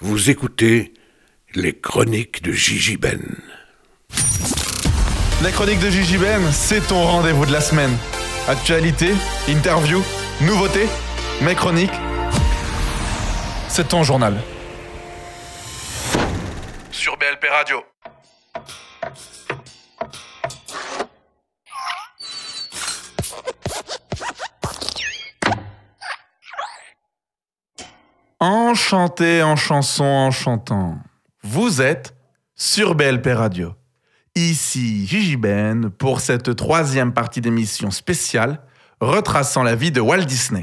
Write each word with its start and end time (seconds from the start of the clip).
Vous 0.00 0.28
écoutez 0.28 0.92
les 1.54 1.72
chroniques 1.72 2.42
de 2.42 2.52
Gigi 2.52 2.98
Ben. 2.98 3.18
Les 5.42 5.50
chroniques 5.52 5.80
de 5.80 5.88
Gigi 5.88 6.18
Ben, 6.18 6.52
c'est 6.52 6.86
ton 6.86 7.02
rendez-vous 7.02 7.46
de 7.46 7.52
la 7.52 7.62
semaine. 7.62 7.96
Actualité, 8.46 9.14
interview, 9.48 10.02
nouveautés, 10.42 10.86
mes 11.40 11.54
chroniques. 11.54 11.98
C'est 13.68 13.88
ton 13.88 14.02
journal. 14.02 14.36
Sur 16.90 17.16
BLP 17.16 17.46
Radio. 17.50 17.82
Enchanté 28.76 29.42
en 29.42 29.56
chanson 29.56 30.04
en 30.04 30.30
chantant. 30.30 30.98
Vous 31.42 31.80
êtes 31.80 32.14
sur 32.54 32.94
BLP 32.94 33.28
Radio. 33.28 33.72
Ici 34.34 35.06
Gigi 35.06 35.38
Ben 35.38 35.88
pour 35.88 36.20
cette 36.20 36.54
troisième 36.54 37.14
partie 37.14 37.40
d'émission 37.40 37.90
spéciale 37.90 38.60
retraçant 39.00 39.62
la 39.62 39.76
vie 39.76 39.92
de 39.92 40.02
Walt 40.02 40.26
Disney. 40.26 40.62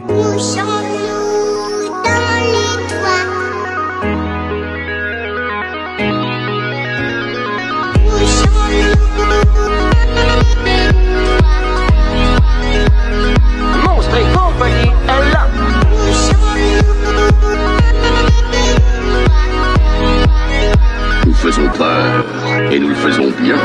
Et 22.72 22.80
nous 22.80 22.90
le 22.90 22.96
faisons 22.96 23.32
bien. 23.42 23.58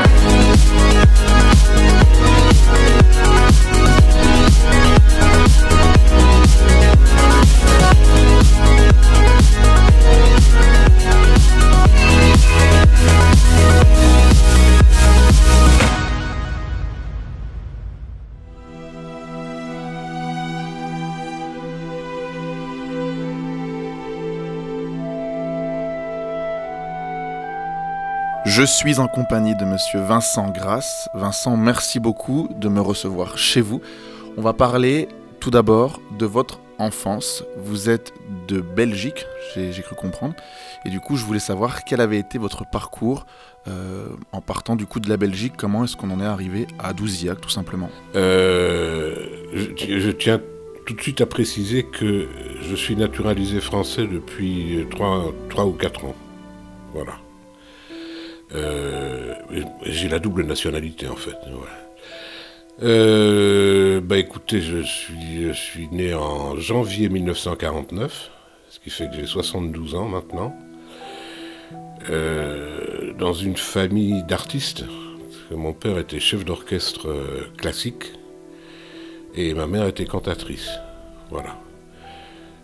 Je 28.59 28.65
suis 28.65 28.99
en 28.99 29.07
compagnie 29.07 29.55
de 29.55 29.63
monsieur 29.63 30.01
Vincent 30.01 30.49
Grasse. 30.49 31.07
Vincent, 31.13 31.55
merci 31.55 31.97
beaucoup 32.01 32.49
de 32.59 32.67
me 32.67 32.81
recevoir 32.81 33.37
chez 33.37 33.61
vous. 33.61 33.79
On 34.35 34.41
va 34.41 34.51
parler 34.51 35.07
tout 35.39 35.49
d'abord 35.49 36.01
de 36.17 36.25
votre 36.25 36.59
enfance. 36.77 37.45
Vous 37.55 37.89
êtes 37.89 38.11
de 38.49 38.59
Belgique, 38.59 39.25
j'ai 39.55 39.81
cru 39.81 39.95
comprendre. 39.95 40.33
Et 40.83 40.89
du 40.89 40.99
coup, 40.99 41.15
je 41.15 41.23
voulais 41.23 41.39
savoir 41.39 41.85
quel 41.85 42.01
avait 42.01 42.19
été 42.19 42.37
votre 42.37 42.69
parcours 42.69 43.25
euh, 43.69 44.09
en 44.33 44.41
partant 44.41 44.75
du 44.75 44.85
coup 44.85 44.99
de 44.99 45.07
la 45.07 45.15
Belgique. 45.15 45.53
Comment 45.55 45.85
est-ce 45.85 45.95
qu'on 45.95 46.11
en 46.11 46.19
est 46.19 46.25
arrivé 46.25 46.67
à 46.79 46.91
Douziac, 46.91 47.39
tout 47.39 47.47
simplement? 47.47 47.89
Euh, 48.17 49.15
je, 49.53 49.99
je 49.99 50.11
tiens 50.11 50.41
tout 50.85 50.95
de 50.95 51.01
suite 51.01 51.21
à 51.21 51.25
préciser 51.25 51.83
que 51.83 52.27
je 52.61 52.75
suis 52.75 52.97
naturalisé 52.97 53.61
français 53.61 54.05
depuis 54.05 54.85
3, 54.91 55.65
ou 55.65 55.71
4 55.71 56.03
ans. 56.03 56.15
Voilà. 56.93 57.13
Euh, 58.53 59.35
J'ai 59.83 60.09
la 60.09 60.19
double 60.19 60.43
nationalité 60.43 61.07
en 61.07 61.15
fait. 61.15 61.37
Euh, 62.81 63.99
bah 64.01 64.17
écoutez, 64.17 64.61
je 64.61 64.81
suis, 64.81 65.89
né 65.91 66.13
en 66.13 66.57
janvier 66.57 67.09
1949, 67.09 68.31
ce 68.69 68.79
qui 68.79 68.89
fait 68.89 69.09
que 69.09 69.15
j'ai 69.15 69.25
72 69.25 69.95
ans 69.95 70.07
maintenant, 70.07 70.55
euh, 72.09 73.13
dans 73.13 73.33
une 73.33 73.57
famille 73.57 74.23
d'artistes. 74.23 74.85
Mon 75.51 75.73
père 75.73 75.97
était 75.97 76.19
chef 76.19 76.45
d'orchestre 76.45 77.07
classique 77.57 78.13
et 79.35 79.53
ma 79.53 79.67
mère 79.67 79.87
était 79.87 80.05
cantatrice. 80.05 80.69
Voilà. 81.31 81.57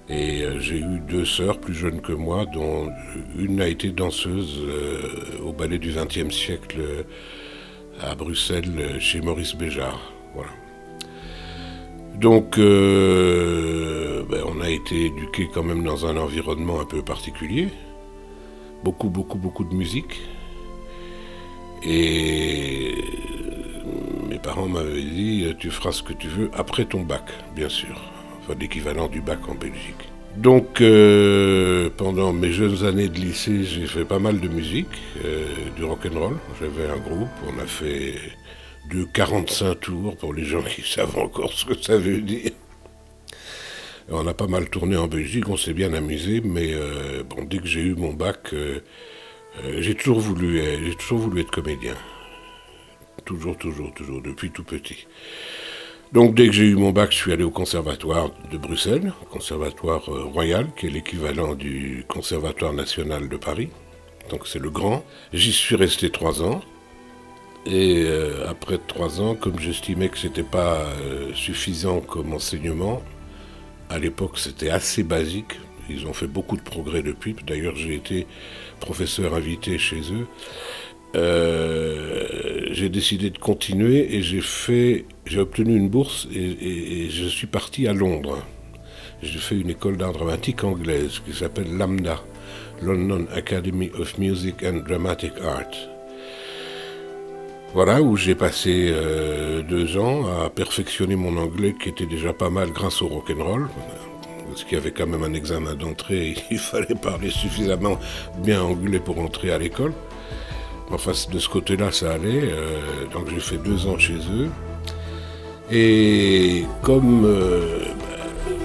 Et 0.08 0.44
euh, 0.44 0.60
j'ai 0.60 0.78
eu 0.78 1.00
deux 1.00 1.26
sœurs 1.26 1.60
plus 1.60 1.74
jeunes 1.74 2.00
que 2.02 2.12
moi, 2.14 2.46
dont 2.46 2.92
une 3.38 3.60
a 3.60 3.68
été 3.68 3.90
danseuse 3.90 4.62
euh, 4.62 5.40
au 5.44 5.52
ballet 5.52 5.80
du 5.80 5.92
XXe 5.92 6.34
siècle 6.34 6.78
euh, 6.80 7.04
à 8.02 8.14
Bruxelles 8.14 8.98
chez 9.00 9.22
Maurice 9.22 9.56
Béjart. 9.56 10.14
Voilà. 10.36 10.52
Donc, 12.20 12.58
ben, 12.58 12.64
on 14.46 14.62
a 14.62 14.70
été 14.70 15.08
éduqués 15.08 15.50
quand 15.54 15.64
même 15.64 15.84
dans 15.84 16.06
un 16.06 16.16
environnement 16.18 16.80
un 16.80 16.86
peu 16.86 17.02
particulier. 17.02 17.68
Beaucoup, 18.84 19.10
beaucoup, 19.10 19.38
beaucoup 19.38 19.66
de 19.66 19.74
musique. 19.74 20.22
Et 21.84 22.96
mes 24.30 24.40
parents 24.40 24.68
m'avaient 24.68 25.02
dit, 25.02 25.46
tu 25.60 25.72
feras 25.72 25.92
ce 25.92 26.04
que 26.04 26.14
tu 26.14 26.28
veux 26.28 26.50
après 26.54 26.86
ton 26.86 27.02
bac, 27.02 27.24
bien 27.54 27.70
sûr. 27.70 28.15
Enfin, 28.46 28.58
l'équivalent 28.60 29.08
du 29.08 29.22
bac 29.22 29.40
en 29.50 29.56
Belgique. 29.56 30.12
Donc, 30.38 30.82
euh, 30.82 31.90
pendant 31.98 32.32
mes 32.32 32.52
jeunes 32.52 32.86
années 32.86 33.08
de 33.08 33.18
lycée, 33.18 33.64
j'ai 33.64 33.88
fait 33.88 34.06
pas 34.06 34.20
mal 34.20 34.40
de 34.40 34.48
musique, 34.48 34.88
euh, 35.24 35.48
du 35.76 35.84
rock'n'roll. 35.84 36.38
J'avais 36.60 36.90
un 36.90 36.98
groupe, 36.98 37.30
on 37.48 37.58
a 37.58 37.66
fait 37.66 38.16
de 38.92 39.04
45 39.06 39.80
tours 39.80 40.16
pour 40.18 40.34
les 40.34 40.44
gens 40.44 40.62
qui 40.62 40.82
savent 40.88 41.18
encore 41.18 41.54
ce 41.54 41.66
que 41.66 41.82
ça 41.82 41.98
veut 41.98 42.22
dire. 42.22 42.52
On 44.10 44.28
a 44.28 44.36
pas 44.36 44.46
mal 44.46 44.70
tourné 44.70 44.96
en 44.96 45.08
Belgique, 45.08 45.50
on 45.50 45.58
s'est 45.58 45.74
bien 45.74 45.94
amusé, 45.94 46.42
mais 46.42 46.74
euh, 46.74 47.24
bon, 47.24 47.44
dès 47.46 47.58
que 47.58 47.66
j'ai 47.66 47.82
eu 47.82 47.96
mon 47.96 48.14
bac, 48.14 48.54
euh, 48.54 48.82
j'ai 49.80 49.96
toujours 49.96 50.22
j'ai 50.38 50.96
toujours 51.00 51.18
voulu 51.18 51.42
être 51.42 51.50
comédien. 51.50 51.96
Toujours, 53.24 53.58
toujours, 53.58 53.92
toujours, 53.96 54.22
depuis 54.22 54.52
tout 54.52 54.64
petit. 54.64 55.08
Donc 56.14 56.36
dès 56.36 56.48
que 56.48 56.54
j'ai 56.54 56.66
eu 56.66 56.76
mon 56.76 56.92
bac, 56.92 57.12
je 57.12 57.18
suis 57.18 57.34
allé 57.34 57.44
au 57.44 57.52
conservatoire 57.52 58.30
de 58.52 58.58
Bruxelles, 58.58 59.12
conservatoire 59.32 60.04
euh, 60.10 60.24
royal, 60.24 60.68
qui 60.78 60.88
est 60.88 60.90
l'équivalent 60.90 61.56
du 61.56 62.06
conservatoire 62.08 62.74
national 62.74 63.28
de 63.28 63.38
Paris. 63.38 63.70
Donc 64.30 64.48
c'est 64.48 64.60
le 64.60 64.70
grand. 64.70 65.04
J'y 65.34 65.52
suis 65.52 65.76
resté 65.76 66.10
trois 66.10 66.42
ans. 66.42 66.62
Et 67.66 68.06
euh, 68.06 68.48
après 68.48 68.78
trois 68.78 69.20
ans, 69.20 69.34
comme 69.36 69.60
j'estimais 69.60 70.10
que 70.10 70.18
c'était 70.20 70.44
pas 70.44 70.86
euh, 71.02 71.34
suffisant 71.34 72.00
comme 72.00 72.34
enseignement, 72.34 73.02
à 73.90 73.98
l'époque 73.98 74.38
c'était 74.38 74.70
assez 74.70 75.04
basique. 75.04 75.60
Ils 75.90 76.08
ont 76.08 76.14
fait 76.14 76.28
beaucoup 76.28 76.58
de 76.58 76.62
progrès 76.62 77.02
depuis. 77.02 77.36
D'ailleurs, 77.46 77.76
j'ai 77.76 77.96
été 77.96 78.26
professeur 78.80 79.34
invité 79.36 79.78
chez 79.78 80.02
eux. 80.14 80.28
J'ai 82.72 82.90
décidé 82.90 83.30
de 83.30 83.38
continuer 83.38 84.16
et 84.16 84.22
j'ai 84.22 84.42
fait, 84.42 85.06
j'ai 85.26 85.40
obtenu 85.40 85.76
une 85.76 85.90
bourse 85.90 86.28
et, 86.34 87.10
je 87.10 87.26
suis 87.28 87.48
parti 87.48 87.88
à 87.88 87.94
Londres. 87.94 88.38
J'ai 89.24 89.40
fait 89.40 89.60
une 89.60 89.70
école 89.70 89.98
d'art 89.98 90.14
dramatique 90.14 90.64
anglaise 90.64 91.20
qui 91.26 91.34
s'appelle 91.34 91.76
LAMDA, 91.78 92.20
London 92.82 93.26
Academy 93.34 93.90
of 93.98 94.18
Music 94.18 94.64
and 94.64 94.84
Dramatic 94.88 95.34
Art. 95.44 95.72
Voilà, 97.74 98.02
où 98.02 98.16
j'ai 98.16 98.36
passé 98.36 98.92
euh, 98.94 99.62
deux 99.64 99.98
ans 99.98 100.28
à 100.28 100.50
perfectionner 100.50 101.16
mon 101.16 101.36
anglais 101.38 101.76
qui 101.82 101.90
était 101.90 102.06
déjà 102.06 102.32
pas 102.32 102.50
mal 102.50 102.70
grâce 102.72 103.02
au 103.02 103.08
rock'n'roll. 103.08 103.68
Parce 104.48 104.64
qu'il 104.64 104.78
y 104.78 104.82
avait 104.82 104.92
quand 104.92 105.08
même 105.08 105.24
un 105.24 105.34
examen 105.34 105.74
d'entrée 105.74 106.30
et 106.30 106.36
il 106.52 106.60
fallait 106.60 106.96
parler 106.96 107.30
suffisamment 107.30 108.00
bien 108.38 108.62
anglais 108.62 109.00
pour 109.00 109.20
entrer 109.20 109.52
à 109.52 109.58
l'école. 109.58 109.94
Enfin, 110.92 111.12
de 111.32 111.40
ce 111.40 111.50
côté-là, 111.50 111.92
ça 111.92 112.14
allait. 112.14 112.44
euh, 112.44 113.08
donc 113.12 113.30
j'ai 113.30 113.40
fait 113.40 113.58
deux 113.58 113.88
ans 113.88 113.98
chez 113.98 114.20
eux. 114.32 114.50
Et 115.72 116.64
comme 116.84 117.26
euh, 117.26 117.80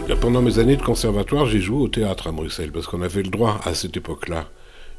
bah, 0.09 0.17
pendant 0.21 0.43
mes 0.43 0.59
années 0.59 0.77
de 0.77 0.83
conservatoire, 0.83 1.47
j'ai 1.47 1.61
joué 1.61 1.79
au 1.79 1.89
théâtre 1.89 2.27
à 2.27 2.33
Bruxelles, 2.33 2.73
parce 2.73 2.87
qu'on 2.87 3.03
avait 3.03 3.23
le 3.23 3.31
droit 3.31 3.61
à 3.65 3.75
cette 3.75 3.97
époque-là 3.97 4.49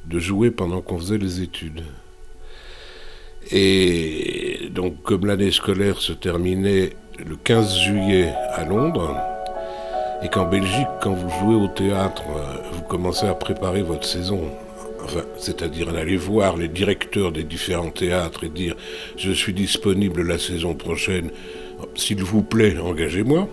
de 0.05 0.19
jouer 0.19 0.51
pendant 0.51 0.81
qu'on 0.81 0.97
faisait 0.97 1.17
les 1.17 1.41
études. 1.41 1.83
Et 3.51 4.69
donc, 4.71 5.01
comme 5.03 5.25
l'année 5.25 5.51
scolaire 5.51 5.99
se 5.99 6.13
terminait 6.13 6.91
le 7.19 7.35
15 7.35 7.77
juillet 7.77 8.33
à 8.53 8.65
Londres, 8.65 9.15
et 10.23 10.29
qu'en 10.29 10.45
Belgique, 10.45 10.87
quand 11.01 11.13
vous 11.13 11.29
jouez 11.39 11.55
au 11.55 11.67
théâtre, 11.67 12.23
euh, 12.29 12.57
vous 12.73 12.83
commencez 12.83 13.27
à 13.27 13.33
préparer 13.33 13.81
votre 13.81 14.05
saison, 14.05 14.51
c'est-à-dire 15.37 15.89
aller 15.89 16.17
voir 16.17 16.57
les 16.57 16.67
directeurs 16.67 17.31
des 17.31 17.43
différents 17.43 17.89
théâtres 17.89 18.43
et 18.43 18.49
dire 18.49 18.75
je 19.17 19.31
suis 19.31 19.53
disponible 19.53 20.21
la 20.21 20.37
saison 20.37 20.75
prochaine, 20.75 21.31
s'il 21.95 22.23
vous 22.23 22.43
plaît, 22.43 22.77
engagez-moi. 22.77 23.47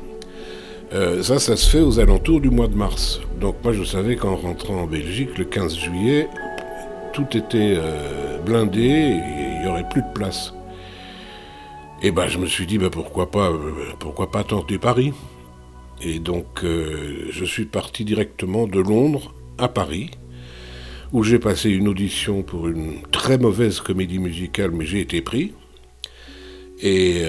Euh, 0.95 1.23
ça, 1.23 1.39
ça 1.39 1.57
se 1.57 1.69
fait 1.69 1.81
aux 1.83 2.01
alentours 2.01 2.41
du 2.41 2.51
mois 2.51 2.67
de 2.67 2.75
mars. 2.75 3.21
Donc 3.41 3.57
moi, 3.63 3.73
je 3.73 3.85
savais 3.85 4.17
qu'en 4.17 4.37
rentrant 4.37 4.83
en 4.83 4.87
Belgique, 4.87 5.37
le 5.37 5.45
15 5.45 5.77
juillet, 5.77 6.29
tout 7.13 7.27
était 7.37 7.75
euh, 7.77 8.39
blindé 8.39 8.81
et 8.81 9.21
il 9.57 9.61
n'y 9.63 9.67
aurait 9.67 9.89
plus 9.89 10.01
de 10.01 10.13
place. 10.15 10.55
Et 12.03 12.11
ben, 12.11 12.29
je 12.29 12.39
me 12.39 12.47
suis 12.47 12.67
dit, 12.67 12.79
ben, 12.79 12.91
pourquoi 12.91 13.31
pas, 13.31 13.53
pourquoi 13.99 14.31
pas 14.31 14.45
tenter 14.45 14.79
Paris 14.79 15.13
Et 16.01 16.21
donc, 16.21 16.47
euh, 16.65 17.27
je 17.31 17.45
suis 17.45 17.67
parti 17.67 18.05
directement 18.05 18.67
de 18.67 18.81
Londres 18.81 19.35
à 19.59 19.69
Paris, 19.69 20.11
où 21.13 21.23
j'ai 21.23 21.39
passé 21.39 21.69
une 21.71 21.89
audition 21.89 22.43
pour 22.43 22.69
une 22.69 23.03
très 23.11 23.37
mauvaise 23.37 23.81
comédie 23.81 24.21
musicale, 24.21 24.71
mais 24.71 24.87
j'ai 24.87 25.01
été 25.01 25.21
pris. 25.21 25.53
Et 26.81 27.25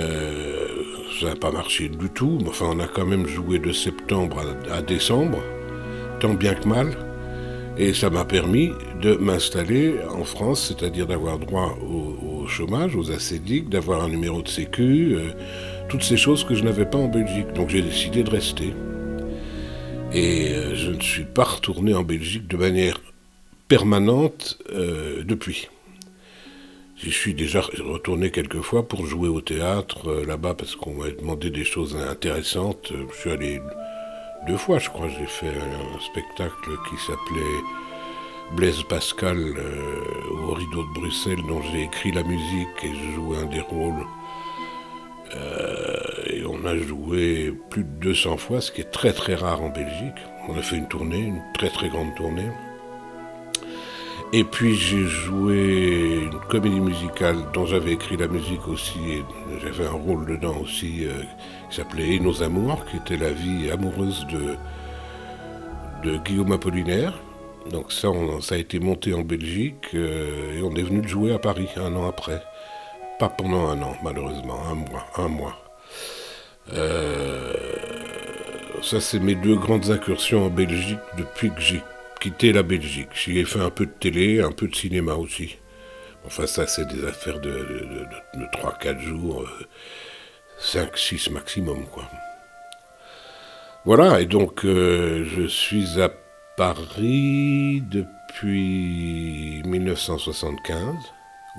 ça 1.19 1.27
n'a 1.27 1.35
pas 1.35 1.51
marché 1.51 1.89
du 1.89 2.09
tout. 2.09 2.39
mais 2.41 2.49
Enfin, 2.49 2.67
on 2.73 2.79
a 2.79 2.87
quand 2.87 3.05
même 3.05 3.27
joué 3.27 3.59
de 3.59 3.71
septembre 3.71 4.41
à, 4.71 4.81
décembre, 4.81 5.39
tant 6.19 6.33
bien 6.33 6.53
que 6.53 6.67
mal. 6.67 6.97
Et 7.77 7.93
ça 7.93 8.09
m'a 8.09 8.25
permis 8.25 8.71
de 9.01 9.15
m'installer 9.15 9.95
en 10.09 10.23
France, 10.23 10.67
c'est-à-dire 10.67 11.07
d'avoir 11.07 11.39
droit 11.39 11.77
au, 11.81 12.45
chômage, 12.47 12.95
aux 12.95 13.11
ACDIC, 13.11 13.69
d'avoir 13.69 14.03
un 14.03 14.09
numéro 14.09 14.41
de 14.41 14.47
sécu, 14.47 15.15
euh, 15.15 15.29
toutes 15.87 16.01
ces 16.01 16.17
choses 16.17 16.43
que 16.43 16.55
je 16.55 16.63
n'avais 16.63 16.85
pas 16.85 16.97
en 16.97 17.07
Belgique. 17.07 17.53
Donc 17.53 17.69
j'ai 17.69 17.81
décidé 17.81 18.23
de 18.23 18.29
rester. 18.29 18.73
Et 20.13 20.49
euh, 20.49 20.75
je 20.75 20.89
ne 20.89 20.99
suis 20.99 21.25
pas 21.25 21.43
retourné 21.43 21.93
en 21.93 22.03
Belgique 22.03 22.47
de 22.47 22.57
manière 22.57 22.99
permanente 23.67 24.57
euh, 24.73 25.23
depuis. 25.23 25.69
J'y 27.01 27.11
suis 27.11 27.33
déjà 27.33 27.61
retourné 27.61 28.29
quelques 28.29 28.59
fois 28.59 28.85
pour 28.85 29.05
jouer 29.05 29.29
au 29.29 29.39
théâtre 29.39 30.09
euh, 30.09 30.25
là-bas 30.25 30.53
parce 30.53 30.75
qu'on 30.75 30.95
m'a 30.95 31.09
demandé 31.09 31.49
des 31.49 31.63
choses 31.63 31.95
intéressantes. 31.95 32.91
Euh, 32.91 33.05
Je 33.13 33.19
suis 33.21 33.31
allé 33.31 33.61
deux 34.47 34.57
fois, 34.57 34.79
je 34.79 34.89
crois. 34.89 35.07
J'ai 35.07 35.25
fait 35.25 35.47
un 35.47 35.99
spectacle 36.01 36.71
qui 36.89 36.97
s'appelait 36.97 37.61
Blaise 38.51 38.83
Pascal 38.89 39.37
euh, 39.37 40.01
au 40.43 40.53
Rideau 40.55 40.83
de 40.83 40.93
Bruxelles, 40.99 41.39
dont 41.47 41.61
j'ai 41.71 41.83
écrit 41.83 42.11
la 42.11 42.23
musique 42.23 42.67
et 42.83 42.93
je 42.93 43.15
jouais 43.15 43.37
un 43.37 43.45
des 43.45 43.61
rôles. 43.61 44.05
Et 46.25 46.43
on 46.45 46.65
a 46.65 46.75
joué 46.75 47.53
plus 47.69 47.83
de 47.83 47.99
200 48.01 48.37
fois, 48.37 48.59
ce 48.61 48.71
qui 48.71 48.81
est 48.81 48.91
très 48.91 49.13
très 49.13 49.35
rare 49.35 49.61
en 49.61 49.69
Belgique. 49.69 50.17
On 50.49 50.57
a 50.57 50.61
fait 50.61 50.75
une 50.75 50.87
tournée, 50.87 51.19
une 51.19 51.41
très 51.53 51.69
très 51.69 51.87
grande 51.87 52.13
tournée. 52.15 52.49
Et 54.31 54.43
puis 54.43 54.75
j'ai 54.75 55.05
joué 55.05 56.19
une 56.31 56.39
comédie 56.49 56.79
musicale 56.79 57.37
dont 57.53 57.65
j'avais 57.65 57.93
écrit 57.93 58.15
la 58.15 58.27
musique 58.27 58.67
aussi, 58.67 58.99
et 59.11 59.23
j'avais 59.61 59.87
un 59.87 59.91
rôle 59.93 60.27
dedans 60.27 60.57
aussi, 60.61 61.05
euh, 61.07 61.23
qui 61.69 61.77
s'appelait 61.77 62.13
Et 62.15 62.19
nos 62.19 62.43
amours, 62.43 62.85
qui 62.85 62.97
était 62.97 63.17
la 63.17 63.31
vie 63.31 63.71
amoureuse 63.71 64.27
de, 64.27 64.55
de 66.07 66.17
Guillaume 66.17 66.51
Apollinaire. 66.51 67.13
Donc 67.71 67.91
ça, 67.91 68.09
on- 68.11 68.39
ça 68.39 68.53
a 68.55 68.57
été 68.59 68.79
monté 68.79 69.13
en 69.15 69.21
Belgique, 69.21 69.87
euh, 69.95 70.59
et 70.59 70.61
on 70.63 70.75
est 70.75 70.83
venu 70.83 71.01
le 71.01 71.07
jouer 71.07 71.33
à 71.33 71.39
Paris 71.39 71.67
un 71.77 71.95
an 71.95 72.07
après. 72.07 72.41
Pas 73.19 73.29
pendant 73.29 73.67
un 73.67 73.81
an, 73.81 73.95
malheureusement, 74.03 74.59
un 74.71 74.75
mois. 74.75 75.05
Un 75.17 75.27
mois. 75.27 75.57
Euh, 76.73 77.53
ça, 78.83 79.01
c'est 79.01 79.19
mes 79.19 79.35
deux 79.35 79.55
grandes 79.55 79.89
incursions 79.89 80.45
en 80.45 80.49
Belgique 80.49 80.99
depuis 81.17 81.49
que 81.49 81.59
j'ai 81.59 81.81
quitté 82.19 82.51
la 82.51 82.63
Belgique. 82.63 83.09
J'y 83.13 83.39
ai 83.39 83.45
fait 83.45 83.61
un 83.61 83.69
peu 83.69 83.85
de 83.85 83.91
télé, 83.91 84.41
un 84.41 84.51
peu 84.51 84.67
de 84.67 84.75
cinéma 84.75 85.15
aussi. 85.15 85.57
Enfin, 86.25 86.45
ça, 86.47 86.67
c'est 86.67 86.87
des 86.87 87.05
affaires 87.05 87.39
de, 87.39 87.49
de, 87.49 87.79
de, 88.35 88.39
de 88.41 88.45
3-4 88.51 88.99
jours, 88.99 89.49
5-6 90.61 91.31
maximum, 91.31 91.85
quoi. 91.85 92.03
Voilà, 93.85 94.19
et 94.19 94.25
donc 94.25 94.65
euh, 94.65 95.23
je 95.23 95.47
suis 95.47 96.01
à 96.01 96.11
Paris 96.57 97.81
depuis 97.89 99.63
1975, 99.65 100.95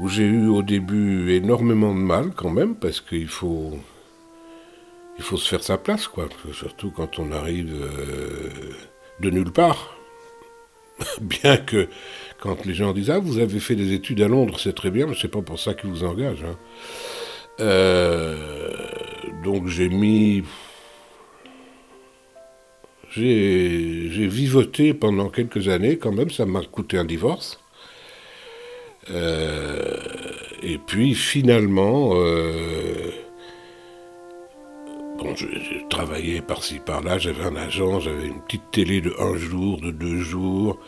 où 0.01 0.09
j'ai 0.09 0.27
eu 0.27 0.47
au 0.49 0.63
début 0.63 1.33
énormément 1.33 1.95
de 1.95 2.01
mal 2.01 2.33
quand 2.37 2.51
même, 2.51 2.75
parce 2.75 3.01
qu'il 3.01 3.27
faut, 3.27 3.79
il 5.17 5.25
faut 5.25 5.39
se 5.39 5.49
faire 5.49 5.63
sa 5.63 5.79
place, 5.79 6.07
quoi. 6.07 6.29
Surtout 6.53 6.91
quand 6.91 7.19
on 7.19 7.33
arrive 7.33 7.75
euh, 7.75 8.51
de 9.21 9.31
nulle 9.31 9.53
part. 9.53 9.97
Bien 11.21 11.57
que 11.57 11.89
quand 12.41 12.65
les 12.67 12.75
gens 12.75 12.93
disent 12.93 13.11
Ah, 13.11 13.19
vous 13.19 13.39
avez 13.39 13.61
fait 13.61 13.77
des 13.77 13.93
études 13.93 14.21
à 14.23 14.29
Londres, 14.29 14.59
c'est 14.59 14.75
très 14.75 14.91
bien, 14.91 15.07
mais 15.07 15.15
c'est 15.21 15.29
pas 15.29 15.43
pour 15.43 15.59
ça 15.59 15.75
qu'ils 15.75 15.91
vous 15.91 16.05
engagent. 16.05 16.45
hein. 16.45 16.57
Euh, 17.61 18.37
donc 19.45 19.67
j'ai 19.69 19.89
mis. 19.89 20.43
J'ai 23.11 24.27
vivoté 24.29 24.95
pendant 24.95 25.31
quelques 25.31 25.69
années, 25.69 25.99
quand 25.99 26.13
même, 26.13 26.31
ça 26.31 26.47
m'a 26.47 26.63
coûté 26.63 26.97
un 26.97 27.05
divorce. 27.05 27.59
Euh, 29.11 29.97
et 30.63 30.79
puis 30.79 31.15
finalement, 31.15 32.13
euh, 32.15 33.11
bon, 35.21 35.35
je, 35.37 35.47
travaillais 35.89 36.41
par-ci 36.41 36.79
par-là, 36.79 37.19
j'avais 37.19 37.45
un 37.45 37.57
agent, 37.57 38.01
j'avais 38.01 38.27
une 38.27 38.41
petite 38.43 38.71
télé 38.71 39.01
de 39.01 39.15
un 39.19 39.37
jour, 39.37 39.81
de 39.81 39.91
deux 39.91 40.19
jours. 40.19 40.79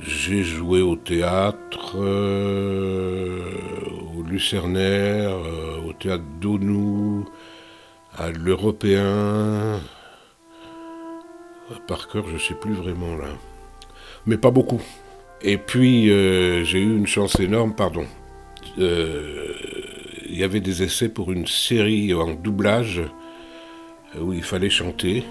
J'ai 0.00 0.44
joué 0.44 0.80
au 0.80 0.94
théâtre, 0.94 1.96
euh, 1.96 3.40
au 4.16 4.22
Lucernaire, 4.22 5.30
euh, 5.30 5.88
au 5.88 5.92
théâtre 5.92 6.24
d'Onou, 6.40 7.24
à 8.16 8.30
l'Européen. 8.30 9.80
Par 11.86 12.08
cœur, 12.08 12.24
je 12.32 12.38
sais 12.38 12.54
plus 12.54 12.74
vraiment 12.74 13.16
là. 13.16 13.28
Mais 14.26 14.38
pas 14.38 14.50
beaucoup. 14.50 14.80
Et 15.42 15.58
puis, 15.58 16.10
euh, 16.10 16.64
j'ai 16.64 16.78
eu 16.78 16.96
une 16.96 17.06
chance 17.06 17.38
énorme, 17.40 17.74
pardon. 17.74 18.06
Il 18.76 18.84
y 20.30 20.44
avait 20.44 20.60
des 20.60 20.82
essais 20.84 21.08
pour 21.08 21.32
une 21.32 21.46
série 21.46 22.14
en 22.14 22.34
doublage 22.34 23.02
où 24.16 24.32
il 24.32 24.42
fallait 24.42 24.70
chanter. 24.70 25.24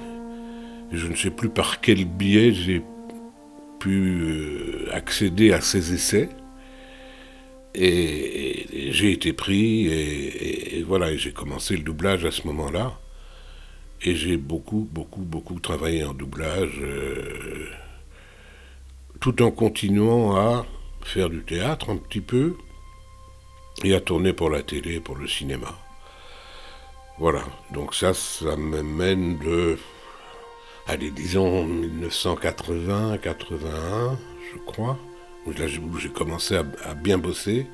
Je 0.92 1.08
ne 1.08 1.16
sais 1.16 1.32
plus 1.32 1.50
par 1.50 1.82
quel 1.82 2.06
biais 2.06 2.54
j'ai 2.54 2.82
pu 3.80 4.22
euh, 4.22 4.90
accéder 4.94 5.52
à 5.52 5.62
ces 5.62 5.94
essais. 5.94 6.30
Et, 7.76 8.66
j'ai 8.92 9.12
été 9.12 9.34
pris, 9.34 9.88
et, 9.88 10.78
et- 10.80 10.84
voilà, 10.84 11.16
j'ai 11.16 11.32
commencé 11.32 11.76
le 11.78 11.84
doublage 11.84 12.26
à 12.26 12.32
ce 12.32 12.48
moment-là. 12.48 12.98
Et 14.04 14.16
j'ai 14.16 14.38
beaucoup, 14.38 14.88
beaucoup, 14.92 15.22
beaucoup 15.22 15.60
travaillé 15.60 16.04
en 16.04 16.14
doublage, 16.14 16.80
euh, 16.82 17.66
tout 19.20 19.42
en 19.42 19.52
continuant 19.52 20.36
à 20.36 20.66
faire 21.04 21.30
du 21.30 21.44
théâtre 21.44 21.90
un 21.90 21.98
petit 21.98 22.22
peu, 22.22 22.56
et 23.84 23.94
à 23.96 24.02
tourner 24.02 24.34
pour 24.34 24.50
la 24.50 24.62
télé, 24.64 25.00
pour 25.00 25.16
le 25.16 25.28
cinéma. 25.28 25.78
Voilà, 27.19 27.42
donc 27.71 27.95
ça, 27.95 28.14
ça 28.14 28.56
me 28.56 28.83
mène 28.83 29.40
de, 29.40 29.80
allez, 30.88 31.09
disons 31.09 31.64
1980, 31.66 33.18
81, 33.18 34.19
je 34.54 34.59
crois, 34.59 35.00
où 35.47 35.52
j'ai- 35.54 36.09
commencé 36.09 36.57
à, 36.57 36.64
bien 36.94 37.18
bosser 37.18 37.66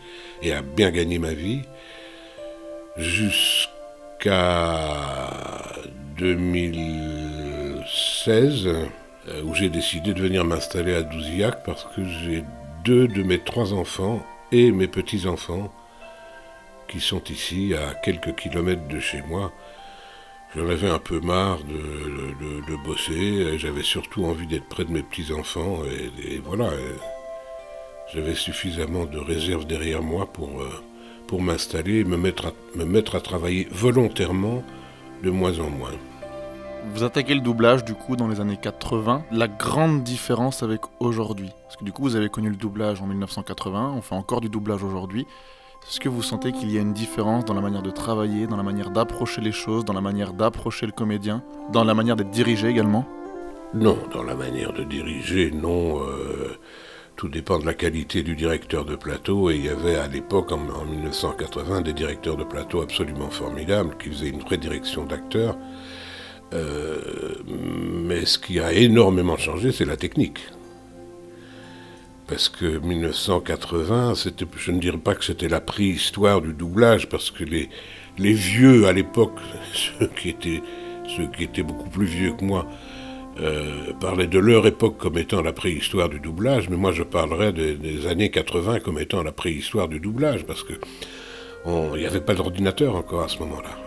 et 0.42 0.54
à 0.54 0.62
bien 0.62 0.92
gagner 0.92 1.20
ma 1.20 1.34
vie, 1.34 1.62
jusqu'à 2.96 4.94
2016, 6.18 8.68
euh, 8.68 8.86
où 9.44 9.54
j'ai 9.56 9.70
décidé 9.70 10.14
de 10.14 10.22
venir 10.22 10.46
m'installer 10.46 10.94
à 10.96 11.02
Douziac 11.04 11.66
parce 11.66 11.84
que 11.96 12.06
j'ai 12.06 12.46
deux 12.86 13.10
de 13.10 13.24
mes 13.24 13.40
trois 13.40 13.74
enfants 13.74 14.26
et 14.54 14.72
mes 14.72 14.88
petits-enfants 14.88 15.74
qui 16.94 17.00
sont 17.00 17.24
ici 17.24 17.74
à 17.74 17.96
quelques 17.96 18.36
kilomètres 18.36 18.88
de 18.88 19.00
chez 19.00 19.24
moi. 19.28 19.52
J'en 20.56 20.70
avais 20.70 20.90
un 20.90 21.00
peu 21.00 21.20
marre 21.20 21.58
de, 21.64 21.74
de- 22.70 22.84
bosser, 22.86 23.58
j'avais 23.58 23.82
surtout 23.82 24.26
envie 24.26 24.46
d'être 24.46 24.68
près 24.68 24.86
de 24.86 24.92
mes 24.92 25.02
petits-enfants, 25.02 25.80
et, 25.86 26.38
voilà, 26.46 26.70
j'avais 28.14 28.36
suffisamment 28.36 29.06
de 29.06 29.18
réserve 29.18 29.66
derrière 29.66 30.04
moi 30.04 30.28
pour, 30.32 30.62
euh, 30.62 30.70
pour 31.26 31.42
m'installer 31.42 32.02
et 32.02 32.04
me 32.04 32.18
mettre, 32.18 32.48
à, 32.48 32.52
me 32.76 32.86
mettre 32.86 33.16
à 33.16 33.22
travailler 33.22 33.68
volontairement 33.72 34.64
de 35.24 35.32
moins 35.32 35.58
en 35.60 35.72
moins. 35.72 35.94
Vous 36.94 37.04
attaquez 37.04 37.34
le 37.34 37.42
doublage 37.42 37.84
du 37.86 37.96
coup 37.96 38.16
dans 38.16 38.28
les 38.28 38.40
années 38.40 38.60
80. 38.62 39.24
La 39.32 39.48
grande 39.48 40.04
différence 40.04 40.62
avec 40.62 40.82
aujourd'hui, 41.00 41.50
parce 41.64 41.78
que 41.78 41.86
du 41.86 41.92
coup 41.92 42.04
vous 42.04 42.16
avez 42.16 42.30
connu 42.30 42.50
le 42.50 42.58
doublage 42.58 43.02
en 43.02 43.08
1980, 43.08 43.94
on 43.98 44.02
fait 44.02 44.16
encore 44.16 44.42
du 44.42 44.50
doublage 44.50 44.84
aujourd'hui. 44.84 45.26
Est-ce 45.88 46.00
que 46.00 46.10
vous 46.10 46.24
sentez 46.24 46.52
qu'il 46.52 46.72
y 46.72 46.78
a 46.78 46.82
une 46.82 46.94
différence 46.94 47.46
dans 47.46 47.54
la 47.54 47.62
manière 47.62 47.82
de 47.82 47.92
travailler, 47.92 48.48
dans 48.48 48.58
la 48.58 48.64
manière 48.64 48.90
d'approcher 48.90 49.42
les 49.42 49.52
choses, 49.52 49.86
dans 49.86 49.94
la 49.94 50.02
manière 50.02 50.34
d'approcher 50.34 50.86
le 50.86 50.92
comédien, 50.92 51.44
dans 51.72 51.84
la 51.84 51.94
manière 51.94 52.16
d'être 52.16 52.32
dirigé 52.32 52.68
également? 52.68 53.06
Non, 53.74 53.98
dans 54.14 54.24
la 54.24 54.36
manière 54.36 54.74
de 54.74 54.84
diriger, 54.84 55.52
non. 55.52 56.02
euh, 56.02 56.58
tout 57.16 57.28
dépend 57.28 57.60
de 57.60 57.66
la 57.66 57.74
qualité 57.74 58.24
du 58.24 58.36
directeur 58.36 58.86
de 58.86 58.96
plateau. 58.96 59.50
Et 59.50 59.56
il 59.56 59.66
y 59.66 59.70
avait 59.70 59.96
à 59.96 60.08
l'époque, 60.08 60.52
en, 60.52 60.62
en 60.70 60.86
1980, 60.86 61.82
des 61.82 61.94
directeurs 61.94 62.38
de 62.38 62.44
plateau 62.44 62.82
absolument 62.82 63.30
formidables 63.30 63.96
qui 63.98 64.10
faisaient 64.10 64.30
une 64.30 64.42
vraie 64.42 64.58
direction 64.58 65.06
d'acteurs. 65.06 65.58
Euh, 66.54 67.36
mais 67.46 68.26
ce 68.26 68.38
qui 68.40 68.60
a 68.60 68.74
énormément 68.74 69.38
changé, 69.38 69.72
c'est 69.72 69.86
la 69.86 69.98
technique. 69.98 70.40
Parce 72.34 72.50
que 72.50 72.66
1980, 72.66 74.16
c'était, 74.16 74.48
je 74.58 74.72
ne 74.72 74.80
dirais 74.80 74.98
pas 74.98 75.14
que 75.14 75.24
c'était 75.24 75.48
la 75.48 75.62
préhistoire 75.62 76.42
du 76.42 76.52
doublage, 76.52 77.08
parce 77.08 77.30
que 77.30 77.44
les, 77.44 77.70
vieux 78.18 78.88
à 78.88 78.92
l'époque, 78.92 79.38
ceux 79.74 80.08
qui 80.08 80.30
étaient, 80.30 81.62
beaucoup 81.62 81.92
plus 81.92 82.08
vieux 82.08 82.34
que 82.34 82.44
moi, 82.44 82.66
euh, 83.40 83.94
parlaient 84.02 84.26
de 84.26 84.40
leur 84.40 84.66
époque 84.66 84.98
comme 84.98 85.20
étant 85.20 85.44
la 85.44 85.54
préhistoire 85.54 86.10
du 86.10 86.20
doublage, 86.20 86.70
mais 86.70 86.76
moi 86.76 86.92
je 86.92 87.04
parlerais 87.04 87.54
des, 87.54 88.08
années 88.08 88.32
80 88.32 88.80
comme 88.80 88.98
étant 88.98 89.22
la 89.22 89.32
préhistoire 89.32 89.88
du 89.88 90.00
doublage, 90.00 90.44
parce 90.44 90.64
que 90.64 90.74
il 91.68 92.00
n'y 92.00 92.08
avait 92.08 92.20
pas 92.20 92.34
d'ordinateur 92.34 92.96
encore 92.96 93.22
à 93.22 93.28
ce 93.28 93.38
moment-là. 93.38 93.78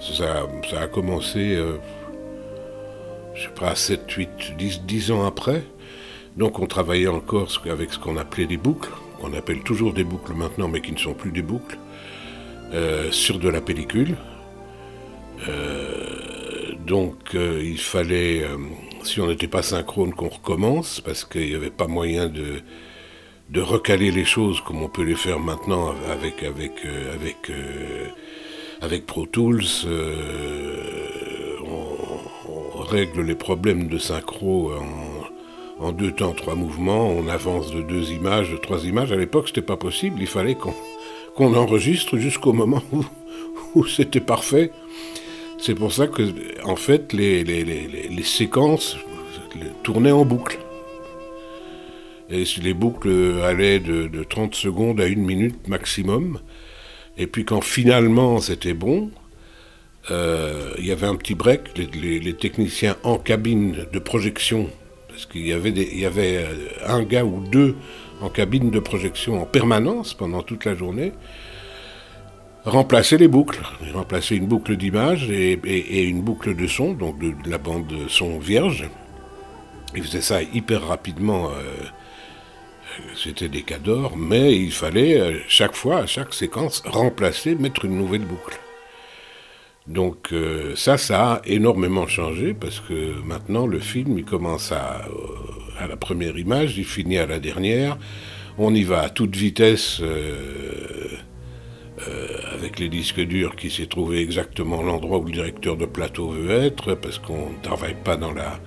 Ça, 0.00 0.48
ça, 0.68 0.80
a 0.80 0.88
commencé, 0.88 1.54
euh, 1.54 1.76
je 3.36 3.42
sais 3.44 3.54
pas, 3.54 3.76
7, 3.76 4.10
8, 4.10 4.28
10, 4.58 4.82
10 4.82 5.12
ans 5.12 5.24
après. 5.24 5.62
Donc 6.36 6.58
on 6.58 6.66
travaillait 6.66 7.06
encore 7.06 7.48
avec 7.70 7.92
ce 7.92 7.98
qu'on 7.98 8.16
appelait 8.16 8.46
des 8.46 8.56
boucles, 8.56 8.90
qu'on 9.20 9.32
appelle 9.34 9.60
toujours 9.60 9.92
des 9.92 10.04
boucles 10.04 10.34
maintenant, 10.34 10.68
mais 10.68 10.80
qui 10.80 10.92
ne 10.92 10.98
sont 10.98 11.14
plus 11.14 11.30
des 11.30 11.42
boucles, 11.42 11.78
euh, 12.72 13.10
sur 13.12 13.38
de 13.38 13.48
la 13.48 13.60
pellicule. 13.60 14.16
Euh, 15.48 16.72
donc 16.86 17.34
euh, 17.34 17.62
il 17.62 17.78
fallait, 17.78 18.44
si 19.04 19.20
on 19.20 19.28
n'était 19.28 19.46
pas 19.46 19.62
synchrone, 19.62 20.12
qu'on 20.12 20.28
recommence, 20.28 21.00
parce 21.00 21.24
qu'il 21.24 21.48
n'y 21.48 21.54
avait 21.54 21.70
pas 21.70 21.86
moyen 21.86 22.28
de, 22.28 22.62
recaler 23.60 24.10
les 24.10 24.24
choses 24.24 24.60
comme 24.62 24.82
on 24.82 24.88
peut 24.88 25.04
les 25.04 25.14
faire 25.14 25.38
maintenant 25.38 25.94
avec, 26.10 26.42
Pro 29.06 29.26
Tools. 29.26 29.62
on 31.64 32.82
règle 32.82 33.22
les 33.22 33.36
problèmes 33.36 33.86
de 33.86 33.98
synchro 33.98 34.72
en, 34.72 35.13
en 35.78 35.92
deux 35.92 36.12
temps, 36.12 36.32
trois 36.32 36.54
mouvements. 36.54 37.08
On 37.08 37.28
avance 37.28 37.72
de 37.72 37.82
deux 37.82 38.12
images, 38.12 38.50
de 38.50 38.56
trois 38.56 38.84
images. 38.84 39.12
À 39.12 39.16
l'époque, 39.16 39.48
c'était 39.48 39.62
pas 39.62 39.76
possible. 39.76 40.18
Il 40.20 40.26
fallait 40.26 40.54
qu'on 40.54 40.74
qu'on 41.34 41.54
enregistre 41.54 42.16
jusqu'au 42.16 42.52
moment 42.52 42.82
où, 42.92 43.04
où 43.74 43.86
c'était 43.86 44.20
parfait. 44.20 44.70
C'est 45.58 45.74
pour 45.74 45.92
ça 45.92 46.06
que, 46.06 46.22
en 46.64 46.76
fait, 46.76 47.12
les, 47.12 47.42
les, 47.42 47.64
les, 47.64 48.22
séquences 48.22 48.96
tournaient 49.82 50.12
en 50.12 50.24
boucle. 50.24 50.58
Et 52.30 52.44
les 52.62 52.74
boucles 52.74 53.40
allaient 53.42 53.80
de, 53.80 54.06
de 54.06 54.24
30 54.24 54.54
secondes 54.54 55.00
à 55.00 55.06
une 55.06 55.24
minute 55.24 55.68
maximum. 55.68 56.38
Et 57.16 57.26
puis 57.26 57.44
quand 57.44 57.60
finalement 57.60 58.40
c'était 58.40 58.74
bon, 58.74 59.10
euh, 60.10 60.72
il 60.78 60.86
y 60.86 60.92
avait 60.92 61.06
un 61.06 61.16
petit 61.16 61.34
break. 61.34 61.76
Les 61.76 62.34
techniciens 62.34 62.96
en 63.02 63.18
cabine 63.18 63.86
de 63.92 63.98
projection, 63.98 64.68
parce 65.14 65.26
qu'il 65.26 65.46
y 65.46 65.52
avait, 65.52 65.70
il 65.70 66.00
y 66.00 66.06
avait 66.06 66.38
euh, 66.38 66.88
un 66.88 67.04
gars 67.04 67.24
ou 67.24 67.40
deux 67.40 67.76
en 68.20 68.28
cabine 68.28 68.70
de 68.70 68.80
projection 68.80 69.40
en 69.40 69.46
permanence 69.46 70.12
pendant 70.12 70.42
toute 70.42 70.64
la 70.64 70.74
journée, 70.74 71.12
remplaçaient 72.64 73.16
les 73.16 73.28
boucles. 73.28 73.60
Remplaçaient 73.92 74.34
une 74.34 74.48
boucle 74.48 74.76
d'image 74.76 75.30
et, 75.30 76.02
une 76.02 76.20
boucle 76.20 76.56
de 76.56 76.66
son, 76.66 76.94
donc 76.94 77.20
de, 77.20 77.32
la 77.48 77.58
bande 77.58 77.92
son 78.08 78.40
vierge. 78.40 78.88
Ils 79.94 80.02
faisaient 80.02 80.20
ça 80.20 80.42
hyper 80.42 80.84
rapidement. 80.88 81.50
euh, 81.50 81.84
c'était 83.16 83.48
des 83.48 83.62
cas 83.62 83.78
d'or, 83.78 84.16
mais 84.16 84.56
il 84.56 84.72
fallait 84.72 85.20
euh, 85.20 85.38
chaque 85.46 85.76
fois, 85.76 85.98
à 85.98 86.06
chaque 86.06 86.34
séquence, 86.34 86.82
remplacer, 86.84 87.54
mettre 87.54 87.84
une 87.84 87.96
nouvelle 87.96 88.24
boucle. 88.24 88.58
Donc 89.86 90.32
euh, 90.32 90.74
ça, 90.76 90.96
ça 90.96 91.34
a 91.34 91.42
énormément 91.44 92.06
changé 92.06 92.54
parce 92.54 92.80
que 92.80 93.20
maintenant 93.22 93.66
le 93.66 93.78
film, 93.78 94.18
il 94.18 94.24
commence 94.24 94.72
à, 94.72 95.02
euh, 95.06 95.78
à 95.78 95.86
la 95.86 95.96
première 95.96 96.38
image, 96.38 96.78
il 96.78 96.86
finit 96.86 97.18
à 97.18 97.26
la 97.26 97.38
dernière. 97.38 97.98
On 98.56 98.74
y 98.74 98.82
va 98.82 99.02
à 99.02 99.10
toute 99.10 99.36
vitesse 99.36 99.98
euh, 100.00 101.08
avec 102.52 102.78
les 102.78 102.88
disques 102.88 103.20
durs 103.20 103.56
qui 103.56 103.70
s'est 103.70 103.86
trouvé 103.86 104.20
exactement 104.20 104.82
l'endroit 104.82 105.18
où 105.18 105.24
le 105.24 105.32
directeur 105.32 105.76
de 105.76 105.84
plateau 105.84 106.28
veut 106.30 106.50
être 106.50 106.94
parce 106.94 107.18
qu'on 107.18 107.50
ne 107.50 107.62
travaille 107.62 107.96
pas 108.02 108.16
dans 108.16 108.32
la, 108.32 108.58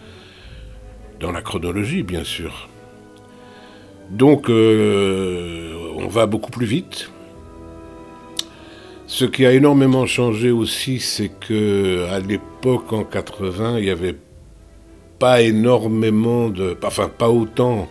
dans 1.20 1.32
la 1.32 1.42
chronologie, 1.42 2.04
bien 2.04 2.24
sûr. 2.24 2.70
Donc, 4.10 4.50
on 4.50 6.08
va 6.08 6.26
beaucoup 6.26 6.52
plus 6.52 6.66
vite. 6.66 7.12
Ce 9.08 9.24
qui 9.24 9.46
a 9.46 9.54
énormément 9.54 10.06
changé 10.06 10.52
aussi, 10.52 11.00
c'est 11.00 11.30
que 11.30 12.06
à 12.12 12.20
l'époque, 12.20 12.92
en 12.92 13.06
80, 13.06 13.78
il 13.78 13.86
n'y 13.86 13.90
avait 13.90 14.18
pas 15.18 15.42
énormément 15.42 16.50
de, 16.50 16.78
enfin 16.84 17.08
pas 17.08 17.30
autant 17.30 17.88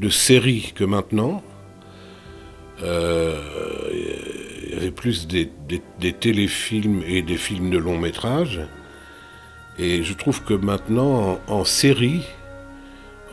de 0.00 0.08
séries 0.08 0.72
que 0.74 0.84
maintenant. 0.84 1.42
Euh, 2.82 3.38
il 4.64 4.72
y 4.72 4.76
avait 4.76 4.90
plus 4.92 5.26
des, 5.26 5.50
téléfilms 6.18 7.02
et 7.06 7.20
des 7.20 7.36
films 7.36 7.68
de 7.68 7.76
long 7.76 7.98
métrage. 7.98 8.62
Et 9.78 10.02
je 10.04 10.14
trouve 10.14 10.42
que 10.42 10.54
maintenant, 10.54 11.38
en, 11.48 11.52
en 11.52 11.64
série, 11.64 12.22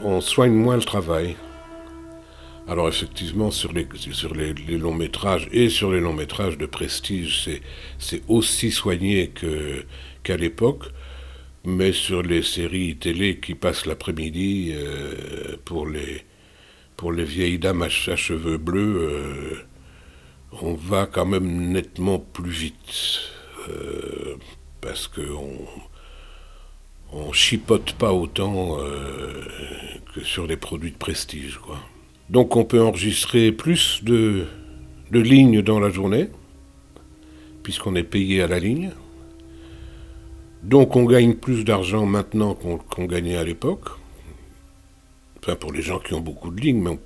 on 0.03 0.19
soigne 0.19 0.53
moins 0.53 0.75
le 0.75 0.83
travail. 0.83 1.37
Alors 2.67 2.87
effectivement, 2.87 3.51
sur 3.51 3.73
les, 3.73 3.87
sur 4.11 4.33
les, 4.33 4.53
longs 4.53 4.93
métrages 4.93 5.47
et 5.51 5.69
sur 5.69 5.91
les 5.91 5.99
longs 5.99 6.13
métrages 6.13 6.57
de 6.57 6.65
prestige, 6.65 7.49
c'est, 7.99 8.23
aussi 8.27 8.71
soigné 8.71 9.31
qu'à 10.23 10.37
l'époque. 10.37 10.85
Mais 11.67 11.91
sur 11.93 12.21
les 12.21 12.43
séries 12.43 12.95
télé 12.95 13.39
qui 13.39 13.55
passent 13.55 13.85
l'après-midi, 13.87 14.71
euh, 14.75 15.57
pour, 15.65 15.87
les, 15.87 16.23
pour 16.95 17.11
les 17.11 17.23
vieilles 17.23 17.57
dames 17.59 17.81
à, 17.81 17.89
ch- 17.89 18.09
à 18.09 18.15
cheveux 18.15 18.57
bleus, 18.57 18.97
euh, 19.01 19.55
on 20.61 20.75
va 20.75 21.07
quand 21.07 21.25
même 21.25 21.71
nettement 21.71 22.19
plus 22.19 22.51
vite. 22.51 23.19
Euh, 23.69 24.35
parce 24.81 25.07
qu'on 25.07 25.65
on 27.11 27.31
chipote 27.33 27.93
pas 27.93 28.13
autant 28.13 28.77
que 30.13 30.23
sur 30.23 30.45
les 30.45 30.57
produits 30.57 30.91
de 30.91 30.97
prestige, 30.97 31.57
quoi. 31.57 31.79
Donc 32.29 32.55
on 32.55 32.65
peut 32.65 32.81
enregistrer 32.81 33.51
plus 33.51 34.03
de, 34.03 34.45
lignes 35.11 35.61
dans 35.61 35.79
la 35.79 35.89
journée, 35.89 36.29
puisqu'on 37.63 37.95
est 37.95 38.03
payé 38.03 38.41
à 38.41 38.47
la 38.47 38.59
ligne. 38.59 38.91
Donc 40.63 40.95
on 40.95 41.05
gagne 41.05 41.35
plus 41.35 41.63
d'argent 41.63 42.05
maintenant 42.05 42.55
qu'on 42.55 43.05
gagnait 43.05 43.37
à 43.37 43.43
l'époque. 43.43 43.89
Enfin 45.39 45.55
pour 45.55 45.71
les 45.71 45.81
gens 45.83 45.99
qui 45.99 46.13
ont 46.15 46.21
beaucoup 46.21 46.49
de 46.49 46.59
lignes, 46.59 46.81
mais 46.81 46.89
on, 46.89 46.99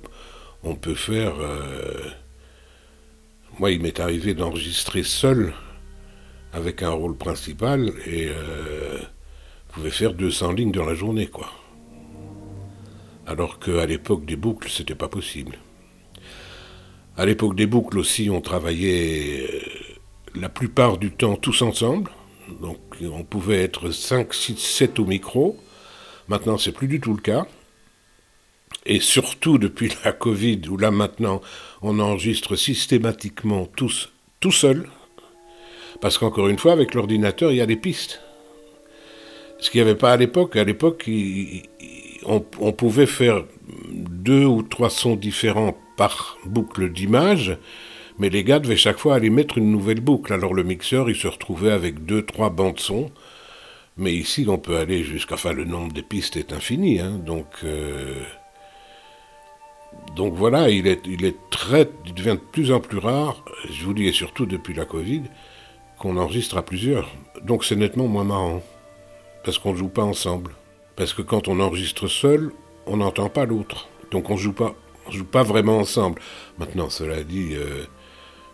on 0.70 0.74
peut 0.74 0.94
faire... 0.94 1.34
euh, 1.40 2.08
Moi 3.58 3.72
il 3.72 3.82
m'est 3.82 4.00
arrivé 4.00 4.32
d'enregistrer 4.34 5.02
seul 5.02 5.52
avec 6.52 6.82
un 6.82 6.90
rôle 6.90 7.16
principal 7.16 7.92
et 8.06 8.28
euh, 8.28 8.98
vous 9.68 9.74
pouvez 9.74 9.90
faire 9.90 10.14
200 10.14 10.52
lignes 10.52 10.72
dans 10.72 10.84
la 10.86 10.94
journée, 10.94 11.26
quoi. 11.26 11.48
Alors 13.26 13.58
qu'à 13.58 13.86
l'époque 13.86 14.24
des 14.24 14.36
boucles, 14.36 14.68
c'était 14.68 14.94
pas 14.94 15.08
possible. 15.08 15.58
À 17.16 17.26
l'époque 17.26 17.54
des 17.54 17.66
boucles 17.66 17.98
aussi, 17.98 18.30
on 18.30 18.40
travaillait 18.40 19.46
euh, 19.50 19.60
la 20.34 20.48
plupart 20.48 20.98
du 20.98 21.10
temps 21.10 21.36
tous 21.36 21.62
ensemble. 21.62 22.10
Donc 22.60 22.78
on 23.02 23.24
pouvait 23.24 23.62
être 23.62 23.90
5, 23.90 24.32
6, 24.32 24.56
7 24.56 24.98
au 24.98 25.04
micro. 25.04 25.56
Maintenant, 26.28 26.58
c'est 26.58 26.72
plus 26.72 26.88
du 26.88 27.00
tout 27.00 27.14
le 27.14 27.20
cas. 27.20 27.46
Et 28.86 29.00
surtout 29.00 29.58
depuis 29.58 29.92
la 30.04 30.12
Covid, 30.12 30.62
où 30.68 30.76
là 30.76 30.90
maintenant, 30.90 31.40
on 31.82 31.98
enregistre 31.98 32.56
systématiquement 32.56 33.66
tous 33.66 34.10
tout 34.40 34.52
seul. 34.52 34.88
Parce 36.00 36.16
qu'encore 36.16 36.48
une 36.48 36.58
fois, 36.58 36.72
avec 36.72 36.94
l'ordinateur, 36.94 37.52
il 37.52 37.56
y 37.56 37.60
a 37.60 37.66
des 37.66 37.76
pistes. 37.76 38.22
Ce 39.58 39.70
qu'il 39.70 39.82
n'y 39.82 39.88
avait 39.88 39.98
pas 39.98 40.12
à 40.12 40.16
l'époque. 40.16 40.56
À 40.56 40.64
l'époque, 40.64 41.04
on, 42.24 42.72
pouvait 42.72 43.06
faire 43.06 43.44
deux 43.88 44.44
ou 44.44 44.62
trois 44.62 44.90
sons 44.90 45.16
différents 45.16 45.76
par 45.96 46.38
boucle 46.44 46.90
d'image, 46.92 47.56
mais 48.18 48.28
les 48.28 48.44
gars 48.44 48.58
devaient 48.58 48.76
chaque 48.76 48.98
fois 48.98 49.14
aller 49.14 49.30
mettre 49.30 49.58
une 49.58 49.70
nouvelle 49.70 50.00
boucle. 50.00 50.32
Alors 50.32 50.54
le 50.54 50.62
mixeur, 50.62 51.08
il 51.08 51.16
se 51.16 51.28
retrouvait 51.28 51.72
avec 51.72 52.04
deux, 52.04 52.24
trois 52.24 52.50
bandes 52.50 52.80
son. 52.80 53.10
Mais 53.96 54.12
ici, 54.14 54.46
on 54.48 54.58
peut 54.58 54.78
aller 54.78 55.02
jusqu'à... 55.02 55.34
Enfin, 55.34 55.52
le 55.52 55.64
nombre 55.64 55.92
des 55.92 56.02
pistes 56.02 56.36
est 56.36 56.52
infini. 56.52 57.00
hein, 57.00 57.20
donc, 57.24 57.46
euh, 57.64 58.22
donc 60.16 60.34
voilà, 60.34 60.70
il 60.70 60.86
est, 60.86 61.06
il 61.06 61.24
est 61.24 61.36
très... 61.50 61.88
Il 62.06 62.14
devient 62.14 62.30
de 62.30 62.50
plus 62.52 62.72
en 62.72 62.80
plus 62.80 62.98
rare, 62.98 63.44
je 63.70 63.84
vous 63.84 63.92
dis, 63.92 64.06
et 64.06 64.12
surtout 64.12 64.46
depuis 64.46 64.74
la 64.74 64.84
Covid, 64.84 65.22
qu'on 65.98 66.16
enregistre 66.16 66.56
à 66.56 66.62
plusieurs. 66.62 67.10
Donc 67.42 67.64
c'est 67.64 67.76
nettement 67.76 68.08
moins 68.08 68.24
marrant. 68.24 68.62
Parce 69.44 69.58
qu'on 69.58 69.72
ne 69.72 69.78
joue 69.78 69.88
pas 69.88 70.04
ensemble. 70.04 70.52
Parce 71.00 71.14
que 71.14 71.22
quand 71.22 71.48
on 71.48 71.60
enregistre 71.60 72.08
seul, 72.08 72.52
on 72.86 72.98
n'entend 72.98 73.30
pas 73.30 73.46
l'autre. 73.46 73.88
Donc 74.10 74.28
on 74.28 74.36
joue 74.36 74.52
pas, 74.52 74.74
on 75.06 75.10
joue 75.10 75.24
pas 75.24 75.42
vraiment 75.42 75.78
ensemble. 75.78 76.20
Maintenant, 76.58 76.90
cela 76.90 77.24
dit, 77.24 77.54
euh, 77.54 77.84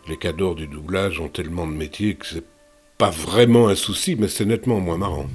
les 0.07 0.17
cadors 0.17 0.55
du 0.55 0.69
doublage 0.69 1.19
ont 1.19 1.27
tellement 1.27 1.67
de 1.67 1.73
métiers 1.73 2.15
que 2.15 2.25
c'est 2.25 2.45
pas 2.99 3.11
vraiment 3.11 3.67
un 3.67 3.75
souci, 3.75 4.15
mais 4.15 4.29
c'est 4.29 4.45
nettement 4.45 4.79
moins 4.79 4.97
marrant. 4.97 5.27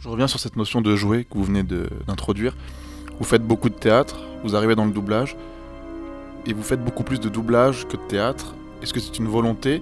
Je 0.00 0.08
reviens 0.10 0.28
sur 0.28 0.38
cette 0.38 0.56
notion 0.56 0.82
de 0.82 0.94
jouer 0.94 1.24
que 1.24 1.38
vous 1.38 1.44
venez 1.44 1.62
d'introduire. 1.62 2.58
Vous 3.18 3.24
faites 3.24 3.42
beaucoup 3.42 3.70
de 3.70 3.74
théâtre, 3.74 4.20
vous 4.44 4.54
arrivez 4.54 4.74
dans 4.74 4.84
le 4.84 4.92
doublage, 4.92 5.34
et 6.44 6.52
vous 6.52 6.62
faites 6.62 6.84
beaucoup 6.84 7.04
plus 7.04 7.20
de 7.20 7.30
doublage 7.30 7.88
que 7.88 7.96
de 7.96 8.06
théâtre. 8.06 8.54
Est-ce 8.82 8.92
que 8.92 9.00
c'est 9.00 9.18
une 9.18 9.28
volonté, 9.28 9.80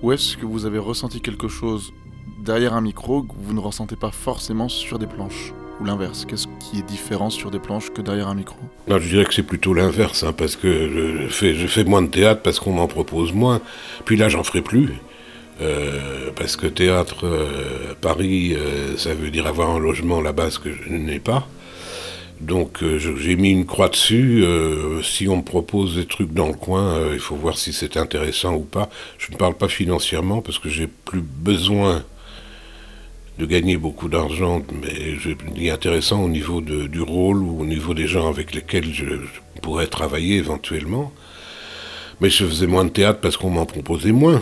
ou 0.00 0.12
est-ce 0.12 0.36
que 0.36 0.46
vous 0.46 0.64
avez 0.64 0.78
ressenti 0.78 1.20
quelque 1.20 1.48
chose 1.48 1.92
derrière 2.38 2.74
un 2.74 2.80
micro 2.80 3.26
vous 3.36 3.54
ne 3.54 3.60
ressentez 3.60 3.96
pas 3.96 4.10
forcément 4.10 4.68
sur 4.68 4.98
des 4.98 5.06
planches 5.06 5.52
Ou 5.80 5.84
l'inverse, 5.84 6.24
qu'est-ce 6.24 6.46
qui 6.60 6.78
est 6.78 6.86
différent 6.86 7.30
sur 7.30 7.50
des 7.50 7.58
planches 7.58 7.90
que 7.90 8.00
derrière 8.00 8.28
un 8.28 8.34
micro? 8.34 8.58
Non, 8.88 8.98
je 8.98 9.08
dirais 9.08 9.24
que 9.24 9.34
c'est 9.34 9.42
plutôt 9.42 9.74
l'inverse, 9.74 10.22
hein, 10.22 10.32
parce 10.32 10.56
que 10.56 11.28
je 11.28 11.66
fais, 11.66 11.84
moins 11.84 12.02
de 12.02 12.08
théâtre 12.08 12.42
parce 12.42 12.58
qu'on 12.58 12.72
m'en 12.72 12.88
propose 12.88 13.32
moins. 13.32 13.60
Puis 14.04 14.16
là, 14.16 14.28
j'en 14.28 14.42
ferai 14.42 14.62
plus. 14.62 14.94
Euh, 15.60 16.30
parce 16.36 16.56
que 16.56 16.66
théâtre, 16.66 17.26
euh, 17.26 17.94
Paris, 18.00 18.54
euh, 18.54 18.96
ça 18.96 19.12
veut 19.14 19.30
dire 19.30 19.46
avoir 19.46 19.70
un 19.70 19.80
logement 19.80 20.20
là-bas, 20.20 20.48
que 20.62 20.70
je 20.72 20.92
n'ai 20.92 21.18
pas. 21.18 21.46
Donc 22.40 22.84
euh, 22.84 22.98
j'ai 22.98 23.34
mis 23.34 23.50
une 23.50 23.66
croix 23.66 23.88
dessus. 23.88 24.44
si 25.02 25.28
on 25.28 25.38
me 25.38 25.42
propose 25.42 25.96
des 25.96 26.06
trucs 26.06 26.32
dans 26.32 26.46
le 26.46 26.54
coin, 26.54 27.12
il 27.12 27.18
faut 27.18 27.34
voir 27.34 27.58
si 27.58 27.72
c'est 27.72 27.96
intéressant 27.96 28.54
ou 28.54 28.60
pas. 28.60 28.88
Je 29.18 29.32
ne 29.32 29.36
parle 29.36 29.54
pas 29.54 29.68
financièrement 29.68 30.40
parce 30.40 30.60
que 30.60 30.68
j'ai 30.68 30.86
plus 30.86 31.22
besoin 31.22 32.04
de 33.38 33.46
gagner 33.46 33.76
beaucoup 33.76 34.08
d'argent, 34.08 34.62
mais 34.82 35.14
je 35.18 35.30
dis 35.54 35.70
intéressant 35.70 36.22
au 36.24 36.28
niveau 36.28 36.60
de- 36.60 36.88
du 36.88 37.00
rôle 37.00 37.38
ou 37.38 37.60
au 37.60 37.64
niveau 37.64 37.94
des 37.94 38.08
gens 38.08 38.28
avec 38.28 38.52
lesquels 38.54 38.92
je, 38.92 39.04
pourrais 39.62 39.86
travailler 39.86 40.36
éventuellement. 40.36 41.12
Mais 42.20 42.30
je 42.30 42.44
faisais 42.44 42.66
moins 42.66 42.84
de 42.84 42.90
théâtre 42.90 43.20
parce 43.20 43.36
qu'on 43.36 43.50
m'en 43.50 43.66
proposait 43.66 44.12
moins. 44.12 44.40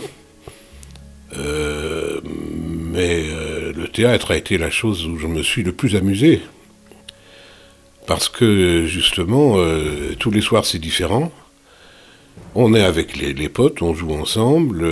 Euh, 1.37 2.21
mais 2.23 3.25
euh, 3.29 3.73
le 3.73 3.87
théâtre 3.87 4.31
a 4.31 4.37
été 4.37 4.57
la 4.57 4.71
chose 4.71 5.05
où 5.05 5.17
je 5.17 5.27
me 5.27 5.43
suis 5.43 5.63
le 5.63 5.73
plus 5.73 5.95
amusé. 5.95 6.41
Parce 8.07 8.29
que 8.29 8.85
justement, 8.85 9.55
euh, 9.57 10.15
tous 10.17 10.31
les 10.31 10.41
soirs 10.41 10.65
c'est 10.65 10.79
différent. 10.79 11.31
On 12.55 12.73
est 12.73 12.83
avec 12.83 13.15
les, 13.17 13.49
potes, 13.49 13.81
on 13.81 13.93
joue 13.93 14.13
ensemble. 14.13 14.87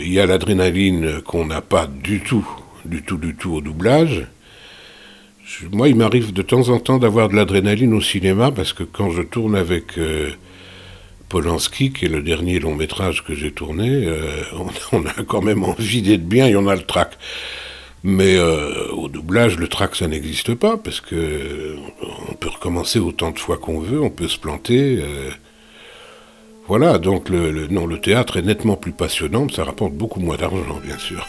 Il 0.00 0.12
y 0.12 0.20
a 0.20 0.26
l'adrénaline 0.26 1.20
qu'on 1.22 1.46
n'a 1.46 1.60
pas 1.62 1.86
du 1.86 2.20
tout, 2.20 2.46
du 2.88 3.02
tout, 3.02 3.16
du 3.16 3.34
tout 3.34 3.52
au 3.54 3.60
doublage. 3.60 4.26
Moi, 5.72 5.88
il 5.88 5.96
m'arrive 5.96 6.32
de 6.32 6.42
temps 6.42 6.68
en 6.68 6.78
temps 6.78 6.98
d'avoir 6.98 7.28
de 7.28 7.36
l'adrénaline 7.36 7.94
au 7.94 8.00
cinéma 8.00 8.50
parce 8.50 8.72
que 8.72 8.82
quand 8.82 9.10
je 9.10 9.22
tourne 9.22 9.56
avec 9.56 9.98
euh, 9.98 10.30
Polanski, 11.28 11.92
qui 11.92 12.04
est 12.04 12.08
le 12.08 12.22
dernier 12.22 12.58
long 12.60 12.74
métrage 12.74 13.24
que 13.24 13.34
j'ai 13.34 13.50
tourné, 13.50 14.06
euh, 14.06 14.42
on, 14.92 15.04
a 15.06 15.22
quand 15.26 15.42
même 15.42 15.64
envie 15.64 16.02
d'être 16.02 16.28
bien 16.28 16.46
et 16.46 16.56
on 16.56 16.68
a 16.68 16.76
le 16.76 16.82
trac. 16.82 17.16
Mais 18.04 18.36
euh, 18.36 18.90
au 18.92 19.08
doublage, 19.08 19.56
le 19.56 19.68
trac, 19.68 19.96
ça 19.96 20.06
n'existe 20.06 20.54
pas 20.54 20.76
parce 20.76 21.00
que 21.00 21.76
on 22.30 22.34
peut 22.34 22.50
recommencer 22.50 22.98
autant 22.98 23.30
de 23.30 23.38
fois 23.38 23.56
qu'on 23.56 23.80
veut, 23.80 24.00
on 24.00 24.10
peut 24.10 24.28
se 24.28 24.38
planter. 24.38 25.02
voilà, 26.68 26.98
donc 26.98 27.30
non, 27.30 27.86
le 27.86 28.00
théâtre 28.00 28.36
est 28.36 28.42
nettement 28.42 28.76
plus 28.76 28.92
passionnant, 28.92 29.46
mais 29.46 29.52
ça 29.52 29.64
rapporte 29.64 29.94
beaucoup 29.94 30.20
moins 30.20 30.36
d'argent, 30.36 30.78
bien 30.84 30.98
sûr. 30.98 31.26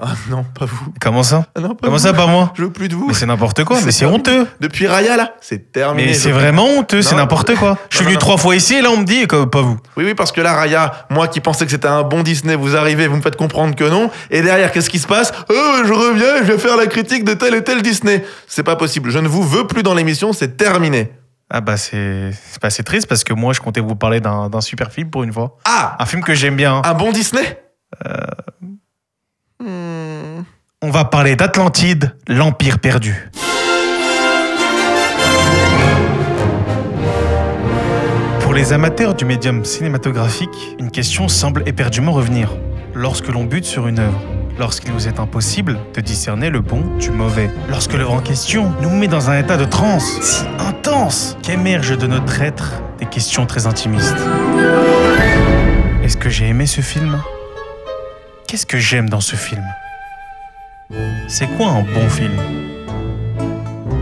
Ah 0.00 0.12
non, 0.28 0.44
pas 0.58 0.64
vous. 0.66 0.86
Comment 1.00 1.22
ça 1.22 1.46
Ah 1.54 1.60
non, 1.60 1.70
pas 1.70 1.76
Comment 1.82 1.96
vous. 1.96 2.02
ça, 2.02 2.12
pas 2.12 2.26
moi 2.26 2.52
Je 2.56 2.62
veux 2.62 2.70
plus 2.70 2.88
de 2.88 2.94
vous. 2.94 3.08
Mais 3.08 3.14
c'est 3.14 3.26
n'importe 3.26 3.64
quoi, 3.64 3.78
mais 3.84 3.92
c'est 3.92 4.06
honteux 4.06 4.46
Depuis 4.60 4.86
Raya 4.86 5.16
là, 5.16 5.34
c'est 5.40 5.72
terminé. 5.72 6.08
Mais 6.08 6.14
c'est 6.14 6.30
vraiment 6.32 6.66
honteux, 6.66 7.02
c'est 7.02 7.16
n'importe 7.16 7.54
quoi. 7.56 7.78
Je 7.90 7.96
suis 7.96 8.04
venu 8.04 8.16
trois 8.18 8.36
fois 8.36 8.54
ici 8.56 8.74
et 8.76 8.82
là 8.82 8.90
on 8.90 8.98
me 8.98 9.04
dit 9.04 9.26
que 9.26 9.44
pas 9.44 9.62
vous. 9.62 9.78
Oui, 9.96 10.04
oui, 10.04 10.14
parce 10.14 10.32
que 10.32 10.40
là, 10.40 10.54
Raya, 10.54 11.06
moi 11.10 11.28
qui 11.28 11.40
pensais 11.40 11.64
que 11.64 11.70
c'était 11.70 11.88
un 11.88 12.02
bon 12.02 12.22
Disney, 12.22 12.54
vous 12.56 12.76
arrivez, 12.76 13.06
vous 13.06 13.16
me 13.16 13.22
faites 13.22 13.36
comprendre 13.36 13.74
que 13.74 13.84
non. 13.84 14.10
Et 14.30 14.42
derrière, 14.42 14.72
qu'est-ce 14.72 14.90
qui 14.90 14.98
se 14.98 15.06
passe 15.06 15.32
Oh, 15.48 15.76
je 15.84 15.92
reviens, 15.92 16.38
je 16.42 16.52
vais 16.52 16.58
faire 16.58 16.76
la 16.76 16.86
critique 16.86 17.24
de 17.24 17.34
tel 17.34 17.54
et 17.54 17.64
tel 17.64 17.82
Disney. 17.82 18.24
C'est 18.46 18.62
pas 18.62 18.76
possible. 18.76 19.10
Je 19.10 19.18
ne 19.18 19.28
vous 19.28 19.42
veux 19.42 19.66
plus 19.66 19.82
dans 19.82 19.94
l'émission, 19.94 20.32
c'est 20.32 20.56
terminé. 20.56 21.12
Ah 21.52 21.60
bah 21.60 21.76
c'est 21.76 22.30
c'est 22.68 22.82
triste 22.84 23.08
parce 23.08 23.24
que 23.24 23.32
moi 23.32 23.52
je 23.52 23.60
comptais 23.60 23.80
vous 23.80 23.96
parler 23.96 24.20
d'un 24.20 24.48
d'un 24.48 24.60
super 24.60 24.92
film 24.92 25.10
pour 25.10 25.24
une 25.24 25.32
fois. 25.32 25.56
Ah 25.64 25.96
Un 25.98 26.06
film 26.06 26.22
que 26.22 26.32
j'aime 26.32 26.54
bien. 26.54 26.76
hein. 26.76 26.82
Un 26.84 26.94
bon 26.94 27.10
Disney? 27.10 27.42
Euh. 28.06 28.16
On 29.62 30.90
va 30.90 31.04
parler 31.04 31.36
d'Atlantide, 31.36 32.14
l'Empire 32.26 32.78
perdu. 32.78 33.30
Pour 38.40 38.54
les 38.54 38.72
amateurs 38.72 39.14
du 39.14 39.24
médium 39.24 39.64
cinématographique, 39.64 40.74
une 40.78 40.90
question 40.90 41.28
semble 41.28 41.62
éperdument 41.66 42.12
revenir. 42.12 42.56
Lorsque 42.94 43.28
l'on 43.28 43.44
bute 43.44 43.64
sur 43.64 43.86
une 43.86 43.98
œuvre, 43.98 44.20
lorsqu'il 44.58 44.92
vous 44.92 45.06
est 45.06 45.20
impossible 45.20 45.78
de 45.94 46.00
discerner 46.00 46.50
le 46.50 46.60
bon 46.60 46.82
du 46.98 47.10
mauvais, 47.10 47.50
lorsque 47.68 47.92
l'œuvre 47.92 48.14
en 48.14 48.20
question 48.20 48.72
nous 48.80 48.90
met 48.90 49.08
dans 49.08 49.30
un 49.30 49.38
état 49.38 49.56
de 49.56 49.66
transe 49.66 50.20
si 50.20 50.44
intense 50.58 51.36
qu'émergent 51.42 51.96
de 51.96 52.06
notre 52.06 52.40
être 52.40 52.82
des 52.98 53.06
questions 53.06 53.46
très 53.46 53.66
intimistes. 53.66 54.16
Est-ce 56.02 56.16
que 56.16 56.30
j'ai 56.30 56.48
aimé 56.48 56.66
ce 56.66 56.80
film? 56.80 57.20
Qu'est-ce 58.50 58.66
que 58.66 58.78
j'aime 58.78 59.08
dans 59.08 59.20
ce 59.20 59.36
film? 59.36 59.62
C'est 61.28 61.46
quoi 61.56 61.68
un 61.68 61.82
bon 61.82 62.08
film? 62.08 62.32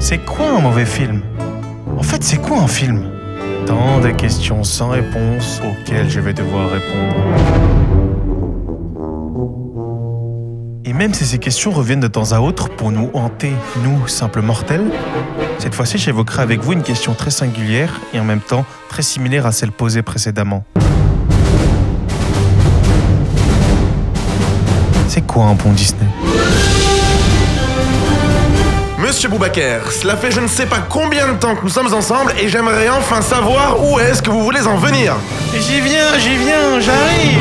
C'est 0.01 0.25
quoi 0.25 0.49
un 0.57 0.61
mauvais 0.61 0.87
film? 0.87 1.21
En 1.99 2.03
fait, 2.03 2.25
c'est 2.25 2.39
quoi 2.39 2.61
un 2.61 2.67
film? 2.67 3.11
Tant 3.67 4.01
de 4.01 4.09
questions 4.09 4.65
sans 4.65 4.89
réponse 4.89 5.61
auxquelles 5.63 6.09
je 6.09 6.21
vais 6.21 6.33
devoir 6.33 6.71
répondre. 6.71 7.15
Et 10.87 10.95
même 10.95 11.13
si 11.13 11.27
ces 11.27 11.39
questions 11.39 11.71
reviennent 11.71 12.01
de 12.01 12.09
temps 12.09 12.33
à 12.33 12.41
autre 12.41 12.71
pour 12.71 12.91
nous 12.91 13.11
hanter, 13.13 13.53
nous, 13.85 14.09
simples 14.09 14.41
mortels, 14.41 14.91
cette 15.59 15.75
fois-ci 15.75 15.99
j'évoquerai 15.99 16.41
avec 16.41 16.61
vous 16.61 16.73
une 16.73 16.83
question 16.83 17.13
très 17.13 17.31
singulière 17.31 18.01
et 18.15 18.19
en 18.19 18.25
même 18.25 18.41
temps 18.41 18.65
très 18.89 19.03
similaire 19.03 19.45
à 19.45 19.53
celle 19.53 19.73
posée 19.73 20.01
précédemment. 20.01 20.65
Quoi 25.39 25.47
un 25.47 25.55
bon 25.55 25.71
Disney 25.71 26.09
Monsieur 28.99 29.29
Boubaker, 29.29 29.93
cela 29.93 30.17
fait 30.17 30.33
je 30.33 30.41
ne 30.41 30.49
sais 30.49 30.67
pas 30.67 30.81
combien 30.81 31.29
de 31.33 31.39
temps 31.39 31.55
que 31.55 31.63
nous 31.63 31.69
sommes 31.69 31.95
ensemble 31.95 32.35
et 32.43 32.49
j'aimerais 32.49 32.89
enfin 32.89 33.23
savoir 33.23 33.81
où 33.81 34.01
est-ce 34.01 34.21
que 34.21 34.31
vous 34.31 34.43
voulez 34.43 34.67
en 34.67 34.77
venir. 34.79 35.15
J'y 35.53 35.81
viens, 35.81 36.19
j'y 36.19 36.37
viens, 36.37 36.81
j'arrive 36.81 37.39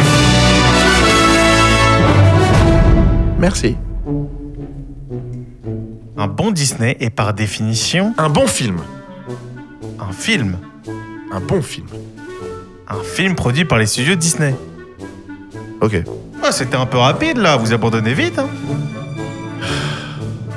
Merci. 3.39 3.75
Un 6.17 6.27
bon 6.27 6.51
Disney 6.51 6.97
est 6.99 7.10
par 7.10 7.33
définition 7.33 8.13
Un 8.19 8.29
bon 8.29 8.45
film. 8.45 8.77
un 9.99 10.12
film. 10.12 10.57
Un 11.31 11.39
bon 11.39 11.63
film. 11.63 11.88
Un 12.88 13.01
film 13.03 13.33
produit 13.33 13.65
par 13.65 13.79
les 13.79 13.88
studios 13.88 14.13
Disney. 14.15 14.53
Ok. 15.81 16.03
C'était 16.51 16.77
un 16.77 16.86
peu 16.86 16.97
rapide 16.97 17.38
là, 17.38 17.57
vous 17.57 17.73
abandonnez 17.73 18.13
vite. 18.13 18.39
Hein 18.39 18.47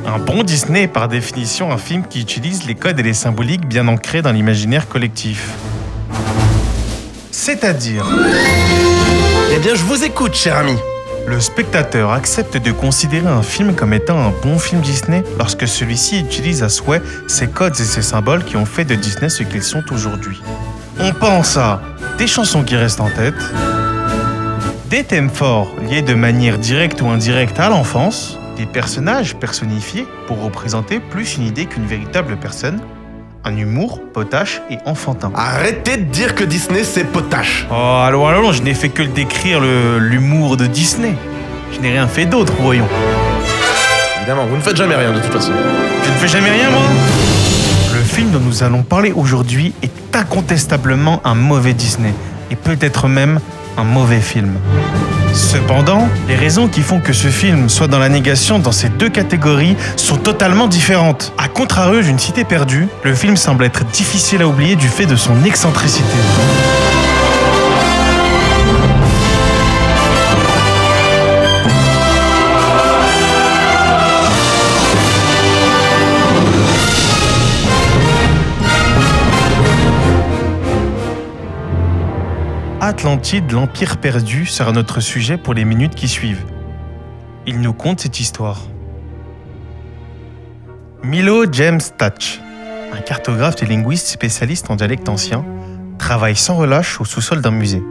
un 0.06 0.18
bon 0.18 0.42
Disney 0.42 0.82
est 0.84 0.88
par 0.88 1.08
définition 1.08 1.70
un 1.70 1.78
film 1.78 2.02
qui 2.08 2.20
utilise 2.20 2.66
les 2.66 2.74
codes 2.74 2.98
et 2.98 3.02
les 3.02 3.14
symboliques 3.14 3.66
bien 3.66 3.86
ancrés 3.86 4.22
dans 4.22 4.32
l'imaginaire 4.32 4.88
collectif. 4.88 5.50
C'est-à-dire, 7.30 8.06
Eh 9.54 9.58
bien, 9.60 9.74
je 9.74 9.82
vous 9.84 10.02
écoute, 10.04 10.34
cher 10.34 10.56
ami. 10.56 10.76
le 11.28 11.38
spectateur 11.38 12.10
accepte 12.12 12.56
de 12.56 12.72
considérer 12.72 13.28
un 13.28 13.42
film 13.42 13.74
comme 13.74 13.92
étant 13.92 14.18
un 14.18 14.32
bon 14.42 14.58
film 14.58 14.80
Disney 14.80 15.22
lorsque 15.38 15.68
celui-ci 15.68 16.18
utilise 16.20 16.62
à 16.64 16.68
souhait 16.68 17.02
ces 17.28 17.46
codes 17.46 17.78
et 17.78 17.84
ces 17.84 18.02
symboles 18.02 18.44
qui 18.44 18.56
ont 18.56 18.66
fait 18.66 18.84
de 18.84 18.96
Disney 18.96 19.28
ce 19.28 19.44
qu'ils 19.44 19.62
sont 19.62 19.84
aujourd'hui. 19.92 20.40
On 20.98 21.12
pense 21.12 21.56
à 21.56 21.80
des 22.18 22.26
chansons 22.26 22.64
qui 22.64 22.74
restent 22.76 23.00
en 23.00 23.10
tête, 23.10 23.34
des 24.90 25.04
thèmes 25.04 25.30
forts 25.30 25.68
liés 25.88 26.02
de 26.02 26.14
manière 26.14 26.58
directe 26.58 27.00
ou 27.00 27.06
indirecte 27.06 27.60
à 27.60 27.68
l'enfance, 27.68 28.40
des 28.56 28.66
personnages 28.66 29.36
personnifiés 29.36 30.04
pour 30.26 30.42
représenter 30.42 30.98
plus 30.98 31.36
une 31.36 31.44
idée 31.44 31.66
qu'une 31.66 31.86
véritable 31.86 32.36
personne, 32.36 32.80
un 33.44 33.56
humour 33.56 34.00
potache 34.12 34.60
et 34.68 34.78
enfantin. 34.86 35.30
Arrêtez 35.36 35.96
de 35.96 36.02
dire 36.02 36.34
que 36.34 36.42
Disney 36.42 36.82
c'est 36.82 37.04
potache. 37.04 37.68
Oh, 37.70 38.02
allons, 38.04 38.26
allons, 38.26 38.50
je 38.50 38.62
n'ai 38.62 38.74
fait 38.74 38.88
que 38.88 39.02
le 39.02 39.08
décrire 39.08 39.60
l'humour 39.60 40.56
de 40.56 40.66
Disney. 40.66 41.14
Je 41.72 41.78
n'ai 41.78 41.92
rien 41.92 42.08
fait 42.08 42.26
d'autre, 42.26 42.52
voyons. 42.58 42.88
Évidemment, 44.16 44.46
vous 44.46 44.56
ne 44.56 44.62
faites 44.62 44.76
jamais 44.76 44.96
rien 44.96 45.12
de 45.12 45.20
toute 45.20 45.32
façon. 45.32 45.52
Je 46.02 46.10
ne 46.10 46.14
fais 46.16 46.28
jamais 46.28 46.50
rien, 46.50 46.68
moi 46.68 46.82
Le 47.94 48.00
film 48.00 48.30
dont 48.32 48.40
nous 48.40 48.64
allons 48.64 48.82
parler 48.82 49.12
aujourd'hui 49.12 49.72
est 49.82 50.16
incontestablement 50.16 51.20
un 51.24 51.36
mauvais 51.36 51.74
Disney, 51.74 52.12
et 52.50 52.56
peut-être 52.56 53.06
même 53.06 53.38
un 53.80 53.84
mauvais 53.84 54.20
film. 54.20 54.52
Cependant, 55.32 56.08
les 56.28 56.36
raisons 56.36 56.68
qui 56.68 56.82
font 56.82 57.00
que 57.00 57.12
ce 57.12 57.28
film 57.28 57.68
soit 57.68 57.86
dans 57.86 57.98
la 57.98 58.08
négation 58.08 58.58
dans 58.58 58.72
ces 58.72 58.90
deux 58.90 59.08
catégories 59.08 59.76
sont 59.96 60.16
totalement 60.16 60.66
différentes. 60.66 61.32
A 61.38 61.48
contrario 61.48 62.02
d'une 62.02 62.18
cité 62.18 62.44
perdue, 62.44 62.88
le 63.04 63.14
film 63.14 63.36
semble 63.36 63.64
être 63.64 63.84
difficile 63.86 64.42
à 64.42 64.48
oublier 64.48 64.76
du 64.76 64.88
fait 64.88 65.06
de 65.06 65.16
son 65.16 65.44
excentricité. 65.44 66.04
Atlantide, 82.90 83.52
l'Empire 83.52 83.98
perdu 83.98 84.46
sera 84.46 84.72
notre 84.72 84.98
sujet 84.98 85.36
pour 85.36 85.54
les 85.54 85.64
minutes 85.64 85.94
qui 85.94 86.08
suivent. 86.08 86.44
Il 87.46 87.60
nous 87.60 87.72
conte 87.72 88.00
cette 88.00 88.18
histoire. 88.18 88.62
Milo 91.04 91.44
James 91.52 91.80
Thatch, 91.96 92.40
un 92.92 93.00
cartographe 93.00 93.62
et 93.62 93.66
linguiste 93.66 94.08
spécialiste 94.08 94.72
en 94.72 94.74
dialecte 94.74 95.08
ancien, 95.08 95.44
travaille 95.98 96.34
sans 96.34 96.56
relâche 96.56 97.00
au 97.00 97.04
sous-sol 97.04 97.40
d'un 97.40 97.52
musée. 97.52 97.82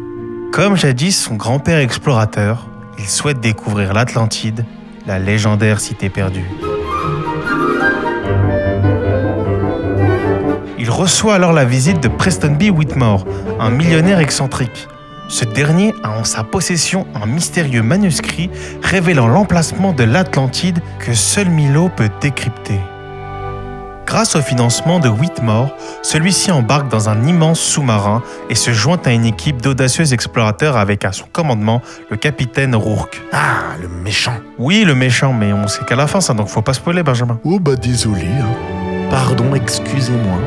Comme 0.52 0.76
jadis 0.76 1.18
son 1.18 1.36
grand-père 1.36 1.80
explorateur, 1.80 2.68
il 2.98 3.08
souhaite 3.08 3.40
découvrir 3.40 3.94
l'Atlantide, 3.94 4.66
la 5.08 5.18
légendaire 5.18 5.80
cité 5.80 6.10
perdue. 6.10 6.44
Reçoit 11.00 11.36
alors 11.36 11.54
la 11.54 11.64
visite 11.64 12.04
de 12.04 12.10
Preston 12.10 12.58
B. 12.60 12.64
Whitmore, 12.78 13.24
un 13.58 13.70
millionnaire 13.70 14.20
excentrique. 14.20 14.90
Ce 15.30 15.46
dernier 15.46 15.96
a 16.04 16.10
en 16.10 16.26
sa 16.26 16.44
possession 16.44 17.08
un 17.16 17.26
mystérieux 17.26 17.82
manuscrit 17.82 18.50
révélant 18.84 19.30
l'emplacement 19.30 19.94
de 19.94 20.04
l'Atlantide 20.04 20.80
que 21.00 21.14
seul 21.14 21.48
Milo 21.48 21.90
peut 21.96 22.10
décrypter. 22.20 22.82
Grâce 24.06 24.36
au 24.36 24.42
financement 24.42 25.00
de 25.00 25.08
Whitmore, 25.08 25.70
celui-ci 26.02 26.52
embarque 26.52 26.90
dans 26.90 27.08
un 27.08 27.26
immense 27.26 27.62
sous-marin 27.62 28.22
et 28.50 28.56
se 28.56 28.72
joint 28.74 29.00
à 29.06 29.12
une 29.12 29.24
équipe 29.26 29.62
d'audacieux 29.62 30.12
explorateurs 30.12 30.76
avec 30.76 31.06
à 31.06 31.14
son 31.14 31.28
commandement 31.32 31.82
le 32.10 32.18
capitaine 32.18 32.76
Rourke. 32.76 33.22
Ah, 33.32 33.78
le 33.82 33.88
méchant. 33.88 34.36
Oui, 34.58 34.84
le 34.84 34.96
méchant, 34.96 35.32
mais 35.32 35.54
on 35.54 35.70
sait 35.70 35.86
qu'à 35.86 35.96
la 35.96 36.08
fin 36.08 36.20
ça, 36.20 36.34
donc 36.34 36.50
faut 36.50 36.62
pas 36.62 36.74
spoiler 36.74 37.04
Benjamin. 37.04 37.40
Oh 37.46 37.58
bah 37.58 37.78
désolé. 37.78 38.26
hein. 38.26 39.10
Pardon, 39.10 39.56
excusez-moi. 39.56 40.40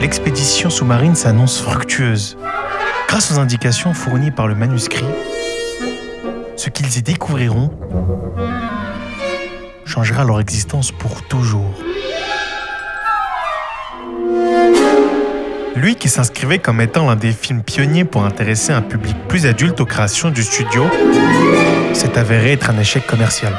L'expédition 0.00 0.70
sous-marine 0.70 1.14
s'annonce 1.14 1.60
fructueuse. 1.60 2.36
Grâce 3.08 3.32
aux 3.32 3.38
indications 3.38 3.94
fournies 3.94 4.30
par 4.30 4.46
le 4.46 4.54
manuscrit, 4.54 5.04
ce 6.56 6.70
qu'ils 6.70 6.98
y 6.98 7.02
découvriront 7.02 7.70
changera 9.84 10.24
leur 10.24 10.40
existence 10.40 10.92
pour 10.92 11.22
toujours. 11.26 11.74
Lui 15.74 15.96
qui 15.96 16.08
s'inscrivait 16.08 16.58
comme 16.58 16.80
étant 16.80 17.06
l'un 17.06 17.16
des 17.16 17.32
films 17.32 17.62
pionniers 17.62 18.04
pour 18.04 18.24
intéresser 18.24 18.72
un 18.72 18.82
public 18.82 19.16
plus 19.28 19.46
adulte 19.46 19.80
aux 19.80 19.86
créations 19.86 20.30
du 20.30 20.42
studio, 20.42 20.84
s'est 21.92 22.18
avéré 22.18 22.52
être 22.52 22.70
un 22.70 22.78
échec 22.78 23.06
commercial. 23.06 23.52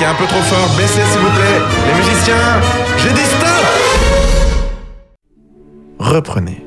La 0.00 0.06
musique 0.06 0.06
est 0.06 0.06
un 0.06 0.14
peu 0.14 0.26
trop 0.26 0.42
forte. 0.42 0.76
Baissez 0.76 1.02
s'il 1.10 1.20
vous 1.20 1.30
plaît. 1.30 1.60
Les 1.86 1.94
musiciens, 1.94 2.60
j'ai 2.98 3.12
dit 3.12 3.24
stop 3.24 3.48
Reprenez. 5.98 6.64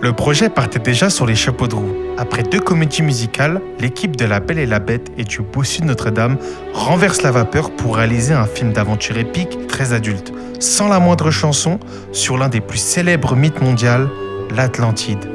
Le 0.00 0.12
projet 0.12 0.48
partait 0.48 0.78
déjà 0.78 1.10
sur 1.10 1.26
les 1.26 1.34
chapeaux 1.34 1.66
de 1.66 1.74
roue. 1.74 1.94
Après 2.16 2.42
deux 2.42 2.60
comédies 2.60 3.02
musicales, 3.02 3.60
l'équipe 3.80 4.16
de 4.16 4.24
La 4.24 4.40
Belle 4.40 4.58
et 4.58 4.66
la 4.66 4.78
Bête 4.78 5.10
et 5.16 5.24
du 5.24 5.42
Bossu 5.42 5.82
de 5.82 5.86
Notre-Dame 5.86 6.36
renverse 6.72 7.22
la 7.22 7.30
vapeur 7.30 7.70
pour 7.70 7.96
réaliser 7.96 8.34
un 8.34 8.46
film 8.46 8.72
d'aventure 8.72 9.18
épique 9.18 9.66
très 9.66 9.92
adulte, 9.92 10.32
sans 10.60 10.88
la 10.88 11.00
moindre 11.00 11.30
chanson, 11.30 11.78
sur 12.12 12.38
l'un 12.38 12.48
des 12.48 12.60
plus 12.60 12.78
célèbres 12.78 13.36
mythes 13.36 13.60
mondiaux, 13.60 14.08
l'Atlantide. 14.54 15.28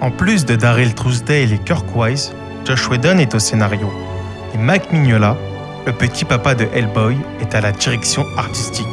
En 0.00 0.10
plus 0.10 0.44
de 0.44 0.56
Daryl 0.56 0.94
Trousdale 0.94 1.52
et 1.52 1.58
Kirk 1.58 1.86
Wise, 1.94 2.32
Josh 2.64 2.88
Whedon 2.88 3.18
est 3.18 3.34
au 3.34 3.38
scénario. 3.38 3.92
Et 4.54 4.58
Mac 4.58 4.92
Mignola, 4.92 5.36
le 5.84 5.92
petit 5.92 6.24
papa 6.24 6.54
de 6.54 6.66
Hellboy, 6.72 7.16
est 7.40 7.56
à 7.56 7.60
la 7.60 7.72
direction 7.72 8.24
artistique. 8.36 8.86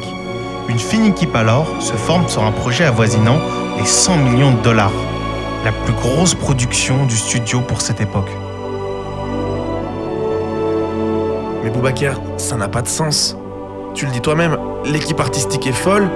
Une 0.68 0.78
fine 0.78 1.04
équipe 1.04 1.36
alors 1.36 1.68
se 1.80 1.92
forme 1.92 2.28
sur 2.28 2.42
un 2.42 2.50
projet 2.50 2.84
avoisinant 2.84 3.38
les 3.78 3.86
100 3.86 4.16
millions 4.16 4.50
de 4.50 4.60
dollars, 4.62 4.92
la 5.64 5.70
plus 5.70 5.92
grosse 5.92 6.34
production 6.34 7.06
du 7.06 7.16
studio 7.16 7.60
pour 7.60 7.80
cette 7.80 8.00
époque. 8.00 8.30
Mais 11.62 11.70
Boubacar, 11.70 12.20
ça 12.38 12.56
n'a 12.56 12.68
pas 12.68 12.82
de 12.82 12.88
sens. 12.88 13.36
Tu 13.94 14.06
le 14.06 14.10
dis 14.10 14.20
toi-même, 14.20 14.58
l'équipe 14.84 15.20
artistique 15.20 15.68
est 15.68 15.72
folle, 15.72 16.10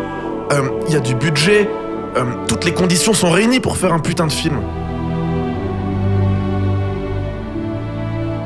il 0.88 0.92
y 0.92 0.96
a 0.96 1.00
du 1.00 1.14
budget, 1.14 1.70
euh, 2.16 2.24
toutes 2.48 2.64
les 2.64 2.72
conditions 2.72 3.12
sont 3.12 3.30
réunies 3.30 3.60
pour 3.60 3.76
faire 3.76 3.92
un 3.92 4.00
putain 4.00 4.26
de 4.26 4.32
film. 4.32 4.60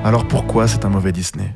Alors 0.04 0.26
pourquoi 0.26 0.66
c'est 0.66 0.84
un 0.84 0.88
mauvais 0.88 1.12
Disney 1.12 1.52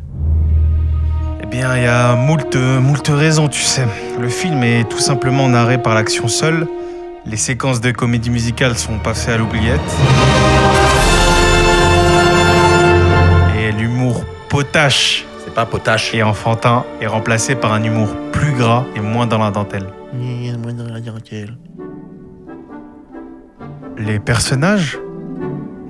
Eh 1.43 1.47
bien, 1.47 1.77
il 1.77 1.83
y 1.85 1.87
a 1.87 2.15
moult, 2.15 2.57
moult 2.57 3.07
raisons, 3.09 3.49
tu 3.49 3.63
sais. 3.63 3.87
Le 4.21 4.29
film 4.29 4.63
est 4.63 4.89
tout 4.89 4.99
simplement 4.99 5.49
narré 5.49 5.79
par 5.79 5.95
l'action 5.95 6.29
seule. 6.29 6.67
Les 7.27 7.39
séquences 7.39 7.81
de 7.81 7.91
comédie 7.91 8.31
musicale 8.31 8.77
sont 8.77 8.99
passées 8.99 9.33
à 9.33 9.39
l'oubliette. 9.39 9.81
Et 13.59 13.73
l'humour 13.73 14.25
potache 14.51 15.25
C'est 15.45 15.55
pas 15.55 15.65
potache. 15.65 16.15
et 16.15 16.23
enfantin 16.23 16.85
est 17.01 17.07
remplacé 17.07 17.55
par 17.55 17.73
un 17.73 17.83
humour 17.83 18.09
plus 18.31 18.53
gras 18.53 18.85
et 18.95 19.01
moins 19.01 19.27
dans 19.27 19.39
la 19.39 19.51
dentelle. 19.51 19.87
Les 23.97 24.19
personnages, 24.19 24.99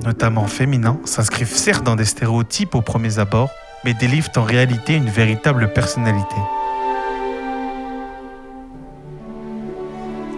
notamment 0.04 0.46
féminins, 0.46 0.98
s'inscrivent 1.04 1.56
certes 1.56 1.84
dans 1.84 1.96
des 1.96 2.04
stéréotypes 2.04 2.74
au 2.74 2.82
premier 2.82 3.18
abord, 3.18 3.50
mais 3.84 3.94
délivrent 3.94 4.30
en 4.36 4.42
réalité 4.42 4.94
une 4.94 5.08
véritable 5.08 5.72
personnalité. 5.72 6.36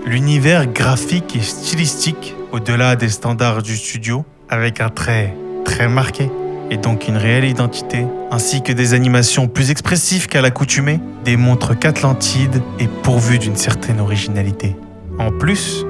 L'univers 0.06 0.66
graphique 0.66 1.34
et 1.34 1.40
stylistique, 1.40 2.34
au-delà 2.52 2.94
des 2.94 3.08
standards 3.08 3.62
du 3.62 3.76
studio, 3.76 4.24
avec 4.48 4.80
un 4.80 4.88
trait 4.88 5.34
très 5.64 5.88
marqué 5.88 6.30
et 6.70 6.76
donc 6.76 7.08
une 7.08 7.16
réelle 7.16 7.44
identité, 7.44 8.06
ainsi 8.30 8.62
que 8.62 8.72
des 8.72 8.94
animations 8.94 9.48
plus 9.48 9.70
expressives 9.70 10.26
qu'à 10.28 10.40
l'accoutumée, 10.40 11.00
démontrent 11.24 11.74
qu'Atlantide 11.74 12.62
est 12.78 12.90
pourvu 13.02 13.38
d'une 13.38 13.56
certaine 13.56 14.00
originalité. 14.00 14.76
En 15.18 15.30
plus, 15.30 15.84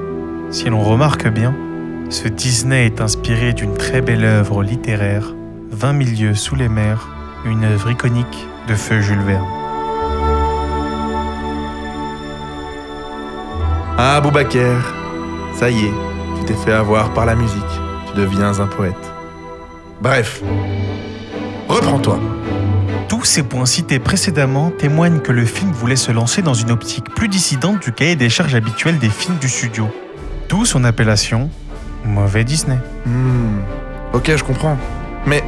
si 0.49 0.65
l'on 0.65 0.83
remarque 0.83 1.27
bien, 1.27 1.53
ce 2.09 2.27
Disney 2.27 2.85
est 2.85 3.01
inspiré 3.01 3.16
d'une 3.35 3.73
très 3.73 3.99
belle 3.99 4.23
œuvre 4.23 4.63
littéraire, 4.63 5.33
20 5.71 5.91
milieux 5.91 6.33
sous 6.33 6.55
les 6.55 6.69
mers, 6.69 7.09
une 7.43 7.65
œuvre 7.65 7.91
iconique 7.91 8.47
de 8.69 8.73
feu 8.73 9.01
Jules 9.01 9.19
Verne. 9.19 9.45
Ah 13.97 14.21
Boubacar, 14.21 14.93
ça 15.53 15.69
y 15.69 15.87
est, 15.87 15.93
tu 16.37 16.45
t'es 16.45 16.53
fait 16.53 16.71
avoir 16.71 17.13
par 17.13 17.25
la 17.25 17.35
musique. 17.35 17.61
Tu 18.07 18.17
deviens 18.17 18.61
un 18.61 18.67
poète. 18.67 18.95
Bref, 20.01 20.41
reprends-toi. 21.67 22.21
Tous 23.09 23.25
ces 23.25 23.43
points 23.43 23.65
cités 23.65 23.99
précédemment 23.99 24.71
témoignent 24.71 25.19
que 25.19 25.33
le 25.33 25.43
film 25.43 25.71
voulait 25.73 25.97
se 25.97 26.13
lancer 26.13 26.41
dans 26.41 26.53
une 26.53 26.71
optique 26.71 27.13
plus 27.13 27.27
dissidente 27.27 27.81
du 27.81 27.91
cahier 27.91 28.15
des 28.15 28.29
charges 28.29 28.55
habituel 28.55 28.99
des 28.99 29.09
films 29.09 29.37
du 29.37 29.49
studio. 29.49 29.89
D'où 30.47 30.63
son 30.63 30.85
appellation 30.85 31.49
Mauvais 32.05 32.43
Disney. 32.43 32.77
Hmm, 33.05 33.59
ok, 34.13 34.35
je 34.35 34.43
comprends. 34.43 34.77
Mais 35.25 35.43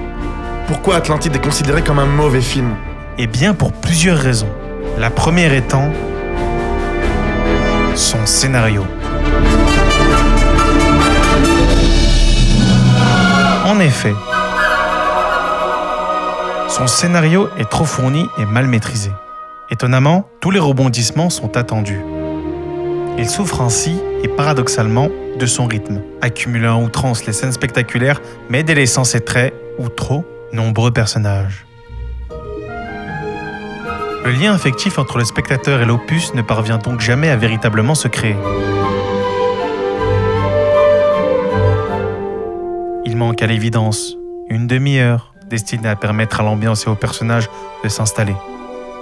pourquoi 0.68 0.96
Atlantide 0.98 1.36
est 1.36 1.44
considéré 1.44 1.82
comme 1.82 2.00
un 2.00 2.06
mauvais 2.06 2.42
film? 2.42 2.76
Eh 3.18 3.28
bien 3.28 3.54
pour 3.54 3.72
plusieurs 3.72 4.18
raisons. 4.18 4.50
La 4.98 5.10
première 5.10 5.54
étant 5.54 5.90
son 7.96 8.26
scénario. 8.26 8.86
En 13.66 13.80
effet, 13.80 14.14
son 16.68 16.88
scénario 16.88 17.50
est 17.58 17.70
trop 17.70 17.86
fourni 17.86 18.26
et 18.38 18.46
mal 18.46 18.68
maîtrisé. 18.68 19.12
Étonnamment, 19.70 20.28
tous 20.40 20.50
les 20.52 20.60
rebondissements 20.60 21.30
sont 21.30 21.56
attendus. 21.56 22.02
Il 23.20 23.30
souffre 23.30 23.62
ainsi, 23.62 24.00
et 24.24 24.28
paradoxalement, 24.28 25.10
de 25.38 25.46
son 25.46 25.68
rythme, 25.68 26.02
accumulant 26.22 26.80
à 26.80 26.84
outrance 26.84 27.28
les 27.28 27.34
scènes 27.34 27.52
spectaculaires, 27.52 28.20
mais 28.50 28.64
délaissant 28.64 29.04
ses 29.04 29.22
traits, 29.22 29.54
ou 29.78 29.90
trop, 29.90 30.26
nombreux 30.52 30.90
personnages. 30.90 31.68
Le 34.26 34.32
lien 34.32 34.54
affectif 34.54 34.98
entre 34.98 35.20
le 35.20 35.26
spectateur 35.26 35.82
et 35.82 35.86
l'opus 35.86 36.34
ne 36.34 36.42
parvient 36.42 36.80
donc 36.80 37.00
jamais 37.00 37.30
à 37.30 37.36
véritablement 37.36 37.94
se 37.94 38.08
créer. 38.08 38.36
manque 43.20 43.42
à 43.42 43.48
l'évidence 43.48 44.16
une 44.50 44.66
demi-heure 44.66 45.34
destinée 45.50 45.90
à 45.90 45.98
permettre 45.98 46.40
à 46.40 46.44
l'ambiance 46.44 46.88
et 46.88 46.90
aux 46.90 46.96
personnages 46.96 47.50
de 47.84 47.90
s'installer. 47.90 48.36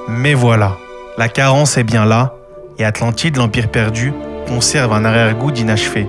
Mais 0.08 0.34
voilà, 0.34 0.76
la 1.20 1.30
carence 1.30 1.78
est 1.78 1.84
bien 1.84 2.04
là, 2.04 2.34
et 2.80 2.86
Atlantide, 2.86 3.38
l'Empire 3.38 3.70
perdu, 3.70 4.14
conserve 4.48 4.94
un 4.94 5.06
arrière-goût 5.06 5.52
d'inachevé, 5.52 6.08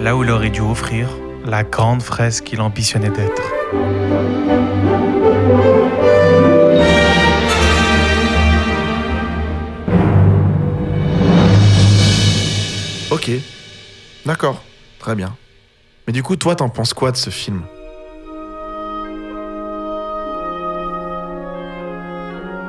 là 0.00 0.16
où 0.16 0.24
il 0.24 0.30
aurait 0.30 0.50
dû 0.50 0.60
offrir 0.60 1.08
la 1.46 1.64
grande 1.64 2.02
fresque 2.02 2.44
qu'il 2.44 2.60
ambitionnait 2.60 3.10
d'être. 3.10 3.42
Ok, 13.10 13.30
d'accord, 14.24 14.62
très 14.98 15.14
bien. 15.14 15.34
Mais 16.06 16.12
du 16.12 16.22
coup, 16.22 16.36
toi, 16.36 16.54
t'en 16.54 16.68
penses 16.68 16.94
quoi 16.94 17.10
de 17.10 17.16
ce 17.16 17.30
film? 17.30 17.62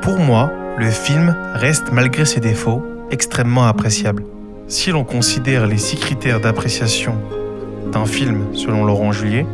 Pour 0.02 0.18
moi, 0.18 0.52
le 0.78 0.90
film 0.90 1.36
reste, 1.54 1.92
malgré 1.92 2.26
ses 2.26 2.40
défauts, 2.40 2.84
extrêmement 3.12 3.68
appréciable. 3.68 4.24
Si 4.68 4.92
l'on 4.92 5.04
considère 5.04 5.68
les 5.68 5.78
six 5.78 5.98
critères 5.98 6.40
d'appréciation 6.40 7.14
d'un 7.92 8.06
film 8.06 8.56
selon 8.56 8.86
Laurent 8.86 9.12
Juliet, 9.12 9.46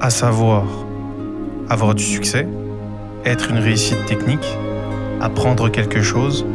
à 0.00 0.10
savoir 0.10 0.64
avoir 1.68 1.94
du 1.94 2.02
succès, 2.02 2.48
être 3.24 3.50
une 3.50 3.58
réussite 3.58 4.04
technique, 4.06 4.58
apprendre 5.20 5.68
quelque 5.68 6.02
chose, 6.02 6.46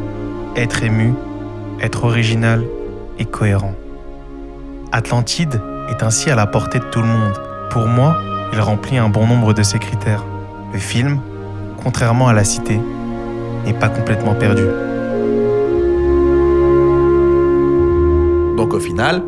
être 0.55 0.83
ému, 0.83 1.13
être 1.81 2.03
original 2.03 2.63
et 3.19 3.25
cohérent. 3.25 3.73
Atlantide 4.91 5.61
est 5.89 6.03
ainsi 6.03 6.29
à 6.29 6.35
la 6.35 6.47
portée 6.47 6.79
de 6.79 6.85
tout 6.85 7.01
le 7.01 7.07
monde. 7.07 7.33
Pour 7.71 7.85
moi, 7.85 8.17
il 8.51 8.59
remplit 8.59 8.97
un 8.97 9.09
bon 9.09 9.27
nombre 9.27 9.53
de 9.53 9.63
ces 9.63 9.79
critères. 9.79 10.23
Le 10.73 10.79
film, 10.79 11.19
contrairement 11.83 12.27
à 12.27 12.33
La 12.33 12.43
Cité, 12.43 12.79
n'est 13.65 13.73
pas 13.73 13.89
complètement 13.89 14.33
perdu. 14.33 14.63
Donc 18.67 18.73
au 18.73 18.79
final, 18.81 19.23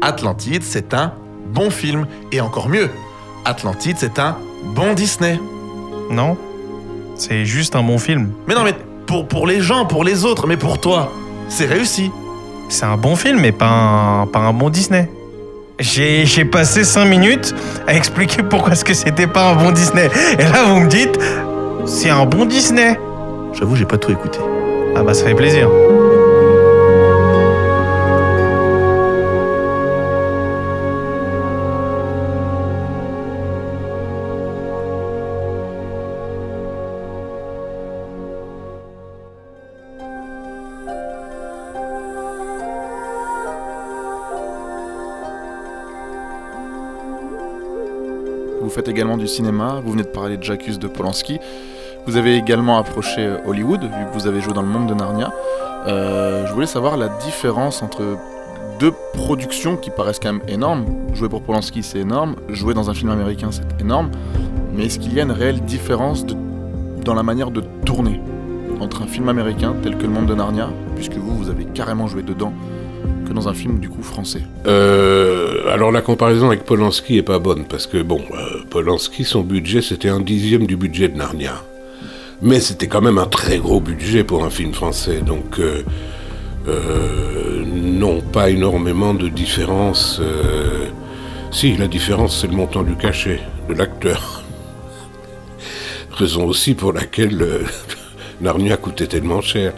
Atlantide, 0.00 0.62
c'est 0.62 0.94
un 0.94 1.12
bon 1.52 1.70
film. 1.70 2.06
Et 2.30 2.40
encore 2.40 2.68
mieux, 2.68 2.88
Atlantide, 3.44 3.96
c'est 3.98 4.20
un 4.20 4.36
bon 4.76 4.94
Disney. 4.94 5.40
Non 6.08 6.36
C'est 7.16 7.44
juste 7.44 7.74
un 7.74 7.82
bon 7.82 7.98
film. 7.98 8.30
Mais 8.46 8.54
non, 8.54 8.62
mais 8.62 8.74
pour, 9.06 9.26
pour 9.26 9.48
les 9.48 9.60
gens, 9.60 9.86
pour 9.86 10.04
les 10.04 10.24
autres, 10.24 10.46
mais 10.46 10.56
pour 10.56 10.78
toi, 10.78 11.10
c'est 11.48 11.66
réussi. 11.66 12.12
C'est 12.68 12.84
un 12.84 12.96
bon 12.96 13.16
film, 13.16 13.40
mais 13.40 13.50
pas 13.50 13.66
un, 13.66 14.26
pas 14.28 14.38
un 14.38 14.52
bon 14.52 14.70
Disney. 14.70 15.10
J'ai 15.80 16.44
passé 16.44 16.84
5 16.84 17.06
minutes 17.06 17.56
à 17.88 17.94
expliquer 17.96 18.44
pourquoi 18.44 18.74
est-ce 18.74 18.84
que 18.84 18.94
c'était 18.94 19.26
pas 19.26 19.50
un 19.50 19.56
bon 19.56 19.72
Disney. 19.72 20.08
Et 20.38 20.44
là, 20.44 20.62
vous 20.68 20.78
me 20.78 20.88
dites, 20.88 21.18
c'est 21.86 22.10
un 22.10 22.24
bon 22.24 22.44
Disney. 22.44 22.96
J'avoue, 23.52 23.74
j'ai 23.74 23.84
pas 23.84 23.98
tout 23.98 24.12
écouté. 24.12 24.38
Ah 24.94 25.02
bah 25.02 25.12
ça 25.12 25.24
fait 25.24 25.34
plaisir. 25.34 25.68
Faites 48.76 48.88
également 48.88 49.16
du 49.16 49.26
cinéma, 49.26 49.80
vous 49.82 49.92
venez 49.92 50.02
de 50.02 50.08
parler 50.08 50.36
de 50.36 50.42
Jacques 50.42 50.68
de 50.68 50.86
Polanski. 50.86 51.40
Vous 52.06 52.18
avez 52.18 52.36
également 52.36 52.76
approché 52.76 53.22
euh, 53.22 53.38
Hollywood, 53.46 53.80
vu 53.82 53.88
que 53.88 54.12
vous 54.12 54.26
avez 54.26 54.42
joué 54.42 54.52
dans 54.52 54.60
le 54.60 54.68
monde 54.68 54.86
de 54.86 54.92
Narnia. 54.92 55.32
Euh, 55.86 56.46
je 56.46 56.52
voulais 56.52 56.66
savoir 56.66 56.98
la 56.98 57.08
différence 57.24 57.82
entre 57.82 58.18
deux 58.78 58.92
productions 59.14 59.78
qui 59.78 59.88
paraissent 59.88 60.18
quand 60.18 60.34
même 60.34 60.42
énormes. 60.46 60.84
Jouer 61.14 61.30
pour 61.30 61.40
Polanski, 61.40 61.82
c'est 61.82 62.00
énorme. 62.00 62.36
Jouer 62.50 62.74
dans 62.74 62.90
un 62.90 62.94
film 62.94 63.08
américain, 63.08 63.48
c'est 63.50 63.80
énorme. 63.80 64.10
Mais 64.74 64.84
est-ce 64.84 64.98
qu'il 64.98 65.14
y 65.14 65.20
a 65.20 65.22
une 65.22 65.32
réelle 65.32 65.62
différence 65.62 66.26
dans 66.26 67.14
la 67.14 67.22
manière 67.22 67.50
de 67.50 67.62
tourner 67.86 68.20
entre 68.78 69.00
un 69.00 69.06
film 69.06 69.30
américain 69.30 69.74
tel 69.82 69.96
que 69.96 70.02
Le 70.02 70.10
Monde 70.10 70.26
de 70.26 70.34
Narnia, 70.34 70.68
puisque 70.96 71.14
vous, 71.14 71.34
vous 71.34 71.48
avez 71.48 71.64
carrément 71.64 72.08
joué 72.08 72.22
dedans, 72.22 72.52
que 73.26 73.32
dans 73.32 73.48
un 73.48 73.54
film 73.54 73.78
du 73.78 73.88
coup 73.88 74.02
français 74.02 74.42
Euh, 74.66 75.72
alors 75.72 75.92
la 75.92 76.00
comparaison 76.00 76.46
avec 76.46 76.64
Polanski 76.64 77.18
est 77.18 77.22
pas 77.22 77.38
bonne 77.38 77.64
parce 77.64 77.86
que 77.86 78.02
bon, 78.02 78.22
euh, 78.32 78.62
Polanski 78.70 79.24
son 79.24 79.42
budget 79.42 79.82
c'était 79.82 80.08
un 80.08 80.20
dixième 80.20 80.66
du 80.66 80.76
budget 80.76 81.08
de 81.08 81.16
Narnia, 81.16 81.62
mais 82.40 82.60
c'était 82.60 82.86
quand 82.86 83.02
même 83.02 83.18
un 83.18 83.26
très 83.26 83.58
gros 83.58 83.80
budget 83.80 84.24
pour 84.24 84.44
un 84.44 84.50
film 84.50 84.72
français, 84.72 85.20
donc 85.20 85.58
euh, 85.58 85.82
non 87.66 88.20
pas 88.20 88.50
énormément 88.50 89.14
de 89.14 89.28
différence. 89.28 90.20
si 91.50 91.76
la 91.76 91.88
différence 91.88 92.40
c'est 92.40 92.48
le 92.48 92.56
montant 92.56 92.82
du 92.82 92.96
cachet 92.96 93.40
de 93.68 93.74
l'acteur, 93.74 94.44
raison 96.12 96.46
aussi 96.46 96.74
pour 96.74 96.92
laquelle 96.92 97.44
Narnia 98.40 98.76
coûtait 98.76 99.06
tellement 99.06 99.40
cher. 99.40 99.72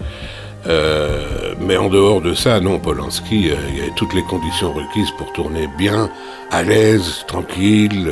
Euh, 0.66 1.54
mais 1.60 1.76
en 1.76 1.88
dehors 1.88 2.20
de 2.20 2.34
ça, 2.34 2.60
non, 2.60 2.78
Polanski, 2.78 3.50
euh, 3.50 3.54
il 3.70 3.78
y 3.78 3.80
avait 3.80 3.94
toutes 3.94 4.14
les 4.14 4.22
conditions 4.22 4.72
requises 4.72 5.10
pour 5.16 5.32
tourner 5.32 5.68
bien, 5.78 6.10
à 6.50 6.62
l'aise, 6.62 7.24
tranquille. 7.26 8.10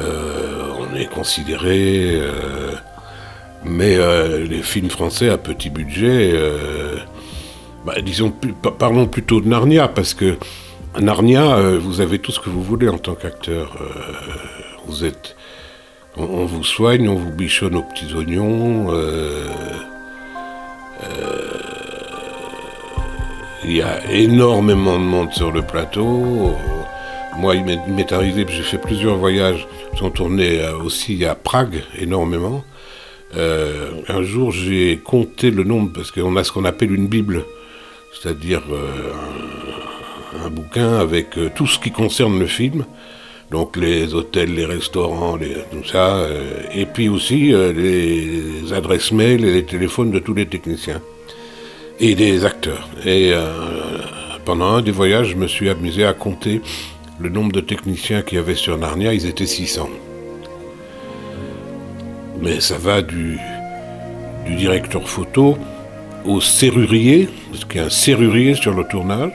euh, 0.00 0.72
on 0.78 0.94
est 0.94 1.06
considéré. 1.06 2.20
mais 3.64 3.98
les 4.48 4.62
films 4.62 4.90
français 4.90 5.28
à 5.28 5.38
petit 5.38 5.70
budget, 5.70 6.34
bah, 7.84 8.00
disons, 8.02 8.32
parlons 8.78 9.06
plutôt 9.06 9.40
de 9.40 9.48
Narnia, 9.48 9.88
parce 9.88 10.14
que 10.14 10.36
Narnia, 11.00 11.76
vous 11.78 12.00
avez 12.00 12.18
tout 12.18 12.32
ce 12.32 12.40
que 12.40 12.50
vous 12.50 12.62
voulez 12.62 12.88
en 12.88 12.98
tant 12.98 13.14
qu'acteur. 13.14 13.76
vous 14.86 15.04
êtes. 15.04 15.36
On 16.16 16.46
vous 16.46 16.64
soigne, 16.64 17.08
on 17.08 17.16
vous 17.16 17.32
bichonne 17.32 17.74
aux 17.74 17.82
petits 17.82 18.14
oignons. 18.14 18.90
Euh, 21.04 21.58
Il 23.64 23.76
y 23.76 23.82
a 23.82 24.10
énormément 24.10 24.98
de 24.98 25.04
monde 25.04 25.32
sur 25.32 25.52
le 25.52 25.62
plateau. 25.62 26.54
Moi, 27.38 27.56
il 27.56 27.64
m'est 27.64 28.12
arrivé, 28.12 28.46
j'ai 28.48 28.62
fait 28.62 28.78
plusieurs 28.78 29.16
voyages, 29.16 29.66
sont 29.98 30.10
tournés 30.10 30.60
euh, 30.60 30.78
aussi 30.78 31.24
à 31.24 31.34
Prague, 31.34 31.82
énormément. 31.98 32.64
Euh, 33.36 33.90
un 34.08 34.22
jour, 34.22 34.52
j'ai 34.52 34.98
compté 34.98 35.50
le 35.50 35.64
nombre, 35.64 35.90
parce 35.92 36.10
qu'on 36.10 36.36
a 36.36 36.44
ce 36.44 36.52
qu'on 36.52 36.64
appelle 36.64 36.94
une 36.94 37.08
Bible, 37.08 37.44
c'est-à-dire 38.12 38.62
un, 40.42 40.48
bouquin 40.48 40.98
avec 40.98 41.38
tout 41.54 41.66
ce 41.66 41.78
qui 41.78 41.90
concerne 41.90 42.38
le 42.38 42.46
film. 42.46 42.84
Donc 43.50 43.76
les 43.76 44.12
hôtels, 44.14 44.54
les 44.54 44.64
restaurants, 44.64 45.38
tout 45.38 45.84
ça. 45.86 46.16
euh, 46.16 46.62
et 46.74 46.84
puis 46.84 47.08
aussi 47.08 47.54
euh, 47.54 47.72
les 47.72 48.72
adresses 48.72 49.12
mail 49.12 49.44
et 49.44 49.52
les 49.52 49.64
téléphones 49.64 50.10
de 50.10 50.18
tous 50.18 50.34
les 50.34 50.46
techniciens 50.46 51.00
et 52.00 52.14
des 52.14 52.44
acteurs. 52.44 52.88
Et 53.04 53.32
euh, 53.32 53.46
pendant 54.44 54.72
un 54.74 54.82
des 54.82 54.90
voyages, 54.90 55.28
je 55.28 55.36
me 55.36 55.46
suis 55.46 55.68
amusé 55.70 56.04
à 56.04 56.12
compter 56.12 56.60
le 57.20 57.28
nombre 57.28 57.52
de 57.52 57.60
techniciens 57.60 58.22
qu'il 58.22 58.36
y 58.36 58.40
avait 58.40 58.56
sur 58.56 58.76
Narnia. 58.76 59.14
Ils 59.14 59.26
étaient 59.26 59.46
600. 59.46 59.88
Mais 62.42 62.60
ça 62.60 62.76
va 62.78 63.00
du, 63.00 63.38
du 64.46 64.56
directeur 64.56 65.08
photo 65.08 65.56
au 66.26 66.40
serrurier, 66.40 67.28
parce 67.50 67.64
qu'il 67.64 67.80
y 67.80 67.84
a 67.84 67.86
un 67.86 67.90
serrurier 67.90 68.54
sur 68.54 68.74
le 68.74 68.84
tournage, 68.84 69.32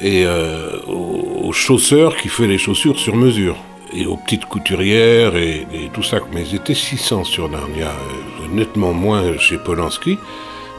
et 0.00 0.24
euh, 0.24 0.80
au, 0.86 1.52
qui 2.20 2.28
fait 2.28 2.46
les 2.46 2.58
chaussures 2.58 2.98
sur 2.98 3.16
mesure, 3.16 3.56
et 3.92 4.06
aux 4.06 4.16
petites 4.16 4.44
couturières 4.44 5.36
et, 5.36 5.66
tout 5.92 6.02
ça. 6.02 6.18
Mais 6.32 6.42
ils 6.42 6.56
étaient 6.56 6.74
600 6.74 7.24
sur 7.24 7.48
Narnia, 7.48 7.88
euh, 7.88 8.54
nettement 8.54 8.92
moins 8.92 9.36
chez 9.38 9.58
Polanski. 9.58 10.18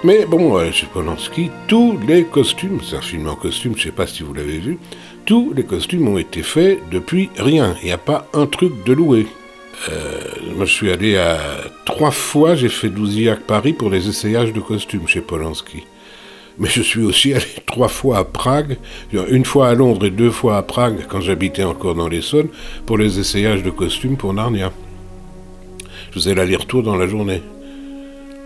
Mais 0.04 0.26
bon, 0.26 0.58
euh, 0.58 0.72
chez 0.72 0.88
Polanski, 0.88 1.52
tous 1.68 2.00
les 2.08 2.24
costumes, 2.24 2.80
c'est 2.82 2.96
un 2.96 3.02
film 3.02 3.28
en 3.28 3.36
costume, 3.36 3.74
je 3.76 3.84
sais 3.84 3.92
pas 3.92 4.08
si 4.08 4.24
vous 4.24 4.34
l'avez 4.34 4.60
vu, 4.60 4.78
tous 5.26 5.54
les 5.56 5.64
costumes 5.64 6.08
ont 6.08 6.18
été 6.18 6.42
faits 6.42 6.80
depuis 6.90 7.30
rien. 7.38 7.76
Il 7.82 7.88
n'y 7.88 7.92
a 7.92 7.98
pas 7.98 8.28
un 8.34 8.46
truc 8.46 8.86
de 8.86 8.94
loué. 8.94 9.28
Euh, 9.90 10.20
moi, 10.56 10.66
je 10.66 10.74
suis 10.74 10.92
allé 10.92 11.18
à 11.18 11.38
trois 11.86 12.12
fois, 12.12 12.56
j'ai 12.56 12.70
fait 12.70 12.90
Douzillac 12.90 13.42
Paris 13.42 13.74
pour 13.74 13.90
les 13.90 14.08
essayages 14.08 14.54
de 14.54 14.60
costumes 14.60 15.08
chez 15.08 15.22
Polanski. 15.22 15.86
Mais 16.60 16.68
je 16.68 16.82
suis 16.82 17.02
aussi 17.02 17.34
allé 17.34 17.46
trois 17.66 17.88
fois 17.88 18.18
à 18.18 18.24
Prague, 18.26 18.78
une 19.14 19.46
fois 19.46 19.70
à 19.70 19.74
Londres 19.74 20.06
et 20.06 20.12
deux 20.12 20.32
fois 20.32 20.58
à 20.58 20.62
Prague 20.62 21.06
quand 21.08 21.22
j'habitais 21.22 21.64
encore 21.64 21.96
dans 21.96 22.10
l'Essonne 22.10 22.50
pour 22.86 22.98
les 22.98 23.20
essayages 23.20 23.64
de 23.64 23.70
costumes 23.70 24.18
pour 24.18 24.34
Narnia. 24.34 24.72
Je 26.10 26.16
faisais 26.16 26.36
l'aller-retour 26.36 26.84
dans 26.84 26.96
la 26.96 27.08
journée. 27.08 27.42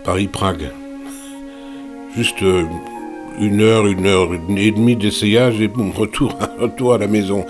Paris-Prague. 0.04 0.70
Juste 2.14 2.42
euh, 2.42 2.64
une 3.40 3.60
heure, 3.60 3.86
une 3.86 4.06
heure 4.06 4.28
et 4.34 4.70
demie 4.70 4.96
d'essayage 4.96 5.60
et 5.60 5.68
boum, 5.68 5.90
retour, 5.90 6.38
retour 6.60 6.94
à 6.94 6.98
la 6.98 7.08
maison. 7.08 7.44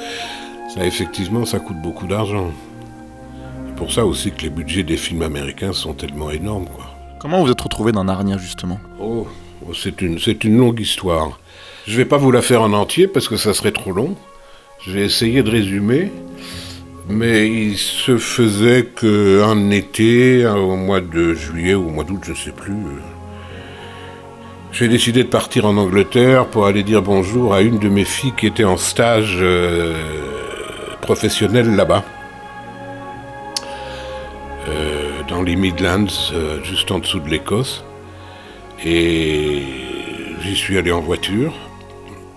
Ça, 0.72 0.86
effectivement, 0.86 1.44
ça 1.44 1.58
coûte 1.58 1.82
beaucoup 1.82 2.06
d'argent. 2.06 2.50
C'est 3.66 3.74
pour 3.76 3.92
ça 3.92 4.06
aussi 4.06 4.30
que 4.30 4.42
les 4.42 4.50
budgets 4.50 4.84
des 4.84 4.96
films 4.96 5.22
américains 5.22 5.72
sont 5.72 5.94
tellement 5.94 6.30
énormes, 6.30 6.66
quoi. 6.66 6.86
Comment 7.18 7.42
vous 7.42 7.50
êtes 7.50 7.60
retrouvé 7.60 7.90
dans 7.90 8.04
Narnia 8.04 8.38
justement? 8.38 8.78
Oh, 9.00 9.26
c'est 9.72 10.02
une, 10.02 10.58
longue 10.58 10.80
histoire. 10.80 11.38
Je 11.86 11.96
vais 11.96 12.04
pas 12.04 12.16
vous 12.16 12.30
la 12.30 12.42
faire 12.42 12.62
en 12.62 12.72
entier 12.72 13.06
parce 13.06 13.28
que 13.28 13.36
ça 13.36 13.54
serait 13.54 13.72
trop 13.72 13.92
long. 13.92 14.16
Je 14.84 14.92
vais 14.92 15.04
essayer 15.04 15.42
de 15.42 15.50
résumer. 15.50 16.10
Mais 17.08 17.48
il 17.48 17.76
se 17.76 18.16
faisait 18.16 18.86
qu'un 18.86 19.70
été, 19.70 20.46
au 20.46 20.76
mois 20.76 21.00
de 21.00 21.34
juillet 21.34 21.74
ou 21.74 21.88
au 21.88 21.90
mois 21.90 22.04
d'août, 22.04 22.20
je 22.24 22.30
ne 22.30 22.36
sais 22.36 22.50
plus, 22.50 22.72
euh, 22.72 23.00
j'ai 24.76 24.88
décidé 24.88 25.22
de 25.22 25.28
partir 25.28 25.66
en 25.66 25.76
Angleterre 25.76 26.46
pour 26.46 26.66
aller 26.66 26.82
dire 26.82 27.00
bonjour 27.00 27.54
à 27.54 27.60
une 27.60 27.78
de 27.78 27.88
mes 27.88 28.04
filles 28.04 28.32
qui 28.36 28.48
était 28.48 28.64
en 28.64 28.76
stage 28.76 29.38
euh, 29.40 29.94
professionnel 31.00 31.76
là-bas. 31.76 32.02
Euh, 34.68 35.20
dans 35.28 35.42
les 35.42 35.54
Midlands, 35.54 36.06
euh, 36.32 36.60
juste 36.64 36.90
en 36.90 36.98
dessous 36.98 37.20
de 37.20 37.28
l'Écosse. 37.28 37.84
Et 38.84 39.62
j'y 40.42 40.56
suis 40.56 40.78
allé 40.78 40.92
en 40.92 41.00
voiture 41.00 41.52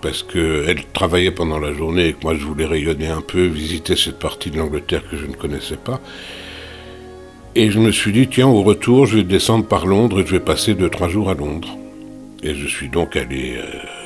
parce 0.01 0.23
qu'elle 0.23 0.85
travaillait 0.93 1.31
pendant 1.31 1.59
la 1.59 1.73
journée 1.73 2.07
et 2.07 2.13
que 2.13 2.23
moi 2.23 2.35
je 2.35 2.45
voulais 2.45 2.65
rayonner 2.65 3.07
un 3.07 3.21
peu, 3.21 3.45
visiter 3.45 3.95
cette 3.95 4.19
partie 4.19 4.51
de 4.51 4.57
l'Angleterre 4.57 5.03
que 5.09 5.17
je 5.17 5.25
ne 5.25 5.33
connaissais 5.33 5.77
pas. 5.77 5.99
Et 7.55 7.71
je 7.71 7.79
me 7.79 7.91
suis 7.91 8.11
dit, 8.11 8.27
tiens, 8.27 8.47
au 8.47 8.61
retour, 8.61 9.07
je 9.07 9.17
vais 9.17 9.23
descendre 9.23 9.65
par 9.65 9.87
Londres 9.87 10.19
et 10.19 10.25
je 10.25 10.31
vais 10.31 10.39
passer 10.39 10.75
deux, 10.75 10.89
trois 10.89 11.09
jours 11.09 11.29
à 11.29 11.33
Londres. 11.33 11.75
Et 12.43 12.53
je 12.53 12.67
suis 12.67 12.87
donc 12.87 13.15
allé 13.15 13.55
euh, 13.57 13.63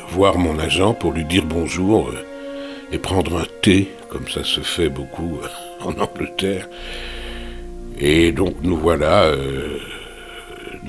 voir 0.10 0.38
mon 0.38 0.58
agent 0.58 0.94
pour 0.94 1.12
lui 1.12 1.26
dire 1.26 1.44
bonjour 1.46 2.10
euh, 2.10 2.26
et 2.94 2.98
prendre 2.98 3.38
un 3.38 3.46
thé, 3.62 3.90
comme 4.10 4.28
ça 4.30 4.46
se 4.46 4.62
fait 4.62 4.88
beaucoup 4.88 5.38
euh, 5.44 5.86
en 5.86 5.92
Angleterre. 6.02 6.70
Et 8.00 8.32
donc 8.32 8.56
nous 8.64 8.78
voilà 8.78 9.32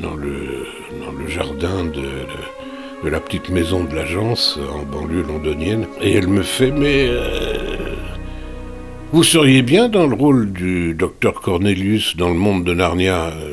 dans, 0.03 0.15
le, 0.15 0.67
dans 1.05 1.12
le 1.12 1.29
jardin 1.29 1.85
de, 1.85 2.01
de- 2.01 3.09
la 3.11 3.21
petite 3.21 3.49
maison 3.51 3.83
de 3.85 3.95
l'agence 3.97 4.59
en 4.73 4.83
banlieue 4.85 5.23
londonienne. 5.23 5.87
Et 6.01 6.12
elle 6.12 6.29
me 6.29 6.43
fait, 6.43 6.71
mais 6.71 7.07
euh, 7.09 7.95
vous 9.12 9.25
seriez 9.25 9.62
bien 9.62 9.88
dans 9.88 10.07
le 10.07 10.15
rôle 10.15 10.53
du 10.53 10.95
docteur 10.95 11.41
Cornelius 11.41 12.17
dans 12.17 12.29
le 12.29 12.35
monde 12.37 12.65
de 12.65 12.73
Narnia. 12.75 13.27
euh, 13.29 13.53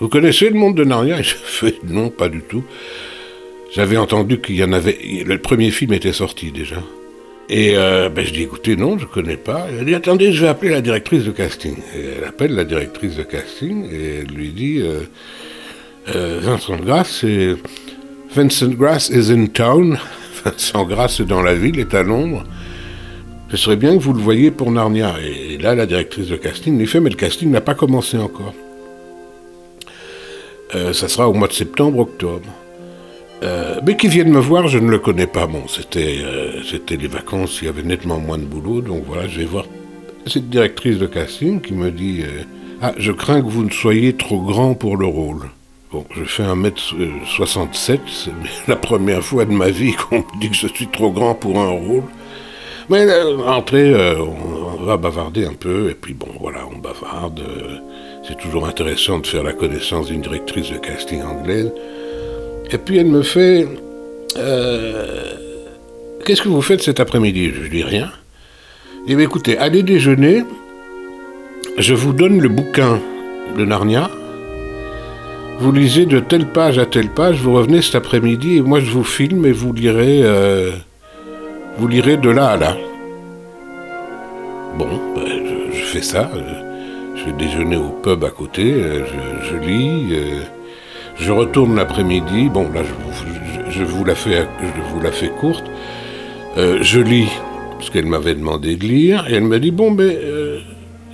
Vous 0.00 0.08
connaissez 0.08 0.50
le 0.50 0.56
monde 0.58 0.76
de 0.76 0.84
Narnia? 0.84 1.18
Et 1.20 1.22
je 1.22 1.34
fais, 1.36 1.74
non, 1.88 2.10
pas 2.10 2.28
du 2.28 2.40
tout. 2.42 2.64
J'avais 3.74 3.96
entendu 3.96 4.40
qu'il 4.40 4.56
y 4.56 4.64
en 4.64 4.72
avait. 4.72 4.98
Le 5.26 5.38
premier 5.38 5.70
film 5.70 5.92
était 5.92 6.12
sorti 6.12 6.52
déjà. 6.52 6.76
Et 7.48 7.76
euh, 7.76 8.08
ben, 8.08 8.24
je 8.26 8.32
dis 8.32 8.42
écoutez, 8.42 8.76
non, 8.76 8.98
je 8.98 9.06
connais 9.06 9.36
pas. 9.36 9.66
Elle 9.70 9.86
dit 9.86 9.94
attendez, 9.94 10.32
je 10.32 10.42
vais 10.42 10.48
appeler 10.48 10.70
la 10.72 10.80
directrice 10.82 11.24
de 11.24 11.30
casting. 11.30 11.76
Et 11.96 12.00
elle 12.18 12.24
appelle 12.24 12.54
la 12.54 12.64
directrice 12.64 13.16
de 13.16 13.22
casting 13.22 13.84
et 13.90 14.20
elle 14.20 14.34
lui 14.34 14.48
dit 14.50 14.80
Vincent 16.06 16.76
Grasse, 16.76 17.18
c'est 17.20 17.56
Vincent 18.34 18.68
Grass 18.68 19.10
is 19.10 19.32
in 19.32 19.46
town. 19.46 19.98
Vincent 20.44 20.84
Grasse 20.84 21.20
est 21.20 21.24
dans 21.24 21.42
la 21.42 21.54
ville, 21.54 21.80
est 21.80 21.94
à 21.94 22.02
Londres. 22.02 22.44
Ce 23.50 23.56
serait 23.56 23.76
bien 23.76 23.96
que 23.96 24.02
vous 24.02 24.12
le 24.12 24.20
voyiez 24.20 24.50
pour 24.50 24.70
Narnia. 24.70 25.16
Et 25.20 25.58
là, 25.58 25.74
la 25.74 25.86
directrice 25.86 26.28
de 26.28 26.36
casting 26.36 26.78
lui 26.78 26.86
fait 26.86 27.00
mais 27.00 27.10
le 27.10 27.16
casting 27.16 27.50
n'a 27.50 27.60
pas 27.60 27.74
commencé 27.74 28.18
encore. 28.18 28.54
Euh, 30.74 30.92
ça 30.92 31.08
sera 31.08 31.28
au 31.28 31.32
mois 31.32 31.48
de 31.48 31.52
septembre-octobre. 31.52 32.48
Euh, 33.42 33.80
mais 33.86 33.96
qui 33.96 34.08
viennent 34.08 34.32
me 34.32 34.40
voir, 34.40 34.66
je 34.66 34.78
ne 34.78 34.90
le 34.90 34.98
connais 34.98 35.26
pas. 35.26 35.46
Bon, 35.46 35.62
c'était 35.68 36.18
euh, 36.24 36.62
c'était 36.62 36.96
les 36.96 37.08
vacances, 37.08 37.58
il 37.60 37.66
y 37.66 37.68
avait 37.68 37.82
nettement 37.82 38.18
moins 38.18 38.38
de 38.38 38.44
boulot, 38.44 38.80
donc 38.80 39.04
voilà, 39.06 39.28
je 39.28 39.40
vais 39.40 39.44
voir 39.44 39.66
cette 40.26 40.48
directrice 40.48 40.98
de 40.98 41.06
casting 41.06 41.60
qui 41.60 41.74
me 41.74 41.90
dit 41.90 42.22
euh, 42.22 42.42
Ah, 42.80 42.94
je 42.96 43.12
crains 43.12 43.42
que 43.42 43.48
vous 43.48 43.64
ne 43.64 43.70
soyez 43.70 44.14
trop 44.14 44.40
grand 44.40 44.74
pour 44.74 44.96
le 44.96 45.06
rôle. 45.06 45.50
Bon, 45.92 46.04
je 46.10 46.24
fais 46.24 46.42
1m67, 46.42 47.98
c'est 48.08 48.30
la 48.68 48.76
première 48.76 49.22
fois 49.22 49.44
de 49.44 49.52
ma 49.52 49.70
vie 49.70 49.92
qu'on 49.92 50.18
me 50.18 50.40
dit 50.40 50.50
que 50.50 50.56
je 50.56 50.66
suis 50.66 50.88
trop 50.88 51.10
grand 51.10 51.34
pour 51.34 51.58
un 51.58 51.68
rôle. 51.68 52.02
Mais 52.88 53.06
euh, 53.08 53.38
entrez, 53.38 53.92
euh, 53.92 54.16
on, 54.18 54.84
va 54.84 54.96
bavarder 54.96 55.44
un 55.46 55.54
peu, 55.54 55.90
et 55.90 55.94
puis 55.94 56.14
bon, 56.14 56.28
voilà, 56.40 56.60
on 56.72 56.78
bavarde. 56.78 57.40
euh, 57.40 57.78
c'est 58.26 58.36
toujours 58.38 58.66
intéressant 58.66 59.20
de 59.20 59.26
faire 59.26 59.42
la 59.44 59.52
connaissance 59.52 60.06
d'une 60.06 60.20
directrice 60.20 60.70
de 60.70 60.78
casting 60.78 61.22
anglaise. 61.22 61.72
Et 62.70 62.78
puis 62.78 62.98
elle 62.98 63.06
me 63.06 63.22
fait 63.22 63.68
euh, 64.36 65.34
Qu'est-ce 66.24 66.42
que 66.42 66.48
vous 66.48 66.62
faites 66.62 66.82
cet 66.82 66.98
après-midi? 66.98 67.52
Je 67.54 67.68
dis 67.68 67.84
rien. 67.84 68.10
Eh 69.06 69.14
bien 69.14 69.24
écoutez, 69.24 69.56
allez 69.58 69.84
déjeuner. 69.84 70.42
Je 71.78 71.94
vous 71.94 72.12
donne 72.12 72.40
le 72.40 72.48
bouquin 72.48 73.00
de 73.56 73.64
Narnia. 73.64 74.10
Vous 75.58 75.72
lisez 75.72 76.06
de 76.06 76.20
telle 76.20 76.46
page 76.46 76.78
à 76.78 76.86
telle 76.86 77.08
page. 77.08 77.40
Vous 77.40 77.54
revenez 77.54 77.80
cet 77.82 77.94
après-midi 77.94 78.56
et 78.58 78.60
moi 78.60 78.80
je 78.80 78.90
vous 78.90 79.04
filme 79.04 79.46
et 79.46 79.52
vous 79.52 79.72
lirez, 79.72 80.20
euh, 80.22 80.72
vous 81.78 81.88
lirez 81.88 82.16
de 82.18 82.30
là 82.30 82.48
à 82.50 82.56
là. 82.56 82.76
Bon, 84.78 84.88
ben, 85.14 85.22
je, 85.72 85.80
fais 85.84 86.02
ça. 86.02 86.30
euh, 86.34 87.12
Je 87.16 87.24
vais 87.24 87.32
déjeuner 87.32 87.76
au 87.76 87.88
pub 88.02 88.22
à 88.24 88.30
côté. 88.30 88.74
euh, 88.74 89.04
Je, 89.50 89.56
lis. 89.66 90.14
je 91.18 91.32
retourne 91.32 91.76
l'après-midi. 91.76 92.50
Bon, 92.50 92.68
là, 92.74 92.82
je, 93.70 93.82
vous- 93.84 94.04
la 94.04 94.14
fais, 94.14 94.46
je 94.60 94.94
vous 94.94 95.00
la 95.00 95.10
fais 95.12 95.28
courte. 95.40 95.64
Je 96.56 97.00
lis 97.00 97.28
ce 97.80 97.90
qu'elle 97.90 98.06
m'avait 98.06 98.34
demandé 98.34 98.76
de 98.76 98.84
lire, 98.84 99.26
et 99.28 99.34
elle 99.34 99.44
me 99.44 99.58
dit 99.58 99.70
bon, 99.70 99.92
ben, 99.92 100.04
euh, 100.10 100.58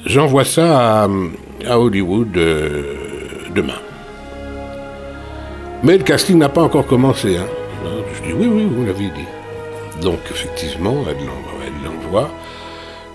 j'envoie 0.07 0.45
ça 0.45 1.05
à, 1.05 1.79
Hollywood 1.79 2.33
demain. 3.55 3.82
Mais 5.83 5.99
le 5.99 6.05
casting 6.05 6.39
n'a 6.39 6.49
pas 6.49 6.63
encore 6.63 6.87
commencé. 6.87 7.37
Hein. 7.37 7.47
Je 8.15 8.29
dis 8.29 8.33
oui, 8.33 8.47
oui, 8.47 8.69
vous 8.71 8.85
l'avez 8.87 9.07
dit. 9.07 10.01
Donc, 10.01 10.21
effectivement, 10.31 11.05
elle 11.09 11.27
l'envoie, 11.85 12.31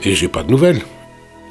et 0.03 0.13
j'ai 0.13 0.27
pas 0.27 0.43
de 0.43 0.51
nouvelles. 0.51 0.81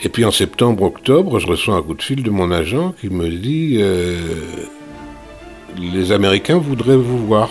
Et 0.03 0.09
puis 0.09 0.25
en 0.25 0.31
septembre, 0.31 0.83
octobre, 0.83 1.39
je 1.39 1.47
reçois 1.47 1.77
un 1.77 1.83
coup 1.83 1.95
de 1.95 2.03
fil 2.03 2.23
de 2.23 2.31
mon 2.31 2.51
agent 2.51 2.95
qui 3.01 3.09
me 3.09 3.29
dit 3.29 3.79
euh, 3.81 4.19
les 5.79 6.13
Américains 6.13 6.59
voudraient 6.59 6.97
vous 6.97 7.27
voir. 7.27 7.49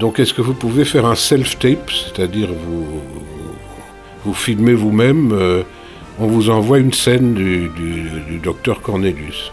Donc 0.00 0.18
est-ce 0.18 0.32
que 0.32 0.40
vous 0.40 0.54
pouvez 0.54 0.84
faire 0.84 1.04
un 1.04 1.14
self-tape, 1.14 1.90
c'est-à-dire 1.90 2.48
vous, 2.48 2.86
vous 4.24 4.34
filmez 4.34 4.72
vous-même, 4.72 5.32
euh, 5.32 5.62
on 6.18 6.26
vous 6.26 6.48
envoie 6.48 6.78
une 6.78 6.92
scène 6.92 7.34
du, 7.34 7.68
du, 7.68 8.08
du 8.28 8.38
docteur 8.38 8.80
Cornelius. 8.80 9.52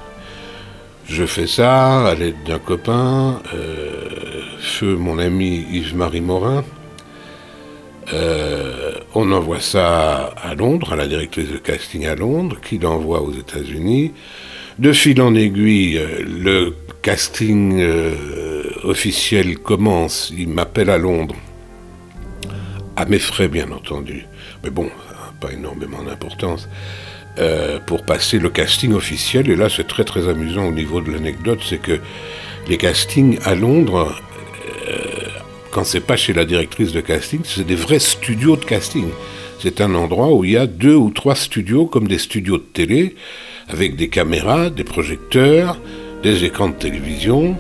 Je 1.12 1.26
fais 1.26 1.46
ça 1.46 2.08
à 2.08 2.16
l'aide 2.16 2.42
d'un 2.46 2.58
copain, 2.58 3.42
euh, 3.54 4.08
feu 4.60 4.96
mon 4.96 5.20
ami 5.20 5.66
Yves-Marie 5.70 6.22
Morin. 6.22 6.64
Euh, 8.14 8.94
on 9.14 9.30
envoie 9.34 9.60
ça 9.60 10.28
à 10.42 10.56
Londres, 10.56 10.94
à 10.94 10.96
la 10.96 11.08
directrice 11.08 11.50
de 11.50 11.58
casting 11.58 12.06
à 12.06 12.16
Londres, 12.16 12.56
qui 12.64 12.80
l'envoie 12.80 13.22
aux 13.22 13.34
États-Unis. 13.34 14.14
De 14.80 14.94
fil 14.94 15.22
en 15.22 15.36
aiguille, 15.36 15.98
euh, 15.98 16.24
le 16.26 16.76
casting 17.02 17.86
officiel 18.86 19.58
commence. 19.58 20.32
Il 20.38 20.48
m'appelle 20.48 20.90
à 20.90 20.98
Londres, 20.98 21.36
à 22.96 23.04
mes 23.04 23.20
frais 23.20 23.50
bien 23.50 23.70
entendu. 23.74 24.26
Mais 24.64 24.70
bon, 24.70 24.90
ça 25.10 25.14
n'a 25.14 25.34
pas 25.42 25.52
énormément 25.52 26.04
d'importance. 26.04 26.70
Euh, 27.40 27.80
pour 27.86 28.04
passer 28.04 28.40
le 28.40 28.50
casting 28.50 28.92
officiel, 28.92 29.50
et 29.50 29.56
là 29.56 29.70
c'est 29.70 29.88
très 29.88 30.04
très 30.04 30.28
amusant 30.28 30.66
au 30.66 30.72
niveau 30.74 31.00
de 31.00 31.10
l'anecdote, 31.12 31.60
c'est 31.66 31.82
que 31.82 31.98
les 32.68 32.76
castings 32.76 33.40
à 33.46 33.56
Londres, 33.56 34.14
euh, 34.90 34.98
quand 35.72 35.86
c'est 35.86 36.02
pas 36.02 36.18
chez 36.18 36.34
la 36.34 36.44
directrice 36.44 36.92
de 36.92 37.00
casting, 37.00 37.40
c'est 37.46 37.66
des 37.66 37.76
vrais 37.76 38.00
studios 38.00 38.58
de 38.58 38.66
casting. 38.66 39.08
C'est 39.60 39.80
un 39.80 39.96
endroit 39.96 40.34
où 40.34 40.44
il 40.44 40.52
y 40.52 40.58
a 40.58 40.68
deux 40.68 40.96
ou 40.96 41.10
trois 41.10 41.36
studios, 41.36 41.86
comme 41.86 42.06
des 42.06 42.18
studios 42.18 42.58
de 42.58 42.64
télé, 42.64 43.16
avec 43.70 43.96
des 43.96 44.10
caméras, 44.10 44.70
des 44.70 44.84
projecteurs, 44.84 45.80
des 46.24 46.44
écrans 46.44 46.68
de 46.68 46.76
télévision 46.76 47.56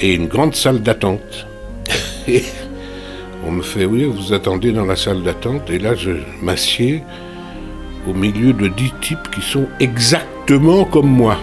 et 0.00 0.14
une 0.14 0.28
grande 0.28 0.54
salle 0.54 0.80
d'attente. 0.80 1.48
On 3.44 3.50
me 3.50 3.62
fait, 3.62 3.84
oui, 3.84 4.04
vous 4.04 4.32
attendez 4.32 4.70
dans 4.70 4.84
la 4.84 4.96
salle 4.96 5.24
d'attente, 5.24 5.70
et 5.70 5.80
là 5.80 5.96
je 5.96 6.12
m'assieds 6.40 7.02
au 8.08 8.14
milieu 8.14 8.52
de 8.52 8.68
dix 8.68 8.92
types 9.00 9.30
qui 9.32 9.42
sont 9.42 9.66
exactement 9.80 10.84
comme 10.84 11.08
moi. 11.08 11.38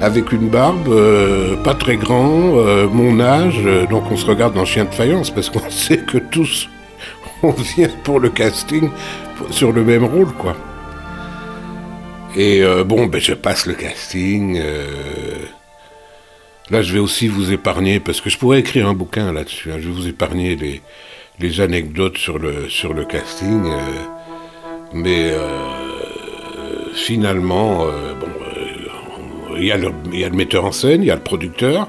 Avec 0.00 0.32
une 0.32 0.48
barbe, 0.48 0.88
euh, 0.88 1.56
pas 1.56 1.74
très 1.74 1.96
grand, 1.96 2.58
euh, 2.58 2.86
mon 2.86 3.18
âge, 3.20 3.60
euh, 3.64 3.86
donc 3.86 4.10
on 4.10 4.16
se 4.16 4.26
regarde 4.26 4.58
en 4.58 4.64
chien 4.64 4.84
de 4.84 4.94
faïence 4.94 5.30
parce 5.30 5.48
qu'on 5.48 5.70
sait 5.70 5.98
que 5.98 6.18
tous 6.18 6.68
on 7.42 7.50
vient 7.50 7.88
pour 8.04 8.20
le 8.20 8.28
casting 8.28 8.90
sur 9.50 9.72
le 9.72 9.84
même 9.84 10.04
rôle, 10.04 10.32
quoi. 10.32 10.56
Et 12.34 12.62
bon, 12.84 13.06
ben 13.06 13.18
je 13.18 13.32
passe 13.32 13.64
le 13.64 13.72
casting. 13.72 14.60
Là, 16.70 16.82
je 16.82 16.92
vais 16.92 16.98
aussi 16.98 17.28
vous 17.28 17.52
épargner, 17.52 17.98
parce 17.98 18.20
que 18.20 18.28
je 18.28 18.36
pourrais 18.36 18.60
écrire 18.60 18.88
un 18.88 18.92
bouquin 18.92 19.32
là-dessus. 19.32 19.72
hein, 19.72 19.76
je 19.80 19.88
vais 19.88 19.94
vous 19.94 20.06
épargner 20.06 20.54
les, 21.40 21.60
anecdotes 21.60 22.18
sur 22.18 22.38
le, 22.38 23.04
casting. 23.04 23.70
Mais 24.92 25.30
euh, 25.32 26.92
finalement, 26.94 27.84
euh, 27.86 28.14
bon, 28.14 28.26
euh, 28.26 29.56
il 29.58 29.64
y, 29.64 29.72
a 29.72 29.76
le- 29.76 29.90
metteur 30.30 30.64
en 30.64 30.72
scène, 30.72 31.02
il 31.02 31.06
y 31.06 31.10
a 31.10 31.14
le 31.16 31.22
producteur 31.22 31.88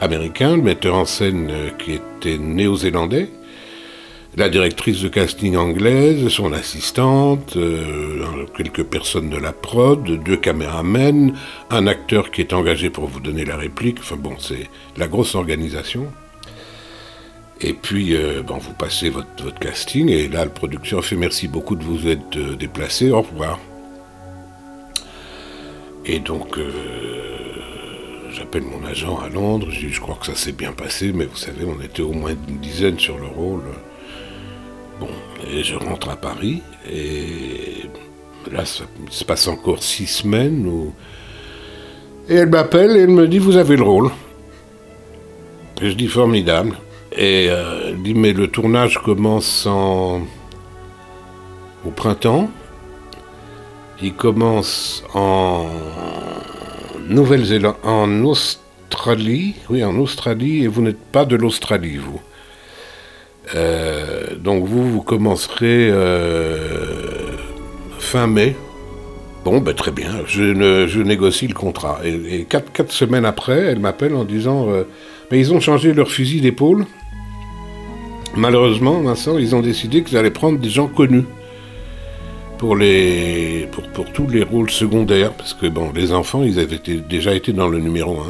américain, 0.00 0.56
le 0.56 0.62
metteur 0.62 0.94
en 0.94 1.04
scène 1.04 1.50
qui 1.78 1.92
était 1.92 2.38
néo-zélandais, 2.38 3.28
la 4.36 4.48
directrice 4.48 5.02
de 5.02 5.08
casting 5.08 5.56
anglaise, 5.56 6.28
son 6.28 6.52
assistante, 6.52 7.58
quelques 8.56 8.84
personnes 8.84 9.28
de 9.28 9.36
la 9.36 9.52
prod, 9.52 10.02
deux 10.04 10.36
caméramens, 10.36 11.32
un 11.70 11.86
acteur 11.88 12.30
qui 12.30 12.40
est 12.40 12.52
engagé 12.52 12.90
pour 12.90 13.06
vous 13.06 13.20
donner 13.20 13.44
la 13.44 13.56
réplique. 13.56 13.98
Enfin 14.00 14.16
bon, 14.16 14.34
c'est 14.38 14.68
la 14.96 15.08
grosse 15.08 15.34
organisation. 15.34 16.06
Et 17.62 17.74
puis, 17.74 18.16
euh, 18.16 18.42
bon, 18.42 18.56
vous 18.56 18.72
passez 18.72 19.10
votre, 19.10 19.52
casting, 19.58 20.08
et 20.08 20.28
là, 20.28 20.44
le 20.44 20.50
producteur 20.50 21.04
fait 21.04 21.16
merci 21.16 21.46
beaucoup 21.46 21.76
de 21.76 21.84
vous 21.84 22.08
être 22.08 22.36
euh, 22.36 22.56
déplacé, 22.56 23.10
au 23.10 23.20
revoir. 23.20 23.58
Et 26.06 26.20
donc, 26.20 26.56
euh, 26.56 26.70
j'appelle 28.32 28.62
mon 28.62 28.82
agent 28.86 29.18
à 29.18 29.28
Londres, 29.28 29.66
je 29.70 29.80
dis, 29.80 29.92
je 29.92 30.00
crois 30.00 30.16
que 30.18 30.26
ça 30.26 30.34
s'est 30.34 30.52
bien 30.52 30.72
passé, 30.72 31.12
mais 31.12 31.26
vous 31.26 31.36
savez, 31.36 31.66
on 31.66 31.82
était 31.82 32.00
au 32.00 32.12
moins 32.12 32.32
une 32.48 32.58
dizaine 32.60 32.98
sur 32.98 33.18
le 33.18 33.26
rôle. 33.26 33.64
Bon, 34.98 35.08
et 35.52 35.62
je 35.62 35.74
rentre 35.74 36.08
à 36.08 36.16
Paris, 36.16 36.62
et 36.90 37.84
là, 38.50 38.64
ça 38.64 38.84
se 39.10 39.24
passe 39.24 39.48
encore 39.48 39.82
six 39.82 40.06
semaines 40.06 40.66
où... 40.66 40.94
Et 42.28 42.36
elle 42.36 42.48
m'appelle 42.48 42.96
et 42.96 43.00
elle 43.00 43.10
me 43.10 43.28
dit, 43.28 43.38
vous 43.38 43.56
avez 43.56 43.76
le 43.76 43.82
rôle. 43.82 44.10
Et 45.82 45.90
je 45.90 45.94
dis, 45.94 46.06
formidable. 46.06 46.76
Et 47.12 47.48
euh, 47.50 47.92
dit, 47.96 48.14
mais 48.14 48.32
le 48.32 48.46
tournage 48.48 48.98
commence 48.98 49.66
en... 49.66 50.20
au 51.84 51.90
printemps. 51.90 52.50
Il 54.02 54.14
commence 54.14 55.04
en 55.12 55.66
Nouvelle-Zélande, 57.08 57.76
en 57.82 58.24
Australie. 58.24 59.54
Oui, 59.68 59.84
en 59.84 59.96
Australie, 59.96 60.64
et 60.64 60.68
vous 60.68 60.82
n'êtes 60.82 61.00
pas 61.00 61.24
de 61.24 61.36
l'Australie, 61.36 61.96
vous. 61.96 62.20
Euh, 63.54 64.36
donc 64.36 64.64
vous, 64.64 64.90
vous 64.90 65.02
commencerez 65.02 65.90
euh, 65.90 67.36
fin 67.98 68.26
mai. 68.26 68.54
Bon, 69.44 69.58
ben 69.58 69.74
très 69.74 69.90
bien, 69.90 70.10
je, 70.26 71.02
négocie 71.02 71.48
le 71.48 71.54
contrat. 71.54 72.00
Et, 72.04 72.40
et 72.40 72.44
quatre, 72.44 72.72
quatre 72.72 72.92
semaines 72.92 73.24
après, 73.24 73.58
elle 73.58 73.80
m'appelle 73.80 74.14
en 74.14 74.24
disant, 74.24 74.70
euh, 74.70 74.84
Ben, 75.30 75.38
ils 75.38 75.52
ont 75.52 75.60
changé 75.60 75.92
leur 75.92 76.10
fusil 76.10 76.40
d'épaule. 76.40 76.86
Malheureusement, 78.36 79.00
Vincent, 79.00 79.38
ils 79.38 79.54
ont 79.54 79.60
décidé 79.60 80.02
qu'ils 80.02 80.16
allaient 80.16 80.30
prendre 80.30 80.58
des 80.58 80.68
gens 80.70 80.86
connus 80.86 81.24
pour 82.58 82.76
les 82.76 83.68
pour, 83.72 84.04
tous 84.12 84.28
les 84.28 84.44
rôles 84.44 84.70
secondaires, 84.70 85.32
parce 85.32 85.54
que 85.54 85.66
bon, 85.66 85.90
les 85.94 86.12
enfants, 86.12 86.42
ils 86.44 86.58
avaient 86.58 86.80
déjà 87.08 87.34
été 87.34 87.52
dans 87.52 87.68
le 87.68 87.78
numéro 87.78 88.20
1. 88.20 88.24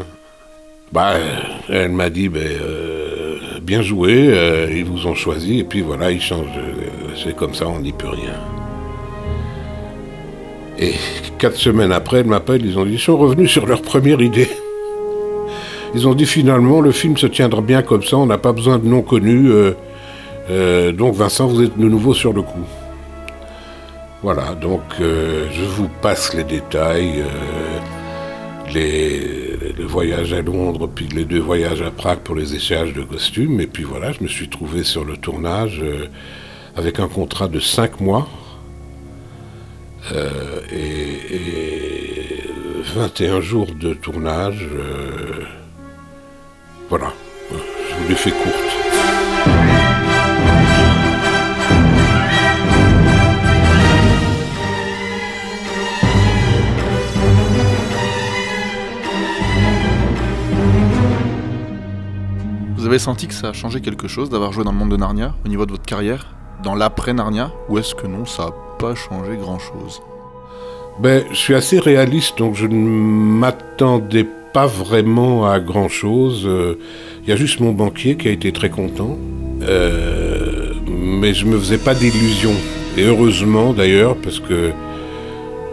Bah, 0.92 1.14
elle 1.68 1.92
m'a 1.92 2.10
dit, 2.10 2.30
euh, 2.34 3.38
bien 3.62 3.82
joué, 3.82 4.28
euh, 4.30 4.68
ils 4.72 4.84
vous 4.84 5.06
ont 5.06 5.14
choisi, 5.14 5.60
et 5.60 5.64
puis 5.64 5.82
voilà, 5.82 6.10
ils 6.10 6.20
changent. 6.20 6.48
c'est 7.22 7.36
comme 7.36 7.54
ça, 7.54 7.68
on 7.68 7.80
n'y 7.80 7.92
peut 7.92 8.08
rien. 8.08 8.34
Et 10.78 10.94
quatre 11.38 11.56
semaines 11.56 11.92
après, 11.92 12.20
elle 12.20 12.26
m'appelle, 12.26 12.64
ils 12.64 12.78
ont 12.78 12.84
dit, 12.84 12.94
ils 12.94 12.98
sont 12.98 13.18
revenus 13.18 13.50
sur 13.50 13.66
leur 13.66 13.82
première 13.82 14.20
idée. 14.20 14.48
Ils 15.94 16.06
ont 16.08 16.14
dit 16.14 16.26
finalement, 16.26 16.80
le 16.80 16.92
film 16.92 17.16
se 17.16 17.26
tiendra 17.26 17.60
bien 17.60 17.82
comme 17.82 18.02
ça, 18.02 18.16
on 18.16 18.26
n'a 18.26 18.38
pas 18.38 18.52
besoin 18.52 18.78
de 18.78 18.86
noms 18.86 19.02
connus. 19.02 19.50
euh, 19.50 19.72
euh, 20.50 20.90
donc 20.92 21.14
Vincent, 21.14 21.46
vous 21.46 21.62
êtes 21.62 21.78
de 21.78 21.88
nouveau 21.88 22.12
sur 22.12 22.32
le 22.32 22.42
coup. 22.42 22.66
Voilà, 24.22 24.54
donc 24.54 24.82
euh, 25.00 25.46
je 25.52 25.62
vous 25.62 25.88
passe 26.02 26.34
les 26.34 26.42
détails, 26.42 27.22
euh, 28.74 29.72
le 29.78 29.84
voyage 29.84 30.32
à 30.32 30.42
Londres, 30.42 30.88
puis 30.92 31.06
les 31.08 31.24
deux 31.24 31.38
voyages 31.38 31.82
à 31.82 31.92
Prague 31.92 32.18
pour 32.18 32.34
les 32.34 32.56
échanges 32.56 32.92
de 32.92 33.02
costumes. 33.02 33.60
Et 33.60 33.68
puis 33.68 33.84
voilà, 33.84 34.10
je 34.10 34.22
me 34.22 34.28
suis 34.28 34.48
trouvé 34.48 34.82
sur 34.82 35.04
le 35.04 35.16
tournage 35.16 35.82
avec 36.76 36.98
un 36.98 37.08
contrat 37.08 37.46
de 37.46 37.60
5 37.60 38.00
mois 38.00 38.28
et, 40.12 41.34
et 41.34 42.44
21 42.94 43.40
jours 43.40 43.68
de 43.74 43.94
tournage. 43.94 44.68
voilà, 46.88 47.12
je 47.50 48.02
vous 48.02 48.08
l'ai 48.08 48.16
fait 48.16 48.32
courte. 48.32 48.69
Vous 62.80 62.86
avez 62.86 62.98
senti 62.98 63.26
que 63.26 63.34
ça 63.34 63.50
a 63.50 63.52
changé 63.52 63.82
quelque 63.82 64.08
chose 64.08 64.30
d'avoir 64.30 64.52
joué 64.54 64.64
dans 64.64 64.72
le 64.72 64.78
monde 64.78 64.90
de 64.90 64.96
Narnia 64.96 65.34
au 65.44 65.48
niveau 65.50 65.66
de 65.66 65.72
votre 65.72 65.84
carrière 65.84 66.28
Dans 66.62 66.74
l'après-Narnia 66.74 67.52
Ou 67.68 67.76
est-ce 67.76 67.94
que 67.94 68.06
non, 68.06 68.24
ça 68.24 68.44
n'a 68.44 68.52
pas 68.78 68.94
changé 68.94 69.36
grand-chose? 69.36 70.00
Ben, 70.98 71.22
je 71.30 71.36
suis 71.36 71.54
assez 71.54 71.78
réaliste, 71.78 72.38
donc 72.38 72.54
je 72.54 72.66
ne 72.66 72.74
m'attendais 72.74 74.26
pas 74.54 74.64
vraiment 74.66 75.46
à 75.46 75.60
grand 75.60 75.90
chose. 75.90 76.48
Il 77.22 77.28
y 77.28 77.32
a 77.32 77.36
juste 77.36 77.60
mon 77.60 77.72
banquier 77.72 78.16
qui 78.16 78.28
a 78.28 78.30
été 78.30 78.50
très 78.50 78.70
content. 78.70 79.18
Euh, 79.60 80.72
mais 80.88 81.34
je 81.34 81.44
me 81.44 81.58
faisais 81.58 81.76
pas 81.76 81.94
d'illusions. 81.94 82.56
Et 82.96 83.04
heureusement 83.04 83.74
d'ailleurs, 83.74 84.16
parce 84.16 84.40
que 84.40 84.72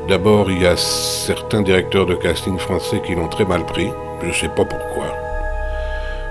d'abord, 0.10 0.52
il 0.52 0.62
y 0.62 0.68
a 0.68 0.76
certains 0.76 1.62
directeurs 1.62 2.06
de 2.06 2.16
casting 2.16 2.58
français 2.58 3.02
qui 3.08 3.16
l'ont 3.16 3.30
très 3.30 3.46
mal 3.46 3.66
pris. 3.66 3.88
Je 4.22 4.38
sais 4.38 4.50
pas 4.50 4.66
pourquoi. 4.66 5.27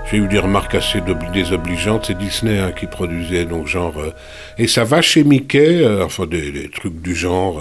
J'ai 0.09 0.17
eu 0.17 0.27
des 0.27 0.39
remarques 0.39 0.73
assez 0.73 1.01
désobligeantes. 1.33 2.05
C'est 2.07 2.17
Disney 2.17 2.59
hein, 2.59 2.71
qui 2.71 2.85
produisait, 2.85 3.43
donc 3.43 3.67
genre. 3.67 3.93
euh, 3.99 4.13
et 4.57 4.67
ça 4.67 4.85
va 4.85 5.01
chez 5.01 5.25
Mickey, 5.25 5.83
euh, 5.83 6.05
enfin 6.05 6.25
des, 6.25 6.69
trucs 6.69 7.01
du 7.01 7.13
genre. 7.13 7.59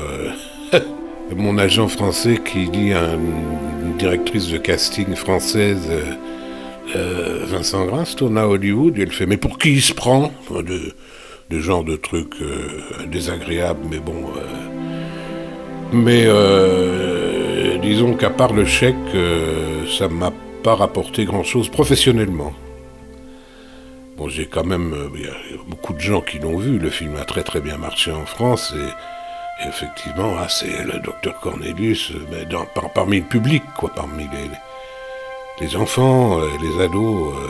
euh, 0.72 0.78
mon 1.36 1.59
agent 1.59 1.88
français 1.88 2.38
qui 2.44 2.68
dit 2.70 2.92
une 2.92 3.97
directrice 3.99 4.49
de 4.49 4.59
casting 4.59 5.16
française, 5.16 5.90
Vincent 6.94 7.84
Grasse, 7.86 8.14
tourne 8.14 8.38
à 8.38 8.47
Hollywood, 8.47 8.97
et 8.97 9.03
elle 9.03 9.11
fait 9.11 9.26
Mais 9.26 9.36
pour 9.36 9.59
qui 9.59 9.72
il 9.72 9.82
se 9.82 9.92
prend? 9.92 10.30
De, 10.51 10.94
de 11.51 11.61
genre 11.61 11.82
de 11.82 11.97
trucs 11.97 12.36
désagréables, 13.11 13.80
mais 13.90 13.99
bon. 13.99 14.14
mais 15.92 16.26
disons 17.82 18.14
qu'à 18.14 18.30
part 18.30 18.53
le 18.53 18.64
chèque, 18.64 18.94
ça 19.99 20.07
m'a 20.07 20.32
pas 20.67 20.75
rapporté 20.75 21.25
grand-chose 21.25 21.69
professionnellement. 21.69 22.53
Bon, 24.17 24.29
j'ai 24.29 24.47
quand 24.47 24.64
même. 24.64 24.93
euh, 24.95 25.09
Il 25.14 25.23
y 25.23 25.29
a 25.29 25.62
beaucoup 25.69 25.93
de 25.93 26.01
gens 26.01 26.21
qui 26.29 26.39
l'ont 26.41 26.59
vu. 26.59 26.79
Le 26.79 26.91
film 26.91 27.14
a 27.23 27.25
très 27.25 27.45
très 27.45 27.61
bien 27.61 27.77
marché 27.77 28.11
en 28.11 28.27
France 28.27 28.75
et, 28.77 28.89
et 29.64 29.69
effectivement, 29.69 30.33
ah, 30.43 30.49
c'est 30.49 30.83
le 30.93 30.99
docteur 31.09 31.39
Cornelius, 31.41 32.11
euh, 32.11 32.19
mais 32.33 32.45
dans- 32.47 32.64
par- 32.75 32.93
parmi 32.93 33.19
le 33.21 33.27
public, 33.27 33.62
quoi, 33.79 33.91
parmi 33.95 34.25
les, 34.25 34.49
les 35.67 35.77
enfants, 35.77 36.41
euh, 36.41 36.49
les 36.64 36.75
ados. 36.85 37.33
euh, 37.35 37.47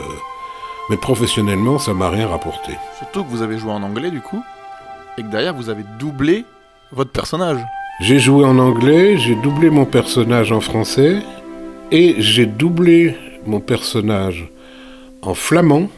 mais 0.89 0.97
professionnellement, 0.97 1.79
ça 1.79 1.93
m'a 1.95 2.09
rien 2.09 2.27
rapporté. 2.27 2.71
Surtout 2.99 3.23
que 3.25 3.29
vous 3.29 3.41
avez 3.41 3.57
joué 3.57 3.71
en 3.71 3.81
anglais 3.81 4.11
du 4.11 4.21
coup, 4.21 4.41
et 5.17 5.21
que 5.23 5.27
derrière 5.27 5.55
vous 5.55 5.69
avez 5.69 5.83
doublé 5.99 6.45
votre 6.91 7.11
personnage. 7.11 7.59
J'ai 7.99 8.19
joué 8.19 8.45
en 8.45 8.57
anglais, 8.59 9.17
j'ai 9.17 9.35
doublé 9.35 9.69
mon 9.71 9.85
personnage 9.85 10.51
en 10.51 10.61
français 10.61 11.13
et 11.91 12.15
j'ai 12.19 12.45
doublé 12.45 13.15
mon 13.45 13.59
personnage 13.59 14.49
en 15.21 15.33
flamand 15.33 15.89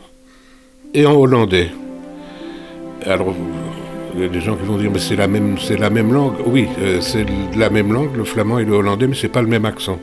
et 0.93 1.05
en 1.05 1.13
hollandais. 1.13 1.69
Alors, 3.05 3.33
il 4.15 4.21
y 4.21 4.23
a 4.25 4.27
des 4.27 4.41
gens 4.41 4.55
qui 4.55 4.65
vont 4.65 4.77
dire, 4.77 4.91
mais 4.91 4.99
c'est 4.99 5.15
la 5.15 5.27
même, 5.27 5.55
la 5.77 5.89
même 5.89 6.11
langue. 6.11 6.35
Oui, 6.45 6.67
euh, 6.79 6.99
c'est 7.01 7.25
la 7.55 7.69
même 7.69 7.93
langue, 7.93 8.15
le 8.15 8.23
flamand 8.23 8.59
et 8.59 8.65
le 8.65 8.73
hollandais, 8.73 9.07
mais 9.07 9.15
c'est 9.15 9.29
pas 9.29 9.41
le 9.41 9.47
même 9.47 9.65
accent. 9.65 9.99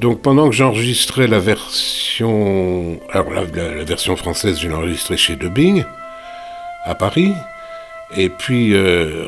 Donc 0.00 0.20
pendant 0.20 0.50
que 0.50 0.54
j'enregistrais 0.54 1.26
la 1.26 1.38
version, 1.38 3.00
alors 3.10 3.30
la, 3.30 3.44
version 3.84 4.14
française, 4.16 4.60
je 4.60 4.68
l'ai 4.68 4.74
enregistrée 4.74 5.16
chez 5.16 5.36
Dubbing 5.36 5.84
à 6.84 6.94
Paris. 6.94 7.32
Et 8.14 8.28
puis, 8.28 8.72
euh, 8.74 9.24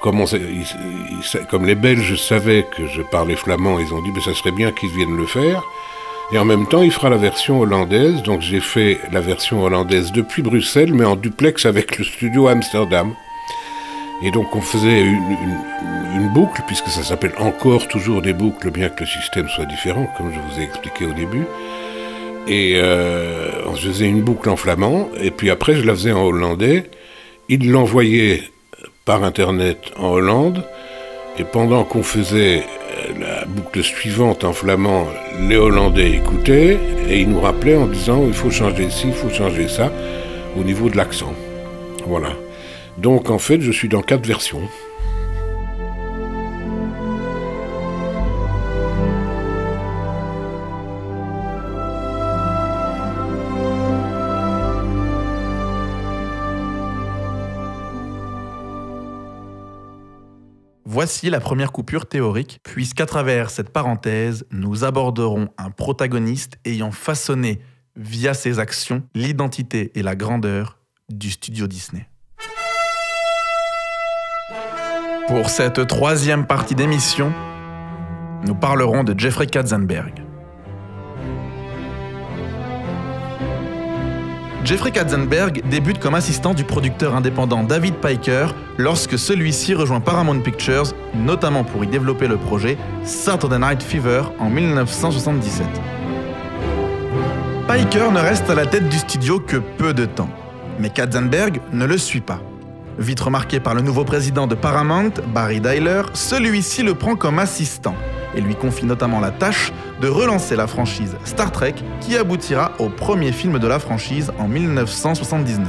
comme, 0.00 1.66
les 1.66 1.74
Belges 1.74 2.16
savaient 2.16 2.66
que 2.76 2.86
je 2.86 3.02
parlais 3.02 3.36
flamand, 3.36 3.78
ils 3.78 3.94
ont 3.94 4.02
dit, 4.02 4.10
mais 4.14 4.20
ça 4.20 4.34
serait 4.34 4.52
bien 4.52 4.70
qu'ils 4.72 4.90
viennent 4.90 5.16
le 5.16 5.26
faire. 5.26 5.62
Et 6.32 6.38
en 6.38 6.44
même 6.44 6.66
temps, 6.66 6.82
il 6.82 6.90
fera 6.90 7.10
la 7.10 7.16
version 7.16 7.60
hollandaise. 7.60 8.22
Donc 8.22 8.40
j'ai 8.40 8.60
fait 8.60 8.98
la 9.12 9.20
version 9.20 9.62
hollandaise 9.62 10.12
depuis 10.12 10.42
Bruxelles, 10.42 10.92
mais 10.94 11.04
en 11.04 11.16
duplex 11.16 11.66
avec 11.66 11.98
le 11.98 12.04
studio 12.04 12.48
Amsterdam. 12.48 13.14
Et 14.22 14.30
donc 14.30 14.54
on 14.54 14.60
faisait 14.60 15.00
une, 15.00 16.28
boucle, 16.32 16.62
puisque 16.66 16.88
ça 16.88 17.02
s'appelle 17.02 17.34
encore 17.38 17.88
toujours 17.88 18.22
des 18.22 18.32
boucles, 18.32 18.70
bien 18.70 18.88
que 18.88 19.00
le 19.00 19.06
système 19.06 19.48
soit 19.48 19.66
différent, 19.66 20.08
comme 20.16 20.32
je 20.32 20.38
vous 20.38 20.60
ai 20.60 20.64
expliqué 20.64 21.04
au 21.04 21.12
début. 21.12 21.44
Et 22.46 22.74
euh, 22.76 23.50
on 23.66 23.74
faisait 23.74 24.06
une 24.06 24.22
boucle 24.22 24.48
en 24.48 24.56
flamand, 24.56 25.08
et 25.20 25.30
puis 25.30 25.50
après 25.50 25.74
je 25.74 25.84
la 25.84 25.92
faisais 25.92 26.12
en 26.12 26.22
hollandais. 26.22 26.84
Il 27.48 27.70
l'envoyait 27.70 28.42
par 29.04 29.24
Internet 29.24 29.78
en 29.96 30.10
Hollande. 30.10 30.64
Et 31.38 31.44
pendant 31.44 31.84
qu'on 31.84 32.02
faisait 32.02 32.64
la 33.18 33.44
boucle 33.46 33.82
suivante 33.82 34.44
en 34.44 34.52
flamand, 34.52 35.06
les 35.48 35.56
Hollandais 35.56 36.12
écoutaient 36.12 36.78
et 37.08 37.20
ils 37.20 37.28
nous 37.28 37.40
rappelaient 37.40 37.76
en 37.76 37.86
disant 37.86 38.24
il 38.26 38.34
faut 38.34 38.50
changer 38.50 38.90
ci, 38.90 39.08
il 39.08 39.14
faut 39.14 39.30
changer 39.30 39.66
ça 39.66 39.90
au 40.58 40.62
niveau 40.62 40.88
de 40.88 40.96
l'accent. 40.96 41.32
Voilà. 42.06 42.30
Donc 42.98 43.30
en 43.30 43.38
fait, 43.38 43.60
je 43.60 43.72
suis 43.72 43.88
dans 43.88 44.02
quatre 44.02 44.26
versions. 44.26 44.68
Voici 61.02 61.30
la 61.30 61.40
première 61.40 61.72
coupure 61.72 62.06
théorique, 62.06 62.60
puisqu'à 62.62 63.06
travers 63.06 63.50
cette 63.50 63.70
parenthèse, 63.70 64.46
nous 64.52 64.84
aborderons 64.84 65.48
un 65.58 65.70
protagoniste 65.70 66.60
ayant 66.64 66.92
façonné, 66.92 67.58
via 67.96 68.34
ses 68.34 68.60
actions, 68.60 69.02
l'identité 69.12 69.90
et 69.96 70.02
la 70.04 70.14
grandeur 70.14 70.78
du 71.08 71.32
studio 71.32 71.66
Disney. 71.66 72.06
Pour 75.26 75.50
cette 75.50 75.88
troisième 75.88 76.46
partie 76.46 76.76
d'émission, 76.76 77.32
nous 78.46 78.54
parlerons 78.54 79.02
de 79.02 79.18
Jeffrey 79.18 79.48
Katzenberg. 79.48 80.31
Jeffrey 84.64 84.92
Katzenberg 84.92 85.60
débute 85.68 85.98
comme 85.98 86.14
assistant 86.14 86.54
du 86.54 86.62
producteur 86.62 87.16
indépendant 87.16 87.64
David 87.64 87.96
Piker 87.96 88.46
lorsque 88.78 89.18
celui-ci 89.18 89.74
rejoint 89.74 90.00
Paramount 90.00 90.38
Pictures, 90.38 90.92
notamment 91.14 91.64
pour 91.64 91.82
y 91.82 91.88
développer 91.88 92.28
le 92.28 92.36
projet 92.36 92.78
Saturday 93.02 93.58
Night 93.58 93.82
Fever 93.82 94.22
en 94.38 94.48
1977. 94.48 95.66
Piker 97.66 98.12
ne 98.12 98.20
reste 98.20 98.48
à 98.50 98.54
la 98.54 98.66
tête 98.66 98.88
du 98.88 98.98
studio 98.98 99.40
que 99.40 99.56
peu 99.56 99.92
de 99.92 100.04
temps, 100.04 100.30
mais 100.78 100.90
Katzenberg 100.90 101.60
ne 101.72 101.84
le 101.84 101.98
suit 101.98 102.20
pas. 102.20 102.40
Vite 102.98 103.20
remarqué 103.20 103.58
par 103.58 103.74
le 103.74 103.80
nouveau 103.80 104.04
président 104.04 104.46
de 104.46 104.54
Paramount, 104.54 105.12
Barry 105.34 105.60
Dyler, 105.60 106.02
celui-ci 106.12 106.84
le 106.84 106.94
prend 106.94 107.16
comme 107.16 107.40
assistant 107.40 107.96
et 108.34 108.40
lui 108.40 108.54
confie 108.54 108.86
notamment 108.86 109.20
la 109.20 109.30
tâche 109.30 109.72
de 110.00 110.08
relancer 110.08 110.56
la 110.56 110.66
franchise 110.66 111.16
Star 111.24 111.52
Trek 111.52 111.74
qui 112.00 112.16
aboutira 112.16 112.72
au 112.78 112.88
premier 112.88 113.32
film 113.32 113.58
de 113.58 113.66
la 113.66 113.78
franchise 113.78 114.32
en 114.38 114.48
1979. 114.48 115.68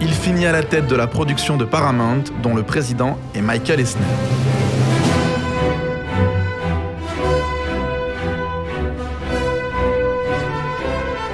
Il 0.00 0.10
finit 0.10 0.46
à 0.46 0.52
la 0.52 0.62
tête 0.62 0.86
de 0.86 0.96
la 0.96 1.06
production 1.06 1.56
de 1.56 1.64
Paramount 1.64 2.24
dont 2.42 2.54
le 2.54 2.62
président 2.62 3.18
est 3.34 3.40
Michael 3.40 3.80
Eisner. 3.80 4.04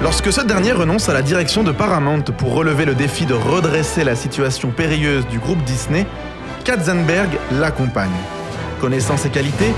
Lorsque 0.01 0.31
ce 0.31 0.41
dernier 0.41 0.71
renonce 0.71 1.09
à 1.09 1.13
la 1.13 1.21
direction 1.23 1.63
de 1.63 1.71
Paramount 1.71 2.21
pour 2.37 2.53
relever 2.53 2.85
le 2.85 2.93
défi 2.93 3.25
de 3.25 3.33
redresser 3.33 4.03
la 4.03 4.15
situation 4.15 4.69
périlleuse 4.69 5.27
du 5.27 5.39
groupe 5.39 5.63
Disney, 5.63 6.05
Katzenberg 6.63 7.29
l'accompagne. 7.51 8.11
Connaissant 8.79 9.17
ses 9.17 9.29
qualités, 9.29 9.73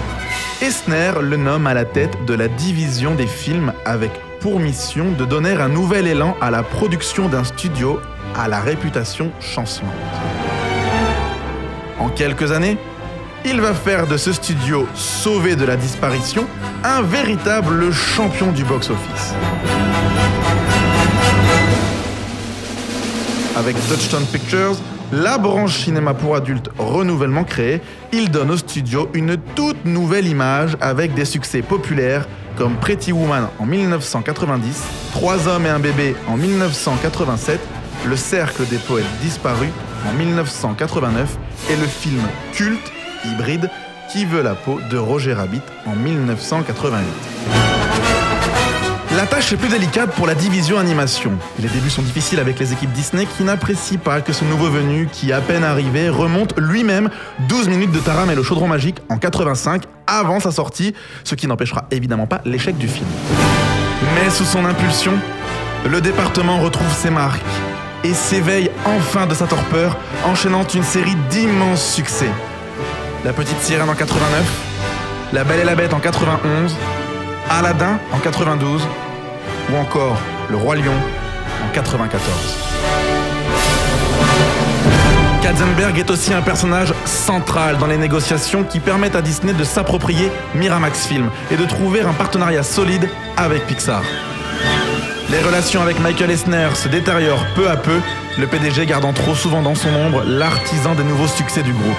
Eisner 0.62 1.12
le 1.22 1.38
nomme 1.38 1.68
à 1.68 1.74
la 1.74 1.86
tête 1.86 2.26
de 2.26 2.34
la 2.34 2.48
division 2.48 3.14
des 3.14 3.28
films 3.28 3.74
avec 3.86 4.12
pour 4.39 4.60
mission 4.60 5.12
de 5.12 5.24
donner 5.24 5.52
un 5.52 5.70
nouvel 5.70 6.08
élan 6.08 6.36
à 6.41 6.50
la 6.50 6.64
production 6.64 7.30
d'un 7.30 7.43
studio 7.43 8.00
à 8.36 8.48
la 8.48 8.60
réputation 8.60 9.32
chancelante. 9.39 9.91
En 12.00 12.10
quelques 12.10 12.52
années, 12.52 12.78
il 13.45 13.62
va 13.62 13.74
faire 13.74 14.08
de 14.08 14.18
ce 14.18 14.34
studio 14.34 14.88
sauvé 14.95 15.56
de 15.56 15.64
la 15.64 15.76
disparition 15.76 16.48
un 16.84 17.02
véritable 17.02 17.91
champion 17.93 18.52
du 18.52 18.64
box-office. 18.64 19.34
Avec 23.56 23.76
Touchstone 23.88 24.26
Pictures, 24.26 24.76
la 25.12 25.38
branche 25.38 25.78
cinéma 25.78 26.14
pour 26.14 26.36
adultes 26.36 26.70
renouvellement 26.78 27.43
créée, 27.43 27.82
il 28.12 28.30
donne 28.30 28.51
au 28.51 28.58
studio 28.58 29.10
une 29.14 29.38
toute 29.55 29.86
nouvelle 29.86 30.28
image 30.28 30.76
avec 30.82 31.14
des 31.14 31.26
succès 31.26 31.62
populaires 31.62 32.28
comme 32.58 32.76
Pretty 32.76 33.12
Woman 33.12 33.47
en 33.60 33.66
1990, 33.66 34.84
Trois 35.12 35.47
hommes 35.47 35.66
et 35.66 35.70
un 35.70 35.80
bébé 35.80 36.16
en 36.28 36.38
1987, 36.38 37.60
Le 38.05 38.16
cercle 38.16 38.66
des 38.68 38.78
poètes 38.78 39.05
disparus 39.22 39.70
en 40.08 40.14
1989 40.14 41.38
et 41.72 41.76
le 41.76 41.88
film 41.88 42.22
culte 42.53 42.91
hybride 43.26 43.70
Qui 44.12 44.26
veut 44.26 44.41
la 44.41 44.55
peau 44.55 44.80
de 44.89 44.97
Roger 44.97 45.34
Rabbit 45.34 45.62
en 45.86 45.95
1988. 45.95 47.76
La 49.18 49.26
tâche 49.26 49.51
est 49.51 49.57
plus 49.57 49.70
délicate 49.70 50.11
pour 50.11 50.28
la 50.28 50.36
division 50.36 50.78
animation. 50.78 51.32
Les 51.57 51.68
débuts 51.70 51.89
sont 51.89 52.03
difficiles 52.03 52.39
avec 52.39 52.59
les 52.59 52.72
équipes 52.72 52.91
Disney 52.91 53.26
qui 53.26 53.43
n'apprécient 53.43 53.97
pas 53.97 54.22
que 54.22 54.32
ce 54.32 54.45
nouveau 54.45 54.70
venu, 54.70 55.09
qui 55.11 55.34
à 55.34 55.41
peine 55.41 55.63
arrivé, 55.63 56.07
remonte 56.07 56.53
lui-même 56.55 57.09
12 57.49 57.68
minutes 57.68 57.91
de 57.91 57.97
Taram 57.97 58.30
et 58.30 58.36
le 58.36 58.43
chaudron 58.43 58.68
magique 58.68 58.97
en 59.09 59.18
85 59.18 59.86
avant 60.05 60.39
sa 60.39 60.51
sortie, 60.51 60.93
ce 61.24 61.34
qui 61.34 61.47
n'empêchera 61.47 61.86
évidemment 61.89 62.28
pas 62.28 62.41
l'échec 62.45 62.78
du 62.78 62.88
film. 62.88 63.07
Mais 64.13 64.30
sous 64.30 64.45
son 64.45 64.63
impulsion, 64.65 65.13
le 65.89 65.99
département 65.99 66.59
retrouve 66.59 66.93
ses 66.95 67.09
marques 67.09 67.41
et 68.03 68.13
s'éveille 68.13 68.70
enfin 68.86 69.26
de 69.26 69.34
sa 69.34 69.47
torpeur, 69.47 69.97
enchaînant 70.28 70.68
une 70.68 70.84
série 70.84 71.15
d'immenses 71.32 71.91
succès. 71.95 72.30
La 73.26 73.34
petite 73.34 73.59
sirène 73.61 73.89
en 73.89 73.95
89, 73.95 74.43
La 75.34 75.43
Belle 75.43 75.61
et 75.61 75.65
la 75.65 75.74
Bête 75.74 75.95
en 75.95 75.99
91, 75.99 76.76
Aladdin 77.49 77.97
en 78.13 78.20
92 78.20 78.84
ou 79.72 79.76
encore 79.78 80.18
Le 80.49 80.57
Roi 80.57 80.76
Lion 80.76 80.93
en 81.63 81.74
94. 81.74 82.68
Katzenberg 85.41 85.97
est 85.97 86.11
aussi 86.11 86.34
un 86.34 86.41
personnage 86.41 86.93
central 87.05 87.78
dans 87.78 87.88
les 87.88 87.97
négociations 87.97 88.63
qui 88.63 88.80
permettent 88.80 89.15
à 89.15 89.22
Disney 89.22 89.53
de 89.53 89.63
s'approprier 89.63 90.30
Miramax 90.55 91.07
Film 91.07 91.30
et 91.51 91.55
de 91.55 91.65
trouver 91.65 92.01
un 92.01 92.13
partenariat 92.13 92.63
solide 92.63 93.09
avec 93.38 93.65
Pixar. 93.65 94.03
Les 95.30 95.39
relations 95.39 95.82
avec 95.82 95.99
Michael 95.99 96.32
Eisner 96.32 96.70
se 96.76 96.88
détériorent 96.88 97.45
peu 97.55 97.70
à 97.70 97.76
peu, 97.76 97.99
le 98.38 98.47
PDG 98.47 98.86
gardant 98.86 99.13
trop 99.13 99.36
souvent 99.36 99.61
dans 99.61 99.76
son 99.76 99.89
ombre 99.89 100.24
l'artisan 100.26 100.95
des 100.95 101.03
nouveaux 101.03 101.28
succès 101.28 101.63
du 101.63 101.74
groupe. 101.74 101.97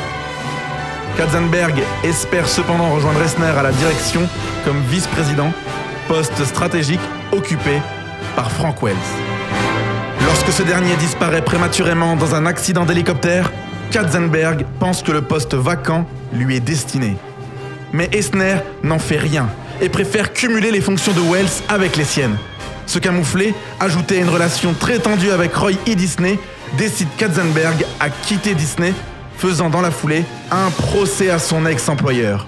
Katzenberg 1.17 1.83
espère 2.05 2.49
cependant 2.49 2.91
rejoindre 2.91 3.21
Eisner 3.23 3.59
à 3.59 3.63
la 3.63 3.73
direction 3.73 4.29
comme 4.65 4.81
vice-président, 4.89 5.53
poste 6.09 6.43
stratégique 6.45 7.01
occupé 7.33 7.81
par 8.35 8.51
Frank 8.51 8.83
Wells. 8.83 8.97
Lorsque 10.25 10.51
ce 10.51 10.63
dernier 10.63 10.97
disparaît 10.97 11.45
prématurément 11.45 12.17
dans 12.17 12.35
un 12.35 12.47
accident 12.47 12.87
d'hélicoptère, 12.87 13.53
Katzenberg 13.91 14.65
pense 14.81 15.03
que 15.03 15.13
le 15.13 15.21
poste 15.21 15.55
vacant 15.55 16.07
lui 16.33 16.57
est 16.57 16.61
destiné. 16.61 17.17
Mais 17.93 18.09
Eisner 18.13 18.57
n'en 18.83 18.99
fait 18.99 19.19
rien 19.19 19.49
et 19.81 19.91
préfère 19.91 20.33
cumuler 20.33 20.71
les 20.71 20.81
fonctions 20.81 21.13
de 21.13 21.21
Wells 21.21 21.63
avec 21.69 21.97
les 21.97 22.05
siennes. 22.05 22.39
Ce 22.87 22.99
camouflé, 22.99 23.55
ajouté 23.79 24.17
à 24.17 24.23
une 24.23 24.31
relation 24.31 24.73
très 24.73 24.99
tendue 24.99 25.31
avec 25.31 25.55
Roy 25.55 25.73
E. 25.87 25.95
Disney, 25.95 26.39
décide 26.79 27.09
Katzenberg 27.19 27.85
à 28.01 28.09
quitter 28.09 28.55
Disney, 28.55 28.95
faisant 29.37 29.69
dans 29.69 29.83
la 29.83 29.91
foulée 29.91 30.25
un 30.51 30.71
procès 30.71 31.29
à 31.29 31.39
son 31.39 31.67
ex-employeur. 31.67 32.47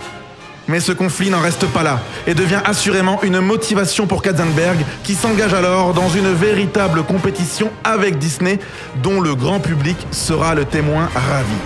Mais 0.71 0.79
ce 0.79 0.93
conflit 0.93 1.31
n'en 1.31 1.41
reste 1.41 1.67
pas 1.67 1.83
là 1.83 1.99
et 2.29 2.35
devient 2.35 2.61
assurément 2.65 3.21
une 3.25 3.41
motivation 3.41 4.07
pour 4.07 4.23
Katzenberg 4.23 4.79
qui 5.03 5.17
s'engage 5.17 5.53
alors 5.53 5.95
dans 5.95 6.09
une 6.09 6.33
véritable 6.33 7.03
compétition 7.03 7.73
avec 7.83 8.19
Disney 8.19 8.61
dont 9.03 9.21
le 9.21 9.35
grand 9.35 9.59
public 9.59 9.97
sera 10.13 10.55
le 10.55 10.65
témoin 10.65 11.09
ravi. 11.13 11.57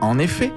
En 0.00 0.18
effet, 0.18 0.50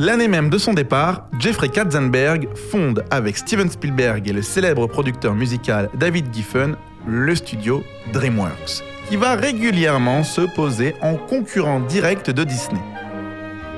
l'année 0.00 0.26
même 0.26 0.50
de 0.50 0.58
son 0.58 0.74
départ, 0.74 1.28
Jeffrey 1.38 1.68
Katzenberg 1.68 2.48
fonde 2.72 3.04
avec 3.12 3.36
Steven 3.36 3.70
Spielberg 3.70 4.28
et 4.28 4.32
le 4.32 4.42
célèbre 4.42 4.88
producteur 4.88 5.34
musical 5.34 5.88
David 5.94 6.34
Giffen 6.34 6.74
le 7.06 7.36
studio 7.36 7.84
DreamWorks, 8.12 8.82
qui 9.08 9.14
va 9.14 9.36
régulièrement 9.36 10.24
se 10.24 10.40
poser 10.40 10.96
en 11.00 11.14
concurrent 11.14 11.78
direct 11.78 12.30
de 12.30 12.42
Disney. 12.42 12.80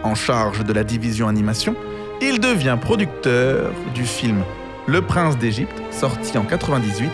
En 0.03 0.15
charge 0.15 0.65
de 0.65 0.73
la 0.73 0.85
division 0.85 1.29
animation, 1.29 1.75
il 2.21 2.41
devient 2.41 2.79
producteur 2.81 3.73
du 3.95 4.05
film 4.05 4.43
Le 4.87 5.03
Prince 5.03 5.37
d'Égypte, 5.39 5.81
sorti 5.91 6.39
en 6.39 6.45
98, 6.45 7.11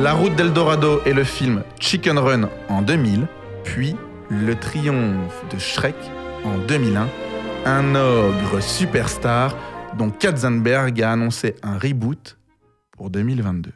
La 0.00 0.12
Route 0.12 0.34
d'Eldorado 0.36 1.00
et 1.06 1.12
le 1.12 1.24
film 1.24 1.62
Chicken 1.80 2.18
Run 2.18 2.48
en 2.68 2.82
2000, 2.82 3.26
puis 3.62 3.96
Le 4.28 4.54
Triomphe 4.54 5.44
de 5.52 5.58
Shrek 5.58 5.96
en 6.44 6.58
2001, 6.66 7.08
un 7.66 7.94
ogre 7.94 8.60
superstar 8.60 9.56
dont 9.96 10.10
Katzenberg 10.10 11.00
a 11.02 11.12
annoncé 11.12 11.54
un 11.62 11.78
reboot 11.78 12.36
pour 12.92 13.10
2022. 13.10 13.70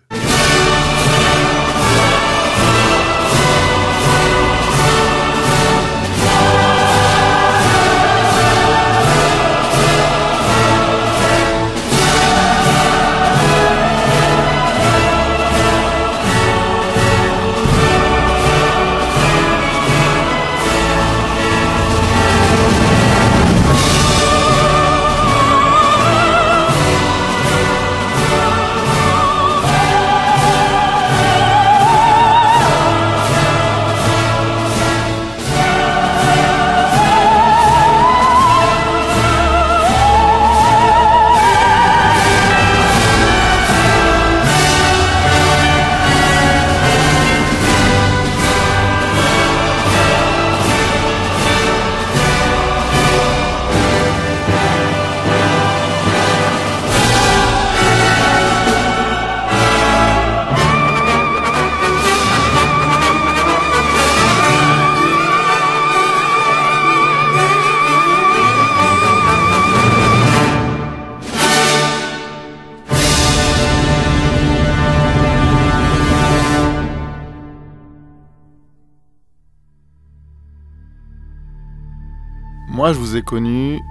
Moi, 82.78 82.92
je 82.92 82.98
vous 83.00 83.16
ai 83.16 83.22
connu 83.22 83.82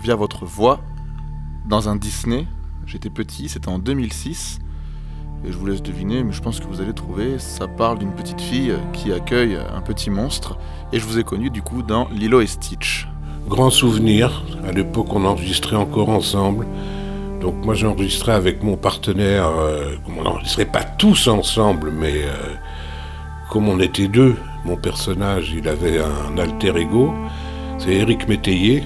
via 0.00 0.14
votre 0.14 0.44
voix 0.44 0.78
dans 1.68 1.88
un 1.88 1.96
Disney. 1.96 2.46
J'étais 2.86 3.10
petit, 3.10 3.48
c'était 3.48 3.70
en 3.70 3.80
2006. 3.80 4.60
Et 5.44 5.50
je 5.50 5.58
vous 5.58 5.66
laisse 5.66 5.82
deviner, 5.82 6.22
mais 6.22 6.30
je 6.30 6.40
pense 6.40 6.60
que 6.60 6.66
vous 6.66 6.80
allez 6.80 6.92
trouver. 6.92 7.40
Ça 7.40 7.66
parle 7.66 7.98
d'une 7.98 8.12
petite 8.12 8.40
fille 8.40 8.72
qui 8.92 9.12
accueille 9.12 9.56
un 9.56 9.80
petit 9.80 10.10
monstre. 10.10 10.58
Et 10.92 11.00
je 11.00 11.06
vous 11.06 11.18
ai 11.18 11.24
connu 11.24 11.50
du 11.50 11.60
coup 11.60 11.82
dans 11.82 12.08
Lilo 12.10 12.40
et 12.40 12.46
Stitch. 12.46 13.08
Grand 13.48 13.70
souvenir, 13.70 14.44
à 14.64 14.70
l'époque 14.70 15.12
on 15.12 15.24
enregistrait 15.24 15.74
encore 15.74 16.10
ensemble. 16.10 16.68
Donc 17.40 17.56
moi 17.64 17.74
j'enregistrais 17.74 18.34
avec 18.34 18.62
mon 18.62 18.76
partenaire, 18.76 19.48
euh, 19.48 19.96
on 20.16 20.22
n'enregistrait 20.22 20.66
pas 20.66 20.84
tous 20.84 21.26
ensemble, 21.26 21.90
mais 21.90 22.22
euh, 22.22 22.54
comme 23.50 23.68
on 23.68 23.80
était 23.80 24.06
deux, 24.06 24.36
mon 24.64 24.76
personnage 24.76 25.52
il 25.52 25.66
avait 25.66 25.98
un 25.98 26.38
alter 26.38 26.76
ego, 26.76 27.12
c'est 27.80 27.92
Eric 27.94 28.28
Métayer, 28.28 28.82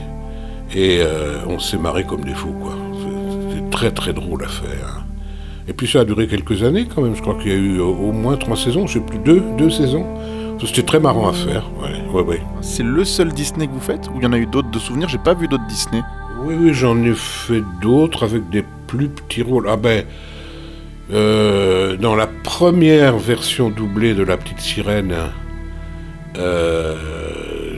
et 0.75 0.99
euh, 1.01 1.39
on 1.47 1.59
s'est 1.59 1.77
marré 1.77 2.05
comme 2.05 2.25
des 2.25 2.33
fous 2.35 2.55
quoi. 2.63 2.73
C'est- 3.01 3.71
très 3.71 3.91
très 3.91 4.13
drôle 4.13 4.43
à 4.45 4.49
faire. 4.49 5.05
Et 5.67 5.73
puis 5.73 5.89
ça 5.89 6.01
a 6.01 6.05
duré 6.05 6.29
quelques 6.29 6.63
années 6.63 6.87
quand 6.95 7.03
même, 7.03 7.17
je 7.17 7.23
crois 7.23 7.35
qu'il 7.35 7.51
y 7.51 7.55
a 7.55 7.59
eu 7.59 7.81
au 7.81 7.89
au 7.93 8.13
moins 8.13 8.37
trois 8.37 8.57
saisons, 8.57 8.87
je 8.87 8.95
sais 8.95 9.01
plus, 9.05 9.19
deux, 9.19 9.43
deux 9.59 9.71
saisons. 9.71 10.07
C'était 10.65 10.83
très 10.85 11.01
marrant 11.01 11.29
à 11.29 11.33
faire, 11.35 11.65
ouais, 11.83 12.01
ouais, 12.15 12.23
ouais. 12.23 12.43
C'est 12.63 12.85
le 12.85 13.05
seul 13.05 13.33
Disney 13.35 13.67
que 13.67 13.73
vous 13.73 13.81
faites 13.81 14.09
Ou 14.09 14.13
il 14.19 14.23
y 14.23 14.27
en 14.27 14.33
a 14.33 14.39
eu 14.39 14.47
d'autres 14.47 14.71
de 14.71 14.79
souvenirs? 14.79 15.09
J'ai 15.11 15.19
pas 15.19 15.35
vu 15.35 15.47
d'autres 15.47 15.67
Disney. 15.67 16.03
Oui, 16.43 16.55
oui, 16.59 16.73
j'en 16.73 16.97
ai 17.03 17.13
fait 17.15 17.63
d'autres 17.83 18.23
avec 18.25 18.49
des 18.49 18.65
plus 18.87 19.09
petits 19.09 19.43
rôles. 19.43 19.67
Ah 19.69 19.77
ben, 19.77 20.05
euh, 21.13 21.97
dans 21.97 22.15
la 22.17 22.27
première 22.45 23.19
version 23.19 23.69
doublée 23.69 24.15
de 24.15 24.23
La 24.23 24.37
Petite 24.39 24.61
Sirène, 24.61 25.15
euh, 26.39 26.95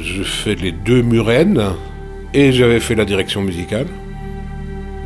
je 0.06 0.22
fais 0.22 0.54
les 0.54 0.72
deux 0.72 1.02
Murennes 1.02 1.62
et 2.32 2.52
j'avais 2.52 2.80
fait 2.80 2.94
la 2.94 3.04
direction 3.04 3.42
musicale 3.42 3.86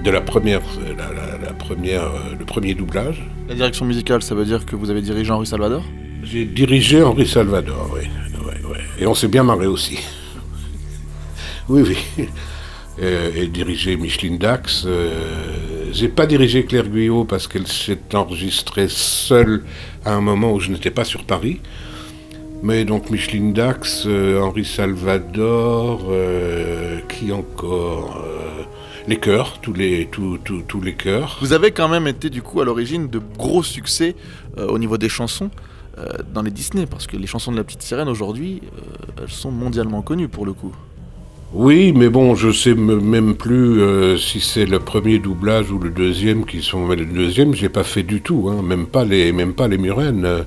de 0.05 0.11
la 0.11 0.21
première, 0.21 0.61
la, 0.97 1.05
la- 1.13 1.39
la 1.39 1.53
première, 1.53 2.03
euh, 2.05 2.35
le 2.39 2.45
premier 2.45 2.75
doublage. 2.75 3.23
La 3.49 3.55
direction 3.55 3.85
musicale, 3.85 4.23
ça 4.23 4.35
veut 4.35 4.45
dire 4.45 4.65
que 4.65 4.77
vous 4.77 4.91
avez 4.91 5.03
dirigé 5.03 5.31
Henri 5.31 5.47
Salvador? 5.47 5.83
J'ai 6.23 6.45
dirigé 6.45 7.03
Henri 7.03 7.27
Salvador, 7.27 7.91
oui. 7.95 8.09
Et 8.99 9.07
on 9.07 9.15
s'est 9.15 9.29
bien 9.29 9.43
marré 9.43 9.67
aussi. 9.67 9.99
oui, 11.69 11.83
oui. 12.19 12.27
Euh, 13.03 13.31
et 13.35 13.47
dirigé 13.47 13.97
Micheline 13.97 14.37
Dax. 14.39 14.85
Euh, 14.87 15.89
J'ai 15.93 16.09
pas 16.09 16.27
dirigé 16.27 16.65
Claire 16.65 16.89
Guyot 16.89 17.25
parce 17.25 17.47
qu'elle 17.49 17.67
s'est 17.67 17.99
enregistrée 18.15 18.87
seule 18.89 19.63
à 20.05 20.13
un 20.15 20.21
moment 20.21 20.53
où 20.53 20.61
je 20.61 20.71
n'étais 20.71 20.91
pas 20.91 21.05
sur 21.05 21.25
Paris. 21.25 21.61
Mais 22.63 22.85
donc 22.85 23.11
Micheline 23.11 23.53
Dax, 23.53 24.05
euh, 24.07 24.41
Henri 24.41 24.65
Salvador, 24.65 26.03
euh, 26.11 26.99
qui 27.09 27.33
encore 27.33 28.23
euh, 28.23 28.63
Les 29.09 29.17
chœurs, 29.17 29.59
tous 29.63 29.73
les, 29.73 30.09
tous, 30.13 30.39
tous- 30.45 30.63
tous 30.69 30.81
les 30.83 30.93
chœurs. 30.95 31.39
Vous 31.41 31.55
avez 31.55 31.71
quand 31.71 31.89
même 31.89 32.07
été 32.07 32.29
du 32.29 32.43
coup 32.43 32.61
à 32.61 32.65
l'origine 32.67 33.09
de 33.09 33.21
gros 33.39 33.63
succès 33.63 34.15
au 34.59 34.79
niveau 34.79 34.99
des 34.99 35.09
chansons 35.09 35.51
dans 36.33 36.41
les 36.43 36.51
Disney, 36.51 36.87
parce 36.87 37.07
que 37.07 37.17
les 37.19 37.27
chansons 37.27 37.53
de 37.53 37.57
la 37.59 37.65
petite 37.65 37.83
sirène 37.83 38.09
aujourd'hui, 38.09 38.63
elles 39.21 39.29
sont 39.29 39.51
mondialement 39.51 40.01
connues 40.01 40.29
pour 40.29 40.47
le 40.47 40.53
coup. 40.55 40.73
Oui, 41.53 41.93
mais 41.93 42.09
bon, 42.09 42.35
je 42.35 42.51
sais 42.53 42.75
me- 42.75 43.01
même 43.01 43.35
plus 43.35 43.81
euh, 43.83 44.17
si 44.17 44.41
c'est 44.41 44.65
le 44.67 44.79
premier 44.79 45.19
doublage 45.19 45.71
ou 45.71 45.79
le 45.79 45.91
deuxième 45.91 46.47
qui 46.47 46.63
sont. 46.63 46.87
Mais 46.87 46.97
le 46.97 47.05
deuxième, 47.07 47.55
j'ai 47.55 47.69
pas 47.69 47.83
fait 47.85 48.03
du 48.05 48.21
tout, 48.23 48.49
hein, 48.51 48.63
même 48.63 48.87
pas 48.87 49.05
les, 49.05 49.33
même 49.33 49.53
pas 49.55 49.67
les 49.69 49.77
Murennes. 49.77 50.45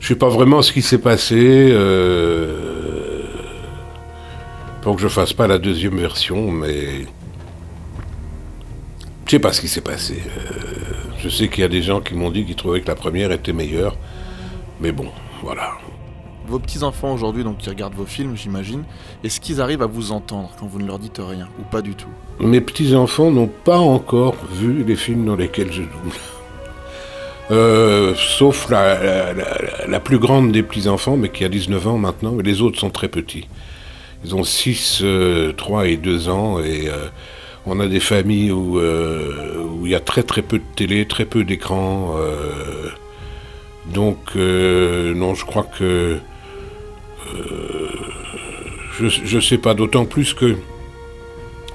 Je 0.00 0.08
sais 0.08 0.16
pas 0.16 0.28
vraiment 0.28 0.62
ce 0.62 0.72
qui 0.72 0.82
s'est 0.82 0.98
passé. 0.98 1.68
Euh, 1.70 2.78
pour 4.82 4.96
que 4.96 5.02
je 5.02 5.08
fasse 5.08 5.32
pas 5.32 5.46
la 5.46 5.58
deuxième 5.58 5.98
version, 5.98 6.50
mais 6.50 7.06
je 9.26 9.30
sais 9.30 9.38
pas 9.38 9.52
ce 9.52 9.60
qui 9.60 9.68
s'est 9.68 9.82
passé. 9.82 10.22
Euh, 10.24 10.52
je 11.18 11.28
sais 11.28 11.48
qu'il 11.48 11.60
y 11.60 11.64
a 11.64 11.68
des 11.68 11.82
gens 11.82 12.00
qui 12.00 12.14
m'ont 12.14 12.30
dit 12.30 12.44
qu'ils 12.44 12.56
trouvaient 12.56 12.80
que 12.80 12.88
la 12.88 12.94
première 12.94 13.32
était 13.32 13.52
meilleure, 13.52 13.96
mais 14.80 14.92
bon, 14.92 15.08
voilà. 15.42 15.72
Vos 16.46 16.58
petits-enfants 16.58 17.12
aujourd'hui, 17.12 17.44
donc 17.44 17.58
qui 17.58 17.68
regardent 17.68 17.96
vos 17.96 18.06
films, 18.06 18.34
j'imagine, 18.34 18.84
est-ce 19.22 19.40
qu'ils 19.40 19.60
arrivent 19.60 19.82
à 19.82 19.86
vous 19.86 20.12
entendre 20.12 20.50
quand 20.58 20.66
vous 20.66 20.78
ne 20.78 20.86
leur 20.86 20.98
dites 20.98 21.20
rien, 21.20 21.48
ou 21.60 21.64
pas 21.64 21.82
du 21.82 21.94
tout? 21.94 22.08
Mes 22.40 22.62
petits-enfants 22.62 23.30
n'ont 23.30 23.50
pas 23.64 23.78
encore 23.78 24.36
vu 24.52 24.84
les 24.84 24.96
films 24.96 25.26
dans 25.26 25.36
lesquels 25.36 25.70
je 25.70 25.82
double. 25.82 26.16
Euh, 27.50 28.14
sauf 28.14 28.68
la, 28.68 30.00
plus 30.00 30.18
grande 30.18 30.52
des 30.52 30.62
petits-enfants, 30.62 31.16
mais 31.16 31.30
qui 31.30 31.44
a 31.44 31.48
19 31.48 31.86
ans 31.88 31.98
maintenant, 31.98 32.36
les 32.42 32.60
autres 32.60 32.78
sont 32.78 32.90
très 32.90 33.08
petits. 33.08 33.48
Ils 34.24 34.34
ont 34.34 34.44
6, 34.44 35.04
3 35.56 35.86
et 35.86 35.96
2 35.96 36.28
ans, 36.28 36.60
et 36.60 36.88
euh, 36.88 37.08
on 37.66 37.80
a 37.80 37.86
des 37.86 38.00
familles 38.00 38.50
où 38.50 38.78
euh, 38.78 39.64
il 39.84 39.90
y 39.90 39.94
a 39.94 40.00
très 40.00 40.22
très 40.22 40.42
peu 40.42 40.58
de 40.58 40.64
télé, 40.74 41.06
très 41.06 41.24
peu 41.24 41.44
d'écran. 41.44 42.16
euh, 42.18 42.88
donc, 43.94 44.18
euh, 44.36 45.14
non, 45.14 45.34
je 45.34 45.44
crois 45.46 45.64
que... 45.64 46.18
euh, 47.34 47.88
je 48.98 49.36
ne 49.36 49.40
sais 49.40 49.58
pas, 49.58 49.74
d'autant 49.74 50.04
plus 50.04 50.34
que... 50.34 50.56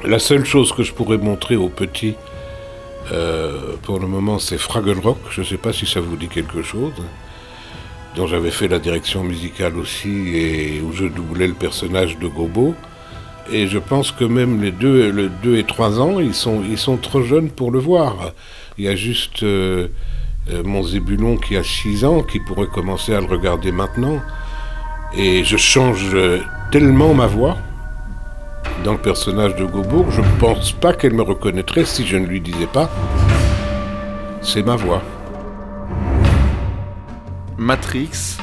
La 0.04 0.20
seule 0.20 0.46
chose 0.46 0.74
que 0.74 0.84
je 0.84 0.94
pourrais 0.94 1.18
montrer 1.18 1.56
aux 1.56 1.70
petits, 1.70 2.16
euh, 3.12 3.76
pour 3.82 4.00
le 4.00 4.08
moment, 4.08 4.40
c'est 4.40 4.58
Fraggle 4.58 5.00
Rock. 5.00 5.18
Je 5.30 5.42
ne 5.42 5.46
sais 5.46 5.58
pas 5.58 5.74
si 5.74 5.86
ça 5.86 6.00
vous 6.00 6.16
dit 6.16 6.28
quelque 6.28 6.62
chose. 6.62 6.94
Dont 8.16 8.28
j'avais 8.28 8.52
fait 8.52 8.68
la 8.68 8.80
direction 8.80 9.24
musicale 9.24 9.78
aussi 9.78 10.36
et 10.36 10.82
où 10.82 10.94
je 10.94 11.06
doublais 11.06 11.48
le 11.48 11.54
personnage 11.54 12.18
de 12.20 12.28
Gobo. 12.28 12.76
Et 13.52 13.68
je 13.68 13.80
pense 13.80 14.12
que 14.12 14.24
même 14.24 14.62
les 14.62 14.72
deux, 14.72 15.12
le 15.12 15.30
2 15.30 15.58
et 15.58 15.64
3 15.64 16.00
ans, 16.00 16.20
ils 16.20 16.34
sont, 16.34 16.64
ils 16.64 16.78
sont 16.78 16.98
trop 16.98 17.24
jeunes 17.24 17.50
pour 17.50 17.72
le 17.72 17.80
voir. 17.80 18.32
Il 18.78 18.86
y 18.86 18.88
a 18.88 18.96
juste 18.96 19.44
euh, 19.44 19.88
euh, 20.52 20.64
mon 20.64 20.84
Zébulon 20.84 21.38
qui 21.38 21.58
a 21.58 21.64
6 21.64 22.06
ans 22.06 22.22
qui 22.22 22.40
pourrait 22.40 22.68
commencer 22.68 23.14
à 23.14 23.20
le 23.20 23.28
regarder 23.28 23.72
maintenant. 23.72 24.22
Et 25.18 25.44
je 25.44 25.58
change 25.58 26.16
tellement 26.72 27.14
ma 27.14 27.28
voix 27.28 27.58
dans 28.84 28.92
le 28.94 28.98
personnage 28.98 29.56
de 29.56 29.64
Gobo, 29.64 30.06
je 30.10 30.20
ne 30.20 30.40
pense 30.40 30.74
pas 30.74 30.94
qu'elle 30.94 31.14
me 31.14 31.22
reconnaîtrait 31.22 31.86
si 31.86 32.06
je 32.06 32.18
ne 32.18 32.26
lui 32.26 32.42
disais 32.42 32.68
pas. 32.68 32.90
C'est 34.42 34.62
ma 34.62 34.76
voix. 34.76 35.02
Matrix, 37.58 38.38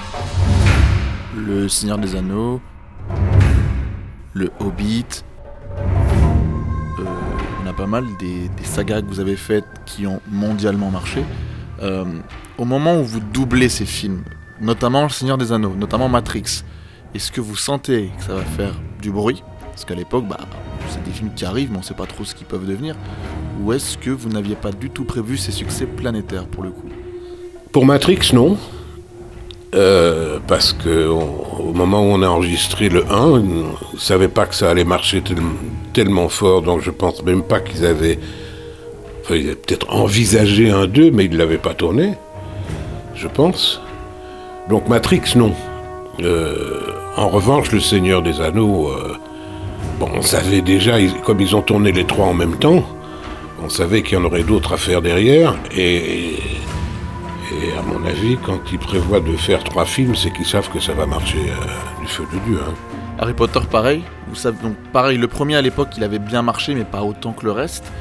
Le 1.37 1.69
Seigneur 1.69 1.99
des 1.99 2.17
Anneaux, 2.17 2.61
Le 4.33 4.51
Hobbit. 4.61 5.05
Euh, 5.77 7.05
on 7.63 7.69
a 7.69 7.73
pas 7.75 7.87
mal 7.87 8.05
des, 8.19 8.49
des 8.49 8.65
sagas 8.65 9.03
que 9.03 9.07
vous 9.07 9.21
avez 9.21 9.37
faites 9.37 9.67
qui 9.85 10.07
ont 10.07 10.21
mondialement 10.31 10.91
marché. 10.91 11.23
Euh, 11.83 12.05
au 12.57 12.65
moment 12.65 12.99
où 12.99 13.05
vous 13.05 13.21
doublez 13.21 13.69
ces 13.69 13.87
films, 13.87 14.23
notamment 14.61 15.03
Le 15.03 15.11
Seigneur 15.11 15.37
des 15.37 15.53
Anneaux, 15.53 15.75
notamment 15.77 16.09
Matrix, 16.09 16.65
est-ce 17.15 17.31
que 17.31 17.43
vous 17.43 17.57
sentez 17.57 18.11
que 18.19 18.25
ça 18.25 18.35
va 18.35 18.43
faire 18.43 18.73
du 19.03 19.11
bruit? 19.11 19.43
Parce 19.81 19.89
qu'à 19.89 19.95
l'époque, 19.99 20.27
bah, 20.29 20.37
c'est 20.91 21.03
des 21.05 21.11
films 21.11 21.31
qui 21.35 21.47
arrivent, 21.47 21.71
mais 21.73 21.79
on 21.79 21.83
sait 21.83 21.95
pas 21.95 22.05
trop 22.05 22.23
ce 22.23 22.35
qu'ils 22.35 22.47
peuvent 22.47 22.67
devenir. 22.67 22.97
Ou 23.63 23.73
est-ce 23.73 23.97
que 23.97 24.11
vous 24.11 24.29
n'aviez 24.29 24.55
pas 24.55 24.73
du 24.73 24.91
tout 24.91 25.05
prévu 25.05 25.39
ces 25.39 25.53
succès 25.53 25.87
planétaires 25.87 26.45
pour 26.45 26.63
le 26.63 26.69
coup? 26.69 26.91
Pour 27.73 27.87
Matrix, 27.87 28.19
non. 28.35 28.59
Euh, 29.75 30.39
parce 30.47 30.75
que 30.75 31.07
au 31.09 31.73
moment 31.73 32.03
où 32.03 32.09
on 32.11 32.21
a 32.23 32.29
enregistré 32.29 32.91
le 32.91 33.07
1, 33.11 33.17
on 33.23 33.39
ne 33.39 33.99
savait 33.99 34.29
pas 34.29 34.45
que 34.45 34.55
ça 34.55 34.69
allait 34.71 34.85
marcher 34.85 35.23
tel- 35.23 35.39
tellement 35.95 36.29
fort, 36.29 36.61
donc 36.61 36.83
je 36.83 36.91
pense 36.91 37.23
même 37.23 37.43
pas 37.43 37.61
qu'ils 37.61 37.87
avaient, 37.87 38.19
enfin, 39.23 39.37
ils 39.37 39.47
avaient 39.47 39.55
peut-être 39.57 39.89
envisagé 39.89 40.69
un 40.71 40.87
2, 40.89 41.11
mais 41.11 41.25
ils 41.25 41.31
ne 41.31 41.39
l'avaient 41.39 41.57
pas 41.57 41.73
tourné, 41.73 42.17
je 43.15 43.29
pense. 43.29 43.81
Donc 44.69 44.91
Matrix, 44.91 45.23
non. 45.37 45.55
Euh, 46.21 46.81
en 47.17 47.29
revanche, 47.29 47.73
Le 47.73 47.81
Seigneur 47.81 48.21
des 48.21 48.43
Anneaux, 48.43 48.89
euh, 48.91 49.15
bon, 50.01 50.09
on 50.15 50.23
savait 50.23 50.63
déjà, 50.63 50.95
comme 51.25 51.41
ils 51.41 51.55
ont 51.55 51.63
tourné 51.63 51.93
les 51.93 52.05
trois 52.05 52.27
en 52.27 52.35
même 52.35 52.57
temps, 52.57 52.83
on 53.63 53.69
savait 53.69 54.03
qu'il 54.03 54.15
y 54.19 54.21
en 54.21 54.25
aurait 54.25 54.43
d'autres 54.43 54.73
à 54.73 54.77
faire 54.77 55.03
derrière, 55.03 55.55
et, 55.77 56.35
et 57.53 57.73
à 57.79 57.83
mon 57.83 58.05
avis, 58.07 58.39
quand 58.45 58.59
ils 58.73 58.79
prévoient 58.79 59.21
de 59.21 59.37
faire 59.37 59.63
trois 59.63 59.85
films, 59.85 60.15
c'est 60.17 60.33
qu'ils 60.33 60.47
savent 60.47 60.71
que 60.71 60.81
ça 60.81 60.95
va 60.95 61.05
marcher 61.07 61.39
euh, 61.51 62.01
du 62.01 62.09
feu 62.09 62.25
de 62.33 62.39
Dieu. 62.47 62.59
hein. 62.67 62.73
Harry 63.19 63.35
Potter, 63.35 63.61
pareil. 63.71 64.03
Vous 64.29 64.35
savez, 64.35 64.57
donc 64.63 64.75
pareil, 64.93 65.19
le 65.19 65.29
premier 65.29 65.57
à 65.57 65.63
l'époque, 65.63 65.91
il 65.99 66.05
avait 66.05 66.19
bien 66.19 66.41
marché, 66.41 66.75
mais 66.75 66.85
pas 66.85 67.03
autant 67.03 67.33
que 67.33 67.45
le 67.45 67.53
reste. 67.53 67.93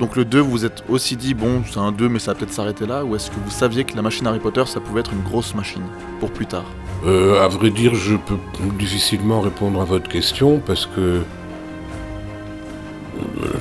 Donc 0.00 0.16
le 0.16 0.24
2, 0.24 0.40
vous 0.40 0.50
vous 0.50 0.64
êtes 0.64 0.82
aussi 0.88 1.16
dit, 1.16 1.34
bon, 1.34 1.62
c'est 1.70 1.78
un 1.78 1.92
2, 1.92 2.08
mais 2.08 2.18
ça 2.18 2.32
va 2.32 2.38
peut-être 2.38 2.52
s'arrêter 2.54 2.86
là. 2.86 3.04
Ou 3.04 3.14
est-ce 3.14 3.30
que 3.30 3.36
vous 3.44 3.50
saviez 3.50 3.84
que 3.84 3.94
la 3.94 4.00
machine 4.02 4.26
Harry 4.26 4.38
Potter, 4.40 4.64
ça 4.66 4.80
pouvait 4.80 5.00
être 5.00 5.12
une 5.12 5.22
grosse 5.22 5.54
machine 5.54 5.82
pour 6.18 6.30
plus 6.30 6.46
tard? 6.46 6.64
Euh, 7.04 7.44
à 7.44 7.48
vrai 7.48 7.68
dire, 7.70 7.94
je 7.94 8.14
peux 8.16 8.36
difficilement 8.78 9.40
répondre 9.42 9.80
à 9.80 9.84
votre 9.84 10.08
question 10.08 10.62
parce 10.64 10.86
que 10.86 11.20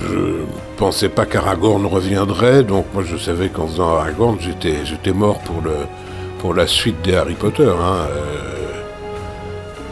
je 0.10 0.46
pensais 0.78 1.10
pas 1.10 1.26
qu'Aragorn 1.26 1.86
reviendrait, 1.86 2.64
donc 2.64 2.86
moi 2.94 3.04
je 3.04 3.18
savais 3.18 3.50
qu'en 3.50 3.68
faisant 3.68 3.96
Aragorn, 3.98 4.38
j'étais, 4.40 4.86
j'étais 4.86 5.14
mort 5.14 5.40
pour, 5.40 5.62
le, 5.62 5.76
pour 6.40 6.54
la 6.54 6.68
suite 6.68 7.02
des 7.02 7.16
Harry 7.16 7.36
Potter. 7.36 7.70
hein, 7.70 8.08
euh, 8.10 8.62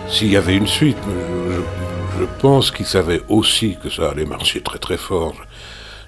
s'il 0.10 0.32
y 0.32 0.38
avait 0.38 0.56
une 0.56 0.68
suite. 0.68 0.98
Je, 2.18 2.26
pense 2.42 2.72
qu'ils 2.72 2.86
savaient 2.86 3.22
aussi 3.30 3.78
que 3.82 3.90
ça 3.90 4.10
allait 4.10 4.26
marcher 4.26 4.62
très 4.62 4.80
très 4.80 4.98
fort. 4.98 5.36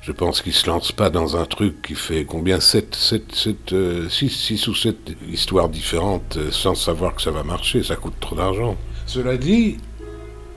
Je 0.01 0.11
pense 0.11 0.41
qu'ils 0.41 0.53
se 0.53 0.67
lancent 0.67 0.91
pas 0.91 1.09
dans 1.09 1.37
un 1.37 1.45
truc 1.45 1.81
qui 1.81 1.93
fait 1.93 2.25
combien 2.25 2.59
7, 2.59 2.95
7, 2.95 3.35
7, 3.35 4.09
6, 4.09 4.67
ou 4.67 4.75
7 4.75 4.97
histoires 5.29 5.69
différentes 5.69 6.37
euh, 6.37 6.51
sans 6.51 6.73
savoir 6.73 7.15
que 7.15 7.21
ça 7.21 7.31
va 7.31 7.43
marcher, 7.43 7.83
ça 7.83 7.95
coûte 7.95 8.15
trop 8.19 8.35
d'argent. 8.35 8.75
Cela 9.05 9.37
dit, 9.37 9.77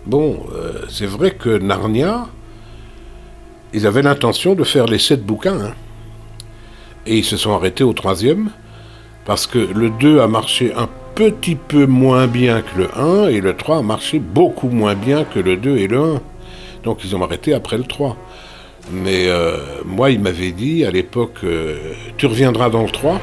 bon, 0.07 0.47
euh, 0.55 0.87
c'est 0.89 1.07
vrai 1.07 1.33
que 1.33 1.59
Narnia, 1.59 2.29
ils 3.75 3.87
avaient 3.87 4.03
l'intention 4.03 4.55
de 4.55 4.65
faire 4.65 4.87
les 4.87 4.99
7 4.99 5.25
bouquins. 5.25 5.61
hein. 5.61 5.75
Et 7.07 7.19
ils 7.19 7.25
se 7.25 7.37
sont 7.37 7.53
arrêtés 7.53 7.85
au 7.85 7.93
troisième, 7.93 8.51
parce 9.27 9.47
que 9.47 9.59
le 9.59 9.91
2 9.91 10.21
a 10.21 10.29
marché 10.29 10.73
un 10.75 10.89
petit 11.15 11.57
peu 11.57 11.87
moins 11.87 12.27
bien 12.27 12.63
que 12.63 12.79
le 12.79 12.89
1, 12.97 13.29
et 13.29 13.41
le 13.41 13.55
3 13.55 13.79
a 13.79 13.83
marché 13.83 14.21
beaucoup 14.21 14.69
moins 14.69 14.95
bien 14.95 15.25
que 15.25 15.41
le 15.41 15.57
2 15.57 15.77
et 15.77 15.89
le 15.89 16.01
1. 16.01 16.21
Donc 16.85 17.05
ils 17.05 17.15
ont 17.17 17.23
arrêté 17.23 17.53
après 17.53 17.77
le 17.77 17.85
3. 17.85 18.17
Mais 18.93 19.29
euh, 19.29 19.57
moi, 19.85 20.11
il 20.11 20.21
m'avait 20.21 20.53
dit 20.53 20.85
à 20.85 20.91
l'époque, 20.91 21.39
euh, 21.45 21.95
tu 22.17 22.27
reviendras 22.27 22.71
dans 22.71 22.83
le 22.83 22.91
3, 22.91 23.21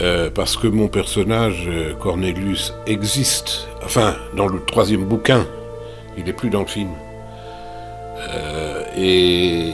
euh, 0.00 0.30
parce 0.30 0.56
que 0.56 0.68
mon 0.68 0.88
personnage, 0.88 1.68
Cornelius, 2.00 2.72
existe. 2.86 3.68
Enfin, 3.84 4.16
dans 4.36 4.46
le 4.46 4.60
troisième 4.64 5.04
bouquin, 5.04 5.46
il 6.16 6.24
n'est 6.24 6.32
plus 6.32 6.50
dans 6.50 6.60
le 6.60 6.66
film. 6.66 6.90
Euh, 8.18 8.82
et 8.96 9.72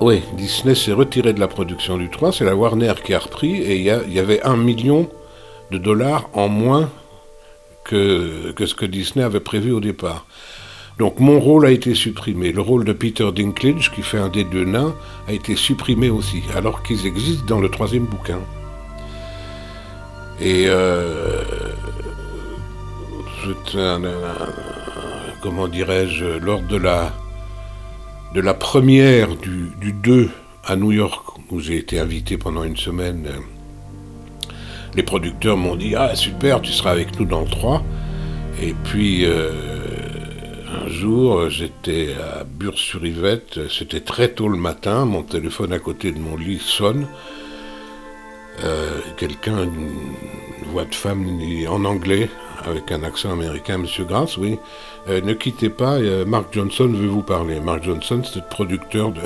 oui, 0.00 0.22
Disney 0.34 0.74
s'est 0.74 0.92
retiré 0.92 1.32
de 1.32 1.40
la 1.40 1.48
production 1.48 1.98
du 1.98 2.08
3, 2.08 2.32
c'est 2.32 2.44
la 2.44 2.56
Warner 2.56 2.94
qui 3.04 3.12
a 3.14 3.18
repris, 3.18 3.56
et 3.56 3.76
il 3.76 3.82
y, 4.12 4.18
avait 4.18 4.42
un 4.42 4.56
million 4.56 5.08
de 5.70 5.78
dollars 5.78 6.28
en 6.32 6.48
moins 6.48 6.90
que, 7.84 8.54
ce 8.58 8.74
que 8.74 8.86
Disney 8.86 9.22
avait 9.24 9.40
prévu 9.40 9.72
au 9.72 9.80
départ. 9.80 10.26
Donc 10.98 11.18
mon 11.20 11.38
rôle 11.38 11.66
a 11.66 11.70
été 11.70 11.94
supprimé. 11.94 12.52
Le 12.52 12.60
rôle 12.60 12.84
de 12.84 12.92
Peter 12.92 13.30
Dinklage, 13.32 13.90
qui 13.92 14.02
fait 14.02 14.18
un 14.18 14.28
des 14.28 14.44
deux 14.44 14.64
nains, 14.64 14.94
a 15.28 15.32
été 15.32 15.54
supprimé 15.54 16.10
aussi, 16.10 16.42
alors 16.54 16.82
qu'ils 16.82 17.06
existent 17.06 17.44
dans 17.46 17.60
le 17.60 17.68
troisième 17.68 18.04
bouquin. 18.04 18.40
Et 20.40 20.64
euh, 20.66 21.42
c'est 23.66 23.78
un- 23.78 24.00
comment 25.40 25.68
dirais-je, 25.68 26.24
lors 26.24 26.62
de 26.62 26.76
la 26.76 28.54
première 28.54 29.36
du, 29.36 29.70
du 29.80 29.92
2 29.92 30.30
à 30.64 30.76
New 30.76 30.92
York, 30.92 31.24
où 31.50 31.60
j'ai 31.60 31.76
été 31.76 31.98
invité 31.98 32.36
pendant 32.36 32.64
une 32.64 32.76
semaine, 32.76 33.26
euh, 33.26 34.52
les 34.94 35.02
producteurs 35.02 35.56
m'ont 35.56 35.76
dit 35.76 35.94
Ah, 35.94 36.14
super, 36.14 36.60
tu 36.60 36.72
seras 36.72 36.90
avec 36.90 37.18
nous 37.18 37.24
dans 37.24 37.40
le 37.40 37.48
3. 37.48 37.82
Et 38.62 38.74
puis, 38.84 39.24
euh, 39.24 39.50
un 40.84 40.88
jour, 40.88 41.48
j'étais 41.48 42.14
à 42.14 42.44
Bure-sur-Yvette, 42.44 43.68
c'était 43.68 44.00
très 44.00 44.28
tôt 44.28 44.48
le 44.48 44.58
matin, 44.58 45.04
mon 45.04 45.22
téléphone 45.22 45.72
à 45.72 45.78
côté 45.78 46.12
de 46.12 46.18
mon 46.18 46.36
lit 46.36 46.60
sonne. 46.60 47.06
Euh, 48.64 48.90
Quelqu'un, 49.16 49.64
une 49.64 49.88
voix 50.72 50.84
de 50.84 50.94
femme 50.94 51.26
en 51.68 51.84
anglais, 51.84 52.28
avec 52.68 52.90
un 52.92 53.02
accent 53.02 53.32
américain, 53.32 53.78
Monsieur 53.78 54.04
Grasse, 54.04 54.36
oui. 54.36 54.58
Euh, 55.08 55.20
ne 55.20 55.32
quittez 55.34 55.70
pas, 55.70 55.94
euh, 55.98 56.24
Mark 56.24 56.46
Johnson 56.52 56.86
veut 56.88 57.08
vous 57.08 57.22
parler. 57.22 57.60
Mark 57.60 57.82
Johnson, 57.84 58.22
c'est 58.24 58.40
le 58.40 58.46
producteur 58.48 59.12
de, 59.12 59.20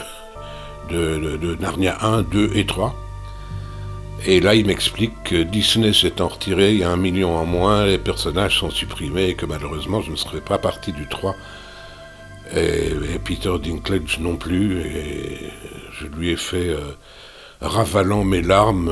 de, 0.91 1.37
de- 1.37 1.55
Narnia 1.57 1.97
1, 2.03 2.23
2 2.23 2.51
et 2.55 2.67
3. 2.67 2.95
Et 4.27 4.41
là, 4.41 4.55
il 4.55 4.67
m'explique 4.67 5.13
que 5.25 5.43
Disney 5.43 5.93
s'étant 5.93 6.29
retiré, 6.29 6.73
il 6.73 6.79
y 6.79 6.85
a 6.85 6.91
un 6.91 6.97
million 6.97 7.37
en 7.37 7.45
moins, 7.45 7.85
les 7.85 7.99
personnages 7.99 8.59
sont 8.59 8.71
supprimés 8.71 9.29
et 9.31 9.35
que 9.35 9.45
malheureusement, 9.47 10.01
je 10.01 10.11
ne 10.13 10.17
serai 10.17 10.41
pas 10.41 10.59
parti 10.59 10.93
du 10.93 11.07
3. 11.09 11.35
Et, 12.55 12.89
et 13.15 13.19
Peter 13.23 13.53
Dinklage 13.63 14.19
non 14.21 14.37
plus. 14.37 14.81
Et 14.81 15.51
je 15.93 16.07
lui 16.07 16.31
ai 16.31 16.37
fait, 16.37 16.69
euh, 16.69 16.81
ravalant 17.61 18.25
mes 18.25 18.43
larmes, 18.43 18.91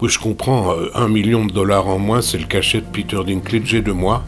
oui, 0.00 0.08
je 0.08 0.18
comprends, 0.18 0.72
euh, 0.74 0.90
un 0.94 1.08
million 1.08 1.44
de 1.44 1.52
dollars 1.52 1.86
en 1.86 1.98
moins, 1.98 2.22
c'est 2.22 2.38
le 2.38 2.46
cachet 2.46 2.80
de 2.80 2.86
Peter 2.86 3.18
Dinklage 3.24 3.74
et 3.74 3.82
de 3.82 3.92
moi. 3.92 4.22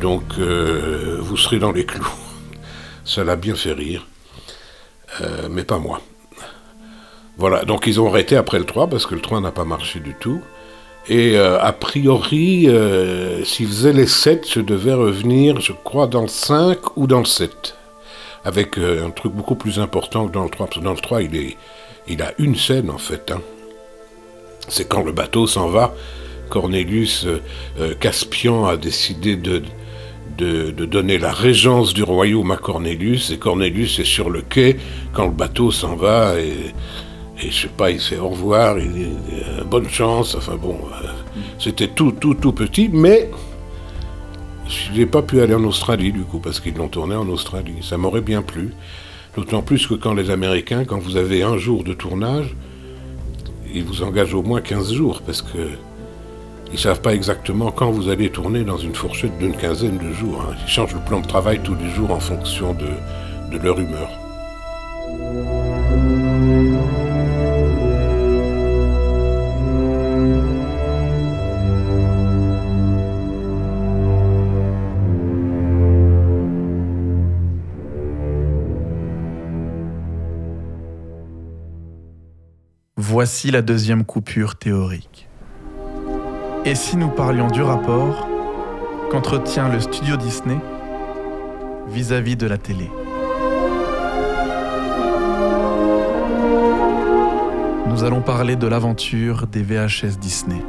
Donc, 0.00 0.24
euh, 0.38 1.18
vous 1.20 1.36
serez 1.36 1.58
dans 1.58 1.72
les 1.72 1.84
clous. 1.86 2.08
Ça 3.04 3.22
l'a 3.22 3.36
bien 3.36 3.54
fait 3.54 3.72
rire. 3.72 4.06
Euh, 5.20 5.48
mais 5.50 5.64
pas 5.64 5.78
moi. 5.78 6.00
Voilà, 7.36 7.64
donc 7.64 7.86
ils 7.86 8.00
ont 8.00 8.08
arrêté 8.08 8.36
après 8.36 8.58
le 8.58 8.64
3 8.64 8.88
parce 8.88 9.06
que 9.06 9.14
le 9.14 9.20
3 9.20 9.40
n'a 9.40 9.52
pas 9.52 9.64
marché 9.64 10.00
du 10.00 10.14
tout. 10.14 10.42
Et 11.08 11.38
a 11.38 11.72
priori, 11.72 12.68
s'ils 13.44 13.68
faisaient 13.68 13.94
les 13.94 14.08
7, 14.08 14.46
je 14.52 14.60
devais 14.60 14.92
revenir, 14.92 15.58
je 15.60 15.72
crois, 15.72 16.06
dans 16.06 16.20
le 16.22 16.28
5 16.28 16.96
ou 16.96 17.06
dans 17.06 17.20
le 17.20 17.24
7. 17.24 17.76
Avec 18.44 18.76
un 18.76 19.08
truc 19.10 19.32
beaucoup 19.32 19.54
plus 19.54 19.78
important 19.78 20.26
que 20.26 20.32
dans 20.32 20.44
le 20.44 20.50
3. 20.50 20.66
Parce 20.66 20.78
que 20.80 20.84
dans 20.84 20.92
le 20.92 20.98
3, 20.98 21.22
il, 21.22 21.36
est, 21.36 21.56
il 22.08 22.20
a 22.20 22.32
une 22.38 22.56
scène 22.56 22.90
en 22.90 22.98
fait. 22.98 23.30
hein. 23.30 23.40
C'est 24.68 24.88
quand 24.88 25.02
le 25.02 25.12
bateau 25.12 25.46
s'en 25.46 25.68
va. 25.68 25.94
Cornelius 26.48 27.26
euh, 27.26 27.42
euh, 27.78 27.94
Caspian 27.94 28.66
a 28.66 28.76
décidé 28.76 29.36
de, 29.36 29.62
donner 30.38 31.18
la 31.18 31.32
régence 31.32 31.94
du 31.94 32.02
royaume 32.02 32.50
à 32.52 32.56
Cornelius. 32.56 33.30
Et 33.30 33.38
Cornelius 33.38 33.98
est 33.98 34.04
sur 34.04 34.30
le 34.30 34.42
quai 34.42 34.76
quand 35.12 35.26
le 35.26 35.32
bateau 35.32 35.70
s'en 35.70 35.96
va. 35.96 36.40
Et, 36.40 36.72
et 37.40 37.50
je 37.50 37.62
sais 37.62 37.68
pas, 37.68 37.90
il 37.90 38.00
fait 38.00 38.18
au 38.18 38.30
revoir, 38.30 38.78
il 38.78 39.08
euh, 39.32 39.64
bonne 39.64 39.88
chance. 39.88 40.34
Enfin 40.34 40.56
bon, 40.56 40.78
c'était 41.58 41.88
tout, 41.88 42.12
tout, 42.12 42.34
tout 42.34 42.52
petit, 42.52 42.88
mais 42.92 43.30
je 44.68 44.98
n'ai 44.98 45.06
pas 45.06 45.22
pu 45.22 45.40
aller 45.40 45.54
en 45.54 45.64
Australie 45.64 46.12
du 46.12 46.22
coup, 46.22 46.38
parce 46.38 46.60
qu'ils 46.60 46.74
l'ont 46.74 46.88
tourné 46.88 47.14
en 47.14 47.28
Australie. 47.28 47.76
Ça 47.82 47.96
m'aurait 47.96 48.20
bien 48.20 48.42
plu. 48.42 48.72
D'autant 49.36 49.62
plus 49.62 49.86
que 49.86 49.94
quand 49.94 50.14
les 50.14 50.30
Américains, 50.30 50.84
quand 50.84 50.98
vous 50.98 51.16
avez 51.16 51.42
un 51.42 51.56
jour 51.58 51.84
de 51.84 51.94
tournage, 51.94 52.56
ils 53.78 53.84
vous 53.84 54.02
engagent 54.02 54.34
au 54.34 54.42
moins 54.42 54.60
15 54.60 54.92
jours, 54.92 55.22
parce 55.24 55.42
que 55.42 55.70
ils 56.72 56.78
savent 56.78 57.00
pas 57.00 57.14
exactement 57.14 57.70
quand 57.70 57.90
vous 57.90 58.08
allez 58.10 58.30
tourner 58.30 58.62
dans 58.62 58.76
une 58.76 58.94
fourchette 58.94 59.38
d'une 59.38 59.56
quinzaine 59.56 59.96
de 59.98 60.12
jours. 60.12 60.42
hein. 60.48 60.54
Ils 60.66 60.70
changent 60.70 60.94
le 60.94 61.00
plan 61.00 61.20
de 61.20 61.26
travail 61.26 61.60
tous 61.64 61.74
les 61.74 61.88
jours 61.90 62.10
en 62.10 62.20
fonction 62.20 62.74
de, 62.74 62.88
de 63.56 63.62
leur 63.62 63.78
humeur. 63.80 64.10
Voici 83.20 83.50
la 83.50 83.62
deuxième 83.62 84.04
coupure 84.04 84.54
théorique. 84.54 85.26
Et 86.64 86.76
si 86.76 86.96
nous 86.96 87.08
parlions 87.08 87.48
du 87.48 87.62
rapport 87.62 88.28
qu'entretient 89.10 89.68
le 89.68 89.80
studio 89.80 90.16
Disney 90.16 90.56
vis-à-vis 91.88 92.36
de 92.36 92.46
la 92.46 92.58
télé? 92.58 92.88
Nous 97.88 98.04
allons 98.04 98.20
parler 98.20 98.54
de 98.54 98.68
l'aventure 98.68 99.48
des 99.48 99.64
VHS 99.64 100.16
Disney. 100.20 100.62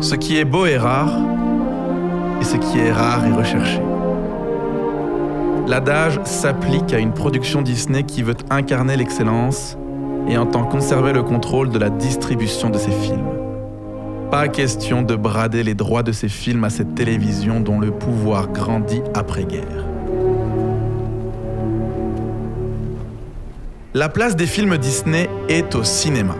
Ce 0.00 0.14
qui 0.14 0.38
est 0.38 0.46
beau 0.46 0.64
est 0.64 0.78
rare, 0.78 1.14
et 2.40 2.44
ce 2.44 2.56
qui 2.56 2.78
est 2.78 2.90
rare 2.90 3.26
est 3.26 3.34
recherché. 3.34 3.82
L'adage 5.70 6.18
s'applique 6.24 6.92
à 6.92 6.98
une 6.98 7.12
production 7.12 7.62
Disney 7.62 8.02
qui 8.02 8.24
veut 8.24 8.34
incarner 8.50 8.96
l'excellence 8.96 9.76
et 10.28 10.36
entend 10.36 10.64
conserver 10.64 11.12
le 11.12 11.22
contrôle 11.22 11.70
de 11.70 11.78
la 11.78 11.90
distribution 11.90 12.70
de 12.70 12.76
ses 12.76 12.90
films. 12.90 13.28
Pas 14.32 14.48
question 14.48 15.02
de 15.02 15.14
brader 15.14 15.62
les 15.62 15.74
droits 15.74 16.02
de 16.02 16.10
ses 16.10 16.28
films 16.28 16.64
à 16.64 16.70
cette 16.70 16.96
télévision 16.96 17.60
dont 17.60 17.78
le 17.78 17.92
pouvoir 17.92 18.48
grandit 18.48 19.02
après-guerre. 19.14 19.86
La 23.94 24.08
place 24.08 24.34
des 24.34 24.46
films 24.46 24.76
Disney 24.76 25.30
est 25.48 25.76
au 25.76 25.84
cinéma, 25.84 26.34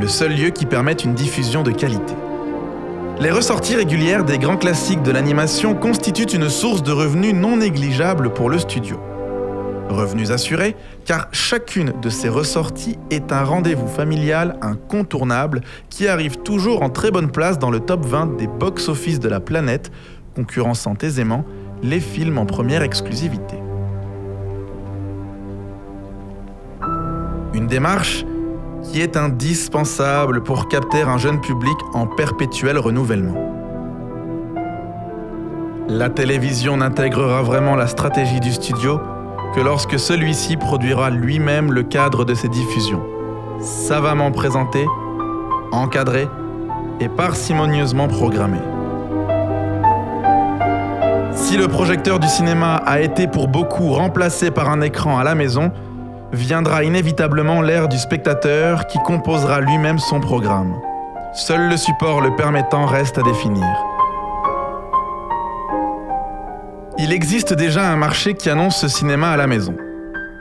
le 0.00 0.08
seul 0.08 0.32
lieu 0.32 0.50
qui 0.50 0.66
permette 0.66 1.04
une 1.04 1.14
diffusion 1.14 1.62
de 1.62 1.70
qualité. 1.70 2.14
Les 3.20 3.32
ressorties 3.32 3.74
régulières 3.74 4.22
des 4.22 4.38
grands 4.38 4.56
classiques 4.56 5.02
de 5.02 5.10
l'animation 5.10 5.74
constituent 5.74 6.36
une 6.36 6.48
source 6.48 6.84
de 6.84 6.92
revenus 6.92 7.34
non 7.34 7.56
négligeable 7.56 8.32
pour 8.32 8.48
le 8.48 8.60
studio. 8.60 9.00
Revenus 9.88 10.30
assurés, 10.30 10.76
car 11.04 11.26
chacune 11.32 11.94
de 12.00 12.10
ces 12.10 12.28
ressorties 12.28 12.96
est 13.10 13.32
un 13.32 13.42
rendez-vous 13.42 13.88
familial 13.88 14.56
incontournable 14.62 15.62
qui 15.90 16.06
arrive 16.06 16.36
toujours 16.36 16.82
en 16.82 16.90
très 16.90 17.10
bonne 17.10 17.32
place 17.32 17.58
dans 17.58 17.72
le 17.72 17.80
top 17.80 18.06
20 18.06 18.36
des 18.36 18.46
box-office 18.46 19.18
de 19.18 19.28
la 19.28 19.40
planète, 19.40 19.90
concurrençant 20.36 20.94
aisément 21.02 21.44
les 21.82 21.98
films 21.98 22.38
en 22.38 22.46
première 22.46 22.82
exclusivité. 22.82 23.56
Une 27.52 27.66
démarche 27.66 28.24
qui 28.82 29.00
est 29.00 29.16
indispensable 29.16 30.42
pour 30.42 30.68
capter 30.68 31.02
un 31.02 31.18
jeune 31.18 31.40
public 31.40 31.76
en 31.94 32.06
perpétuel 32.06 32.78
renouvellement. 32.78 33.34
La 35.88 36.10
télévision 36.10 36.76
n'intégrera 36.76 37.42
vraiment 37.42 37.74
la 37.74 37.86
stratégie 37.86 38.40
du 38.40 38.52
studio 38.52 39.00
que 39.54 39.60
lorsque 39.60 39.98
celui-ci 39.98 40.56
produira 40.56 41.10
lui-même 41.10 41.72
le 41.72 41.82
cadre 41.82 42.24
de 42.24 42.34
ses 42.34 42.48
diffusions, 42.48 43.02
savamment 43.60 44.30
présenté, 44.30 44.86
encadré 45.72 46.28
et 47.00 47.08
parcimonieusement 47.08 48.08
programmé. 48.08 48.58
Si 51.32 51.56
le 51.56 51.68
projecteur 51.68 52.18
du 52.18 52.28
cinéma 52.28 52.76
a 52.76 53.00
été 53.00 53.26
pour 53.26 53.48
beaucoup 53.48 53.92
remplacé 53.92 54.50
par 54.50 54.68
un 54.68 54.82
écran 54.82 55.18
à 55.18 55.24
la 55.24 55.34
maison, 55.34 55.72
viendra 56.32 56.84
inévitablement 56.84 57.62
l'ère 57.62 57.88
du 57.88 57.98
spectateur 57.98 58.86
qui 58.86 58.98
composera 58.98 59.60
lui-même 59.60 59.98
son 59.98 60.20
programme. 60.20 60.74
Seul 61.34 61.68
le 61.68 61.76
support 61.76 62.20
le 62.20 62.34
permettant 62.36 62.86
reste 62.86 63.18
à 63.18 63.22
définir. 63.22 63.66
Il 66.98 67.12
existe 67.12 67.54
déjà 67.54 67.90
un 67.90 67.96
marché 67.96 68.34
qui 68.34 68.50
annonce 68.50 68.80
ce 68.80 68.88
cinéma 68.88 69.30
à 69.30 69.36
la 69.36 69.46
maison. 69.46 69.76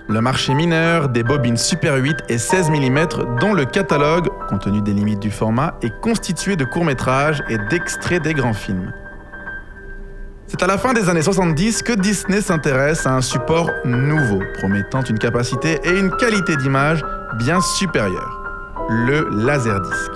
Le 0.09 0.21
marché 0.21 0.53
mineur 0.53 1.09
des 1.09 1.21
bobines 1.21 1.57
Super 1.57 1.95
8 1.95 2.15
et 2.29 2.37
16 2.37 2.69
mm 2.69 3.07
dont 3.39 3.53
le 3.53 3.65
catalogue, 3.65 4.29
compte 4.49 4.61
tenu 4.61 4.81
des 4.81 4.93
limites 4.93 5.19
du 5.19 5.31
format, 5.31 5.75
est 5.81 5.93
constitué 6.01 6.55
de 6.55 6.63
courts-métrages 6.63 7.43
et 7.49 7.57
d'extraits 7.69 8.23
des 8.23 8.33
grands 8.33 8.53
films. 8.53 8.91
C'est 10.47 10.63
à 10.63 10.67
la 10.67 10.77
fin 10.77 10.93
des 10.93 11.09
années 11.09 11.21
70 11.21 11.83
que 11.83 11.91
Disney 11.91 12.39
s'intéresse 12.39 13.05
à 13.05 13.13
un 13.13 13.21
support 13.21 13.69
nouveau, 13.83 14.39
promettant 14.59 15.01
une 15.01 15.19
capacité 15.19 15.77
et 15.83 15.99
une 15.99 16.09
qualité 16.09 16.55
d'image 16.55 17.03
bien 17.37 17.59
supérieures, 17.59 18.41
le 18.89 19.27
Laserdisc. 19.29 20.11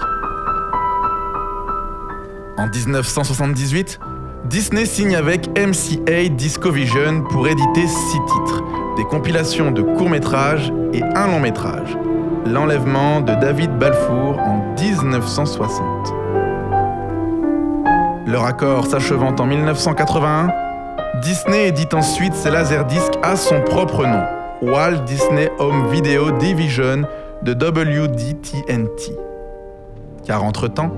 En 2.57 2.67
1978, 2.67 3.99
Disney 4.45 4.85
signe 4.85 5.17
avec 5.17 5.49
MCA 5.49 6.29
Discovision 6.29 7.23
pour 7.23 7.49
éditer 7.49 7.85
six 7.87 8.19
titres, 8.19 8.63
des 8.95 9.03
compilations 9.03 9.71
de 9.71 9.81
courts-métrages 9.81 10.71
et 10.93 11.03
un 11.03 11.27
long-métrage, 11.27 11.97
L'enlèvement 12.45 13.21
de 13.21 13.33
David 13.35 13.77
Balfour 13.77 14.39
en 14.39 14.75
1960. 14.79 16.20
Leur 18.27 18.45
accord 18.45 18.85
s'achevant 18.85 19.35
en 19.39 19.45
1981, 19.45 20.53
Disney 21.23 21.67
édite 21.67 21.95
ensuite 21.95 22.35
ses 22.35 22.51
laserdiscs 22.51 23.17
à 23.23 23.35
son 23.35 23.61
propre 23.61 24.05
nom, 24.05 24.21
Walt 24.61 24.99
Disney 25.05 25.49
Home 25.57 25.87
Video 25.91 26.29
Division 26.31 27.03
de 27.41 27.53
WDTNT. 27.53 29.17
Car 30.23 30.43
entre-temps, 30.43 30.91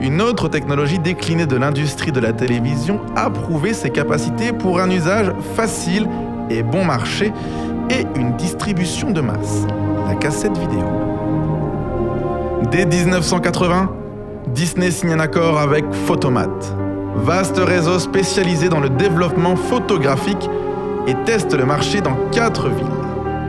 une 0.00 0.20
autre 0.20 0.48
technologie 0.48 0.98
déclinée 0.98 1.46
de 1.46 1.56
l'industrie 1.56 2.10
de 2.10 2.20
la 2.20 2.32
télévision 2.32 3.00
a 3.14 3.30
prouvé 3.30 3.72
ses 3.72 3.90
capacités 3.90 4.52
pour 4.52 4.80
un 4.80 4.90
usage 4.90 5.32
facile 5.54 6.08
et 6.50 6.64
bon 6.64 6.84
marché 6.84 7.32
et 7.88 8.04
une 8.18 8.36
distribution 8.36 9.12
de 9.12 9.20
masse, 9.20 9.64
la 10.08 10.16
cassette 10.16 10.58
vidéo. 10.58 10.84
Dès 12.72 12.84
1980, 12.84 13.90
Disney 14.48 14.90
signe 14.90 15.12
un 15.12 15.20
accord 15.20 15.58
avec 15.58 15.84
Photomat, 15.92 16.48
vaste 17.16 17.58
réseau 17.58 17.98
spécialisé 17.98 18.68
dans 18.68 18.80
le 18.80 18.88
développement 18.88 19.56
photographique 19.56 20.48
et 21.06 21.14
teste 21.24 21.54
le 21.54 21.64
marché 21.66 22.00
dans 22.00 22.16
quatre 22.32 22.68
villes 22.68 22.86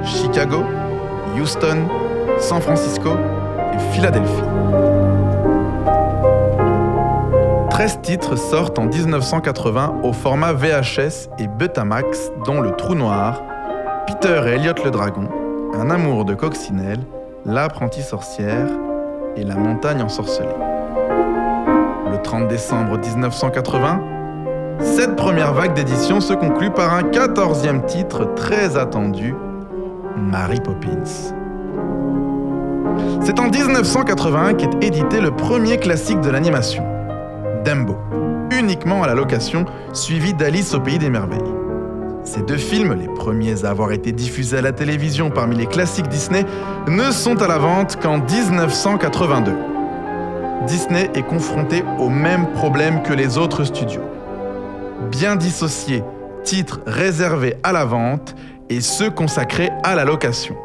Chicago, 0.03 0.63
Houston, 1.37 1.87
San 2.39 2.61
Francisco 2.61 3.11
et 3.73 3.93
Philadelphie. 3.93 4.43
13 7.69 8.01
titres 8.01 8.35
sortent 8.35 8.77
en 8.77 8.85
1980 8.85 10.01
au 10.03 10.11
format 10.11 10.51
VHS 10.51 11.29
et 11.39 11.47
Betamax, 11.47 12.31
dont 12.45 12.59
Le 12.59 12.71
Trou 12.71 12.93
Noir, 12.95 13.41
Peter 14.05 14.41
et 14.45 14.55
Elliot 14.55 14.73
le 14.83 14.91
Dragon, 14.91 15.29
Un 15.73 15.89
amour 15.89 16.25
de 16.25 16.33
coccinelle, 16.33 16.99
L'apprentie 17.45 18.03
sorcière 18.03 18.67
et 19.37 19.43
La 19.43 19.55
montagne 19.55 20.01
ensorcelée. 20.01 20.78
Le 22.19 22.23
30 22.23 22.47
décembre 22.49 22.99
1980, 22.99 24.01
cette 24.81 25.15
première 25.15 25.53
vague 25.53 25.73
d'édition 25.73 26.19
se 26.19 26.33
conclut 26.33 26.69
par 26.69 26.93
un 26.93 27.03
14e 27.03 27.85
titre 27.85 28.33
très 28.35 28.75
attendu, 28.75 29.33
Mary 30.17 30.59
Poppins. 30.59 31.31
C'est 33.21 33.39
en 33.39 33.49
1981 33.49 34.55
qu'est 34.55 34.83
édité 34.85 35.21
le 35.21 35.31
premier 35.31 35.77
classique 35.77 36.19
de 36.19 36.29
l'animation, 36.29 36.83
Dumbo, 37.63 37.95
uniquement 38.51 39.01
à 39.01 39.07
la 39.07 39.15
location, 39.15 39.63
suivi 39.93 40.33
d'Alice 40.33 40.73
au 40.73 40.81
pays 40.81 40.99
des 40.99 41.09
merveilles. 41.09 41.39
Ces 42.25 42.41
deux 42.41 42.57
films, 42.57 42.97
les 42.99 43.07
premiers 43.07 43.63
à 43.63 43.69
avoir 43.69 43.93
été 43.93 44.11
diffusés 44.11 44.57
à 44.57 44.61
la 44.61 44.73
télévision 44.73 45.29
parmi 45.29 45.55
les 45.55 45.67
classiques 45.67 46.09
Disney, 46.09 46.45
ne 46.89 47.11
sont 47.11 47.41
à 47.41 47.47
la 47.47 47.59
vente 47.59 47.97
qu'en 48.01 48.17
1982. 48.17 49.53
Disney 50.69 51.09
est 51.15 51.23
confronté 51.23 51.83
au 51.97 52.09
même 52.09 52.51
problème 52.51 53.01
que 53.01 53.11
les 53.11 53.39
autres 53.39 53.63
studios. 53.63 54.03
Bien 55.09 55.35
dissociés, 55.35 56.03
titres 56.43 56.81
réservés 56.85 57.55
à 57.63 57.71
la 57.71 57.85
vente 57.85 58.35
et 58.69 58.79
ceux 58.79 59.09
consacrés 59.09 59.71
à 59.83 59.95
la 59.95 60.05
location. 60.05 60.55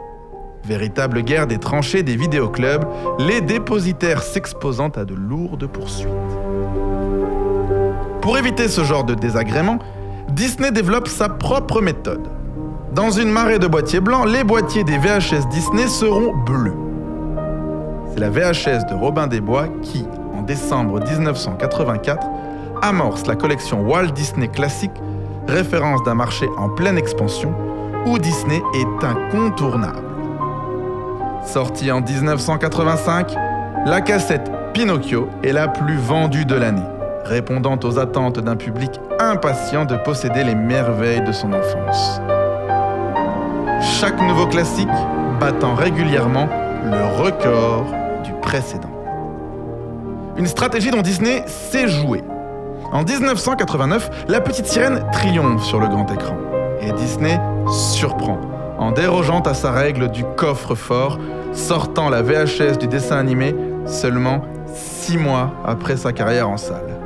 Véritable 0.62 1.22
guerre 1.22 1.46
des 1.46 1.57
tranchées 1.57 2.02
des 2.02 2.16
vidéoclubs, 2.16 2.84
les 3.18 3.40
dépositaires 3.40 4.22
s'exposant 4.22 4.90
à 4.90 5.07
de 5.07 5.14
lourdes 5.14 5.66
poursuites. 5.66 6.09
Pour 8.20 8.36
éviter 8.36 8.68
ce 8.68 8.84
genre 8.84 9.05
de 9.05 9.14
désagrément, 9.14 9.78
Disney 10.28 10.70
développe 10.70 11.09
sa 11.09 11.30
propre 11.30 11.80
méthode. 11.80 12.28
Dans 12.92 13.11
une 13.11 13.30
marée 13.30 13.59
de 13.59 13.66
boîtiers 13.66 14.00
blancs, 14.00 14.26
les 14.26 14.44
boîtiers 14.44 14.84
des 14.84 14.98
VHS 14.98 15.48
Disney 15.50 15.88
seront 15.88 16.34
bleus. 16.44 16.74
C'est 18.15 18.21
la 18.21 18.31
VHS 18.31 18.87
de 18.89 18.95
Robin 18.95 19.27
des 19.27 19.41
Bois 19.41 19.67
qui, 19.83 20.07
en 20.39 20.43
décembre 20.43 21.01
1984, 21.01 22.25
amorce 22.81 23.27
la 23.27 23.35
collection 23.35 23.81
Walt 23.81 24.12
Disney 24.12 24.47
Classic, 24.47 24.93
référence 25.49 26.01
d'un 26.05 26.15
marché 26.15 26.47
en 26.57 26.69
pleine 26.69 26.97
expansion, 26.97 27.53
où 28.07 28.21
Disney 28.21 28.62
est 28.75 29.05
incontournable. 29.05 30.05
Sortie 31.45 31.91
en 31.91 32.03
1985, 32.03 33.35
la 33.85 34.01
cassette 34.01 34.49
Pinocchio 34.75 35.29
est 35.43 35.53
la 35.53 35.67
plus 35.67 35.97
vendue 35.97 36.45
de 36.45 36.55
l'année, 36.55 36.87
répondant 37.25 37.81
aux 37.83 37.99
attentes 37.99 38.39
d'un 38.39 38.55
public 38.55 38.93
impatient 39.19 39.87
de 39.87 39.97
posséder 39.97 40.45
les 40.45 40.55
merveilles 40.55 41.25
de 41.25 41.33
son 41.33 41.53
enfance. 41.53 42.21
Chaque 43.81 44.23
nouveau 44.23 44.47
classique 44.47 44.87
battant 45.41 45.75
régulièrement 45.75 46.49
le 46.85 47.21
record 47.21 48.03
précédent. 48.33 48.91
Une 50.37 50.47
stratégie 50.47 50.91
dont 50.91 51.03
Disney 51.03 51.45
sait 51.47 51.89
jouer. 51.89 52.22
En 52.93 53.03
1989, 53.03 54.27
La 54.29 54.41
Petite 54.41 54.66
Sirène 54.66 55.05
triomphe 55.12 55.64
sur 55.64 55.81
le 55.81 55.89
grand 55.89 56.11
écran. 56.12 56.37
Et 56.81 56.93
Disney 56.93 57.39
surprend 57.68 58.39
en 58.79 58.93
dérogeant 58.93 59.41
à 59.41 59.55
sa 59.55 59.70
règle 59.70 60.11
du 60.11 60.25
coffre-fort, 60.37 61.18
sortant 61.53 62.09
la 62.09 62.22
VHS 62.22 62.79
du 62.79 62.89
dessin 62.89 63.16
animé 63.16 63.55
seulement 63.87 64.43
six 64.75 65.16
mois 65.16 65.53
après 65.64 65.97
sa 65.97 66.12
carrière 66.12 66.49
en 66.49 66.57
salle. 66.57 66.99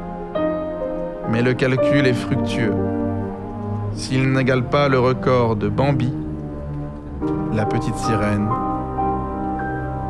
Mais 1.30 1.42
le 1.42 1.54
calcul 1.54 2.06
est 2.06 2.14
fructueux. 2.14 2.72
S'il 3.94 4.32
n'égale 4.32 4.64
pas 4.64 4.88
le 4.88 4.98
record 4.98 5.56
de 5.56 5.68
Bambi, 5.68 6.12
la 7.52 7.66
petite 7.66 7.96
sirène 7.96 8.48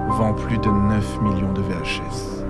vend 0.08 0.34
plus 0.34 0.58
de 0.58 0.68
9 0.68 1.22
millions 1.22 1.52
de 1.52 1.60
VHS. 1.60 2.44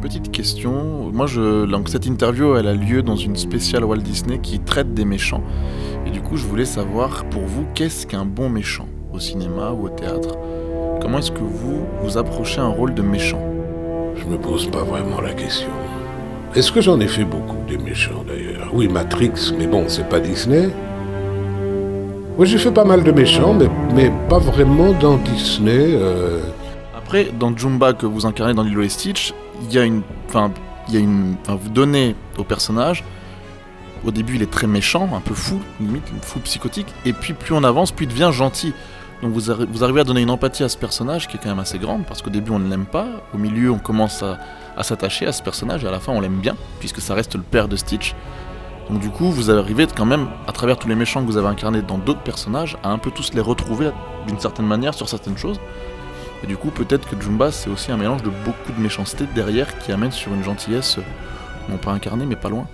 Petite 0.00 0.30
question, 0.30 1.10
moi 1.12 1.26
je, 1.26 1.66
donc 1.66 1.88
cette 1.88 2.06
interview 2.06 2.56
elle 2.56 2.66
a 2.66 2.74
lieu 2.74 3.02
dans 3.02 3.16
une 3.16 3.36
spéciale 3.36 3.84
Walt 3.84 3.98
Disney 3.98 4.38
qui 4.38 4.58
traite 4.60 4.94
des 4.94 5.04
méchants. 5.04 5.42
Et 6.06 6.10
du 6.10 6.22
coup 6.22 6.36
je 6.36 6.46
voulais 6.46 6.64
savoir 6.64 7.24
pour 7.28 7.42
vous 7.42 7.66
qu'est-ce 7.74 8.06
qu'un 8.06 8.24
bon 8.24 8.48
méchant? 8.48 8.88
Au 9.12 9.18
cinéma 9.18 9.72
ou 9.72 9.86
au 9.86 9.88
théâtre? 9.90 10.38
Comment 11.00 11.18
est-ce 11.18 11.30
que 11.30 11.38
vous 11.38 11.86
vous 12.02 12.18
approchez 12.18 12.60
un 12.60 12.68
rôle 12.68 12.92
de 12.94 13.02
méchant? 13.02 13.40
Je 14.16 14.24
me 14.24 14.36
pose 14.36 14.68
pas 14.70 14.82
vraiment 14.82 15.20
la 15.20 15.32
question. 15.32 15.68
Est-ce 16.54 16.72
que 16.72 16.80
j'en 16.80 16.98
ai 17.00 17.06
fait 17.06 17.24
beaucoup 17.24 17.56
des 17.68 17.78
méchants 17.78 18.24
d'ailleurs? 18.26 18.70
Oui, 18.72 18.88
Matrix, 18.88 19.54
mais 19.58 19.66
bon, 19.66 19.84
c'est 19.88 20.08
pas 20.08 20.18
Disney. 20.18 20.68
Oui, 22.36 22.46
j'ai 22.46 22.58
fait 22.58 22.70
pas 22.72 22.84
mal 22.84 23.04
de 23.04 23.12
méchants, 23.12 23.54
mais, 23.54 23.68
mais 23.94 24.12
pas 24.28 24.38
vraiment 24.38 24.92
dans 24.92 25.16
Disney. 25.18 25.94
euh, 25.94 26.40
Après, 26.96 27.28
dans 27.38 27.56
Jumba 27.56 27.92
que 27.92 28.06
vous 28.06 28.26
incarnez 28.26 28.54
dans 28.54 28.62
Lilo 28.64 28.82
et 28.82 28.88
Stitch, 28.88 29.34
il 29.62 29.72
y 29.72 29.78
a 29.78 29.84
une, 29.84 30.02
enfin, 30.28 30.50
il 30.88 30.94
y 30.94 30.96
a 30.96 31.00
une, 31.00 31.36
enfin, 31.42 31.58
vous 31.60 31.68
donnez 31.70 32.14
au 32.38 32.44
personnage. 32.44 33.04
Au 34.06 34.10
début, 34.10 34.36
il 34.36 34.42
est 34.42 34.50
très 34.50 34.66
méchant, 34.68 35.08
un 35.14 35.20
peu 35.20 35.34
fou, 35.34 35.58
limite 35.80 36.04
fou 36.22 36.38
psychotique, 36.40 36.92
et 37.04 37.12
puis 37.12 37.32
plus 37.32 37.54
on 37.54 37.64
avance, 37.64 37.90
plus 37.92 38.06
il 38.06 38.08
devient 38.08 38.30
gentil. 38.32 38.72
Donc 39.22 39.32
vous, 39.32 39.50
arri- 39.50 39.66
vous 39.68 39.82
arrivez 39.82 40.00
à 40.00 40.04
donner 40.04 40.22
une 40.22 40.30
empathie 40.30 40.62
à 40.62 40.68
ce 40.68 40.76
personnage 40.78 41.26
qui 41.26 41.36
est 41.36 41.40
quand 41.42 41.48
même 41.48 41.58
assez 41.58 41.78
grande, 41.78 42.04
parce 42.06 42.22
qu'au 42.22 42.30
début 42.30 42.52
on 42.52 42.58
ne 42.60 42.68
l'aime 42.70 42.86
pas, 42.86 43.06
au 43.34 43.38
milieu 43.38 43.70
on 43.72 43.78
commence 43.78 44.22
à, 44.22 44.38
s'attacher 44.82 45.26
à 45.26 45.32
ce 45.32 45.42
personnage, 45.42 45.82
et 45.82 45.88
à 45.88 45.90
la 45.90 45.98
fin 45.98 46.12
on 46.12 46.20
l'aime 46.20 46.38
bien, 46.38 46.54
puisque 46.78 47.00
ça 47.00 47.14
reste 47.14 47.34
le 47.34 47.42
père 47.42 47.66
de 47.66 47.74
Stitch. 47.76 48.14
Donc 48.88 49.00
du 49.00 49.10
coup, 49.10 49.30
vous 49.30 49.50
arrivez 49.50 49.86
quand 49.86 50.06
même, 50.06 50.28
à 50.46 50.52
travers 50.52 50.78
tous 50.78 50.88
les 50.88 50.94
méchants 50.94 51.20
que 51.20 51.26
vous 51.26 51.36
avez 51.36 51.48
incarnés 51.48 51.82
dans 51.82 51.98
d'autres 51.98 52.22
personnages, 52.22 52.78
à 52.82 52.90
un 52.90 52.98
peu 52.98 53.10
tous 53.10 53.34
les 53.34 53.40
retrouver 53.40 53.90
d'une 54.26 54.38
certaine 54.40 54.66
manière 54.66 54.94
sur 54.94 55.08
certaines 55.08 55.36
choses. 55.36 55.60
Et 56.42 56.46
du 56.46 56.56
coup, 56.56 56.70
peut-être 56.70 57.06
que 57.08 57.20
Jumba, 57.20 57.50
c'est 57.50 57.68
aussi 57.68 57.90
un 57.90 57.96
mélange 57.96 58.22
de 58.22 58.30
beaucoup 58.44 58.72
de 58.72 58.80
méchanceté 58.80 59.24
derrière 59.34 59.76
qui 59.78 59.90
amène 59.92 60.12
sur 60.12 60.32
une 60.32 60.44
gentillesse, 60.44 60.98
non 61.68 61.76
pas 61.76 61.90
incarnée, 61.90 62.24
mais 62.24 62.36
pas 62.36 62.48
loin. 62.48 62.66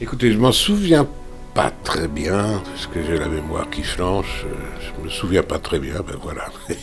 Écoutez, 0.00 0.32
je 0.32 0.38
m'en 0.38 0.52
souviens 0.52 1.06
pas 1.54 1.70
très 1.84 2.08
bien, 2.08 2.62
parce 2.64 2.86
que 2.86 3.02
j'ai 3.04 3.18
la 3.18 3.28
mémoire 3.28 3.68
qui 3.70 3.82
flanche. 3.82 4.44
euh, 4.46 4.54
Je 4.80 5.04
me 5.04 5.08
souviens 5.10 5.42
pas 5.42 5.58
très 5.58 5.78
bien, 5.78 5.96
ben 6.06 6.16
voilà. 6.22 6.44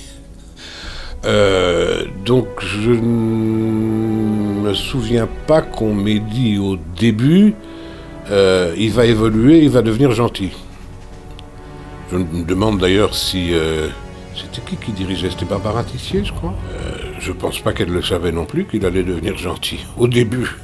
Euh, 1.26 2.06
donc 2.24 2.48
je 2.60 2.92
ne 2.92 4.62
me 4.64 4.74
souviens 4.74 5.28
pas 5.48 5.62
qu'on 5.62 5.94
m'ait 5.94 6.20
dit 6.22 6.58
au 6.58 6.78
début, 6.98 7.56
euh, 8.32 8.74
il 8.78 8.92
va 8.94 9.04
évoluer, 9.06 9.58
il 9.60 9.70
va 9.70 9.82
devenir 9.82 10.14
gentil. 10.14 10.52
Je 12.10 12.16
me 12.16 12.46
demande 12.46 12.80
d'ailleurs 12.80 13.16
si... 13.16 13.52
c'était 14.34 14.62
qui 14.66 14.78
qui 14.78 14.94
dirigeait? 14.94 15.30
C'était 15.30 15.44
Barbara 15.44 15.84
Tissier, 15.84 16.24
je 16.24 16.32
crois? 16.32 16.54
Je 17.20 17.34
pense 17.34 17.60
pas 17.60 17.74
qu'elle 17.74 17.90
le 17.92 18.02
savait 18.02 18.32
non 18.32 18.46
plus 18.46 18.64
qu'il 18.64 18.86
allait 18.86 19.04
devenir 19.04 19.38
gentil, 19.38 19.86
au 19.98 20.08
début. 20.08 20.56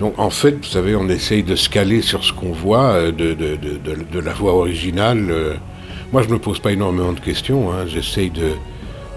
Donc 0.00 0.18
en 0.18 0.30
fait, 0.30 0.52
vous 0.52 0.64
savez, 0.64 0.96
on 0.96 1.08
essaye 1.08 1.42
de 1.42 1.54
se 1.54 1.68
caler 1.68 2.00
sur 2.02 2.24
ce 2.24 2.32
qu'on 2.32 2.52
voit 2.52 2.92
euh, 2.94 3.12
de, 3.12 3.34
de- 3.34 3.56
de- 3.56 4.18
la 4.20 4.32
voix 4.32 4.54
originale. 4.54 5.26
euh. 5.30 5.54
Moi, 6.12 6.22
je 6.22 6.28
me 6.28 6.38
pose 6.38 6.58
pas 6.58 6.72
énormément 6.72 7.12
de 7.12 7.20
questions. 7.20 7.70
hein. 7.72 7.84
J'essaye 7.86 8.30
de, 8.30 8.52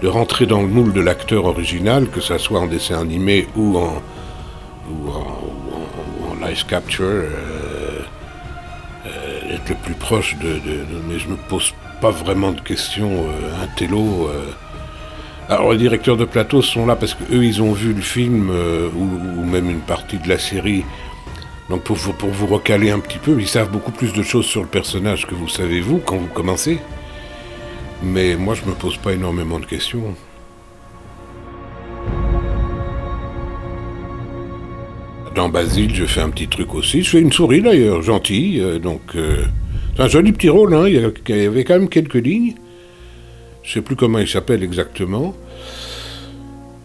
rentrer 0.08 0.44
dans 0.44 0.60
le 0.60 0.68
moule 0.68 0.92
de 0.92 1.00
l'acteur 1.00 1.46
original, 1.46 2.08
que 2.08 2.20
ça 2.20 2.38
soit 2.38 2.60
en 2.60 2.66
dessin 2.66 3.00
animé 3.00 3.48
ou 3.56 3.78
en, 3.78 4.02
ou 4.90 5.08
en, 5.10 6.46
live 6.46 6.66
capture, 6.66 7.04
euh, 7.06 7.30
euh, 9.06 9.54
être 9.54 9.70
le 9.70 9.76
plus 9.76 9.94
proche 9.94 10.36
de, 10.42 10.60
Mais 11.08 11.18
je 11.18 11.28
me 11.28 11.36
pose 11.48 11.72
pas 12.02 12.10
vraiment 12.10 12.52
de 12.52 12.60
questions 12.60 13.24
euh, 13.30 13.62
intello. 13.64 14.28
Alors 15.48 15.72
les 15.72 15.78
directeurs 15.78 16.16
de 16.16 16.24
plateau 16.24 16.62
sont 16.62 16.86
là 16.86 16.96
parce 16.96 17.14
qu'eux 17.14 17.44
ils 17.44 17.60
ont 17.60 17.72
vu 17.72 17.92
le 17.92 18.00
film 18.00 18.48
euh, 18.50 18.88
ou, 18.96 19.44
même 19.44 19.68
une 19.68 19.80
partie 19.80 20.16
de 20.16 20.28
la 20.28 20.38
série. 20.38 20.84
Donc 21.68 21.82
pour 21.82 21.96
vous, 21.96 22.12
pour 22.14 22.30
vous 22.30 22.46
recaler 22.46 22.90
un 22.90 22.98
petit 22.98 23.18
peu, 23.18 23.36
ils 23.38 23.46
savent 23.46 23.70
beaucoup 23.70 23.92
plus 23.92 24.12
de 24.14 24.22
choses 24.22 24.46
sur 24.46 24.62
le 24.62 24.68
personnage 24.68 25.26
que 25.26 25.34
vous 25.34 25.48
savez 25.48 25.80
vous 25.80 25.98
quand 25.98 26.16
vous 26.16 26.28
commencez. 26.28 26.78
Mais 28.02 28.36
moi 28.36 28.54
je 28.54 28.64
me 28.64 28.74
pose 28.74 28.96
pas 28.96 29.12
énormément 29.12 29.58
de 29.60 29.66
questions. 29.66 30.14
Dans 35.34 35.48
Basile, 35.48 35.94
je 35.94 36.06
fais 36.06 36.20
un 36.20 36.30
petit 36.30 36.48
truc 36.48 36.74
aussi. 36.74 37.02
Je 37.02 37.10
fais 37.10 37.20
une 37.20 37.32
souris 37.32 37.60
d'ailleurs, 37.60 38.00
gentille. 38.02 38.60
euh, 38.60 38.78
donc 38.78 39.02
euh, 39.14 39.44
c'est 39.94 40.02
un 40.02 40.08
joli 40.08 40.32
petit 40.32 40.48
rôle. 40.48 40.72
Hein. 40.74 40.88
Il 40.88 40.94
y 40.94 41.46
avait 41.46 41.64
quand 41.64 41.74
même 41.74 41.88
quelques 41.90 42.14
lignes. 42.14 42.54
Je 43.64 43.72
sais 43.72 43.80
plus 43.80 43.96
comment 43.96 44.18
il 44.18 44.28
s'appelle 44.28 44.62
exactement. 44.62 45.34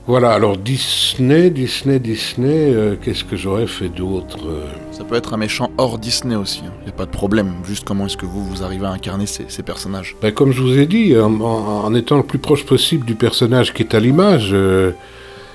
Voilà, 0.07 0.31
alors 0.31 0.57
Disney, 0.57 1.51
Disney, 1.51 1.99
Disney, 1.99 2.73
euh, 2.73 2.95
qu'est-ce 2.99 3.23
que 3.23 3.35
j'aurais 3.35 3.67
fait 3.67 3.89
d'autre 3.89 4.39
euh 4.47 4.65
Ça 4.91 5.03
peut 5.03 5.13
être 5.15 5.33
un 5.35 5.37
méchant 5.37 5.69
hors 5.77 5.99
Disney 5.99 6.35
aussi, 6.35 6.61
il 6.63 6.85
n'y 6.85 6.89
a 6.89 6.93
pas 6.93 7.05
de 7.05 7.11
problème. 7.11 7.51
Juste 7.63 7.83
comment 7.85 8.07
est-ce 8.07 8.17
que 8.17 8.25
vous, 8.25 8.43
vous 8.43 8.63
arrivez 8.63 8.87
à 8.87 8.91
incarner 8.91 9.27
ces, 9.27 9.45
ces 9.49 9.61
personnages 9.61 10.15
Ben, 10.19 10.31
Comme 10.31 10.51
je 10.51 10.63
vous 10.63 10.79
ai 10.79 10.87
dit, 10.87 11.15
en, 11.15 11.39
en- 11.41 11.85
en 11.85 11.93
étant 11.93 12.17
le 12.17 12.23
plus 12.23 12.39
proche 12.39 12.65
possible 12.65 13.05
du 13.05 13.13
personnage 13.13 13.71
qui 13.73 13.83
est 13.83 13.93
à 13.93 13.99
l'image, 13.99 14.49
euh, 14.53 14.93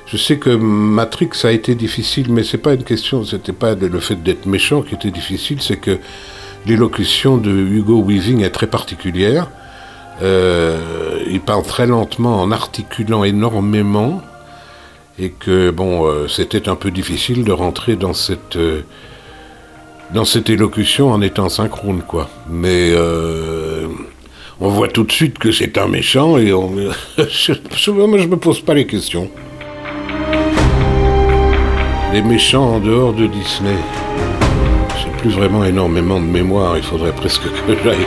je 0.06 0.16
sais 0.18 0.36
que 0.36 0.50
Matrix 0.50 1.30
a 1.42 1.50
été 1.50 1.74
difficile, 1.74 2.26
mais 2.30 2.44
c'est 2.44 2.58
pas 2.58 2.74
une 2.74 2.84
question, 2.84 3.24
c'était 3.24 3.52
pas 3.54 3.74
le 3.74 3.98
fait 4.00 4.22
d'être 4.22 4.46
méchant 4.46 4.82
qui 4.82 4.94
était 4.94 5.10
difficile, 5.10 5.60
c'est 5.62 5.78
que 5.78 5.98
l'élocution 6.66 7.38
de 7.38 7.50
Hugo 7.50 8.00
Weaving 8.04 8.42
est 8.44 8.50
très 8.50 8.68
particulière. 8.68 9.48
Euh, 10.22 11.18
il 11.28 11.40
parle 11.40 11.64
très 11.64 11.86
lentement 11.86 12.40
en 12.40 12.50
articulant 12.52 13.24
énormément 13.24 14.22
et 15.18 15.30
que 15.30 15.70
bon, 15.70 16.06
euh, 16.06 16.28
c'était 16.28 16.68
un 16.68 16.76
peu 16.76 16.90
difficile 16.90 17.44
de 17.44 17.52
rentrer 17.52 17.96
dans 17.96 18.14
cette 18.14 18.56
euh, 18.56 18.82
dans 20.12 20.24
cette 20.24 20.50
élocution 20.50 21.10
en 21.10 21.20
étant 21.20 21.48
synchrone, 21.48 22.02
quoi. 22.06 22.28
Mais 22.48 22.92
on 24.60 24.68
voit 24.68 24.86
tout 24.88 25.02
de 25.02 25.10
suite 25.10 25.38
que 25.38 25.50
c'est 25.50 25.76
un 25.78 25.88
méchant 25.88 26.38
et 26.38 26.52
on, 26.52 26.70
je- 27.18 27.90
moi 27.90 28.18
je 28.18 28.26
me 28.28 28.36
pose 28.36 28.60
pas 28.60 28.74
les 28.74 28.86
questions. 28.86 29.28
Les 32.12 32.22
méchants 32.22 32.74
en 32.76 32.78
dehors 32.80 33.12
de 33.12 33.26
Disney. 33.26 33.74
J'ai 35.02 35.10
plus 35.18 35.30
vraiment 35.30 35.64
énormément 35.64 36.20
de 36.20 36.26
mémoire. 36.26 36.76
Il 36.76 36.84
faudrait 36.84 37.12
presque 37.12 37.42
que 37.42 37.74
j'aille 37.82 38.06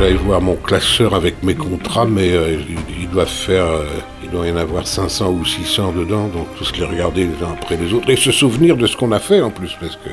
j'aille 0.00 0.14
voir 0.14 0.40
mon 0.40 0.56
classeur 0.56 1.14
avec 1.14 1.42
mes 1.42 1.54
contrats, 1.54 2.06
mais 2.06 2.32
euh, 2.32 2.56
il, 2.70 3.02
il 3.02 3.10
doit 3.10 3.26
faire, 3.26 3.66
euh, 3.66 3.84
il 4.24 4.30
doit 4.30 4.46
y 4.46 4.50
en 4.50 4.56
avoir 4.56 4.86
500 4.86 5.28
ou 5.30 5.44
600 5.44 5.92
dedans, 5.92 6.28
donc 6.28 6.46
tous 6.56 6.72
les 6.78 6.86
regarder 6.86 7.24
les 7.24 7.44
uns 7.44 7.52
après 7.52 7.76
les 7.76 7.92
autres 7.92 8.08
et 8.08 8.16
se 8.16 8.32
souvenir 8.32 8.78
de 8.78 8.86
ce 8.86 8.96
qu'on 8.96 9.12
a 9.12 9.18
fait 9.18 9.42
en 9.42 9.50
plus, 9.50 9.76
parce 9.78 9.96
que 9.96 10.08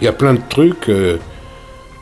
il 0.00 0.04
y 0.04 0.08
a 0.08 0.12
plein 0.12 0.34
de 0.34 0.40
trucs. 0.48 0.88
euh, 0.88 1.18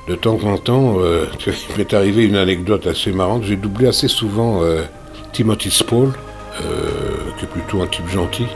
de 0.08 0.14
temps 0.14 0.38
en 0.42 0.56
temps, 0.56 0.96
euh, 1.00 1.26
il 1.46 1.76
m'est 1.76 1.92
arrivé 1.92 2.24
une 2.24 2.36
anecdote 2.36 2.86
assez 2.86 3.12
marrante. 3.12 3.44
J'ai 3.44 3.56
doublé 3.56 3.86
assez 3.86 4.08
souvent 4.08 4.60
Timothy 5.32 5.70
Spall, 5.70 6.12
qui 7.38 7.44
est 7.44 7.48
plutôt 7.48 7.82
un 7.82 7.86
type 7.86 8.08
gentil. 8.08 8.46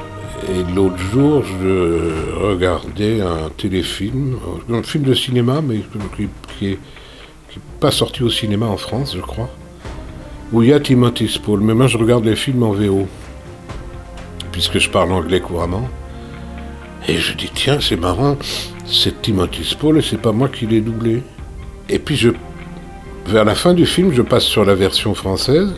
Et 0.49 0.75
l'autre 0.75 0.99
jour, 1.13 1.45
je 1.45 2.43
regardais 2.43 3.21
un 3.21 3.51
téléfilm, 3.57 4.37
un 4.73 4.83
film 4.83 5.05
de 5.05 5.15
cinéma, 5.15 5.61
mais 5.63 5.81
qui, 6.17 6.29
qui 6.59 6.73
est, 6.73 6.79
pas 7.81 7.91
sorti 7.91 8.23
au 8.23 8.31
cinéma 8.31 8.67
en 8.67 8.77
France, 8.77 9.15
je 9.17 9.21
crois, 9.21 9.51
où 10.53 10.63
il 10.63 10.71
y 10.71 10.73
a 10.73 10.81
Timothy 10.81 11.29
Spall. 11.29 11.61
Mais 11.61 11.75
moi, 11.75 11.87
je 11.87 11.99
regarde 11.99 12.25
les 12.25 12.37
films 12.37 12.63
en 12.63 12.73
VO, 12.73 13.07
puisque 14.53 14.79
je 14.79 14.91
parle 14.91 15.13
anglais 15.13 15.41
couramment. 15.41 15.89
Et 17.09 17.17
je 17.19 17.35
dis, 17.35 17.51
tiens, 17.53 17.79
c'est 17.81 17.97
marrant, 17.97 18.37
c'est 18.87 19.21
Timothy 19.21 19.65
Spall 19.65 19.99
et 19.99 20.03
c'est 20.03 20.21
pas 20.21 20.33
moi 20.33 20.49
qui 20.49 20.67
l'ai 20.67 20.81
doublé. 20.81 21.23
Et 21.89 21.99
puis, 21.99 22.17
je, 22.17 22.31
vers 23.27 23.45
la 23.45 23.55
fin 23.55 23.75
du 23.75 23.85
film, 23.85 24.13
je 24.13 24.23
passe 24.23 24.45
sur 24.45 24.65
la 24.65 24.75
version 24.75 25.15
française. 25.15 25.75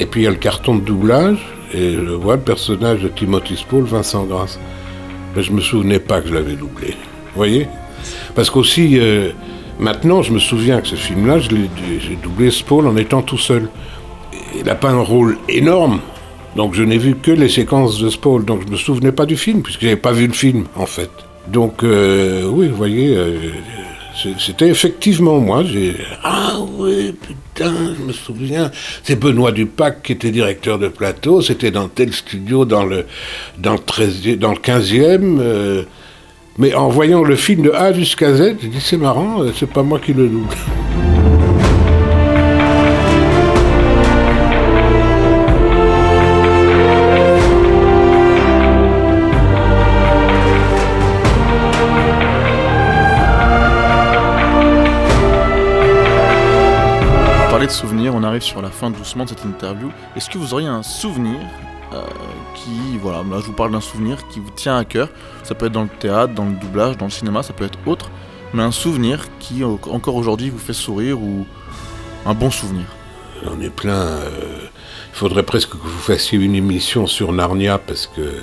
Et 0.00 0.06
puis, 0.06 0.22
il 0.22 0.24
y 0.24 0.26
a 0.26 0.30
le 0.30 0.36
carton 0.36 0.76
de 0.76 0.80
doublage. 0.80 1.38
Et 1.72 1.92
je 1.92 2.12
vois 2.12 2.36
le 2.36 2.42
personnage 2.42 3.02
de 3.02 3.08
Timothy 3.08 3.56
Spall, 3.56 3.84
Vincent 3.84 4.24
Grasse. 4.24 4.58
Mais 5.36 5.42
je 5.42 5.52
me 5.52 5.60
souvenais 5.60 6.00
pas 6.00 6.20
que 6.20 6.28
je 6.28 6.34
l'avais 6.34 6.54
doublé. 6.54 6.88
Vous 6.88 7.36
voyez? 7.36 7.68
Parce 8.34 8.50
qu'aussi, 8.50 8.98
euh, 8.98 9.32
maintenant, 9.78 10.22
je 10.22 10.32
me 10.32 10.38
souviens 10.38 10.80
que 10.80 10.88
ce 10.88 10.96
film-là, 10.96 11.38
je 11.38 11.50
j'ai 11.50 12.16
doublé 12.22 12.50
Spall 12.50 12.86
en 12.86 12.96
étant 12.96 13.22
tout 13.22 13.38
seul. 13.38 13.68
Il 14.56 14.64
n'a 14.64 14.74
pas 14.74 14.90
un 14.90 15.00
rôle 15.00 15.38
énorme. 15.48 16.00
Donc 16.56 16.74
je 16.74 16.82
n'ai 16.82 16.98
vu 16.98 17.14
que 17.14 17.30
les 17.30 17.48
séquences 17.48 17.98
de 18.00 18.08
Spall, 18.08 18.44
donc 18.44 18.62
je 18.66 18.72
me 18.72 18.76
souvenais 18.76 19.12
pas 19.12 19.26
du 19.26 19.36
film, 19.36 19.62
puisque 19.62 19.82
j'avais 19.82 19.96
pas 19.96 20.12
vu 20.12 20.26
le 20.26 20.32
film, 20.32 20.64
en 20.76 20.86
fait. 20.86 21.10
Donc, 21.46 21.82
euh, 21.82 22.44
oui, 22.46 22.68
vous 22.68 22.76
voyez, 22.76 23.16
euh, 23.16 23.38
c'était 24.38 24.68
effectivement 24.68 25.38
moi. 25.38 25.62
Ah 26.24 26.56
oui, 26.76 27.12
putain, 27.12 27.72
je 27.98 28.04
me 28.04 28.12
souviens. 28.12 28.70
C'est 29.02 29.18
Benoît 29.18 29.52
Dupac 29.52 30.02
qui 30.02 30.12
était 30.12 30.30
directeur 30.30 30.78
de 30.78 30.88
plateau, 30.88 31.40
c'était 31.40 31.70
dans 31.70 31.88
tel 31.88 32.12
studio 32.12 32.64
dans 32.64 32.84
le, 32.84 33.06
dans 33.58 33.72
le, 33.72 33.78
13e, 33.78 34.36
dans 34.36 34.50
le 34.50 34.58
15e. 34.58 35.38
euh, 35.40 35.82
mais 36.58 36.74
en 36.74 36.88
voyant 36.88 37.22
le 37.22 37.36
film 37.36 37.62
de 37.62 37.70
A 37.70 37.92
jusqu'à 37.92 38.34
Z, 38.34 38.56
j'ai 38.60 38.68
dit 38.68 38.80
c'est 38.80 38.96
marrant, 38.96 39.42
euh, 39.42 39.52
c'est 39.54 39.70
pas 39.70 39.82
moi 39.82 39.98
qui 39.98 40.12
le 40.12 40.28
double. 40.28 40.54
De 57.68 57.72
souvenirs, 57.72 58.14
on 58.14 58.22
arrive 58.22 58.40
sur 58.40 58.62
la 58.62 58.70
fin 58.70 58.88
doucement 58.88 59.24
de 59.24 59.28
cette 59.28 59.44
interview. 59.44 59.90
Est-ce 60.16 60.30
que 60.30 60.38
vous 60.38 60.54
auriez 60.54 60.68
un 60.68 60.82
souvenir 60.82 61.38
euh, 61.92 62.02
qui, 62.54 62.98
voilà, 63.00 63.18
là 63.18 63.40
je 63.40 63.46
vous 63.46 63.52
parle 63.52 63.72
d'un 63.72 63.80
souvenir 63.80 64.26
qui 64.28 64.40
vous 64.40 64.50
tient 64.50 64.76
à 64.76 64.84
cœur. 64.84 65.08
Ça 65.42 65.54
peut 65.54 65.66
être 65.66 65.72
dans 65.72 65.82
le 65.82 65.88
théâtre, 65.88 66.34
dans 66.34 66.46
le 66.46 66.52
doublage, 66.52 66.96
dans 66.96 67.06
le 67.06 67.10
cinéma, 67.10 67.42
ça 67.42 67.52
peut 67.52 67.64
être 67.64 67.78
autre, 67.86 68.10
mais 68.54 68.62
un 68.62 68.72
souvenir 68.72 69.26
qui 69.38 69.64
encore 69.64 70.16
aujourd'hui 70.16 70.50
vous 70.50 70.58
fait 70.58 70.72
sourire 70.72 71.20
ou 71.20 71.46
un 72.26 72.34
bon 72.34 72.50
souvenir. 72.50 72.84
Plein. 73.76 73.92
euh, 73.92 74.28
Il 75.12 75.16
faudrait 75.18 75.42
presque 75.42 75.70
que 75.70 75.76
vous 75.76 75.98
fassiez 75.98 76.38
une 76.38 76.54
émission 76.54 77.06
sur 77.06 77.32
Narnia, 77.32 77.78
parce 77.78 78.06
que 78.06 78.34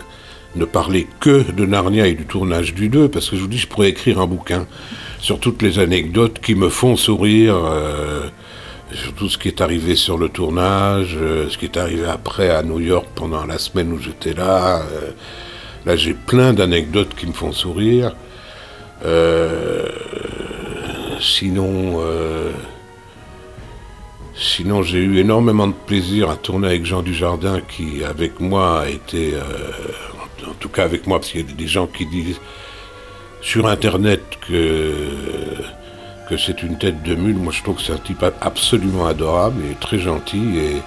ne 0.56 0.66
parler 0.66 1.08
que 1.20 1.52
de 1.52 1.66
Narnia 1.66 2.08
et 2.08 2.14
du 2.14 2.26
tournage 2.26 2.74
du 2.74 2.90
2, 2.90 3.10
parce 3.10 3.30
que 3.30 3.36
je 3.36 3.42
vous 3.42 3.48
dis, 3.48 3.58
je 3.58 3.68
pourrais 3.68 3.90
écrire 3.90 4.20
un 4.22 4.26
bouquin 4.26 4.68
sur 5.20 5.40
toutes 5.40 5.62
les 5.62 5.80
anecdotes 5.80 6.40
qui 6.40 6.56
me 6.56 6.70
font 6.70 6.96
sourire, 6.96 7.56
euh, 7.66 8.30
sur 8.94 9.14
tout 9.14 9.30
ce 9.30 9.38
qui 9.38 9.48
est 9.48 9.62
arrivé 9.62 9.96
sur 9.96 10.18
le 10.18 10.30
tournage, 10.30 11.18
euh, 11.20 11.50
ce 11.50 11.58
qui 11.58 11.66
est 11.66 11.78
arrivé 11.78 12.06
après 12.06 12.50
à 12.50 12.62
New 12.62 12.80
York 12.80 13.08
pendant 13.16 13.46
la 13.46 13.58
semaine 13.58 13.92
où 13.92 14.00
j'étais 14.00 14.34
là. 14.34 14.82
euh, 14.82 15.12
là, 15.86 15.96
j'ai 15.96 16.14
plein 16.14 16.54
d'anecdotes 16.54 17.16
qui 17.16 17.26
me 17.28 17.34
font 17.34 17.52
sourire. 17.52 18.16
Euh, 19.04 19.88
sinon, 21.20 22.02
sinon 24.36 24.84
j'ai 24.84 25.00
eu 25.00 25.18
énormément 25.20 25.68
de 25.68 25.74
plaisir 25.74 26.30
à 26.30 26.36
tourner 26.36 26.68
avec 26.68 26.86
Jean 26.86 27.02
Dujardin, 27.02 27.62
qui 27.62 28.04
avec 28.04 28.40
moi 28.40 28.82
a 28.82 28.90
été, 28.90 29.34
en 30.48 30.54
tout 30.60 30.70
cas 30.70 30.84
avec 30.84 31.08
moi, 31.08 31.20
parce 31.20 31.32
qu'il 31.32 31.42
y 31.42 31.52
a 31.52 31.56
des 31.56 31.68
gens 31.68 31.88
qui 31.88 32.06
disent 32.06 32.40
sur 33.42 33.68
Internet 33.68 34.22
que 34.48 35.02
que 36.30 36.38
c'est 36.38 36.64
une 36.64 36.78
tête 36.78 37.04
de 37.04 37.16
mule. 37.16 37.36
Moi, 37.36 37.54
je 37.54 37.62
trouve 37.64 37.76
que 37.76 37.82
c'est 37.82 37.94
un 37.94 37.98
type 37.98 38.24
absolument 38.42 39.06
adorable 39.08 39.64
et 39.70 39.76
très 39.76 40.00
gentil. 40.00 40.58
Et, 40.58 40.82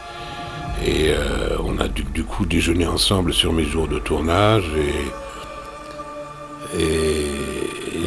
euh, 1.10 1.56
on 1.64 1.78
a 1.78 1.88
du, 1.88 2.24
coup 2.24 2.46
déjeuné 2.46 2.86
ensemble 2.86 3.32
sur 3.32 3.52
mes 3.52 3.64
jours 3.64 3.88
de 3.88 3.98
tournage. 3.98 4.70
Et, 6.78 6.88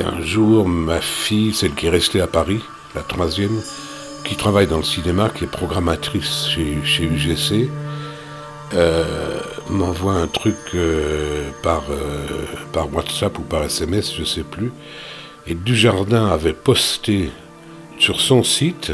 un 0.03 0.21
jour, 0.21 0.67
ma 0.67 0.99
fille, 0.99 1.53
celle 1.53 1.73
qui 1.73 1.87
est 1.87 1.89
restée 1.89 2.21
à 2.21 2.27
Paris, 2.27 2.61
la 2.95 3.01
troisième, 3.01 3.61
qui 4.23 4.35
travaille 4.35 4.67
dans 4.67 4.77
le 4.77 4.83
cinéma, 4.83 5.29
qui 5.29 5.43
est 5.43 5.47
programmatrice 5.47 6.47
chez, 6.47 6.79
chez 6.83 7.03
UGC, 7.03 7.69
euh, 8.73 9.39
m'envoie 9.69 10.13
un 10.13 10.27
truc 10.27 10.55
euh, 10.73 11.49
par, 11.61 11.83
par 12.73 12.91
WhatsApp 12.93 13.37
ou 13.37 13.43
par 13.43 13.63
SMS, 13.63 14.13
je 14.17 14.23
sais 14.23 14.43
plus. 14.43 14.71
Et 15.47 15.55
Dujardin 15.55 16.27
avait 16.27 16.53
posté 16.53 17.29
sur 17.97 18.19
son 18.21 18.43
site 18.43 18.91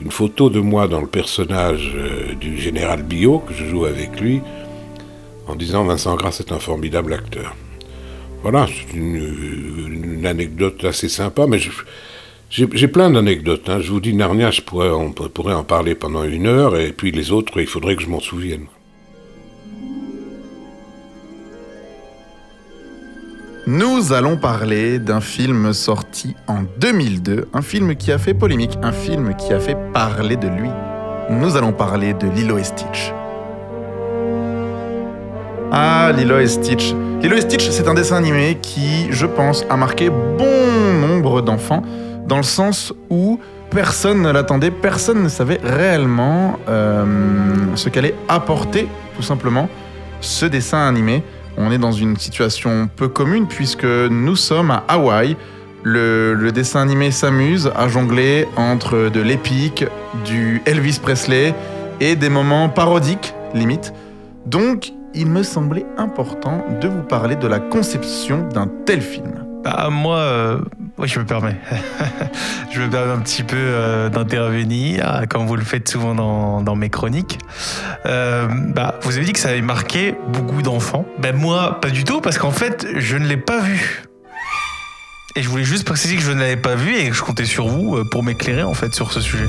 une 0.00 0.10
photo 0.10 0.50
de 0.50 0.60
moi 0.60 0.88
dans 0.88 1.00
le 1.00 1.06
personnage 1.06 1.92
euh, 1.94 2.34
du 2.34 2.58
général 2.58 3.02
Billot, 3.02 3.38
que 3.38 3.54
je 3.54 3.64
joue 3.64 3.84
avec 3.84 4.20
lui, 4.20 4.40
en 5.46 5.54
disant 5.54 5.84
Vincent 5.84 6.14
Grasse 6.16 6.40
est 6.40 6.52
un 6.52 6.58
formidable 6.58 7.12
acteur. 7.12 7.54
Voilà, 8.42 8.66
c'est 8.66 8.96
une, 8.96 10.26
anecdote 10.26 10.84
assez 10.84 11.08
sympa, 11.08 11.46
mais 11.46 11.58
j'ai 12.50 12.88
plein 12.88 13.10
d'anecdotes. 13.10 13.68
hein. 13.68 13.80
Je 13.80 13.90
vous 13.90 14.00
dis, 14.00 14.14
Narnia, 14.14 14.50
je 14.50 14.62
pourrais, 14.62 14.88
on 14.88 15.12
pourrait 15.12 15.54
en 15.54 15.64
parler 15.64 15.94
pendant 15.94 16.24
une 16.24 16.46
heure, 16.46 16.76
et 16.76 16.92
puis 16.92 17.10
les 17.10 17.30
autres, 17.30 17.60
il 17.60 17.66
faudrait 17.66 17.96
que 17.96 18.02
je 18.02 18.08
m'en 18.08 18.20
souvienne. 18.20 18.66
Nous 23.66 24.12
allons 24.12 24.36
parler 24.36 24.98
d'un 24.98 25.22
film 25.22 25.72
sorti 25.72 26.36
en 26.46 26.64
2002, 26.80 27.48
un 27.54 27.62
film 27.62 27.96
qui 27.96 28.12
a 28.12 28.18
fait 28.18 28.34
polémique, 28.34 28.78
un 28.82 28.92
film 28.92 29.34
qui 29.36 29.54
a 29.54 29.58
fait 29.58 29.76
parler 29.94 30.36
de 30.36 30.48
lui. 30.48 30.68
Nous 31.30 31.56
allons 31.56 31.72
parler 31.72 32.12
de 32.12 32.28
Lilo 32.28 32.58
et 32.58 32.64
Stitch. 32.64 33.14
Ah, 35.72 36.12
Lilo 36.14 36.38
et 36.40 36.46
Stitch. 36.46 36.92
Lilo 37.22 37.36
et 37.36 37.40
Stitch, 37.40 37.70
c'est 37.70 37.88
un 37.88 37.94
dessin 37.94 38.16
animé 38.16 38.58
qui, 38.60 39.10
je 39.10 39.24
pense, 39.24 39.64
a 39.70 39.78
marqué 39.78 40.10
bon 40.10 41.00
nombre 41.00 41.40
d'enfants, 41.40 41.82
dans 42.26 42.36
le 42.36 42.42
sens 42.42 42.92
où 43.08 43.40
personne 43.70 44.20
ne 44.20 44.30
l'attendait, 44.30 44.70
personne 44.70 45.22
ne 45.22 45.28
savait 45.30 45.60
réellement 45.64 46.58
euh, 46.68 47.06
ce 47.76 47.88
qu'allait 47.88 48.14
apporter, 48.28 48.88
tout 49.16 49.22
simplement, 49.22 49.70
ce 50.20 50.44
dessin 50.44 50.86
animé. 50.86 51.22
On 51.56 51.70
est 51.70 51.78
dans 51.78 51.92
une 51.92 52.16
situation 52.16 52.88
peu 52.94 53.08
commune 53.08 53.46
puisque 53.46 53.84
nous 53.84 54.36
sommes 54.36 54.70
à 54.70 54.84
Hawaï. 54.88 55.36
Le, 55.82 56.50
dessin 56.50 56.80
animé 56.80 57.10
s'amuse 57.10 57.70
à 57.76 57.88
jongler 57.88 58.48
entre 58.56 59.10
de 59.10 59.20
l'épique, 59.20 59.84
du 60.24 60.62
Elvis 60.64 60.98
Presley 61.00 61.54
et 62.00 62.16
des 62.16 62.30
moments 62.30 62.68
parodiques, 62.68 63.34
limite. 63.52 63.92
Donc, 64.46 64.92
il 65.14 65.26
me 65.26 65.42
semblait 65.42 65.86
important 65.98 66.64
de 66.80 66.88
vous 66.88 67.02
parler 67.02 67.36
de 67.36 67.46
la 67.46 67.60
conception 67.60 68.48
d'un 68.48 68.68
tel 68.86 69.00
film. 69.00 69.44
Bah, 69.62 69.88
moi, 69.90 70.16
euh, 70.16 70.58
oui, 70.96 71.08
je 71.08 71.18
me 71.18 71.24
permets. 71.24 71.56
je 72.70 72.80
me 72.80 72.88
permets 72.88 73.12
un 73.12 73.18
petit 73.18 73.42
peu 73.42 73.56
euh, 73.58 74.08
d'intervenir, 74.08 75.22
comme 75.28 75.46
vous 75.46 75.56
le 75.56 75.64
faites 75.64 75.88
souvent 75.88 76.14
dans, 76.14 76.76
mes 76.76 76.88
chroniques. 76.88 77.38
Euh, 78.06 78.46
bah, 78.48 78.98
vous 79.02 79.16
avez 79.16 79.24
dit 79.24 79.32
que 79.32 79.40
ça 79.40 79.48
avait 79.48 79.60
marqué 79.60 80.14
beaucoup 80.28 80.62
d'enfants. 80.62 81.04
Ben 81.18 81.34
moi, 81.34 81.80
pas 81.80 81.90
du 81.90 82.04
tout, 82.04 82.20
parce 82.20 82.38
qu'en 82.38 82.52
fait, 82.52 82.86
je 82.96 83.16
ne 83.16 83.26
l'ai 83.26 83.36
pas 83.36 83.58
vu. 83.58 84.04
Et 85.36 85.42
je 85.42 85.48
voulais 85.48 85.64
juste 85.64 85.84
préciser 85.84 86.14
que 86.14 86.22
je 86.22 86.30
ne 86.30 86.38
l'avais 86.38 86.56
pas 86.56 86.76
vu 86.76 86.94
et 86.96 87.08
que 87.08 87.14
je 87.14 87.22
comptais 87.22 87.44
sur 87.44 87.66
vous 87.66 87.96
euh, 87.96 88.04
pour 88.08 88.22
m'éclairer 88.22 88.62
en 88.62 88.74
fait 88.74 88.94
sur 88.94 89.12
ce 89.12 89.20
sujet. 89.20 89.48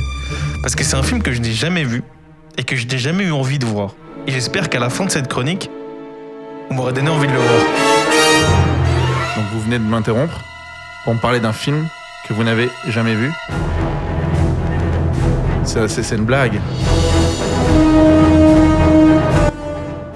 Parce 0.63 0.73
que 0.75 0.83
c'est 0.83 0.95
un 0.95 1.03
film 1.03 1.21
que 1.21 1.31
je 1.31 1.41
n'ai 1.41 1.51
jamais 1.51 1.83
vu 1.83 2.01
et 2.57 2.63
que 2.63 2.75
je 2.75 2.87
n'ai 2.87 2.97
jamais 2.97 3.25
eu 3.25 3.31
envie 3.31 3.59
de 3.59 3.67
voir. 3.67 3.93
Et 4.25 4.31
j'espère 4.31 4.69
qu'à 4.69 4.79
la 4.79 4.89
fin 4.89 5.05
de 5.05 5.11
cette 5.11 5.27
chronique, 5.27 5.69
vous 6.69 6.75
m'aurez 6.75 6.93
donné 6.93 7.09
envie 7.09 7.27
de 7.27 7.33
le 7.33 7.37
voir. 7.37 7.59
Donc, 9.35 9.45
vous 9.53 9.61
venez 9.61 9.77
de 9.77 9.83
m'interrompre? 9.83 10.41
Pour 11.05 11.13
me 11.13 11.19
parler 11.19 11.39
d'un 11.39 11.53
film 11.53 11.87
que 12.27 12.33
vous 12.33 12.43
n'avez 12.43 12.69
jamais 12.89 13.15
vu. 13.15 13.31
C'est 15.63 16.11
une 16.11 16.25
blague. 16.25 16.59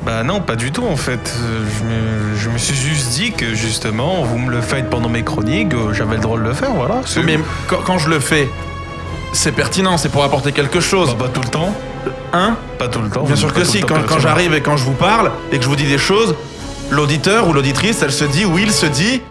Bah 0.04 0.24
non, 0.24 0.42
pas 0.42 0.56
du 0.56 0.72
tout 0.72 0.86
en 0.86 0.96
fait. 0.96 1.34
Je 1.40 1.84
me, 1.84 2.36
je 2.36 2.50
me 2.50 2.58
suis 2.58 2.76
juste 2.76 3.12
dit 3.12 3.32
que 3.32 3.54
justement, 3.54 4.24
vous 4.24 4.40
me 4.40 4.50
le 4.50 4.62
faites 4.62 4.90
pendant 4.90 5.10
mes 5.10 5.24
chroniques, 5.24 5.74
euh, 5.74 5.94
j'avais 5.94 6.16
le 6.16 6.22
droit 6.22 6.38
de 6.38 6.44
le 6.44 6.54
faire, 6.54 6.72
voilà. 6.72 7.02
Mais 7.24 7.38
quand, 7.68 7.82
quand 7.86 7.98
je 8.00 8.10
le 8.10 8.20
fais, 8.20 8.50
c'est 9.32 9.52
pertinent, 9.52 9.98
c'est 9.98 10.10
pour 10.10 10.24
apporter 10.24 10.52
quelque 10.52 10.80
chose. 10.80 11.16
Bah, 11.16 11.26
pas 11.26 11.30
tout 11.30 11.42
le 11.42 11.50
temps. 11.50 11.76
Hein? 12.34 12.56
Pas 12.80 12.88
tout 12.88 13.02
le 13.02 13.10
temps. 13.10 13.24
Bien 13.24 13.36
sûr 13.36 13.54
Pas 13.54 13.60
que 13.60 13.66
si, 13.66 13.82
quand, 13.82 14.20
j'arrive 14.20 14.54
et 14.56 14.62
quand 14.62 14.78
je 14.78 14.84
vous 14.84 14.94
parle 14.94 15.32
et 15.52 15.58
que 15.58 15.64
je 15.64 15.70
vous 15.70 15.76
dis 15.76 15.88
des 15.88 15.98
choses, 15.98 16.36
l'auditeur 16.90 17.48
ou 17.48 17.54
l'auditrice, 17.54 18.02
elle 18.02 18.12
se 18.12 18.26
dit 18.26 18.46
ou 18.46 18.58
il 18.58 18.72
se 18.72 18.86
dit 18.86 19.22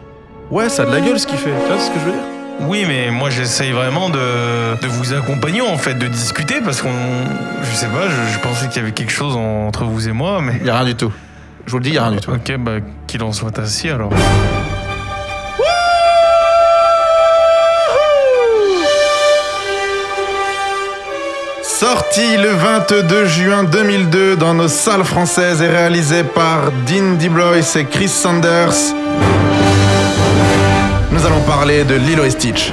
Ouais, 0.50 0.68
ça 0.68 0.82
a 0.82 0.86
de 0.86 0.92
la 0.92 1.00
gueule 1.00 1.18
ce 1.18 1.26
qu'il 1.26 1.38
fait. 1.38 1.50
Tu 1.50 1.72
vois 1.72 1.78
ce 1.78 1.90
que 1.90 1.98
je 2.00 2.04
veux 2.06 2.12
dire? 2.12 2.20
Oui, 2.60 2.84
mais 2.88 3.10
moi 3.10 3.30
j'essaye 3.30 3.70
vraiment 3.70 4.08
de, 4.08 4.18
de 4.80 4.86
vous 4.88 5.12
accompagner 5.12 5.60
en 5.60 5.76
fait, 5.76 5.94
de 5.94 6.06
discuter 6.08 6.56
parce 6.64 6.82
qu'on. 6.82 6.88
Je 7.62 7.76
sais 7.76 7.86
pas, 7.86 8.08
je, 8.08 8.32
je 8.34 8.38
pensais 8.40 8.66
qu'il 8.68 8.78
y 8.78 8.84
avait 8.84 8.92
quelque 8.92 9.12
chose 9.12 9.36
entre 9.36 9.84
vous 9.84 10.08
et 10.08 10.12
moi, 10.12 10.40
mais. 10.42 10.60
Y 10.64 10.70
a 10.70 10.76
rien 10.78 10.86
du 10.86 10.94
tout. 10.96 11.12
Je 11.66 11.72
vous 11.72 11.78
le 11.78 11.84
dis, 11.84 11.90
y 11.90 11.98
a 11.98 12.02
rien 12.04 12.12
du 12.12 12.20
tout. 12.20 12.32
Ok, 12.32 12.56
bah 12.58 12.72
qu'il 13.06 13.22
en 13.22 13.32
soit 13.32 13.56
ainsi 13.58 13.90
alors. 13.90 14.10
Sorti 21.62 22.36
le 22.36 22.50
22 22.50 23.24
juin 23.26 23.62
2002 23.64 24.36
dans 24.36 24.54
nos 24.54 24.68
salles 24.68 25.04
françaises 25.04 25.62
et 25.62 25.68
réalisé 25.68 26.24
par 26.24 26.72
Dean 26.86 27.14
DeBlois 27.20 27.58
et 27.76 27.84
Chris 27.84 28.08
Sanders. 28.08 28.74
Nous 31.18 31.26
allons 31.26 31.40
parler 31.40 31.82
de 31.82 31.96
Lilo 31.96 32.22
et 32.22 32.30
Stitch. 32.30 32.72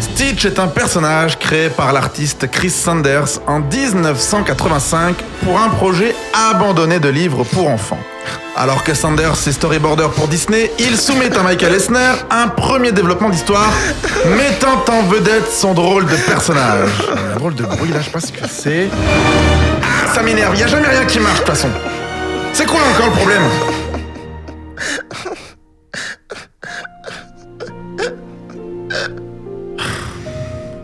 Stitch 0.00 0.44
est 0.44 0.58
un 0.58 0.66
personnage 0.66 1.38
créé 1.38 1.70
par 1.70 1.94
l'artiste 1.94 2.50
Chris 2.50 2.68
Sanders 2.68 3.40
en 3.46 3.60
1985 3.60 5.16
pour 5.42 5.58
un 5.58 5.70
projet 5.70 6.14
abandonné 6.50 7.00
de 7.00 7.08
livres 7.08 7.44
pour 7.44 7.70
enfants. 7.70 8.00
Alors 8.54 8.84
que 8.84 8.92
Sanders 8.92 9.48
est 9.48 9.52
storyboarder 9.52 10.08
pour 10.14 10.28
Disney, 10.28 10.70
il 10.78 10.98
soumet 10.98 11.34
à 11.34 11.42
Michael 11.42 11.74
Eisner 11.74 12.12
un 12.30 12.48
premier 12.48 12.92
développement 12.92 13.30
d'histoire 13.30 13.72
mettant 14.36 14.84
en 14.92 15.02
vedette 15.04 15.50
son 15.50 15.72
drôle 15.72 16.04
de 16.04 16.16
personnage. 16.16 16.90
Un 17.32 17.36
drôle 17.36 17.54
de 17.54 17.64
bruit 17.64 17.92
là, 17.92 18.00
je 18.00 18.04
sais 18.06 18.10
pas 18.10 18.20
ce 18.20 18.32
que 18.32 18.46
c'est. 18.46 18.90
Ça 20.16 20.22
m'énerve, 20.22 20.58
y 20.58 20.62
a 20.62 20.66
jamais 20.66 20.88
rien 20.88 21.04
qui 21.04 21.20
marche 21.20 21.40
de 21.40 21.44
toute 21.44 21.54
façon. 21.54 21.68
C'est 22.54 22.64
quoi 22.64 22.80
encore 22.94 23.08
le 23.08 23.12
problème? 23.12 23.42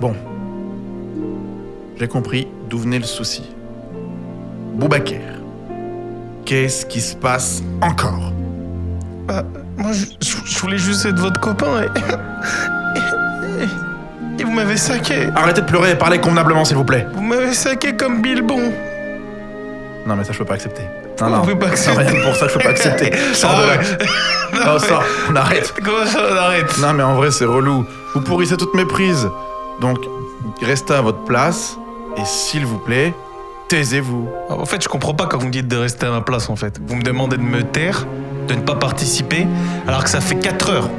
Bon. 0.00 0.14
J'ai 1.96 2.08
compris 2.08 2.48
d'où 2.68 2.78
venait 2.78 2.98
le 2.98 3.04
souci. 3.04 3.42
Boubaker. 4.74 5.20
Qu'est-ce 6.44 6.86
qui 6.86 7.00
se 7.00 7.14
passe 7.14 7.62
encore? 7.80 8.32
Bah, 9.26 9.44
moi 9.76 9.92
je, 9.92 10.06
je- 10.20 10.36
je 10.44 10.58
voulais 10.58 10.78
juste 10.78 11.06
être 11.06 11.20
votre 11.20 11.40
copain 11.40 11.82
et. 11.82 11.86
et- 13.60 14.40
et 14.40 14.44
vous 14.44 14.50
m'avez 14.52 14.76
saqué. 14.76 15.28
Arrêtez 15.36 15.60
de 15.60 15.66
pleurer 15.66 15.92
et 15.92 15.94
parlez 15.94 16.18
convenablement 16.18 16.64
s'il 16.64 16.76
vous 16.76 16.84
plaît. 16.84 17.06
Vous 17.14 17.22
m'avez 17.22 17.52
saqué 17.54 17.94
comme 17.96 18.22
Bilbon. 18.22 18.72
Non 20.06 20.16
mais 20.16 20.24
ça 20.24 20.32
je 20.32 20.38
peux 20.38 20.44
pas 20.44 20.54
accepter. 20.54 20.82
Non, 21.20 21.28
non. 21.30 21.40
pouvez 21.42 21.56
pas 21.56 21.66
accepter. 21.68 22.02
rien 22.02 22.22
pour 22.22 22.34
ça 22.34 22.48
je 22.48 22.54
peux 22.54 22.60
pas 22.60 22.70
accepter. 22.70 23.10
Sors 23.34 23.54
de 23.54 23.62
Ah 23.62 23.76
là. 23.76 24.06
Non, 24.66 24.78
sors. 24.78 25.02
On 25.30 25.36
arrête. 25.36 25.72
Comment 25.82 26.06
ça, 26.06 26.20
on 26.30 26.36
arrête 26.36 26.78
Non, 26.78 26.92
mais 26.92 27.02
en 27.02 27.14
vrai, 27.14 27.30
c'est 27.30 27.44
relou. 27.44 27.86
Vous 28.14 28.20
pourrissez 28.20 28.56
toutes 28.56 28.74
mes 28.74 28.84
prises. 28.84 29.28
Donc, 29.80 29.98
restez 30.60 30.94
à 30.94 31.00
votre 31.00 31.24
place. 31.24 31.78
Et 32.18 32.24
s'il 32.24 32.66
vous 32.66 32.78
plaît, 32.78 33.14
taisez-vous. 33.68 34.28
En 34.50 34.66
fait, 34.66 34.82
je 34.82 34.88
comprends 34.88 35.14
pas 35.14 35.26
quand 35.26 35.38
vous 35.38 35.46
me 35.46 35.52
dites 35.52 35.68
de 35.68 35.76
rester 35.76 36.06
à 36.06 36.10
ma 36.10 36.20
place, 36.20 36.50
en 36.50 36.56
fait. 36.56 36.78
Vous 36.86 36.96
me 36.96 37.02
demandez 37.02 37.38
de 37.38 37.42
me 37.42 37.62
taire, 37.62 38.06
de 38.48 38.54
ne 38.54 38.60
pas 38.60 38.74
participer, 38.74 39.46
alors 39.88 40.04
que 40.04 40.10
ça 40.10 40.20
fait 40.20 40.34
4 40.34 40.70
heures, 40.70 40.90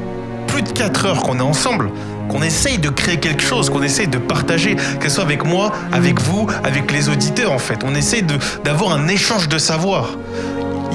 plus 0.48 0.64
de 0.64 0.70
4 0.70 1.06
heures 1.06 1.22
qu'on 1.22 1.38
est 1.38 1.44
ensemble, 1.44 1.92
qu'on 2.30 2.42
essaye 2.42 2.78
de 2.78 2.90
créer 2.90 3.20
quelque 3.20 3.44
chose, 3.44 3.70
qu'on 3.70 3.84
essaye 3.84 4.08
de 4.08 4.18
partager, 4.18 4.76
que 5.00 5.10
ce 5.10 5.16
soit 5.16 5.24
avec 5.24 5.46
moi, 5.46 5.72
avec 5.92 6.20
vous, 6.22 6.48
avec 6.64 6.92
les 6.92 7.10
auditeurs, 7.10 7.52
en 7.52 7.60
fait. 7.60 7.80
On 7.84 7.96
essaye 7.96 8.24
d'avoir 8.64 8.94
un 8.94 9.08
échange 9.08 9.48
de 9.48 9.58
savoir. 9.58 10.10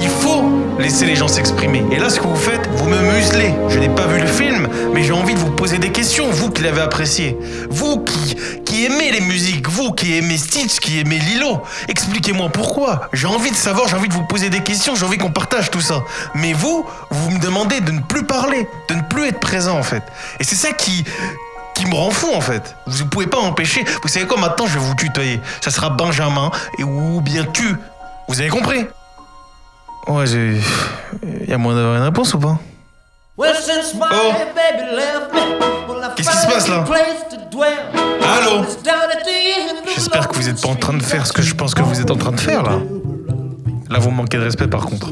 Il 0.01 0.09
faut 0.09 0.43
laisser 0.79 1.05
les 1.05 1.15
gens 1.15 1.27
s'exprimer. 1.27 1.83
Et 1.91 1.99
là, 1.99 2.09
ce 2.09 2.19
que 2.19 2.27
vous 2.27 2.35
faites, 2.35 2.67
vous 2.73 2.87
me 2.87 2.99
muselez. 2.99 3.53
Je 3.67 3.79
n'ai 3.79 3.89
pas 3.89 4.07
vu 4.07 4.19
le 4.19 4.27
film, 4.27 4.67
mais 4.93 5.03
j'ai 5.03 5.11
envie 5.11 5.33
de 5.33 5.39
vous 5.39 5.51
poser 5.51 5.77
des 5.77 5.91
questions, 5.91 6.29
vous 6.29 6.49
qui 6.49 6.61
l'avez 6.61 6.81
apprécié. 6.81 7.37
Vous 7.69 8.05
qui, 8.65 8.85
aimez 8.85 9.11
les 9.11 9.19
musiques, 9.19 9.67
vous 9.67 9.91
qui 9.91 10.17
aimez 10.17 10.37
Stitch, 10.37 10.79
qui 10.79 10.99
aimez 10.99 11.19
Lilo. 11.19 11.61
Expliquez-moi 11.89 12.49
pourquoi. 12.49 13.09
J'ai 13.11 13.27
envie 13.27 13.51
de 13.51 13.55
savoir, 13.55 13.87
j'ai 13.89 13.97
envie 13.97 14.07
de 14.07 14.13
vous 14.13 14.23
poser 14.23 14.49
des 14.49 14.61
questions, 14.61 14.95
j'ai 14.95 15.05
envie 15.05 15.17
qu'on 15.17 15.31
partage 15.31 15.69
tout 15.69 15.81
ça. 15.81 16.03
Mais 16.33 16.53
vous, 16.53 16.85
vous 17.09 17.31
me 17.31 17.39
demandez 17.39 17.81
de 17.81 17.91
ne 17.91 17.99
plus 17.99 18.23
parler, 18.23 18.67
de 18.87 18.95
ne 18.95 19.01
plus 19.01 19.27
être 19.27 19.39
présent, 19.39 19.77
en 19.77 19.83
fait. 19.83 20.03
Et 20.39 20.43
c'est 20.43 20.55
ça 20.55 20.71
qui 20.71 21.03
qui 21.75 21.85
me 21.85 21.95
rend 21.95 22.11
fou 22.11 22.27
en 22.35 22.41
fait. 22.41 22.75
Vous 22.87 23.05
ne 23.05 23.09
pouvez 23.09 23.27
pas 23.27 23.37
empêcher. 23.37 23.85
Vous 24.01 24.09
savez 24.09 24.27
quoi 24.27 24.37
maintenant 24.37 24.67
je 24.67 24.73
vais 24.73 24.83
vous 24.83 24.95
tutoyer. 24.95 25.39
Ça 25.61 25.71
sera 25.71 25.89
Benjamin 25.89 26.51
et 26.77 26.83
ou 26.83 27.21
bien 27.21 27.45
tu. 27.45 27.73
Vous 28.27 28.41
avez 28.41 28.49
compris? 28.49 28.85
Ouais, 30.09 30.25
j'ai. 30.25 30.57
Y 31.47 31.53
a 31.53 31.57
moyen 31.57 31.77
d'avoir 31.79 31.95
une 31.97 32.03
réponse 32.03 32.33
ou 32.33 32.39
pas 32.39 32.57
Oh. 34.11 34.33
Qu'est-ce 36.15 36.29
qui 36.29 36.37
se 36.37 36.47
passe 36.47 36.67
là 36.67 36.83
Allô 38.21 38.63
J'espère 39.95 40.27
que 40.27 40.35
vous 40.35 40.43
n'êtes 40.43 40.61
pas 40.61 40.67
en 40.69 40.75
train 40.75 40.93
de 40.93 41.03
faire 41.03 41.25
ce 41.25 41.31
que 41.33 41.41
je 41.41 41.53
pense 41.55 41.73
que 41.73 41.81
vous 41.81 42.01
êtes 42.01 42.11
en 42.11 42.17
train 42.17 42.31
de 42.31 42.39
faire 42.39 42.63
là. 42.63 42.79
Là, 43.89 43.97
vous 43.99 44.11
manquez 44.11 44.37
de 44.37 44.43
respect 44.43 44.67
par 44.67 44.85
contre. 44.85 45.09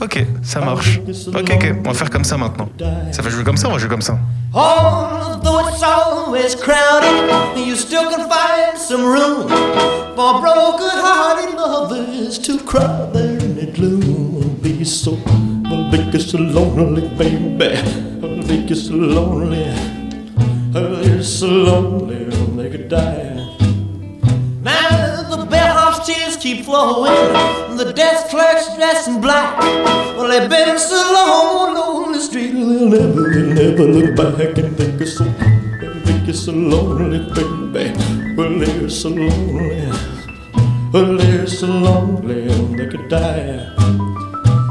Ok, 0.00 0.26
ça 0.42 0.60
marche. 0.60 1.00
Ok, 1.28 1.52
ok, 1.54 1.74
on 1.84 1.88
va 1.88 1.94
faire 1.94 2.10
comme 2.10 2.24
ça 2.24 2.36
maintenant. 2.36 2.68
Ça 3.12 3.22
va 3.22 3.30
jouer 3.30 3.44
comme 3.44 3.56
ça, 3.56 3.68
on 3.68 3.72
va 3.72 3.78
jouer 3.78 3.88
comme 3.88 4.02
ça. 4.02 4.18
Although 4.54 5.60
it's 5.68 5.82
always 5.82 6.56
crowded, 6.56 7.30
you 7.56 7.74
still 7.76 8.08
can 8.08 8.28
find 8.28 8.76
some 8.76 9.04
room 9.04 9.46
for 10.16 10.40
broken-hearted 10.40 11.54
lovers 11.54 12.38
to 12.38 12.58
cry 12.64 13.08
there 13.12 13.38
in 13.38 13.54
the 13.56 13.66
gloom. 13.72 14.58
Be 14.62 14.84
so, 14.84 15.18
I'll 15.66 15.90
make 15.90 16.12
you 16.12 16.20
so 16.20 16.38
lonely, 16.38 17.08
baby. 17.16 17.76
I'll 18.22 18.36
make 18.48 18.70
you 18.70 18.76
so 18.76 18.94
lonely. 18.94 19.66
Oh, 20.74 21.00
you're 21.02 21.22
so 21.22 21.46
lonely, 21.46 22.24
they 22.56 22.70
could 22.70 22.88
die. 22.88 23.27
Tears 26.08 26.38
keep 26.38 26.64
flowing, 26.64 27.12
the 27.76 27.92
desk 27.92 28.30
clerk's 28.30 28.74
dressed 28.76 29.08
in 29.08 29.20
black. 29.20 29.60
Well, 30.16 30.26
they've 30.26 30.48
been 30.48 30.78
so 30.78 30.96
long 30.96 31.76
on 31.76 32.12
the 32.12 32.18
street, 32.18 32.52
they'll 32.52 32.88
never, 32.88 33.28
they'll 33.28 33.52
never 33.54 33.84
look 33.84 34.16
back 34.16 34.56
and 34.56 34.74
think 34.74 35.02
it's 35.02 35.18
so, 35.18 35.24
think 36.06 36.26
it's 36.26 36.46
so 36.46 36.52
lonely, 36.52 37.18
baby. 37.34 38.34
Well, 38.36 38.58
they're 38.58 38.88
so 38.88 39.10
lonely, 39.10 39.92
well, 40.94 41.18
they're 41.18 41.46
so 41.46 41.66
lonely, 41.66 42.48
they 42.78 42.86
could 42.86 43.10
die. 43.10 43.70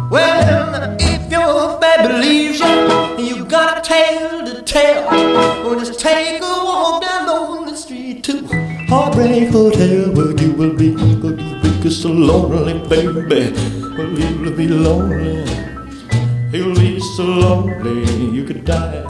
Well, 0.09 0.97
if 0.99 1.31
your 1.31 1.79
baby 1.79 2.13
leaves 2.13 2.59
you, 2.61 2.65
and 2.65 3.27
you 3.27 3.45
got 3.45 3.77
a 3.77 3.81
tale 3.87 4.43
to 4.43 4.63
tell, 4.63 5.05
well, 5.05 5.77
just 5.77 5.99
take 5.99 6.41
a 6.41 6.45
walk 6.65 7.03
down 7.03 7.67
the 7.67 7.75
street 7.75 8.23
to 8.23 8.47
Heartbreak 8.89 9.49
Hotel, 9.49 10.11
where 10.13 10.31
you 10.41 10.53
will 10.53 10.73
be, 10.73 10.95
you 11.87 11.93
so 11.93 12.09
lonely, 12.09 12.73
baby. 12.89 13.53
Well, 13.97 14.19
you 14.19 14.39
will 14.41 14.51
be 14.51 14.67
lonely, 14.67 15.45
you'll 16.51 16.75
be 16.75 16.99
so 16.99 17.23
lonely, 17.23 18.35
you 18.35 18.43
could 18.43 18.65
die. 18.65 19.06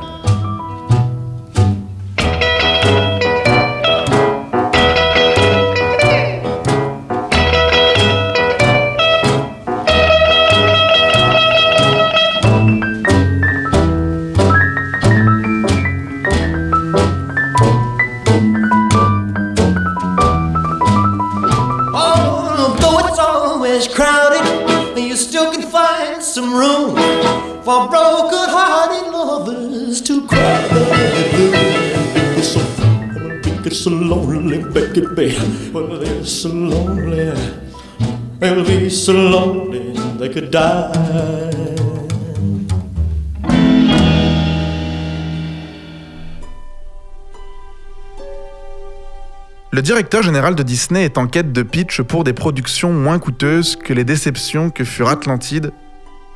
Le 49.71 49.81
directeur 49.83 50.23
général 50.23 50.55
de 50.55 50.63
Disney 50.63 51.05
est 51.05 51.19
en 51.19 51.27
quête 51.27 51.53
de 51.53 51.61
pitch 51.61 52.01
pour 52.01 52.23
des 52.23 52.33
productions 52.33 52.91
moins 52.91 53.19
coûteuses 53.19 53.75
que 53.75 53.93
les 53.93 54.03
déceptions 54.03 54.71
que 54.71 54.83
furent 54.83 55.09
Atlantide 55.09 55.71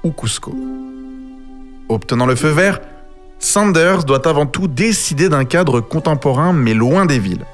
ou 0.03 0.11
Cusco. 0.11 0.53
Obtenant 1.89 2.27
le 2.27 2.35
feu 2.35 2.49
vert, 2.49 2.79
Sanders 3.39 4.03
doit 4.03 4.27
avant 4.27 4.45
tout 4.45 4.67
décider 4.67 5.29
d'un 5.29 5.45
cadre 5.45 5.81
contemporain 5.81 6.53
mais 6.53 6.75
loin 6.75 7.07
des 7.07 7.17
villes. 7.17 7.45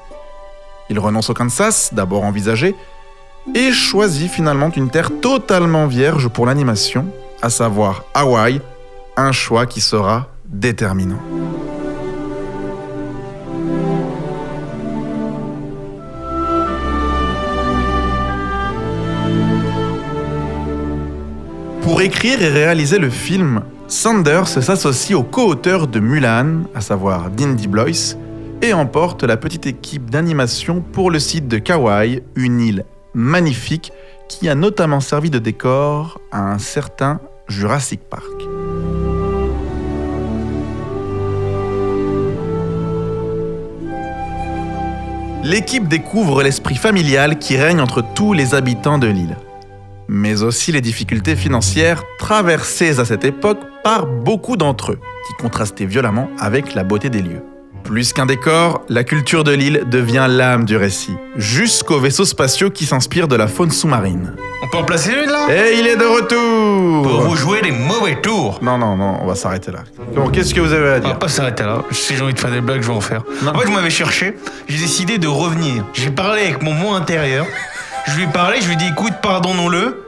Il 0.90 0.98
renonce 0.98 1.30
au 1.30 1.34
Kansas, 1.34 1.90
d'abord 1.92 2.24
envisagé, 2.24 2.74
et 3.54 3.72
choisit 3.72 4.30
finalement 4.30 4.70
une 4.70 4.90
terre 4.90 5.10
totalement 5.20 5.86
vierge 5.86 6.28
pour 6.28 6.46
l'animation, 6.46 7.06
à 7.42 7.50
savoir 7.50 8.04
Hawaï, 8.14 8.60
un 9.16 9.32
choix 9.32 9.66
qui 9.66 9.80
sera 9.80 10.28
déterminant. 10.46 11.20
Pour 21.82 22.02
écrire 22.02 22.42
et 22.42 22.48
réaliser 22.48 22.98
le 22.98 23.08
film, 23.08 23.62
Sanders 23.86 24.46
s'associe 24.46 25.18
au 25.18 25.22
co-auteur 25.22 25.86
de 25.86 26.00
Mulan, 26.00 26.64
à 26.74 26.82
savoir 26.82 27.30
Dindy 27.30 27.66
Blois, 27.66 28.14
et 28.62 28.72
emporte 28.72 29.24
la 29.24 29.36
petite 29.36 29.66
équipe 29.66 30.10
d'animation 30.10 30.80
pour 30.80 31.10
le 31.10 31.18
site 31.18 31.48
de 31.48 31.58
Kauai, 31.58 32.22
une 32.34 32.60
île 32.60 32.84
magnifique 33.14 33.92
qui 34.28 34.48
a 34.48 34.54
notamment 34.54 35.00
servi 35.00 35.30
de 35.30 35.38
décor 35.38 36.20
à 36.32 36.52
un 36.52 36.58
certain 36.58 37.20
Jurassic 37.48 38.00
Park. 38.00 38.24
L'équipe 45.44 45.88
découvre 45.88 46.42
l'esprit 46.42 46.76
familial 46.76 47.38
qui 47.38 47.56
règne 47.56 47.80
entre 47.80 48.02
tous 48.14 48.32
les 48.32 48.54
habitants 48.54 48.98
de 48.98 49.06
l'île 49.06 49.36
mais 50.08 50.42
aussi 50.42 50.72
les 50.72 50.80
difficultés 50.80 51.36
financières 51.36 52.02
traversées 52.18 52.98
à 52.98 53.04
cette 53.04 53.24
époque 53.24 53.60
par 53.84 54.06
beaucoup 54.06 54.56
d'entre 54.56 54.92
eux, 54.92 55.00
qui 55.28 55.34
contrastaient 55.34 55.86
violemment 55.86 56.28
avec 56.38 56.74
la 56.74 56.82
beauté 56.82 57.10
des 57.10 57.22
lieux. 57.22 57.42
Plus 57.84 58.12
qu'un 58.12 58.26
décor, 58.26 58.82
la 58.90 59.02
culture 59.02 59.44
de 59.44 59.52
l'île 59.52 59.84
devient 59.90 60.26
l'âme 60.28 60.64
du 60.66 60.76
récit, 60.76 61.14
jusqu'aux 61.36 61.98
vaisseaux 62.00 62.26
spatiaux 62.26 62.70
qui 62.70 62.84
s'inspirent 62.84 63.28
de 63.28 63.36
la 63.36 63.48
faune 63.48 63.70
sous-marine. 63.70 64.34
On 64.62 64.68
peut 64.68 64.76
en 64.76 64.84
placer 64.84 65.12
une 65.12 65.30
là? 65.30 65.46
Et 65.50 65.78
il 65.78 65.86
est 65.86 65.96
de 65.96 66.04
retour 66.04 67.02
Pour 67.10 67.20
vous 67.22 67.36
jouer 67.36 67.60
les 67.62 67.70
mauvais 67.70 68.20
tours 68.20 68.58
Non, 68.60 68.76
non, 68.76 68.96
non, 68.96 69.18
on 69.22 69.26
va 69.26 69.34
s'arrêter 69.34 69.70
là. 69.70 69.80
Bon, 70.14 70.28
qu'est-ce 70.28 70.52
que 70.52 70.60
vous 70.60 70.72
avez 70.72 70.86
à 70.88 70.90
On 70.90 70.94
va 70.94 71.00
dire? 71.00 71.18
pas 71.18 71.28
s'arrêter 71.28 71.62
là. 71.62 71.82
Si 71.90 72.14
j'ai 72.16 72.22
envie 72.22 72.34
de 72.34 72.40
faire 72.40 72.50
des 72.50 72.60
blagues, 72.60 72.82
je 72.82 72.88
vais 72.88 72.94
en 72.94 73.00
faire. 73.00 73.22
Non. 73.42 73.52
En 73.54 73.58
fait, 73.58 73.66
vous 73.66 73.72
m'avez 73.72 73.88
cherché. 73.90 74.36
J'ai 74.68 74.78
décidé 74.78 75.16
de 75.18 75.28
revenir. 75.28 75.84
J'ai 75.94 76.10
parlé 76.10 76.42
avec 76.42 76.62
mon 76.62 76.72
moi 76.74 76.96
intérieur. 76.96 77.46
Je 78.06 78.16
lui 78.16 78.24
ai 78.24 78.26
parlé, 78.26 78.58
je 78.60 78.66
lui 78.66 78.74
ai 78.74 78.76
dit 78.76 78.88
écoute, 78.88 79.14
pardonnons-le 79.22 80.02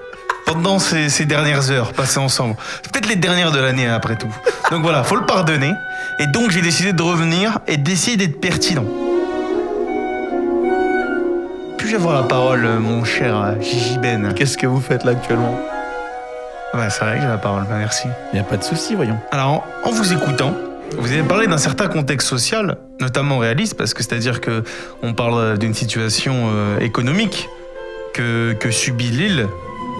pendant 0.52 0.78
ces, 0.80 1.08
ces 1.08 1.26
dernières 1.26 1.70
heures 1.70 1.92
passées 1.92 2.18
ensemble. 2.18 2.56
C'est 2.82 2.90
peut-être 2.90 3.08
les 3.08 3.16
dernières 3.16 3.52
de 3.52 3.60
l'année 3.60 3.86
hein, 3.86 3.94
après 3.94 4.16
tout. 4.16 4.34
Donc 4.70 4.82
voilà, 4.82 5.04
faut 5.04 5.16
le 5.16 5.24
pardonner. 5.26 5.72
Et 6.18 6.26
donc 6.26 6.50
j'ai 6.50 6.60
décidé 6.60 6.92
de 6.92 7.02
revenir 7.02 7.58
et 7.68 7.76
d'essayer 7.76 8.16
d'être 8.16 8.40
pertinent. 8.40 8.84
Puis 11.78 11.86
puis-je 11.86 11.96
avoir 11.96 12.14
la 12.20 12.26
parole, 12.26 12.64
euh, 12.64 12.78
mon 12.80 13.04
cher 13.04 13.36
euh, 13.36 13.60
Gigi 13.60 13.98
Ben? 13.98 14.32
Qu'est-ce 14.34 14.58
que 14.58 14.66
vous 14.66 14.80
faites 14.80 15.04
là 15.04 15.12
actuellement? 15.12 15.58
Bah, 16.74 16.90
c'est 16.90 17.04
vrai 17.04 17.16
que 17.16 17.22
j'ai 17.22 17.28
la 17.28 17.38
parole, 17.38 17.62
bah, 17.68 17.76
merci. 17.78 18.08
Il 18.32 18.36
n'y 18.36 18.40
a 18.40 18.44
pas 18.44 18.56
de 18.56 18.64
souci, 18.64 18.94
voyons. 18.94 19.18
Alors, 19.30 19.64
en- 19.84 19.88
en 19.88 19.90
vous 19.92 20.12
écoutant, 20.12 20.52
vous 20.98 21.12
avez 21.12 21.22
parlé 21.22 21.46
d'un 21.46 21.58
certain 21.58 21.86
contexte 21.88 22.26
social, 22.28 22.76
notamment 23.00 23.38
réaliste, 23.38 23.76
parce 23.76 23.94
que 23.94 24.02
c'est-à-dire 24.02 24.40
que 24.40 24.64
on 25.02 25.14
parle 25.14 25.58
d'une 25.58 25.74
situation 25.74 26.50
euh, 26.52 26.78
économique 26.80 27.48
que, 28.14 28.52
que 28.54 28.70
subit 28.72 29.10
l'île 29.10 29.46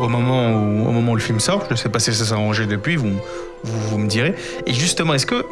au 0.01 0.09
moment 0.09 0.51
où, 0.53 0.89
au 0.89 0.93
moment 0.93 1.13
où 1.13 1.17
le 1.17 1.23
film 1.23 1.41
sort. 1.41 1.65
Je 1.69 1.75
ne 1.75 1.77
sais 1.77 1.89
pas 1.89 1.99
si 1.99 2.13
ça 2.13 2.25
s'est 2.25 2.33
arrangé 2.33 2.67
depuis, 2.67 2.97
vous, 2.97 3.13
vous, 3.65 3.81
vous 3.89 3.99
me 3.99 4.09
direz. 4.09 4.35
Et 4.67 4.73
justement, 4.73 5.15
est-ce 5.15 5.27
que 5.27 5.45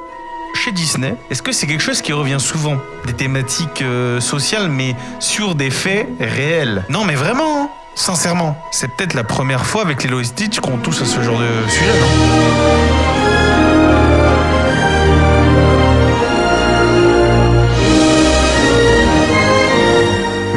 chez 0.54 0.72
Disney, 0.72 1.14
est-ce 1.30 1.42
que 1.42 1.52
c'est 1.52 1.66
quelque 1.66 1.82
chose 1.82 2.02
qui 2.02 2.12
revient 2.12 2.40
souvent 2.40 2.78
Des 3.06 3.12
thématiques 3.12 3.82
euh, 3.82 4.20
sociales, 4.20 4.68
mais 4.68 4.94
sur 5.20 5.54
des 5.54 5.70
faits 5.70 6.08
réels? 6.18 6.84
Non, 6.88 7.04
mais 7.04 7.14
vraiment, 7.14 7.64
hein, 7.64 7.68
sincèrement. 7.94 8.56
C'est 8.72 8.88
peut-être 8.88 9.14
la 9.14 9.24
première 9.24 9.66
fois 9.66 9.82
avec 9.82 10.02
les 10.02 10.10
Lois 10.10 10.24
Stitch 10.24 10.58
qu'on 10.60 10.78
touche 10.78 11.02
à 11.02 11.04
ce 11.04 11.22
genre 11.22 11.38
de 11.38 11.70
sujet, 11.70 11.92
non? 12.00 13.08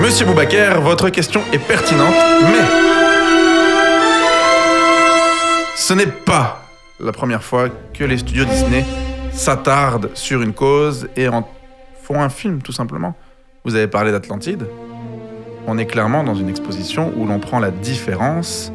Monsieur 0.02 0.26
Boubaker, 0.26 0.82
votre 0.82 1.10
question 1.10 1.42
est 1.54 1.60
pertinente, 1.60 2.16
mais 2.42 3.01
ce 5.92 5.96
n'est 5.98 6.08
pas 6.08 6.62
la 7.02 7.12
première 7.12 7.44
fois 7.44 7.68
que 7.94 8.06
les 8.06 8.18
studios 8.20 8.46
Disney 8.46 8.86
s'attardent 9.34 10.10
sur 10.14 10.42
une 10.42 10.54
cause 10.54 11.10
et 11.18 11.28
en 11.28 11.46
font 12.02 12.22
un 12.22 12.30
film, 12.30 12.62
tout 12.62 12.72
simplement. 12.72 13.14
Vous 13.66 13.76
avez 13.76 13.88
parlé 13.88 14.14
d'Atlantide. 14.14 14.66
On 15.68 15.78
est 15.78 15.88
clairement 15.88 16.24
dans 16.24 16.34
une 16.34 16.48
exposition 16.48 17.12
où 17.18 17.26
l'on 17.26 17.40
prend 17.40 17.60
la 17.60 17.72
différence 17.72 18.72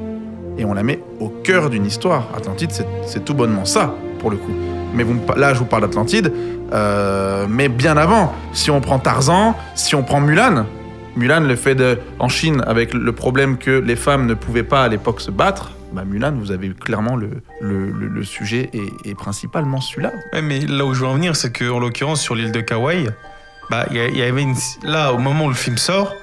et 0.59 0.67
on 0.67 0.75
la 0.75 0.83
met 0.83 1.03
au 1.19 1.31
cœur 1.31 1.71
d'une 1.71 1.87
histoire. 1.87 2.29
Atlantide, 2.37 2.71
c'est- 3.07 3.25
tout 3.25 3.33
bonnement 3.33 3.65
ça, 3.65 3.95
pour 4.19 4.31
le 4.31 4.37
coup. 4.37 4.53
Mais 4.93 5.07
là, 5.39 5.55
je 5.55 5.61
vous 5.61 5.65
parle 5.65 5.85
d'Atlantide, 5.85 6.31
euh, 6.75 7.47
mais 7.49 7.71
bien 7.71 7.97
avant. 7.97 8.35
Si 8.53 8.71
on 8.71 8.83
prend 8.83 8.99
Tarzan, 8.99 9.55
si 9.75 9.95
on 9.95 10.03
prend 10.03 10.21
Mulan, 10.21 10.67
Mulan, 11.17 11.41
le 11.41 11.57
fait 11.57 11.75
de, 11.75 11.99
en 12.19 12.29
Chine, 12.29 12.63
avec 12.67 12.93
le 12.93 13.13
problème 13.13 13.57
que 13.57 13.71
les 13.71 13.97
femmes 13.97 14.27
ne 14.27 14.35
pouvaient 14.35 14.63
pas 14.65 14.83
à 14.85 14.89
l'époque 14.89 15.23
se 15.23 15.31
battre, 15.31 15.71
bah 15.97 16.05
Mulan, 16.05 16.33
vous 16.33 16.53
avez 16.53 16.69
clairement 16.69 17.17
le, 17.17 17.41
le, 17.63 18.25
sujet 18.25 18.69
est, 18.75 19.09
est 19.09 19.15
principalement 19.15 19.81
celui-là. 19.81 20.13
Mais 20.43 20.61
là 20.61 20.85
où 20.85 20.93
je 20.93 21.01
veux 21.01 21.07
en 21.07 21.15
venir, 21.15 21.35
c'est 21.35 21.51
qu'en 21.57 21.79
l'occurrence, 21.79 22.21
sur 22.21 22.35
l'île 22.35 22.53
de 22.53 22.61
Kauai, 22.61 23.07
bah, 23.71 23.87
il 23.91 23.97
y, 23.97 24.01
il 24.01 24.19
y 24.19 24.23
avait 24.23 24.45
là, 24.83 25.15
au 25.15 25.19
moment 25.19 25.47
où 25.47 25.49
le 25.49 25.55
film 25.55 25.79
sort, 25.79 26.15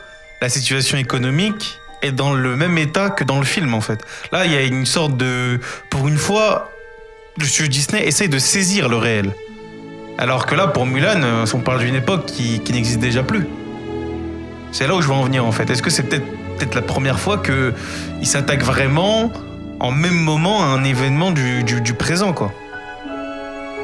la 0.42 0.50
situation 0.50 1.00
économique 1.00 1.80
est 2.04 2.12
dans 2.12 2.34
le 2.34 2.56
même 2.56 2.78
état 2.78 3.10
que 3.10 3.24
dans 3.24 3.40
le 3.40 3.46
film, 3.46 3.74
en 3.74 3.82
fait. 3.82 4.00
Là, 4.32 4.46
il 4.46 4.52
y 4.52 4.56
a 4.56 4.62
une 4.62 4.86
sorte 4.86 5.18
de. 5.18 5.60
Pour 5.90 6.08
une 6.08 6.18
fois, 6.18 6.70
le 7.40 7.46
studio 7.46 7.72
Disney 7.72 8.06
essaye 8.06 8.30
de 8.30 8.38
saisir 8.38 8.90
le 8.90 8.98
réel. 8.98 9.32
Alors 10.20 10.46
que 10.46 10.54
là, 10.54 10.68
pour 10.68 10.86
Mulan, 10.86 11.24
euh, 11.24 11.46
on 11.52 11.60
parle 11.60 11.80
d'une 11.80 11.96
époque 11.96 12.28
qui, 12.28 12.62
n'existe 12.72 13.00
déjà 13.00 13.24
plus. 13.24 13.48
C'est 14.72 14.86
là 14.86 14.96
où 14.96 15.02
je 15.02 15.08
veux 15.08 15.14
en 15.14 15.24
venir, 15.24 15.44
en 15.44 15.52
fait. 15.52 15.68
Est-ce 15.72 15.82
que 15.82 15.90
c'est 15.90 16.04
peut-être 16.04 16.28
peut-être 16.58 16.76
la 16.76 16.82
première 16.82 17.20
fois 17.20 17.42
qu'il 17.42 18.28
s'attaque 18.28 18.64
vraiment 18.64 19.32
en 19.84 19.92
même 19.92 20.16
moment 20.16 20.64
un 20.64 20.82
événement 20.86 21.32
du 21.32 21.94
présent, 21.94 22.32
quoi 22.32 22.54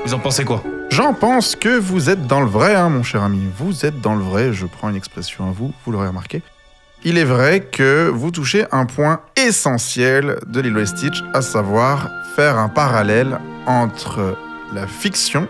Vous 0.06 0.14
en 0.14 0.20
pensez 0.20 0.46
quoi? 0.46 0.64
J'en 0.90 1.14
pense 1.14 1.58
que 1.58 1.78
vous 1.78 2.10
êtes 2.10 2.26
dans 2.26 2.40
le 2.40 2.48
vrai, 2.48 2.74
hein, 2.74 2.88
mon 2.88 3.04
cher 3.04 3.22
ami. 3.22 3.42
Vous 3.58 3.86
êtes 3.86 4.00
dans 4.00 4.16
le 4.16 4.24
vrai, 4.24 4.54
je 4.54 4.66
prends 4.66 4.90
une 4.90 4.96
expression 4.96 5.50
à 5.50 5.52
vous, 5.52 5.74
vous 5.86 5.92
l'aurez 5.92 6.08
remarqué. 6.08 6.42
Il 7.04 7.18
est 7.18 7.26
vrai 7.26 7.60
que 7.60 8.10
vous 8.10 8.32
touchez 8.32 8.66
un 8.72 8.86
point 8.86 9.20
essentiel 9.36 10.40
de 10.48 10.62
Lilo 10.62 10.80
et 10.80 10.86
Stitch, 10.86 11.22
à 11.34 11.42
savoir 11.42 12.10
faire 12.34 12.58
un 12.58 12.70
parallèle 12.70 13.38
entre 13.68 14.38
la 14.74 14.88
fiction 14.88 15.50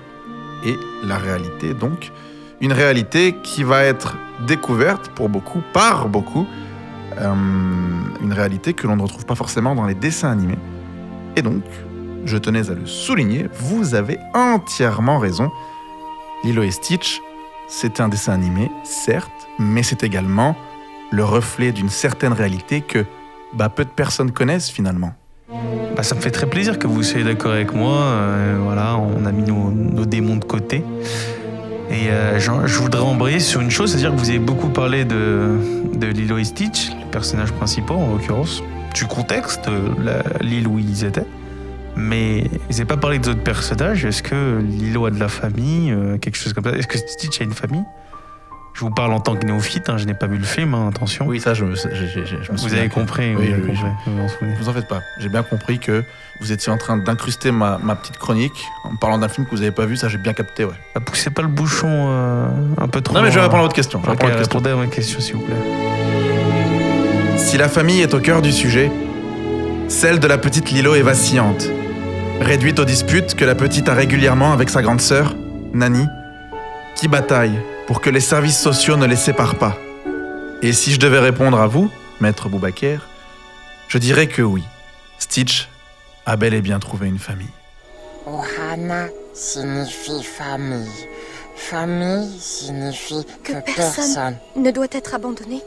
et 0.65 0.75
la 1.03 1.17
réalité, 1.17 1.75
donc. 1.75 2.11
Une 2.59 2.73
réalité 2.73 3.35
qui 3.43 3.63
va 3.63 3.83
être 3.83 4.17
découverte 4.47 5.09
pour 5.09 5.29
beaucoup, 5.29 5.61
par 5.73 6.09
beaucoup, 6.09 6.47
euh, 7.19 7.33
une 8.21 8.33
réalité 8.33 8.73
que 8.73 8.87
l'on 8.87 8.95
ne 8.95 9.01
retrouve 9.01 9.25
pas 9.25 9.35
forcément 9.35 9.75
dans 9.75 9.85
les 9.85 9.95
dessins 9.95 10.31
animés. 10.31 10.57
Et 11.35 11.41
donc, 11.41 11.63
je 12.25 12.37
tenais 12.37 12.69
à 12.69 12.73
le 12.73 12.85
souligner, 12.85 13.47
vous 13.53 13.95
avez 13.95 14.17
entièrement 14.33 15.19
raison. 15.19 15.51
Lilo 16.43 16.63
et 16.63 16.71
Stitch, 16.71 17.21
c'est 17.67 17.99
un 17.99 18.09
dessin 18.09 18.33
animé, 18.33 18.71
certes, 18.83 19.47
mais 19.57 19.83
c'est 19.83 20.03
également 20.03 20.55
le 21.11 21.23
reflet 21.23 21.71
d'une 21.71 21.89
certaine 21.89 22.33
réalité 22.33 22.81
que 22.81 23.05
bah, 23.53 23.69
peu 23.69 23.83
de 23.83 23.89
personnes 23.89 24.31
connaissent 24.31 24.69
finalement. 24.69 25.13
Bah, 25.95 26.03
ça 26.03 26.15
me 26.15 26.21
fait 26.21 26.31
très 26.31 26.47
plaisir 26.47 26.79
que 26.79 26.87
vous 26.87 27.03
soyez 27.03 27.25
d'accord 27.25 27.51
avec 27.51 27.73
moi. 27.73 27.97
Euh, 27.97 28.57
voilà, 28.61 28.97
on 28.97 29.25
a 29.25 29.31
mis 29.31 29.43
nos, 29.43 30.05
démons 30.05 30.37
de 30.37 30.45
côté. 30.45 30.83
Et 31.91 32.09
euh, 32.09 32.39
je 32.39 32.79
voudrais 32.79 33.01
embrayer 33.01 33.39
sur 33.39 33.61
une 33.61 33.71
chose, 33.71 33.91
c'est-à-dire 33.91 34.11
que 34.11 34.19
vous 34.19 34.29
avez 34.29 34.39
beaucoup 34.39 34.69
parlé 34.69 35.05
de, 35.05 35.57
de 35.95 36.07
Lilo 36.07 36.37
et 36.37 36.43
Stitch, 36.43 36.91
personnages 37.09 37.51
principaux 37.51 37.95
en 37.95 38.11
l'occurrence, 38.13 38.63
du 38.93 39.05
contexte, 39.05 39.67
euh, 39.67 40.21
l'île 40.41 40.67
où 40.67 40.79
ils 40.79 41.03
étaient. 41.05 41.25
Mais 41.95 42.43
vous 42.69 42.73
n'avez 42.73 42.85
pas 42.85 42.97
parlé 42.97 43.19
des 43.19 43.29
autres 43.29 43.43
personnages. 43.43 44.05
Est-ce 44.05 44.23
que 44.23 44.59
Lilo 44.61 45.05
a 45.05 45.11
de 45.11 45.19
la 45.19 45.27
famille, 45.27 45.91
euh, 45.91 46.17
quelque 46.17 46.37
chose 46.37 46.53
comme 46.53 46.63
ça? 46.63 46.71
Est-ce 46.71 46.87
que 46.87 46.97
Stitch 46.97 47.41
a 47.41 47.43
une 47.43 47.51
famille? 47.53 47.83
Je 48.73 48.81
vous 48.85 48.91
parle 48.91 49.11
en 49.11 49.19
tant 49.19 49.35
que 49.35 49.45
néophyte, 49.45 49.89
hein, 49.89 49.97
je 49.97 50.05
n'ai 50.05 50.13
pas 50.13 50.27
vu 50.27 50.37
le 50.37 50.45
film, 50.45 50.73
hein, 50.73 50.87
attention. 50.87 51.25
Oui, 51.27 51.41
ça, 51.41 51.53
je, 51.53 51.65
me- 51.65 51.75
je- 51.75 51.89
je- 51.89 52.23
je- 52.25 52.43
je 52.43 52.51
me 52.53 52.57
vous 52.57 52.73
avez 52.73 52.87
compris, 52.87 53.35
Oui, 53.35 53.51
avez 53.51 53.61
oui, 53.61 53.67
compris, 53.73 53.89
vous 54.05 54.15
vous 54.15 54.23
en 54.23 54.27
souvenez. 54.29 54.53
Vous 54.61 54.69
en 54.69 54.73
faites 54.73 54.87
pas. 54.87 54.99
J'ai 55.19 55.27
bien 55.27 55.43
compris 55.43 55.79
que 55.79 56.03
vous 56.39 56.51
étiez 56.53 56.71
en 56.71 56.77
train 56.77 56.95
d'incruster 56.95 57.51
ma, 57.51 57.77
ma 57.83 57.95
petite 57.95 58.17
chronique 58.17 58.63
en 58.85 58.95
parlant 58.95 59.17
d'un 59.17 59.27
film 59.27 59.45
que 59.47 59.51
vous 59.51 59.57
n'avez 59.57 59.71
pas 59.71 59.85
vu. 59.85 59.97
Ça, 59.97 60.07
j'ai 60.07 60.19
bien 60.19 60.31
capté, 60.33 60.63
ouais. 60.63 60.71
Ah, 60.95 61.01
Poussez 61.01 61.31
pas 61.31 61.41
le 61.41 61.49
bouchon 61.49 61.87
euh, 61.89 62.47
un 62.77 62.87
peu 62.87 63.01
trop. 63.01 63.15
Non, 63.15 63.21
mais 63.23 63.31
je 63.31 63.35
vais 63.35 63.41
répondre 63.41 63.59
à 63.59 63.63
votre 63.63 63.75
question. 63.75 63.99
Je 63.99 64.05
vais 64.05 64.11
répondre 64.11 64.31
à 64.31 64.37
votre 64.37 64.43
question. 64.49 64.59
répondez 64.59 64.81
à 64.81 64.85
ma 64.87 64.95
question, 64.95 65.19
s'il 65.19 65.35
vous 65.35 65.41
plaît. 65.41 65.55
Si 67.39 67.57
la 67.57 67.69
famille 67.69 68.01
est 68.01 68.13
au 68.13 68.19
cœur 68.19 68.41
du 68.41 68.51
sujet, 68.51 68.91
celle 69.87 70.19
de 70.19 70.27
la 70.27 70.37
petite 70.37 70.69
Lilo 70.71 70.93
est 70.93 71.01
vacillante. 71.01 71.67
Réduite 72.41 72.79
aux 72.79 72.85
disputes 72.85 73.33
que 73.35 73.45
la 73.45 73.55
petite 73.55 73.89
a 73.89 73.93
régulièrement 73.93 74.51
avec 74.51 74.69
sa 74.69 74.81
grande 74.81 75.01
sœur, 75.01 75.35
Nani, 75.73 76.05
qui 76.95 77.07
bataille 77.07 77.59
pour 77.87 78.01
que 78.01 78.09
les 78.09 78.19
services 78.19 78.59
sociaux 78.59 78.97
ne 78.97 79.07
les 79.07 79.15
séparent 79.15 79.57
pas. 79.57 79.77
Et 80.61 80.73
si 80.73 80.91
je 80.91 80.99
devais 80.99 81.19
répondre 81.19 81.59
à 81.59 81.67
vous, 81.67 81.89
maître 82.19 82.49
Boubaker, 82.49 83.07
je 83.87 83.97
dirais 83.97 84.27
que 84.27 84.41
oui, 84.41 84.63
Stitch 85.17 85.69
a 86.25 86.35
bel 86.35 86.53
et 86.53 86.61
bien 86.61 86.79
trouvé 86.79 87.07
une 87.07 87.19
famille. 87.19 87.47
Ohana 88.27 89.07
signifie 89.33 90.23
famille. 90.23 90.91
Famille 91.55 92.29
signifie 92.39 93.25
que, 93.43 93.53
Que 93.53 93.61
personne 93.61 93.75
personne 93.75 94.35
ne 94.55 94.71
doit 94.71 94.87
être 94.91 95.15
abandonné. 95.15 95.61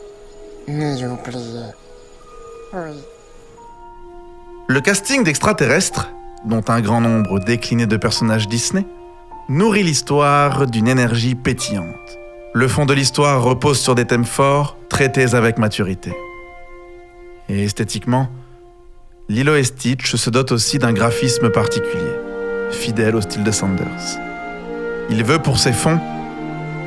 Le 4.69 4.81
casting 4.81 5.25
d'extraterrestres, 5.25 6.11
dont 6.45 6.63
un 6.69 6.81
grand 6.81 7.01
nombre 7.01 7.41
décliné 7.41 7.87
de 7.87 7.97
personnages 7.97 8.49
Disney, 8.49 8.87
nourrit 9.49 9.83
l'histoire 9.83 10.67
d'une 10.67 10.89
énergie 10.89 11.35
pétillante. 11.35 12.19
Le 12.55 12.69
fond 12.69 12.87
de 12.87 12.95
l'histoire 12.95 13.43
repose 13.43 13.81
sur 13.81 13.95
des 13.95 14.05
thèmes 14.05 14.25
forts, 14.25 14.77
traités 14.89 15.35
avec 15.35 15.59
maturité. 15.59 16.15
Et 17.49 17.65
esthétiquement, 17.65 18.29
Lilo 19.29 19.57
et 19.57 19.65
Stitch 19.65 20.15
se 20.15 20.31
dotent 20.31 20.53
aussi 20.53 20.79
d'un 20.79 20.93
graphisme 20.93 21.51
particulier, 21.51 22.13
fidèle 22.71 23.17
au 23.17 23.21
style 23.21 23.45
de 23.45 23.51
Sanders. 23.51 24.19
Il 25.11 25.25
veut 25.25 25.39
pour 25.39 25.59
ses 25.59 25.73
fonds 25.73 25.99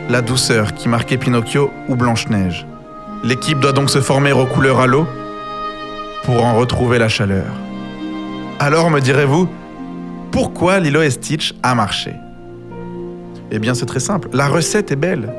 la 0.09 0.21
douceur 0.21 0.73
qui 0.73 0.87
marquait 0.87 1.17
Pinocchio 1.17 1.71
ou 1.89 1.95
Blanche-Neige. 1.95 2.65
L'équipe 3.25 3.59
doit 3.59 3.71
donc 3.71 3.89
se 3.89 4.01
former 4.01 4.33
aux 4.33 4.45
couleurs 4.45 4.79
à 4.79 4.85
l'eau 4.85 5.07
pour 6.25 6.45
en 6.45 6.55
retrouver 6.55 6.99
la 6.99 7.09
chaleur. 7.09 7.47
Alors 8.59 8.91
me 8.91 8.99
direz-vous, 9.01 9.49
pourquoi 10.31 10.79
Lilo 10.79 11.01
et 11.01 11.09
Stitch 11.09 11.55
a 11.63 11.73
marché? 11.73 12.13
Eh 13.49 13.57
bien 13.57 13.73
c'est 13.73 13.87
très 13.87 13.99
simple, 13.99 14.29
la 14.31 14.47
recette 14.47 14.91
est 14.91 14.95
belle. 14.95 15.33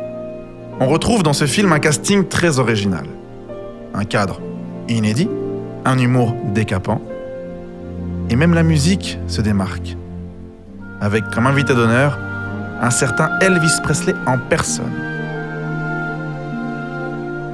On 0.81 0.87
retrouve 0.89 1.23
dans 1.23 1.33
ce 1.33 1.47
film 1.47 1.73
un 1.73 1.79
casting 1.79 2.27
très 2.27 2.59
original. 2.59 3.07
Un 3.95 4.05
cadre 4.05 4.41
inédit, 4.89 5.31
un 5.85 5.97
humour 5.97 6.35
décapant, 6.53 7.01
et 8.29 8.35
même 8.35 8.55
la 8.55 8.65
musique 8.65 9.17
se 9.29 9.41
démarque. 9.43 9.97
Avec 11.01 11.31
comme 11.31 11.47
invité 11.47 11.73
d'honneur 11.73 12.19
un 12.83 12.91
certain 12.91 13.31
Elvis 13.41 13.81
Presley 13.85 14.15
en 14.27 14.39
personne. 14.39 15.16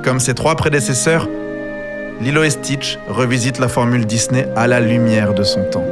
Comme 0.03 0.19
ses 0.19 0.35
trois 0.35 0.57
prédécesseurs, 0.57 1.29
Lilo 2.20 2.43
et 2.43 2.51
Stitch 2.51 2.99
revisite 3.09 3.59
la 3.59 3.69
formule 3.69 4.05
Disney 4.05 4.49
à 4.57 4.66
la 4.66 4.81
lumière 4.81 5.33
de 5.33 5.45
son 5.45 5.62
temps. 5.70 5.85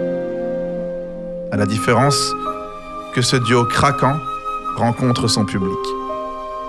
À 1.53 1.57
la 1.57 1.65
différence 1.65 2.33
que 3.15 3.23
ce 3.23 3.37
duo 3.37 3.65
craquant 3.65 4.17
rencontre 4.77 5.29
son 5.29 5.45
public. 5.45 5.79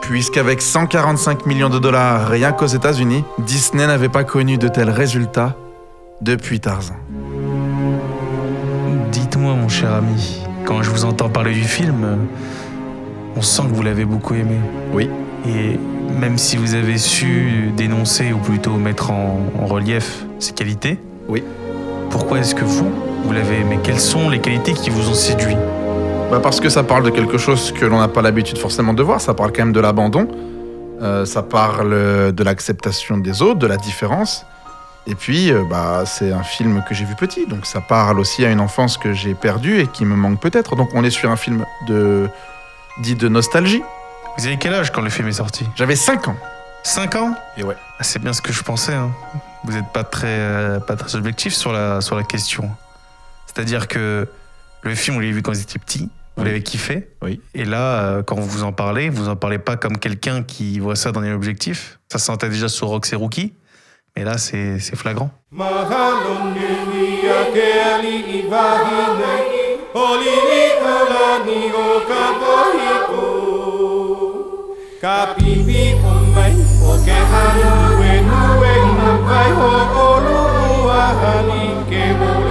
puisqu'avec 0.01 0.61
145 0.61 1.45
millions 1.45 1.69
de 1.69 1.79
dollars 1.79 2.27
rien 2.27 2.51
qu'aux 2.51 2.65
États-Unis, 2.65 3.23
Disney 3.39 3.85
n'avait 3.85 4.09
pas 4.09 4.23
connu 4.23 4.57
de 4.57 4.67
tels 4.67 4.89
résultats 4.89 5.55
depuis 6.21 6.59
Tarzan. 6.59 6.95
Dites-moi, 9.11 9.53
mon 9.53 9.69
cher 9.69 9.93
ami, 9.93 10.41
quand 10.65 10.81
je 10.81 10.89
vous 10.89 11.05
entends 11.05 11.29
parler 11.29 11.53
du 11.53 11.63
film, 11.63 12.27
on 13.35 13.41
sent 13.41 13.63
que 13.69 13.75
vous 13.75 13.83
l'avez 13.83 14.05
beaucoup 14.05 14.33
aimé. 14.33 14.57
Oui. 14.91 15.09
Et 15.47 15.79
même 16.11 16.37
si 16.37 16.57
vous 16.57 16.73
avez 16.75 16.97
su 16.97 17.71
dénoncer, 17.75 18.33
ou 18.33 18.37
plutôt 18.37 18.71
mettre 18.75 19.11
en, 19.11 19.39
en 19.59 19.65
relief 19.65 20.25
ses 20.39 20.53
qualités, 20.53 20.99
Oui. 21.27 21.43
pourquoi 22.09 22.39
est-ce 22.39 22.55
que 22.55 22.63
vous, 22.65 22.91
vous 23.23 23.31
l'avez 23.33 23.59
aimé? 23.61 23.79
Quelles 23.83 23.99
sont 23.99 24.29
les 24.29 24.39
qualités 24.39 24.73
qui 24.73 24.89
vous 24.89 25.09
ont 25.09 25.13
séduit? 25.13 25.57
Bah 26.31 26.39
parce 26.41 26.59
que 26.61 26.69
ça 26.69 26.83
parle 26.83 27.03
de 27.03 27.09
quelque 27.09 27.37
chose 27.37 27.73
que 27.73 27.85
l'on 27.85 27.99
n'a 27.99 28.07
pas 28.07 28.21
l'habitude 28.21 28.57
forcément 28.57 28.93
de 28.93 29.03
voir, 29.03 29.19
ça 29.19 29.33
parle 29.33 29.51
quand 29.51 29.63
même 29.65 29.73
de 29.73 29.79
l'abandon, 29.81 30.27
euh, 31.01 31.25
ça 31.25 31.43
parle 31.43 32.31
de 32.33 32.43
l'acceptation 32.43 33.17
des 33.17 33.41
autres, 33.41 33.59
de 33.59 33.67
la 33.67 33.77
différence. 33.77 34.45
Et 35.07 35.15
puis, 35.15 35.51
euh, 35.51 35.63
bah, 35.69 36.03
c'est 36.05 36.31
un 36.31 36.43
film 36.43 36.83
que 36.87 36.93
j'ai 36.95 37.05
vu 37.05 37.15
petit, 37.15 37.47
donc 37.47 37.65
ça 37.65 37.81
parle 37.81 38.19
aussi 38.19 38.45
à 38.45 38.51
une 38.51 38.59
enfance 38.59 38.97
que 38.97 39.13
j'ai 39.13 39.33
perdue 39.33 39.79
et 39.79 39.87
qui 39.87 40.05
me 40.05 40.15
manque 40.15 40.39
peut-être. 40.39 40.75
Donc 40.75 40.89
on 40.93 41.03
est 41.03 41.09
sur 41.09 41.29
un 41.31 41.35
film 41.35 41.65
de 41.87 42.29
dit 43.01 43.15
de 43.15 43.27
nostalgie. 43.27 43.81
Vous 44.37 44.45
avez 44.47 44.57
quel 44.57 44.73
âge 44.73 44.91
quand 44.91 45.01
le 45.01 45.09
film 45.09 45.27
est 45.27 45.33
sorti 45.33 45.65
J'avais 45.75 45.95
5 45.95 46.27
ans. 46.29 46.35
5 46.83 47.15
ans 47.15 47.35
Et 47.57 47.63
ouais. 47.63 47.75
Ah, 47.99 48.03
C'est 48.03 48.19
bien 48.19 48.33
ce 48.33 48.41
que 48.41 48.51
je 48.53 48.63
pensais. 48.63 48.93
hein. 48.93 49.11
Vous 49.63 49.73
n'êtes 49.73 49.89
pas 49.93 50.03
très, 50.03 50.27
euh, 50.27 50.79
pas 50.79 50.95
très 50.95 51.15
objectif 51.15 51.53
sur 51.53 51.71
la, 51.71 52.01
sur 52.01 52.15
la 52.15 52.23
question. 52.23 52.69
C'est-à-dire 53.45 53.87
que 53.87 54.27
le 54.81 54.95
film, 54.95 55.15
vous 55.15 55.21
l'avez 55.21 55.33
vu 55.33 55.41
quand 55.43 55.51
vous 55.51 55.61
étiez 55.61 55.79
petit, 55.79 56.09
vous 56.35 56.43
Oui. 56.43 56.45
l'avez 56.45 56.63
kiffé. 56.63 57.09
Oui. 57.21 57.39
Et 57.53 57.65
là, 57.65 57.99
euh, 58.01 58.23
quand 58.23 58.39
vous 58.39 58.63
en 58.63 58.71
parlez, 58.71 59.09
vous 59.09 59.29
en 59.29 59.35
parlez 59.35 59.59
pas 59.59 59.75
comme 59.75 59.97
quelqu'un 59.97 60.41
qui 60.43 60.79
voit 60.79 60.95
ça 60.95 61.11
dans 61.11 61.21
les 61.21 61.31
objectifs. 61.31 61.99
Ça 62.11 62.17
se 62.17 62.25
sentait 62.25 62.49
déjà 62.49 62.67
sur 62.69 62.87
Rox 62.87 63.13
et 63.13 63.15
Rookie. 63.15 63.53
Mais 64.17 64.23
là, 64.23 64.37
c'est 64.37 64.79
c'est 64.79 64.95
flagrant. 64.95 65.29
Mahalo 65.51 66.53
ali 67.93 68.23
Olini 69.93 71.71
o 71.73 72.01
Kapipi 75.01 75.97
umay 75.97 76.53
o 76.85 76.93
kehalu 77.01 77.97
wenu 77.97 78.41
na 78.61 78.81
mapai 79.01 79.49
ho 79.57 79.71
olu 80.05 80.39
ke. 80.85 81.65
kebulu 81.89 82.50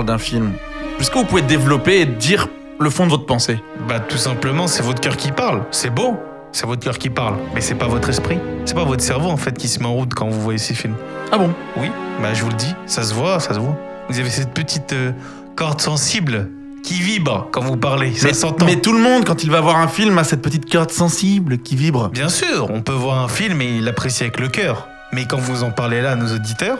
parle 0.00 0.06
d'un 0.06 0.18
film 0.18 0.52
Est-ce 0.98 1.10
que 1.10 1.18
vous 1.18 1.24
pouvez 1.24 1.42
développer 1.42 2.00
et 2.00 2.06
dire 2.06 2.48
le 2.78 2.88
fond 2.88 3.04
de 3.04 3.10
votre 3.10 3.26
pensée 3.26 3.58
Bah, 3.86 4.00
tout 4.00 4.16
simplement, 4.16 4.66
c'est 4.66 4.82
votre 4.82 5.00
cœur 5.00 5.16
qui 5.16 5.30
parle. 5.30 5.62
C'est 5.70 5.90
beau. 5.90 6.16
C'est 6.52 6.66
votre 6.66 6.82
cœur 6.82 6.96
qui 6.98 7.10
parle. 7.10 7.36
Mais 7.54 7.60
c'est 7.60 7.74
pas 7.74 7.86
votre 7.86 8.08
esprit. 8.08 8.38
C'est 8.64 8.74
pas 8.74 8.84
votre 8.84 9.02
cerveau, 9.02 9.28
en 9.28 9.36
fait, 9.36 9.56
qui 9.58 9.68
se 9.68 9.78
met 9.80 9.86
en 9.86 9.92
route 9.92 10.14
quand 10.14 10.28
vous 10.28 10.40
voyez 10.40 10.58
ces 10.58 10.74
films. 10.74 10.94
Ah 11.32 11.38
bon? 11.38 11.52
Oui, 11.76 11.90
bah 12.22 12.32
je 12.32 12.42
vous 12.42 12.48
le 12.48 12.56
dis, 12.56 12.74
ça 12.86 13.02
se 13.02 13.12
voit, 13.12 13.40
ça 13.40 13.54
se 13.54 13.60
voit. 13.60 13.76
Vous 14.08 14.18
avez 14.18 14.30
cette 14.30 14.52
petite 14.54 14.92
euh, 14.94 15.12
corde 15.54 15.80
sensible 15.80 16.48
qui 16.82 16.94
vibre 16.94 17.48
quand 17.52 17.60
vous 17.60 17.76
parlez, 17.76 18.14
ça 18.14 18.32
s'entend. 18.32 18.64
mais 18.64 18.76
tout 18.76 18.94
le 18.94 19.00
monde, 19.00 19.24
quand 19.24 19.44
il 19.44 19.50
va 19.50 19.60
voir 19.60 19.76
un 19.76 19.86
film, 19.86 20.16
a 20.18 20.24
cette 20.24 20.42
petite 20.42 20.70
corde 20.70 20.90
sensible 20.90 21.58
qui 21.58 21.76
vibre. 21.76 22.08
Bien 22.08 22.30
sûr, 22.30 22.68
on 22.70 22.80
peut 22.80 22.92
voir 22.92 23.22
un 23.22 23.28
film 23.28 23.60
et 23.60 23.80
l'apprécier 23.80 24.26
avec 24.26 24.40
le 24.40 24.48
cœur. 24.48 24.88
Mais 25.12 25.26
quand 25.26 25.38
vous 25.38 25.62
en 25.62 25.70
parlez 25.70 26.00
là 26.00 26.12
à 26.12 26.16
nos 26.16 26.34
auditeurs, 26.34 26.78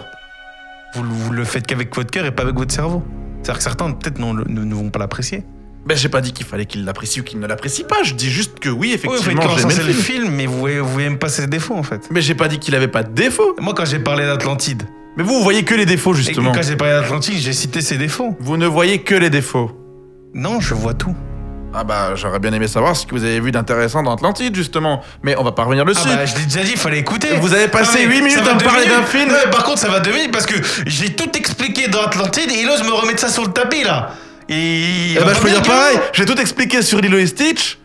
vous, 0.95 1.03
vous 1.05 1.33
le 1.33 1.45
faites 1.45 1.67
qu'avec 1.67 1.95
votre 1.95 2.11
cœur 2.11 2.27
et 2.27 2.31
pas 2.31 2.43
avec 2.43 2.57
votre 2.57 2.73
cerveau. 2.73 3.03
C'est-à-dire 3.43 3.59
que 3.59 3.63
certains, 3.63 3.91
peut-être, 3.93 4.19
ne, 4.19 4.75
vont 4.75 4.91
pas 4.91 4.99
l'apprécier. 4.99 5.45
Ben, 5.87 5.97
j'ai 5.97 6.11
pas 6.11 6.21
dit 6.21 6.33
qu'il 6.33 6.45
fallait 6.45 6.67
qu'il 6.67 6.85
l'apprécie 6.85 7.21
ou 7.21 7.25
qu'il 7.25 7.39
ne 7.41 7.47
l'apprécie 7.47 7.85
pas. 7.85 8.03
Je 8.03 8.13
dis 8.15 8.31
juste 8.31 8.59
que 8.59 8.69
oui, 8.69 8.77
Oui, 8.79 8.91
vous 8.93 9.13
faites 9.13 9.33
effectivement, 9.33 9.55
que 9.55 9.61
j'aimais 9.61 9.87
le 9.87 9.93
film. 9.95 10.31
mais 10.35 10.45
vous 10.47 10.59
voyez, 10.59 10.79
vous 10.79 10.89
voyez 10.91 11.09
même 11.09 11.19
pas 11.19 11.31
ses 11.31 11.47
défauts, 11.47 11.75
en 11.75 11.83
fait. 11.83 12.07
Mais 12.11 12.21
j'ai 12.21 12.35
pas 12.35 12.49
dit 12.49 12.59
qu'il 12.59 12.75
avait 12.75 12.89
pas 12.89 13.03
de 13.03 13.13
défauts. 13.13 13.57
Moi, 13.61 13.73
quand 13.75 13.87
j'ai 13.87 13.99
parlé 13.99 14.27
d'Atlantide, 14.27 14.83
Mais 15.17 15.23
vous, 15.23 15.35
vous 15.35 15.43
voyez 15.43 15.65
que 15.65 15.75
les 15.75 15.87
défauts, 15.87 16.13
et 16.13 16.19
justement. 16.19 16.53
quand 16.53 16.63
j'ai 16.63 16.77
parlé 16.77 16.95
d'Atlantide, 17.01 17.39
j'ai 17.39 17.55
cité 17.55 17.81
ses 17.81 17.97
défauts. 17.97 18.37
Vous 18.41 18.57
ne 18.59 18.67
voyez 18.67 18.99
que 19.03 19.15
les 19.15 19.31
défauts. 19.31 19.71
Non, 20.35 20.61
je 20.61 20.75
vois 20.75 20.95
tout. 20.95 21.15
Ah 21.73 21.85
bah, 21.85 22.15
j'aurais 22.17 22.41
bien 22.41 22.53
aimé 22.53 22.67
savoir 22.67 22.97
ce 22.97 23.07
que 23.07 23.13
vous 23.15 23.23
avez 23.23 23.39
vu 23.39 23.53
d'intéressant 23.53 24.03
dans 24.03 24.13
Atlantide, 24.13 24.55
justement. 24.57 25.03
Mais 25.23 25.37
on 25.39 25.45
va 25.45 25.53
pas 25.53 25.63
revenir 25.65 25.85
dessus. 25.85 26.01
Ah 26.05 26.17
bah, 26.17 26.27
je 26.27 26.35
l'ai 26.37 26.45
déjà 26.45 26.63
dit, 26.65 26.73
il 26.73 26.77
fallait 26.79 26.99
écouter. 26.99 27.29
Vous 27.41 27.55
avez 27.55 27.69
passé 27.69 27.91
Ah, 27.95 28.07
mais 28.07 28.07
huit 28.13 28.23
minutes 28.23 28.39
ça 28.39 28.43
va 28.43 28.51
à 28.51 28.55
me 28.55 28.61
parler 28.61 28.87
d'un 28.87 29.03
film. 29.05 29.31
Par 29.53 29.63
contre, 29.65 29.79
ça 29.79 29.89
va 29.89 30.01
minutes 30.01 30.33
parce 30.33 30.47
que 30.47 30.55
j'ai 30.87 31.11
tout 31.15 31.31
expliqué 31.37 31.87
dans 31.89 32.03
Atlantide 32.03 32.51
et 32.51 32.61
il 32.63 32.69
ose 32.69 32.83
me 32.83 32.91
remettre 32.93 33.21
ça 33.21 33.29
sur 33.29 33.45
le 33.45 33.53
tapis 33.53 33.85
là. 33.85 34.11
Et 34.49 35.13
Eh 35.13 35.19
bah, 35.25 35.33
je 35.33 35.39
peux 35.41 35.49
dire 35.51 35.63
pareil. 35.63 35.99
J'ai 36.13 36.25
tout 36.25 36.39
expliqué 36.41 36.83
sur 36.83 37.01
Lilo 37.01 37.19
et 37.19 37.27
Stitch. 37.27 37.79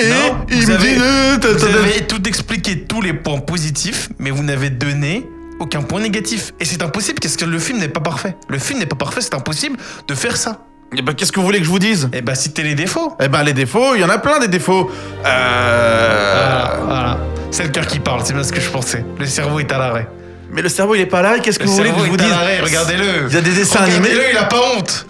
Et 0.00 0.08
Non, 0.08 0.38
il 0.50 0.62
vous 0.64 0.70
me 0.70 0.74
avez- 0.74 0.94
dit... 0.94 1.00
euh, 1.00 1.36
Vous 1.56 1.64
avez 1.76 2.06
tout 2.06 2.26
expliqué, 2.26 2.84
tous 2.84 3.02
les 3.02 3.12
points 3.12 3.38
positifs, 3.38 4.08
mais 4.18 4.30
vous 4.30 4.42
n'avez 4.42 4.70
donné 4.70 5.24
aucun 5.60 5.82
point 5.82 6.00
négatif. 6.00 6.52
Et 6.58 6.64
c'est 6.64 6.82
impossible 6.82 7.20
parce 7.20 7.36
que 7.36 7.44
le 7.44 7.58
film 7.60 7.78
n'est 7.78 7.88
pas 7.88 8.00
parfait? 8.00 8.34
Le 8.48 8.58
film 8.58 8.80
n'est 8.80 8.86
pas 8.86 8.96
parfait, 8.96 9.20
c'est 9.20 9.34
impossible 9.34 9.76
de 10.08 10.14
faire 10.14 10.36
ça. 10.36 10.58
Eh 10.94 11.00
bah, 11.02 11.14
qu'est-ce 11.14 11.32
que 11.32 11.40
vous 11.40 11.46
voulez 11.46 11.58
que 11.58 11.64
je 11.64 11.70
vous 11.70 11.78
dise? 11.78 12.08
Et 12.12 12.20
bah, 12.20 12.34
citez 12.34 12.62
les 12.62 12.74
défauts. 12.74 13.16
Eh 13.20 13.28
ben 13.28 13.42
les 13.42 13.54
défauts, 13.54 13.94
il 13.94 14.00
y 14.00 14.04
en 14.04 14.08
a 14.10 14.18
plein 14.18 14.38
des 14.38 14.48
défauts. 14.48 14.90
Euh... 15.24 16.32
Voilà, 16.34 16.76
voilà. 16.84 17.18
C'est 17.50 17.64
le 17.64 17.70
cœur 17.70 17.86
qui 17.86 17.98
parle, 17.98 18.20
c'est 18.24 18.32
bien 18.34 18.42
ce 18.42 18.52
que 18.52 18.60
je 18.60 18.70
pensais. 18.70 19.04
Le 19.18 19.26
cerveau 19.26 19.60
est 19.60 19.72
à 19.72 19.78
l'arrêt. 19.78 20.08
Mais 20.50 20.60
le 20.60 20.68
cerveau, 20.68 20.94
il 20.94 21.00
est 21.00 21.06
pas 21.06 21.22
là. 21.22 21.38
Qu'est-ce 21.38 21.58
que 21.58 21.64
Le 21.64 21.70
vous 21.70 21.76
voulez 21.76 21.88
que 21.90 21.94
cerveau 21.96 22.04
je 22.06 22.10
vous 22.10 22.16
est 22.16 22.20
à 22.20 22.24
dise? 22.24 22.34
l'arrêt, 22.34 22.60
regardez-le. 22.60 23.28
Il 23.28 23.34
y 23.34 23.38
a 23.38 23.40
des 23.40 23.52
dessins 23.52 23.80
Regardez-le, 23.84 24.06
animés. 24.20 24.30
il 24.32 24.36
a 24.38 24.44
pas 24.44 24.60
honte. 24.76 25.06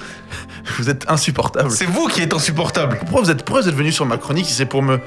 Vous 0.78 0.88
êtes 0.88 1.04
insupportable. 1.10 1.70
C'est 1.72 1.86
vous 1.86 2.06
qui 2.06 2.22
êtes 2.22 2.32
insupportable. 2.32 2.98
Pourquoi 3.00 3.22
vous 3.22 3.30
êtes, 3.32 3.42
pourquoi 3.44 3.62
vous 3.62 3.68
êtes 3.68 3.74
venu 3.74 3.90
sur 3.90 4.06
ma 4.06 4.16
chronique 4.18 4.46
si 4.46 4.52
c'est 4.54 4.66
pour 4.66 4.82
me, 4.82 5.00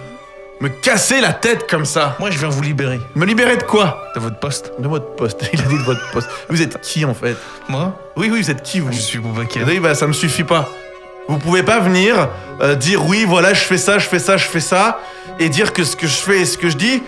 me 0.61 0.69
casser 0.69 1.21
la 1.21 1.33
tête 1.33 1.69
comme 1.69 1.85
ça 1.85 2.15
Moi, 2.19 2.31
je 2.31 2.39
viens 2.39 2.49
vous 2.49 2.61
libérer 2.61 2.99
Me 3.15 3.25
libérer 3.25 3.57
de 3.57 3.63
quoi? 3.63 4.09
De 4.15 4.19
votre 4.19 4.39
poste. 4.39 4.71
De 4.79 4.87
votre 4.87 5.15
poste. 5.15 5.49
Il 5.53 5.59
a 5.59 5.63
dit 5.65 5.77
de 5.77 5.83
votre 5.83 6.11
poste. 6.11 6.29
Vous 6.49 6.61
êtes 6.61 6.79
qui 6.81 7.05
en 7.05 7.13
fait? 7.13 7.35
Moi, 7.67 7.93
Oui, 8.15 8.29
oui, 8.31 8.41
vous 8.41 8.51
êtes 8.51 8.63
qui 8.63 8.79
vous? 8.79 8.91
Je 8.91 8.99
suis 8.99 9.19
Boubacar. 9.19 9.63
Oui, 9.67 9.79
bah 9.79 9.95
ça 9.95 10.07
me 10.07 10.13
suffit 10.13 10.43
pas. 10.43 10.69
Vous 11.27 11.37
pouvez 11.37 11.63
pas 11.63 11.79
venir 11.79 12.29
euh, 12.61 12.75
dire 12.75 13.05
oui, 13.05 13.25
voilà, 13.27 13.53
je 13.53 13.61
fais 13.61 13.77
ça, 13.77 13.97
je 13.97 14.07
fais 14.07 14.19
ça, 14.19 14.37
je 14.37 14.45
fais 14.45 14.59
ça, 14.59 14.99
et 15.39 15.49
dire 15.49 15.73
que 15.73 15.83
ce 15.83 15.95
que 15.95 16.05
je 16.07 16.13
fais 16.15 16.41
et 16.41 16.45
ce 16.45 16.57
que 16.57 16.69
je 16.69 16.77
dis, 16.77 17.01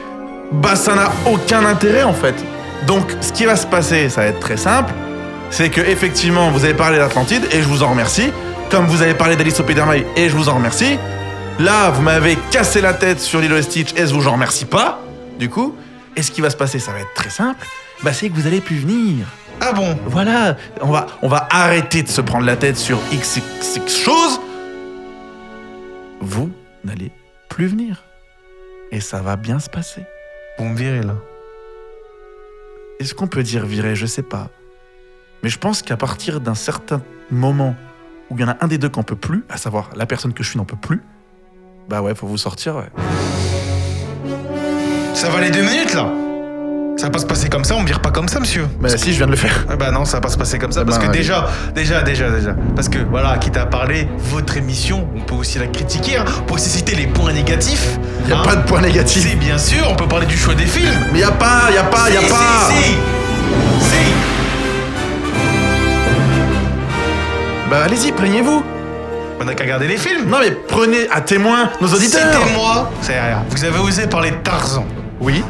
bah 0.52 0.76
ça 0.76 0.96
n'a 0.96 1.12
aucun 1.32 1.64
intérêt 1.66 2.04
en 2.04 2.14
fait. 2.14 2.36
Donc 2.88 3.06
ce 3.22 3.32
qui 3.32 3.46
va 3.46 3.56
se 3.56 3.68
passer, 3.68 4.10
ça 4.10 4.22
va 4.22 4.28
être 4.28 4.40
très 4.40 4.58
simple, 4.58 4.92
c'est 5.52 5.70
que 5.70 5.82
effectivement 5.82 6.50
vous 6.50 6.66
avez 6.66 6.74
parlé 6.74 6.98
d'Atlantide 6.98 7.44
et 7.52 7.62
je 7.62 7.68
vous 7.68 7.84
en 7.84 7.90
remercie, 7.90 8.32
comme 8.72 8.88
vous 8.88 9.04
avez 9.04 9.14
parlé 9.14 9.36
d'Alice 9.36 9.60
au 9.60 9.64
Pays 9.64 9.76
et 10.16 10.30
je 10.30 10.36
vous 10.36 10.50
en 10.50 10.56
remercie. 10.56 10.98
Là, 11.60 11.90
vous 11.90 12.04
m'avez 12.04 12.36
cassé 12.52 12.82
la 12.82 12.94
tête 12.94 13.20
sur 13.20 13.42
Lilo 13.42 13.58
et 13.58 13.64
Stitch 13.64 13.92
et 13.96 14.06
je 14.06 14.14
vous 14.14 14.28
en 14.28 14.34
remercie 14.34 14.66
pas, 14.66 15.02
du 15.40 15.50
coup? 15.50 15.76
Et 16.16 16.22
ce 16.22 16.30
qui 16.30 16.40
va 16.40 16.52
se 16.52 16.56
passer, 16.56 16.78
ça 16.78 16.92
va 16.92 17.00
être 17.00 17.14
très 17.16 17.32
simple, 17.32 17.66
bah 18.04 18.14
c'est 18.14 18.30
que 18.30 18.36
vous 18.36 18.46
allez 18.46 18.62
plus 18.62 18.78
venir. 18.78 19.26
Ah 19.60 19.74
bon? 19.74 19.98
Voilà, 20.06 20.56
on 20.82 20.92
va, 20.92 21.08
on 21.24 21.28
va 21.28 21.48
arrêter 21.50 22.04
de 22.04 22.10
se 22.10 22.22
prendre 22.22 22.46
la 22.46 22.58
tête 22.58 22.78
sur 22.78 23.00
XXX 23.12 23.90
choses. 23.90 24.40
Vous 26.22 26.52
n'allez 26.84 27.12
plus 27.50 27.66
venir. 27.66 28.04
Et 28.92 29.02
ça 29.02 29.22
va 29.24 29.36
bien 29.36 29.58
se 29.58 29.70
passer. 29.70 30.04
Vous 30.60 30.66
me 30.66 30.78
virez 30.78 31.02
là. 31.02 31.16
Est-ce 33.00 33.16
qu'on 33.16 33.28
peut 33.28 33.42
dire 33.42 33.66
virer? 33.66 33.96
Je 33.96 34.06
sais 34.06 34.22
pas. 34.22 34.52
Mais 35.42 35.50
je 35.50 35.58
pense 35.58 35.82
qu'à 35.82 35.98
partir 35.98 36.40
d'un 36.40 36.56
certain 36.56 37.02
moment 37.32 37.76
où 38.30 38.36
il 38.38 38.42
y 38.42 38.44
en 38.44 38.50
a 38.50 38.58
un 38.62 38.68
des 38.68 38.78
deux 38.78 38.90
qui 38.90 39.00
n'en 39.00 39.04
peut 39.04 39.16
plus, 39.16 39.44
à 39.50 39.58
savoir 39.58 39.90
la 39.96 40.06
personne 40.06 40.34
que 40.34 40.44
je 40.44 40.50
suis 40.50 40.58
n'en 40.60 40.66
peut 40.66 40.78
plus, 40.80 41.02
bah 41.88 42.02
ouais, 42.02 42.14
faut 42.16 42.28
vous 42.28 42.38
sortir, 42.38 42.76
ouais. 42.76 42.90
Ça 45.14 45.30
va 45.30 45.40
les 45.42 45.50
deux 45.50 45.62
minutes 45.62 45.94
là 45.94 46.08
Ça 46.98 47.06
va 47.06 47.12
pas 47.12 47.20
se 47.20 47.26
passer 47.26 47.48
comme 47.48 47.64
ça, 47.64 47.76
on 47.76 47.84
vire 47.84 48.02
pas 48.02 48.12
comme 48.12 48.28
ça, 48.28 48.40
monsieur. 48.40 48.68
Bah 48.80 48.90
si, 48.90 49.14
je 49.14 49.18
viens 49.18 49.26
de 49.26 49.32
le 49.32 49.38
faire. 49.38 49.66
Ah 49.70 49.78
bah 49.78 49.92
non, 49.92 50.04
ça 50.04 50.18
va 50.18 50.22
pas 50.22 50.30
se 50.30 50.38
passer 50.38 50.60
comme 50.60 50.72
ça, 50.72 50.84
parce 50.84 50.98
que 51.00 51.08
déjà, 51.08 51.48
déjà, 51.74 52.02
déjà, 52.02 52.30
déjà. 52.30 52.56
Parce 52.76 52.90
que 52.90 53.00
voilà, 53.00 53.38
quitte 53.38 53.58
à 53.58 53.66
parler, 53.66 54.08
votre 54.18 54.58
émission, 54.58 55.08
on 55.16 55.22
peut 55.22 55.36
aussi 55.36 55.60
la 55.60 55.68
critiquer, 55.68 56.18
hein. 56.18 56.26
on 56.42 56.44
peut 56.44 56.56
aussi 56.56 56.70
citer 56.70 56.94
les 56.96 57.08
points 57.08 57.32
négatifs. 57.32 57.98
Il 58.26 58.32
y 58.32 58.34
a 58.34 58.40
hein. 58.40 58.44
pas 58.44 58.58
de 58.58 58.64
point 58.64 58.82
négatif. 58.82 59.26
Si, 59.26 59.36
bien 59.36 59.58
sûr, 59.58 59.88
on 59.90 59.96
peut 59.96 60.08
parler 60.08 60.26
du 60.26 60.38
choix 60.38 60.56
des 60.56 60.66
films. 60.66 60.94
Mais 61.14 61.20
y 61.20 61.24
a 61.24 61.32
pas, 61.32 61.72
y 61.74 61.78
a 61.78 61.84
pas, 61.84 62.10
y 62.10 62.18
a 62.18 62.22
Si, 62.22 62.28
pas. 62.28 62.70
Si, 62.70 62.84
si, 62.84 62.92
si. 63.80 63.98
Bah 67.70 67.84
allez-y, 67.86 68.12
plaignez-vous. 68.12 68.77
On 69.40 69.46
n'a 69.46 69.54
qu'à 69.54 69.64
regarder 69.64 69.88
les 69.88 69.98
films. 69.98 70.28
Non 70.30 70.40
mais 70.40 70.52
prenez 70.52 71.08
à 71.12 71.22
témoin 71.22 71.70
nos 71.82 71.88
auditeurs. 71.94 72.22
C'était 72.42 72.54
moi. 72.54 72.90
C'est 73.02 73.20
rien. 73.20 73.44
Vous 73.50 73.64
avez 73.64 73.80
osé 73.80 74.08
parler 74.08 74.32
de 74.32 74.38
Tarzan. 74.38 74.86
Oui, 75.20 75.44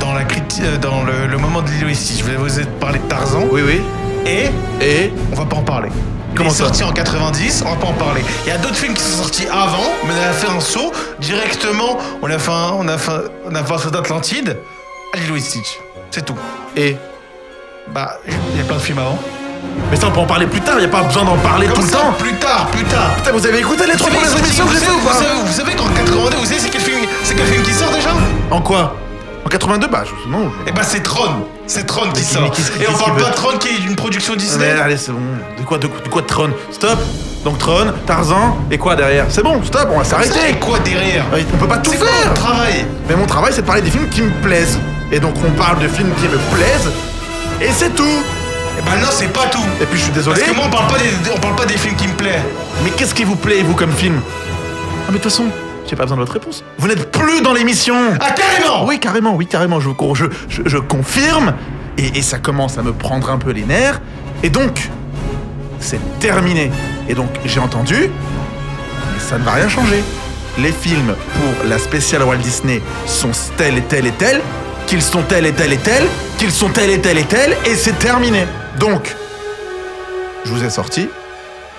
Dans, 0.00 0.12
la 0.14 0.24
criti- 0.24 0.62
euh, 0.62 0.76
dans 0.78 1.02
le, 1.02 1.26
le 1.26 1.38
moment 1.38 1.62
de 1.62 1.70
Lilo 1.70 1.88
et 1.88 1.94
Stitch, 1.94 2.22
vous 2.22 2.28
avez 2.30 2.38
osé 2.38 2.64
parler 2.80 2.98
de 2.98 3.04
Tarzan. 3.08 3.44
oui, 3.50 3.62
oui. 3.64 3.80
Et 4.26 4.50
Et 4.84 5.12
on 5.32 5.36
va 5.36 5.44
pas 5.46 5.56
en 5.56 5.62
parler. 5.62 5.88
Comment 6.36 6.50
il 6.50 6.52
est 6.52 6.56
ça 6.56 6.64
sorti 6.64 6.84
en 6.84 6.92
90, 6.92 7.64
on 7.66 7.70
va 7.70 7.76
pas 7.76 7.86
en 7.88 7.92
parler. 7.94 8.22
Il 8.46 8.48
y 8.50 8.52
a 8.52 8.58
d'autres 8.58 8.76
films 8.76 8.94
qui 8.94 9.02
sont 9.02 9.22
sortis 9.22 9.46
avant, 9.50 9.82
mais 10.06 10.12
on 10.14 10.30
a 10.30 10.32
fait 10.32 10.48
un 10.50 10.60
saut 10.60 10.92
directement. 11.20 11.98
On 12.22 12.30
a 12.30 12.38
fait 12.38 12.50
un, 12.52 12.72
on 12.78 12.86
a 12.88 12.96
fait, 12.98 13.10
un- 13.10 13.22
on 13.50 13.54
a 13.54 13.64
fait 13.64 13.72
un 13.74 13.78
saut 13.78 13.90
d'Atlantide 13.90 14.56
à 15.12 15.16
Lilo 15.18 15.36
et 15.36 15.40
Stitch. 15.40 15.78
C'est 16.10 16.24
tout. 16.24 16.36
et 16.76 16.96
Bah, 17.92 18.18
il 18.28 18.58
y 18.58 18.60
a 18.60 18.64
plein 18.64 18.76
de 18.76 18.80
films 18.82 18.98
avant. 18.98 19.18
Mais 19.90 19.96
ça, 19.96 20.06
on 20.06 20.10
peut 20.12 20.20
en 20.20 20.26
parler 20.26 20.46
plus 20.46 20.60
tard, 20.60 20.78
y 20.80 20.84
a 20.84 20.88
pas 20.88 21.02
besoin 21.02 21.24
d'en 21.24 21.36
parler 21.36 21.66
Comme 21.66 21.76
tout 21.76 21.82
le 21.82 21.90
temps. 21.90 22.12
Plus 22.18 22.34
tard, 22.34 22.66
plus 22.70 22.84
tard. 22.84 23.10
Putain, 23.16 23.32
vous 23.32 23.44
avez 23.46 23.58
écouté 23.58 23.84
les 23.86 23.96
trois 23.96 24.10
savez, 24.10 24.22
premières 24.24 24.38
émissions 24.38 24.64
que 24.64 24.68
vous 24.70 24.74
j'ai 24.78 24.84
fait 24.84 24.92
ou 24.92 24.98
pas 25.00 25.12
vous 25.46 25.52
savez- 25.52 25.72
qu'en 25.74 25.88
82, 25.88 26.36
vous 26.36 26.44
savez 26.44 26.60
c'est 26.60 26.70
quel 26.70 26.80
film, 26.80 27.00
c'est 27.24 27.34
quel 27.34 27.46
film 27.46 27.62
qui 27.62 27.72
sort 27.72 27.90
déjà 27.90 28.10
En 28.52 28.60
quoi? 28.60 28.94
En 29.44 29.48
82 29.48 29.88
Bah, 29.88 30.04
je- 30.04 30.30
non. 30.30 30.52
Eh 30.66 30.70
bah 30.70 30.82
c'est 30.84 31.02
Tron. 31.02 31.44
C'est 31.66 31.86
Tron 31.86 32.08
qui 32.12 32.20
Mais 32.20 32.22
sort. 32.22 32.52
Et 32.80 32.86
on 32.88 32.92
parle 32.92 33.16
pas 33.20 33.30
de 33.30 33.34
Tron 33.34 33.58
qui 33.58 33.68
est 33.68 33.78
une 33.86 33.96
production 33.96 34.36
Disney. 34.36 34.74
Mais 34.74 34.80
allez, 34.80 34.96
c'est 34.96 35.12
bon. 35.12 35.18
De 35.58 35.64
quoi, 35.64 35.78
de, 35.78 35.86
de 35.88 36.08
quoi 36.08 36.22
de 36.22 36.26
Tron? 36.26 36.50
Stop 36.70 36.98
Donc 37.44 37.58
Tron, 37.58 37.92
Tarzan, 38.06 38.58
et 38.70 38.78
quoi 38.78 38.94
derrière? 38.94 39.24
C'est 39.30 39.42
bon, 39.42 39.60
stop, 39.64 39.88
on 39.92 39.96
va 39.96 40.02
Et 40.02 40.06
s'arrêter 40.06 40.54
quoi 40.60 40.78
derrière? 40.80 41.24
On 41.32 41.56
peut 41.56 41.66
pas 41.66 41.78
tout 41.78 41.90
quoi 41.92 42.06
faire 42.06 42.34
travail? 42.34 42.84
Mais 43.08 43.16
mon 43.16 43.26
travail, 43.26 43.52
c'est 43.54 43.62
de 43.62 43.66
parler 43.66 43.82
des 43.82 43.90
films 43.90 44.08
qui 44.10 44.22
me 44.22 44.30
plaisent. 44.42 44.78
Et 45.10 45.18
donc, 45.18 45.34
on 45.44 45.50
parle 45.52 45.78
de 45.80 45.88
films 45.88 46.12
qui 46.20 46.24
me 46.28 46.36
plaisent, 46.54 46.92
et 47.62 47.70
c'est 47.72 47.94
tout 47.96 48.04
Eh 48.78 48.82
bah 48.82 48.92
non, 49.00 49.08
c'est 49.10 49.32
pas 49.32 49.46
tout. 49.46 49.64
Et 49.80 49.86
puis, 49.86 49.98
je 49.98 50.04
suis 50.04 50.12
désolé. 50.12 50.38
Parce 50.40 50.50
que 50.50 50.56
moi, 50.56 50.64
on 50.66 50.70
parle 50.70 50.86
pas 50.92 50.98
des, 50.98 51.10
on 51.34 51.38
parle 51.40 51.56
pas 51.56 51.66
des 51.66 51.76
films 51.76 51.96
qui 51.96 52.08
me 52.08 52.14
plaisent. 52.14 52.42
Mais 52.84 52.90
qu'est-ce 52.90 53.14
qui 53.14 53.24
vous 53.24 53.36
plaît, 53.36 53.62
vous, 53.62 53.74
comme 53.74 53.92
film? 53.92 54.20
Ah, 54.22 55.06
mais 55.08 55.18
de 55.18 55.22
toute 55.22 55.24
façon, 55.30 55.46
j'ai 55.88 55.96
pas 55.96 56.04
besoin 56.04 56.16
de 56.16 56.22
votre 56.22 56.32
réponse. 56.32 56.64
Vous 56.78 56.88
n'êtes 56.88 57.10
plus 57.10 57.40
dans 57.42 57.52
l'émission 57.52 57.96
Ah 58.20 58.30
carrément 58.30 58.86
Oui, 58.86 58.98
carrément, 59.00 59.34
oui, 59.34 59.46
carrément, 59.46 59.80
je, 59.80 59.90
je, 60.14 60.24
je, 60.48 60.62
je 60.66 60.78
confirme. 60.78 61.54
Et, 61.98 62.18
et 62.18 62.22
ça 62.22 62.38
commence 62.38 62.78
à 62.78 62.82
me 62.82 62.92
prendre 62.92 63.28
un 63.30 63.38
peu 63.38 63.50
les 63.50 63.64
nerfs. 63.64 64.00
Et 64.42 64.50
donc, 64.50 64.88
c'est 65.80 66.00
terminé. 66.20 66.70
Et 67.08 67.14
donc, 67.14 67.28
j'ai 67.44 67.60
entendu, 67.60 67.94
mais 69.12 69.20
ça 69.20 69.36
ne 69.38 69.44
va 69.44 69.52
rien 69.52 69.68
changer. 69.68 70.02
Les 70.58 70.72
films 70.72 71.14
pour 71.34 71.68
la 71.68 71.78
spéciale 71.78 72.22
Walt 72.22 72.36
Disney 72.38 72.80
sont 73.06 73.30
tels 73.56 73.78
et 73.78 73.82
tels 73.82 74.06
et 74.06 74.12
tels, 74.12 74.40
qu'ils 74.86 75.02
sont 75.02 75.22
tels 75.22 75.46
et 75.46 75.52
tels 75.52 75.72
et 75.72 75.78
tels, 75.78 76.06
qu'ils 76.38 76.50
sont 76.52 76.68
tels 76.68 76.90
et 76.90 77.00
tels 77.00 77.18
et 77.18 77.24
tels, 77.24 77.56
et 77.66 77.74
c'est 77.74 77.98
terminé. 77.98 78.46
Donc, 78.78 79.14
je 80.44 80.50
vous 80.50 80.64
ai 80.64 80.70
sorti. 80.70 81.08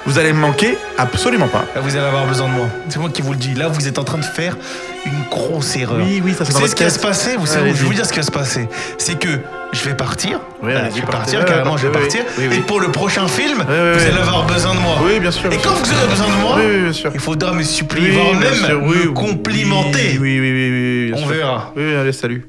Vous 0.08 0.18
allez 0.18 0.34
me 0.34 0.40
manquer 0.40 0.78
absolument 0.98 1.48
pas. 1.48 1.64
Là, 1.76 1.82
vous 1.82 1.96
allez 1.96 2.06
avoir 2.08 2.26
besoin 2.26 2.48
de 2.48 2.54
moi. 2.54 2.66
C'est 2.90 2.98
moi 2.98 3.10
qui 3.12 3.22
vous 3.22 3.34
le 3.34 3.38
dis. 3.38 3.54
Là, 3.54 3.68
vous 3.68 3.88
êtes 3.88 4.00
en 4.00 4.04
train 4.04 4.18
de 4.18 4.24
faire 4.26 4.58
une 5.06 5.24
grosse 5.30 5.76
erreur. 5.76 6.00
Oui, 6.04 6.22
oui, 6.26 6.34
ça, 6.34 6.44
c'est 6.44 6.52
Vous 6.54 6.58
savez 6.58 6.70
ce 6.70 6.76
qui 6.76 6.84
va 6.84 6.90
se 6.90 7.00
passer 7.00 7.36
Vous 7.38 7.46
savez, 7.46 7.70
je 7.70 7.76
vais 7.82 7.86
vous 7.86 7.94
dire 7.94 8.06
ce 8.06 8.12
qui 8.12 8.18
va 8.18 8.26
se 8.26 8.32
passer. 8.32 8.68
C'est 8.98 9.20
que 9.20 9.30
je 9.74 9.84
vais 9.84 9.94
partir. 9.94 10.40
Oui, 10.64 10.72
Euh, 10.74 10.90
je 10.90 11.02
vais 11.02 11.08
partir, 11.08 11.46
carrément, 11.46 11.78
je 11.78 11.86
vais 11.86 11.94
partir. 11.94 12.22
oui, 12.40 12.46
oui. 12.50 12.56
Et 12.58 12.60
pour 12.62 12.80
le 12.82 12.92
prochain 12.92 13.28
film, 13.28 13.60
oui, 13.60 13.76
vous 13.94 14.04
allez 14.08 14.18
avoir 14.20 14.48
besoin 14.48 14.74
de 14.74 14.80
moi. 14.80 14.96
Oui, 15.06 15.20
bien 15.20 15.30
sûr. 15.32 15.46
Et 15.46 15.50
bien 15.50 15.60
quand 15.64 15.76
sûr. 15.76 15.86
vous 15.86 15.94
aurez 15.94 16.08
besoin 16.08 16.28
de 16.28 16.42
moi, 16.42 16.56
Oui, 16.58 16.64
oui, 16.68 16.82
bien 16.82 16.94
sûr. 16.94 17.12
il 17.14 17.20
faudra 17.20 17.54
me 17.54 17.62
supplier, 17.64 18.10
Oui, 18.10 18.16
voire 18.16 18.34
même 18.34 18.54
sûr, 18.56 18.82
oui, 18.84 18.96
me 18.98 19.08
oui, 19.10 19.14
complimenter. 19.14 20.18
Oui, 20.20 20.40
oui, 20.40 20.40
oui, 20.40 20.52
oui, 20.52 20.72
oui, 20.72 21.12
bien 21.12 21.16
On 21.24 21.28
sûr. 21.28 21.36
verra. 21.36 21.74
Oui, 21.76 21.96
allez, 21.96 22.12
salut. 22.12 22.48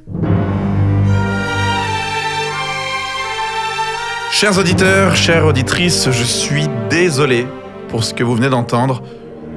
Chers 4.35 4.57
auditeurs, 4.57 5.15
chères 5.15 5.45
auditrices, 5.45 6.11
je 6.11 6.25
suis 6.25 6.67
désolé 6.89 7.47
pour 7.91 8.03
ce 8.03 8.15
que 8.15 8.25
vous 8.25 8.35
venez 8.35 8.49
d'entendre. 8.49 9.03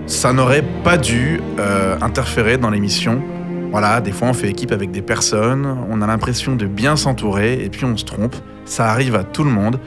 Ça 0.05 0.33
n'aurait 0.33 0.65
pas 0.83 0.97
dû 0.97 1.39
euh, 1.57 1.97
interférer 2.01 2.57
dans 2.57 2.69
l'émission. 2.69 3.23
Voilà, 3.71 4.01
des 4.01 4.11
fois 4.11 4.27
on 4.27 4.33
fait 4.33 4.49
équipe 4.49 4.73
avec 4.73 4.91
des 4.91 5.01
personnes, 5.01 5.65
on 5.89 6.01
a 6.01 6.07
l'impression 6.07 6.57
de 6.57 6.67
bien 6.67 6.97
s'entourer 6.97 7.63
et 7.63 7.69
puis 7.69 7.85
on 7.85 7.95
se 7.95 8.03
trompe. 8.03 8.35
Ça 8.65 8.91
arrive 8.91 9.15
à 9.15 9.23
tout 9.23 9.45
le 9.45 9.49
monde. 9.49 9.79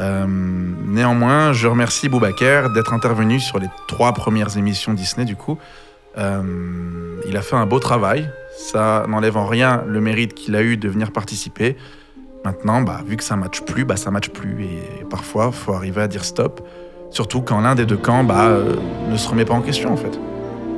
Euh, 0.00 0.26
néanmoins, 0.26 1.52
je 1.52 1.68
remercie 1.68 2.08
Boubacar 2.08 2.70
d'être 2.70 2.92
intervenu 2.92 3.38
sur 3.38 3.60
les 3.60 3.68
trois 3.86 4.12
premières 4.12 4.58
émissions 4.58 4.92
Disney 4.92 5.24
du 5.24 5.36
coup. 5.36 5.56
Euh, 6.18 6.42
il 7.28 7.36
a 7.36 7.42
fait 7.42 7.56
un 7.56 7.66
beau 7.66 7.78
travail. 7.78 8.28
Ça 8.58 9.04
n'enlève 9.08 9.36
en 9.36 9.46
rien 9.46 9.84
le 9.86 10.00
mérite 10.00 10.34
qu'il 10.34 10.56
a 10.56 10.62
eu 10.62 10.76
de 10.76 10.88
venir 10.88 11.12
participer. 11.12 11.76
Maintenant, 12.44 12.82
bah, 12.82 13.00
vu 13.06 13.16
que 13.16 13.24
ça 13.24 13.36
matche 13.36 13.62
plus, 13.62 13.84
bah, 13.84 13.96
ça 13.96 14.10
matche 14.10 14.30
plus. 14.30 14.64
Et 14.64 15.04
parfois, 15.08 15.46
il 15.48 15.52
faut 15.52 15.72
arriver 15.74 16.02
à 16.02 16.08
dire 16.08 16.24
stop. 16.24 16.60
Surtout 17.10 17.40
quand 17.42 17.60
l'un 17.60 17.74
des 17.74 17.84
deux 17.86 17.96
camps 17.96 18.24
bah, 18.24 18.46
euh, 18.46 18.74
ne 19.10 19.16
se 19.16 19.28
remet 19.28 19.44
pas 19.44 19.54
en 19.54 19.60
question, 19.60 19.92
en 19.92 19.96
fait. 19.96 20.18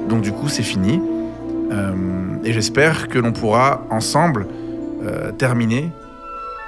Donc, 0.08 0.20
du 0.20 0.32
coup, 0.32 0.48
c'est 0.48 0.62
fini. 0.62 1.00
Euh, 1.72 1.92
et 2.44 2.52
j'espère 2.52 3.08
que 3.08 3.18
l'on 3.18 3.32
pourra 3.32 3.82
ensemble 3.90 4.46
euh, 5.02 5.32
terminer 5.32 5.90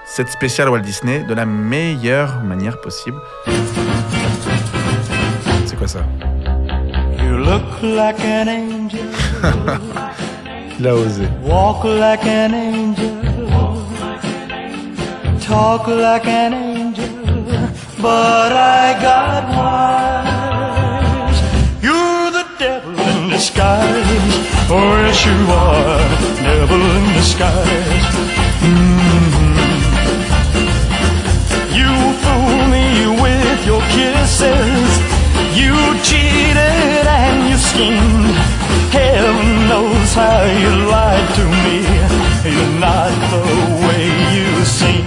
cette 0.06 0.28
spéciale 0.28 0.70
Walt 0.70 0.80
Disney 0.80 1.24
de 1.24 1.34
la 1.34 1.44
meilleure 1.44 2.42
manière 2.42 2.80
possible. 2.80 3.18
C'est 5.66 5.76
quoi 5.76 5.88
ça? 5.88 6.00
You 7.22 7.36
look 7.36 7.62
like 7.82 8.20
an 8.20 8.46
angel, 8.48 9.00
Il 10.78 10.86
a 10.86 10.94
osé. 10.94 11.26
walk 11.42 11.84
like 11.84 12.24
an 12.24 12.52
angel, 12.54 13.15
talk 15.46 15.86
like 15.86 16.26
an 16.26 16.52
angel, 16.54 17.08
but 18.02 18.50
I 18.52 18.98
got 19.00 19.44
wise. 19.56 21.40
You're 21.86 22.30
the 22.38 22.44
devil 22.58 22.98
in 22.98 23.30
disguise, 23.30 24.34
oh 24.74 24.90
yes 25.06 25.24
you 25.24 25.38
are, 25.66 26.02
devil 26.42 26.82
in 26.98 27.04
disguise. 27.14 28.14
Mhm. 28.66 29.54
You 31.78 31.92
fool 32.22 32.60
me 32.74 32.86
with 33.22 33.60
your 33.70 33.82
kisses. 33.94 34.90
You 35.60 35.74
cheated 36.08 37.06
and 37.22 37.38
you 37.50 37.58
schemed. 37.70 38.36
Heaven 38.98 39.50
knows 39.70 40.10
how 40.20 40.42
you 40.62 40.72
lied 40.94 41.28
to 41.38 41.44
me. 41.64 41.76
You're 42.54 42.76
not 42.88 43.12
the 43.32 43.44
way 43.86 44.04
you 44.36 44.48
seem. 44.78 45.06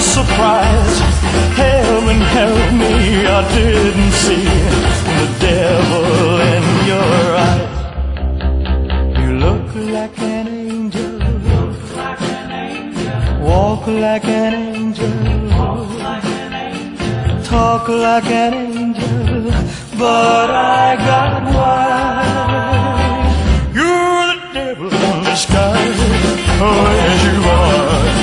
Sure. 0.00 0.24
Heaven 1.60 2.20
help 2.36 2.72
me, 2.72 3.26
I 3.26 3.40
didn't 3.54 4.12
see 4.12 4.48
the 5.18 5.26
devil 5.40 6.40
in 6.54 6.64
your 6.90 7.36
eyes. 7.48 7.78
You 9.18 9.30
look 9.44 9.68
like 9.96 10.18
an 10.18 10.46
angel, 10.48 11.18
walk 13.46 13.86
like 13.86 14.24
an 14.24 14.54
angel, 14.54 15.16
talk 17.44 17.88
like 17.88 18.30
an 18.30 18.54
angel, 18.54 19.52
but 19.98 20.50
I 20.50 20.96
got 21.10 21.42
wise. 21.54 23.36
You're 23.74 24.26
the 24.32 24.38
devil 24.54 24.90
in 24.92 25.24
disguise. 25.24 26.00
Oh, 26.62 26.90
you 27.24 27.34
are. 27.48 28.19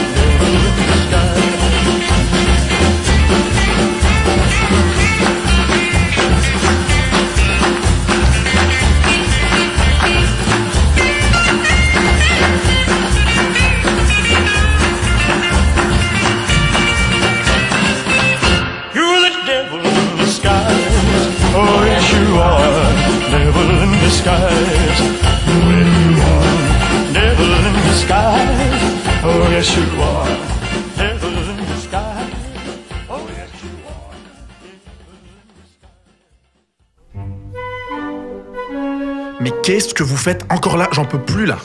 Que 39.97 40.03
vous 40.03 40.15
faites 40.17 40.45
encore 40.49 40.77
là 40.77 40.87
J'en 40.91 41.05
peux 41.05 41.17
plus 41.19 41.45
là. 41.47 41.57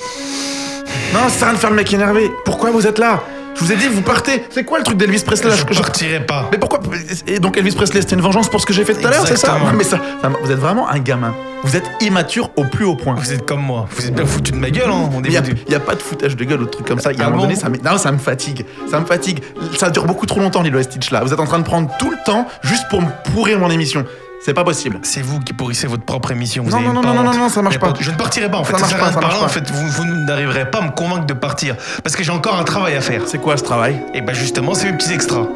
Non, 1.12 1.20
à 1.20 1.44
rien 1.44 1.52
de 1.52 1.58
faire 1.58 1.70
le 1.70 1.76
mec 1.76 1.92
énervé. 1.92 2.30
Pourquoi 2.46 2.70
vous 2.70 2.86
êtes 2.86 2.98
là? 2.98 3.20
Je 3.54 3.60
vous 3.62 3.70
ai 3.70 3.76
dit, 3.76 3.86
vous 3.86 4.00
partez. 4.00 4.44
C'est 4.48 4.64
quoi 4.64 4.78
le 4.78 4.84
truc 4.84 4.96
d'Elvis 4.96 5.20
Presley 5.22 5.50
là? 5.50 5.56
Je 5.56 5.74
Je- 5.74 5.82
partirai 5.82 6.24
pas. 6.24 6.48
Mais 6.50 6.56
pourquoi? 6.56 6.80
Et 7.26 7.38
donc 7.38 7.58
Elvis 7.58 7.72
Presley, 7.74 8.00
c'était 8.00 8.14
une 8.14 8.22
vengeance 8.22 8.48
pour 8.48 8.62
ce 8.62 8.64
que 8.66 8.72
j'ai 8.72 8.82
fait 8.84 8.94
tout 8.94 9.06
à 9.06 9.10
l'heure, 9.10 9.26
c'est 9.26 9.36
ça? 9.36 9.58
Non, 9.58 9.72
Mais 9.76 9.84
ça, 9.84 9.98
ça- 10.22 10.30
vous 10.42 10.50
êtes 10.50 10.58
vraiment 10.58 10.88
un 10.88 10.98
gamin. 11.00 11.34
Vous 11.62 11.76
êtes 11.76 11.84
immature 12.00 12.48
au 12.56 12.64
plus 12.64 12.86
haut 12.86 12.96
point. 12.96 13.14
Vous 13.14 13.30
êtes 13.32 13.44
comme 13.46 13.60
moi. 13.60 13.86
Vous 13.94 14.06
êtes 14.06 14.14
bien 14.14 14.24
foutu 14.24 14.52
de 14.52 14.56
ma 14.56 14.70
gueule, 14.70 14.88
hein. 14.90 15.10
Il 15.22 15.30
n'y 15.30 15.36
a, 15.36 15.40
est 15.40 15.70
y 15.70 15.74
a 15.74 15.80
pas 15.80 15.94
de 15.94 16.00
foutage 16.02 16.34
de 16.34 16.44
gueule 16.44 16.62
ou 16.62 16.64
de 16.64 16.70
trucs 16.70 16.86
comme 16.88 16.98
ça. 16.98 17.12
Il 17.12 17.18
y 17.18 17.20
a 17.20 17.24
Ah 17.24 17.26
un 17.26 17.30
moment 17.30 17.42
bon 17.42 17.48
donné, 17.48 17.60
ça, 17.60 17.68
me- 17.68 17.76
non, 17.76 17.98
ça 17.98 18.10
me 18.10 18.18
fatigue. 18.18 18.64
Ça 18.90 18.98
me 18.98 19.04
fatigue. 19.04 19.40
Ça 19.78 19.90
dure 19.90 20.06
beaucoup 20.06 20.24
trop 20.26 20.40
longtemps, 20.40 20.62
Lilo 20.62 20.78
et 20.78 20.82
Stitch 20.84 21.10
là. 21.10 21.22
Vous 21.22 21.32
êtes 21.34 21.38
en 21.40 21.44
train 21.46 21.58
de 21.58 21.64
prendre 21.64 21.90
tout 21.98 22.10
le 22.10 22.16
temps 22.24 22.46
juste 22.62 22.84
pour 22.88 23.02
me 23.02 23.08
pourrir 23.34 23.58
mon 23.58 23.68
émission. 23.70 24.06
C'est 24.44 24.54
pas 24.54 24.64
possible. 24.64 24.98
C'est 25.02 25.22
vous 25.22 25.38
qui 25.38 25.52
pourrissez 25.52 25.86
votre 25.86 26.04
propre 26.04 26.32
émission. 26.32 26.64
Vous 26.64 26.70
Non, 26.70 26.78
avez 26.78 26.86
non, 26.88 26.94
non, 26.94 27.02
pas 27.02 27.12
non, 27.12 27.22
non, 27.22 27.32
non, 27.38 27.48
ça 27.48 27.62
marche 27.62 27.78
pas. 27.78 27.92
Je 28.00 28.10
ne 28.10 28.16
partirai 28.16 28.50
pas 28.50 28.58
en 28.58 28.64
fait. 28.64 28.72
Ça 28.72 28.78
Ça, 28.78 28.80
marche 28.82 28.90
sert 28.90 28.98
pas, 28.98 29.04
à 29.06 29.08
rien 29.08 29.14
ça 29.14 29.20
de 29.20 29.26
parler. 29.30 29.44
En 29.44 29.48
fait, 29.48 29.70
vous, 29.70 29.88
vous 29.88 30.04
n'arriverez 30.04 30.68
pas 30.70 30.78
à 30.78 30.82
me 30.82 30.90
convaincre 30.90 31.26
de 31.26 31.34
partir 31.34 31.76
parce 32.02 32.16
que 32.16 32.24
j'ai 32.24 32.32
encore 32.32 32.58
un 32.58 32.64
travail 32.64 32.96
à 32.96 33.00
faire. 33.00 33.22
C'est 33.26 33.38
quoi 33.38 33.56
ce 33.56 33.62
travail? 33.62 34.02
Et 34.14 34.20
bah 34.20 34.32
justement, 34.32 34.74
c'est 34.74 34.90
mes 34.90 34.96
petits 34.96 35.12
extras. 35.12 35.46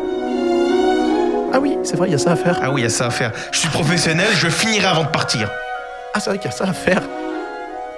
Ah 1.52 1.58
oui, 1.60 1.78
c'est 1.82 1.96
vrai, 1.96 2.08
il 2.08 2.12
y 2.12 2.14
a 2.14 2.18
ça 2.18 2.32
à 2.32 2.36
faire. 2.36 2.60
Ah 2.62 2.70
oui, 2.70 2.82
il 2.82 2.84
y 2.84 2.86
a 2.86 2.90
ça 2.90 3.06
à 3.06 3.10
faire. 3.10 3.32
Je 3.50 3.58
suis 3.58 3.68
professionnel, 3.68 4.28
je 4.36 4.48
finirai 4.48 4.86
avant 4.86 5.02
de 5.04 5.08
partir. 5.08 5.50
Ah, 6.14 6.20
c'est 6.20 6.30
vrai 6.30 6.38
qu'il 6.38 6.50
y 6.50 6.54
a 6.54 6.56
ça 6.56 6.64
à 6.64 6.72
faire. 6.72 7.02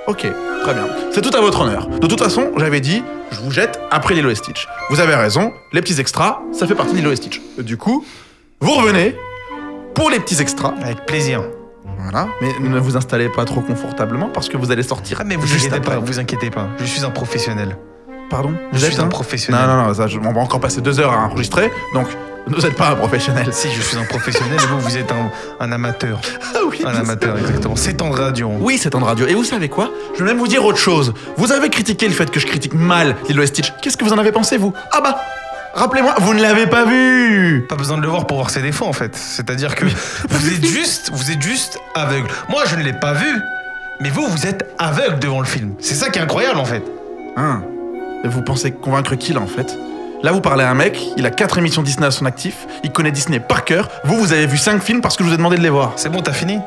Ok, 0.07 0.27
très 0.63 0.75
bien. 0.75 0.87
C'est 1.13 1.21
tout 1.21 1.37
à 1.37 1.41
votre 1.43 1.61
honneur. 1.61 1.87
De 1.89 2.07
toute 2.07 2.21
façon, 2.21 2.51
j'avais 2.57 2.81
dit, 2.81 3.03
je 3.31 3.41
vous 3.41 3.51
jette 3.51 3.79
après 3.91 4.15
Lilo 4.15 4.31
et 4.31 4.35
Stitch. 4.35 4.67
Vous 4.89 5.01
avez 5.01 5.15
raison, 5.15 5.53
les 5.73 5.83
petits 5.83 6.01
extras, 6.01 6.41
ça 6.53 6.67
fait 6.67 6.75
partie 6.75 6.93
de 6.93 6.99
Lilo 6.99 7.13
et 7.13 7.17
Stitch. 7.17 7.43
Du 7.59 7.77
coup, 7.77 8.07
vous 8.61 8.73
revenez 8.73 9.15
pour 9.99 10.11
les 10.11 10.21
petits 10.21 10.41
extras. 10.41 10.75
Avec 10.83 11.05
plaisir. 11.07 11.43
Voilà. 11.99 12.29
Mais 12.41 12.53
ne 12.61 12.79
vous 12.79 12.97
installez 12.97 13.29
pas 13.29 13.45
trop 13.45 13.61
confortablement 13.61 14.29
parce 14.33 14.49
que 14.49 14.57
vous 14.57 14.71
allez 14.71 14.83
sortir 14.85 15.19
Ah 15.21 15.25
mais 15.25 15.37
vous 15.37 15.47
juste 15.47 15.67
inquiétez 15.67 15.77
après. 15.77 15.95
pas, 15.97 16.01
vous 16.01 16.19
inquiétez 16.19 16.51
pas. 16.51 16.69
Je 16.79 16.85
suis 16.85 17.05
un 17.05 17.11
professionnel. 17.11 17.77
Pardon? 18.31 18.53
Je 18.73 18.79
Vous 18.79 18.85
êtes 18.85 18.93
suis 18.93 19.01
un 19.01 19.05
un 19.07 19.09
professionnel. 19.09 19.61
Non, 19.67 19.77
non, 19.77 19.87
non, 19.89 19.95
ça, 19.95 20.07
je- 20.07 20.19
on 20.19 20.33
va 20.33 20.41
encore 20.41 20.61
passer 20.61 20.81
deux 20.81 21.01
heures 21.01 21.13
à 21.13 21.17
enregistrer, 21.27 21.71
donc 21.95 22.07
vous 22.47 22.61
n'êtes 22.63 22.77
pas 22.77 22.91
un 22.91 22.95
professionnel. 22.95 23.49
Si, 23.53 23.69
je 23.71 23.81
suis 23.83 23.97
un 23.97 24.05
professionnel 24.05 24.59
vous, 24.71 24.81
vous 24.81 24.97
êtes 24.97 25.11
un, 25.13 25.31
un 25.61 25.73
amateur. 25.73 26.21
Ah 26.55 26.59
oui, 26.71 26.83
Un 26.85 26.95
amateur, 26.95 27.37
exactement. 27.39 27.77
C'est 27.77 28.01
en 28.03 28.11
radio. 28.11 28.51
Oui, 28.61 28.79
c'est 28.79 28.95
en 28.95 29.01
radio. 29.01 29.27
Et 29.27 29.35
vous 29.35 29.45
savez 29.45 29.69
quoi? 29.69 29.91
Je 30.15 30.23
vais 30.23 30.31
même 30.31 30.39
vous 30.39 30.47
dire 30.49 30.65
autre 30.65 30.79
chose. 30.79 31.13
Vous 31.37 31.51
avez 31.53 31.71
critiqué 31.71 32.07
le 32.07 32.13
fait 32.15 32.31
que 32.31 32.39
je 32.39 32.47
critique 32.47 32.75
mal 32.75 33.17
Lilo 33.29 33.43
et 33.43 33.47
Stitch. 33.47 33.73
Qu'est-ce 33.83 33.97
que 33.97 34.05
vous 34.05 34.13
en 34.13 34.19
avez 34.19 34.33
pensé, 34.33 34.57
vous? 34.59 34.73
Ah 34.93 35.01
bah 35.03 35.17
Rappelez-moi, 35.75 36.15
vous 36.19 36.35
ne 36.35 36.43
l'avez 36.43 36.67
pas 36.67 36.85
vu 36.85 37.67
Pas 37.69 37.77
besoin 37.77 37.99
de 37.99 38.03
le 38.03 38.09
voir 38.09 38.27
pour 38.27 38.39
voir 38.39 38.51
ses 38.51 38.63
défauts 38.63 38.87
en 38.87 38.93
fait. 38.93 39.15
C'est-à-dire 39.15 39.75
que 39.75 39.85
vous 40.29 40.49
êtes 40.49 40.65
juste, 40.65 41.11
vous 41.13 41.31
êtes 41.31 41.43
juste 41.43 41.79
aveugle. 41.95 42.29
Moi, 42.49 42.63
je 42.67 42.77
ne 42.77 42.83
l'ai 42.83 42.93
pas 42.95 43.13
vu, 43.13 43.41
mais 44.01 44.11
vous, 44.11 44.27
vous 44.27 44.47
êtes 44.47 44.69
aveugle 44.79 45.19
devant 45.19 45.41
le 45.41 45.47
film. 45.47 45.75
C'est 45.79 45.95
ça 45.95 46.11
qui 46.11 46.19
est 46.19 46.23
incroyable 46.23 46.59
en 46.59 46.65
fait. 46.65 46.83
Hein 47.37 47.63
Vous 48.25 48.43
pensez 48.43 48.73
convaincre 48.73 49.15
qui, 49.15 49.33
là, 49.33 49.41
en 49.41 49.47
fait? 49.47 49.79
Là, 50.23 50.33
vous 50.33 50.41
parlez 50.41 50.65
à 50.65 50.71
un 50.71 50.75
mec, 50.75 51.01
il 51.17 51.25
a 51.27 51.31
quatre 51.31 51.59
émissions 51.59 51.83
Disney 51.83 52.07
à 52.07 52.11
son 52.11 52.27
actif, 52.27 52.67
il 52.83 52.91
connaît 52.91 53.13
Disney 53.13 53.39
par 53.39 53.65
cœur. 53.65 53.89
Vous, 54.05 54.17
vous 54.17 54.33
avez 54.33 54.47
vu 54.47 54.57
cinq 54.57 54.83
films 54.83 55.01
parce 55.01 55.17
que 55.17 55.23
je 55.23 55.29
vous 55.29 55.35
ai 55.35 55.37
demandé 55.37 55.57
de 55.57 55.63
les 55.63 55.71
voir. 55.71 55.93
C'est 55.95 56.09
bon, 56.09 56.23
t'as 56.23 56.33
fini? 56.33 56.59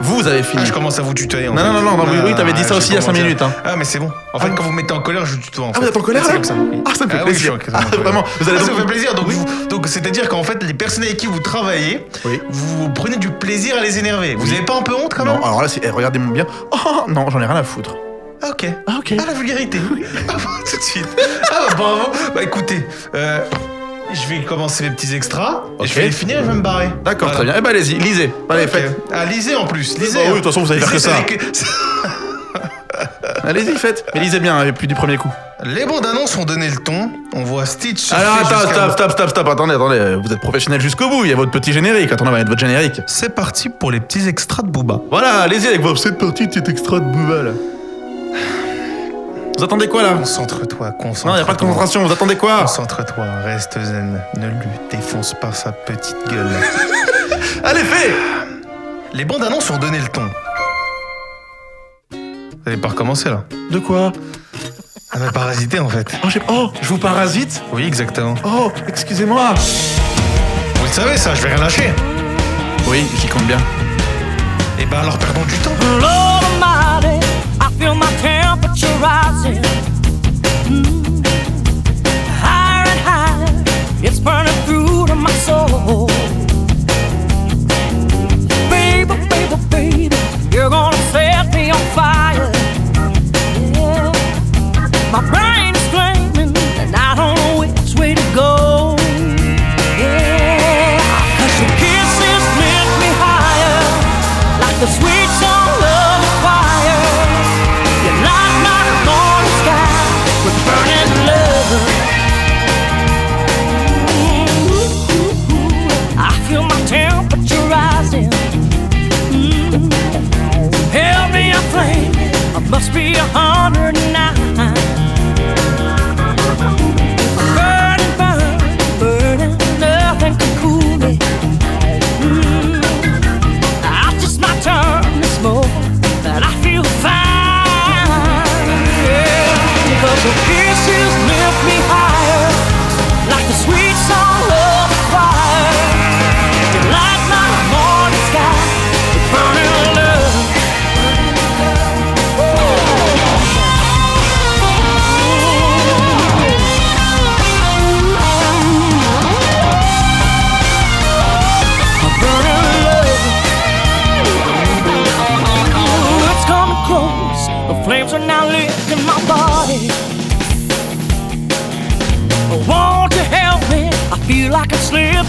Vous, 0.00 0.26
avez 0.26 0.42
fini. 0.42 0.62
Ah, 0.62 0.66
je 0.66 0.72
commence 0.72 0.98
à 0.98 1.02
vous 1.02 1.12
tutoyer. 1.14 1.48
En 1.48 1.52
Non, 1.54 1.58
fait. 1.62 1.68
non, 1.68 1.72
non, 1.74 1.82
non, 1.82 1.96
non, 1.98 2.04
oui, 2.10 2.18
oui, 2.24 2.34
t'avais 2.34 2.52
dit 2.54 2.62
ça 2.62 2.74
je 2.74 2.78
aussi 2.78 2.88
il 2.90 2.94
y 2.94 2.98
a 2.98 3.00
cinq 3.00 3.08
commence 3.08 3.20
à- 3.20 3.22
minutes, 3.24 3.42
hein. 3.42 3.52
Ah, 3.64 3.76
mais 3.76 3.84
c'est 3.84 3.98
bon. 3.98 4.10
En 4.32 4.38
fait, 4.38 4.48
Ah. 4.50 4.54
quand 4.56 4.62
vous 4.64 4.70
me 4.72 4.76
mettez 4.76 4.92
en 4.94 5.00
colère, 5.00 5.26
je 5.26 5.36
tutoie. 5.36 5.66
En 5.66 5.70
Ah, 5.70 5.74
fait. 5.74 5.80
vous 5.82 5.86
êtes 5.88 5.96
en 5.96 6.00
colère, 6.00 6.22
C'est 6.24 6.28
là 6.28 6.34
comme 6.36 6.44
ça. 6.44 6.54
Ah, 6.86 6.94
ça 6.94 7.04
me 7.06 7.10
fait 7.10 7.18
plaisir. 7.22 7.58
Ah, 7.72 7.80
vraiment, 8.02 8.24
vous 8.40 8.48
allez 8.48 8.58
Ah, 8.58 8.62
ça 8.62 8.66
donc- 8.68 8.76
me 8.76 8.80
fait 8.82 8.86
plaisir. 8.86 9.14
Donc, 9.14 9.28
Oui. 9.28 9.34
vous- 9.34 9.68
donc 9.68 9.86
c'est-à-dire 9.88 10.28
qu'en 10.28 10.42
fait, 10.42 10.62
les 10.62 10.74
personnes 10.74 11.04
avec 11.04 11.16
qui 11.18 11.26
vous 11.26 11.40
travaillez, 11.40 12.06
Oui. 12.24 12.40
vous 12.50 12.88
prenez 12.90 13.16
du 13.16 13.28
plaisir 13.30 13.76
à 13.76 13.82
les 13.82 13.98
énerver. 13.98 14.34
Vous 14.36 14.46
Oui. 14.48 14.54
avez 14.56 14.64
pas 14.64 14.76
un 14.76 14.82
peu 14.82 14.94
honte 14.94 15.12
quand 15.14 15.24
Non, 15.24 15.34
même? 15.34 15.42
alors 15.44 15.62
là, 15.62 15.68
eh, 15.82 15.90
regardez-moi 15.90 16.32
bien. 16.32 16.46
Oh, 16.72 17.04
non, 17.08 17.28
j'en 17.30 17.40
ai 17.40 17.46
rien 17.46 17.56
à 17.56 17.62
foutre. 17.64 17.94
Ah, 18.42 18.48
ok. 18.52 18.66
Ah, 18.86 18.92
ok. 19.00 19.14
Ah, 19.18 19.24
la 19.26 19.34
vulgarité. 19.34 19.78
Ah, 20.28 20.32
tout 20.70 20.76
de 20.78 20.82
suite. 20.82 21.08
Ah, 21.52 21.66
bah, 21.68 21.74
bravo. 21.76 22.00
Bah, 22.34 22.42
écoutez, 22.42 22.86
euh, 23.14 23.40
je 24.14 24.28
vais 24.28 24.42
commencer 24.44 24.84
mes 24.84 24.90
petits 24.90 25.14
extras. 25.14 25.62
et. 25.82 25.86
Je 25.86 25.94
vais 25.94 26.02
les 26.02 26.10
finir 26.12 26.38
et 26.40 26.42
je 26.44 26.48
vais 26.48 26.54
me 26.54 26.62
barrer. 26.62 26.90
D'accord, 27.04 27.28
Voilà. 27.28 27.34
très 27.34 27.44
bien. 27.44 27.54
Eh 27.58 27.60
ben, 27.60 27.70
allez-y, 27.70 27.94
lisez. 27.98 28.32
Allez, 28.48 28.64
Ok. 28.64 28.70
faites. 28.70 28.96
Ah, 29.12 29.24
lisez 29.24 29.54
en 29.56 29.66
plus. 29.66 29.98
Lisez. 29.98 30.14
Bah 30.14 30.20
oui, 30.24 30.26
hein. 30.26 30.30
de 30.30 30.34
toute 30.36 30.44
façon, 30.44 30.60
vous 30.60 30.66
savez 30.66 30.80
faire 30.80 30.92
Lisez, 30.92 31.36
que 31.36 31.56
ça. 31.56 31.64
c'est 31.64 31.66
Allez-y, 33.48 33.74
faites. 33.76 34.04
Mais 34.14 34.20
lisez 34.20 34.40
bien, 34.40 34.62
et 34.64 34.72
puis 34.72 34.86
du 34.86 34.94
premier 34.94 35.16
coup. 35.16 35.30
Les 35.64 35.84
bandes 35.86 36.04
annonces 36.06 36.36
ont 36.36 36.44
donné 36.44 36.68
le 36.68 36.76
ton. 36.76 37.10
On 37.34 37.42
voit 37.44 37.64
Stitch. 37.66 37.98
se 38.00 38.14
Alors, 38.14 38.34
attends, 38.34 38.60
jusqu'à- 38.60 38.72
stop, 38.72 38.92
stop, 38.92 39.10
stop, 39.12 39.28
stop. 39.30 39.48
Attendez, 39.48 39.74
attendez. 39.74 40.16
Vous 40.22 40.32
êtes 40.32 40.40
professionnel 40.40 40.80
jusqu'au 40.80 41.08
bout. 41.08 41.24
Il 41.24 41.30
y 41.30 41.32
a 41.32 41.36
votre 41.36 41.50
petit 41.50 41.72
générique. 41.72 42.10
Attendez, 42.12 42.28
on 42.28 42.32
va 42.32 42.38
mettre 42.38 42.50
votre 42.50 42.60
générique. 42.60 43.00
C'est 43.06 43.34
parti 43.34 43.68
pour 43.68 43.90
les 43.90 44.00
petits 44.00 44.26
extras 44.28 44.62
de 44.62 44.68
Booba. 44.68 45.00
Voilà, 45.10 45.40
allez-y 45.42 45.66
avec 45.68 45.80
vos 45.80 45.96
cette 45.96 46.18
partie 46.18 46.48
de 46.48 46.52
cet 46.54 46.68
extra 46.68 46.98
de 47.00 47.04
Bouva, 47.04 47.42
là. 47.42 47.50
Vous 49.60 49.64
attendez 49.66 49.88
quoi, 49.88 50.02
là 50.02 50.14
Concentre-toi, 50.14 50.92
concentre-toi. 50.92 51.30
Non, 51.32 51.36
il 51.36 51.42
a 51.42 51.44
pas 51.44 51.52
de 51.52 51.58
concentration. 51.58 52.06
Vous 52.06 52.10
attendez 52.10 52.34
quoi 52.36 52.62
Concentre-toi, 52.62 53.26
reste 53.44 53.78
zen. 53.78 54.18
Ne 54.38 54.46
lui 54.48 54.70
défonce 54.90 55.34
pas 55.38 55.52
sa 55.52 55.70
petite 55.70 56.16
gueule. 56.30 56.48
Allez, 57.64 57.80
fais 57.84 58.10
Les 59.12 59.26
bandes 59.26 59.42
annonces 59.42 59.68
ont 59.68 59.76
donné 59.76 59.98
le 59.98 60.08
ton. 60.08 60.22
Vous 62.10 62.16
allez 62.64 62.78
pas 62.78 62.88
recommencer 62.88 63.28
là. 63.28 63.44
De 63.70 63.78
quoi 63.80 64.12
Ah, 65.12 65.18
mais 65.20 65.30
parasité 65.30 65.78
en 65.78 65.90
fait. 65.90 66.06
oh, 66.24 66.28
j'ai- 66.30 66.40
oh, 66.48 66.72
je 66.80 66.88
vous 66.88 66.96
parasite 66.96 67.62
Oui, 67.70 67.84
exactement. 67.86 68.36
Oh, 68.42 68.72
excusez-moi 68.88 69.52
Vous 70.76 70.84
le 70.86 70.90
savez 70.90 71.18
ça, 71.18 71.34
je 71.34 71.42
vais 71.42 71.48
rien 71.50 71.62
lâcher. 71.62 71.92
Oui, 72.88 73.04
j'y 73.20 73.26
compte 73.28 73.46
bien. 73.46 73.58
Et 74.78 74.86
ben 74.86 75.00
alors 75.00 75.18
perdons 75.18 75.44
du 75.44 75.58
temps. 75.58 75.70
such 78.74 78.84
a 78.84 78.98
rising. 78.98 79.62
Mm. 80.68 80.99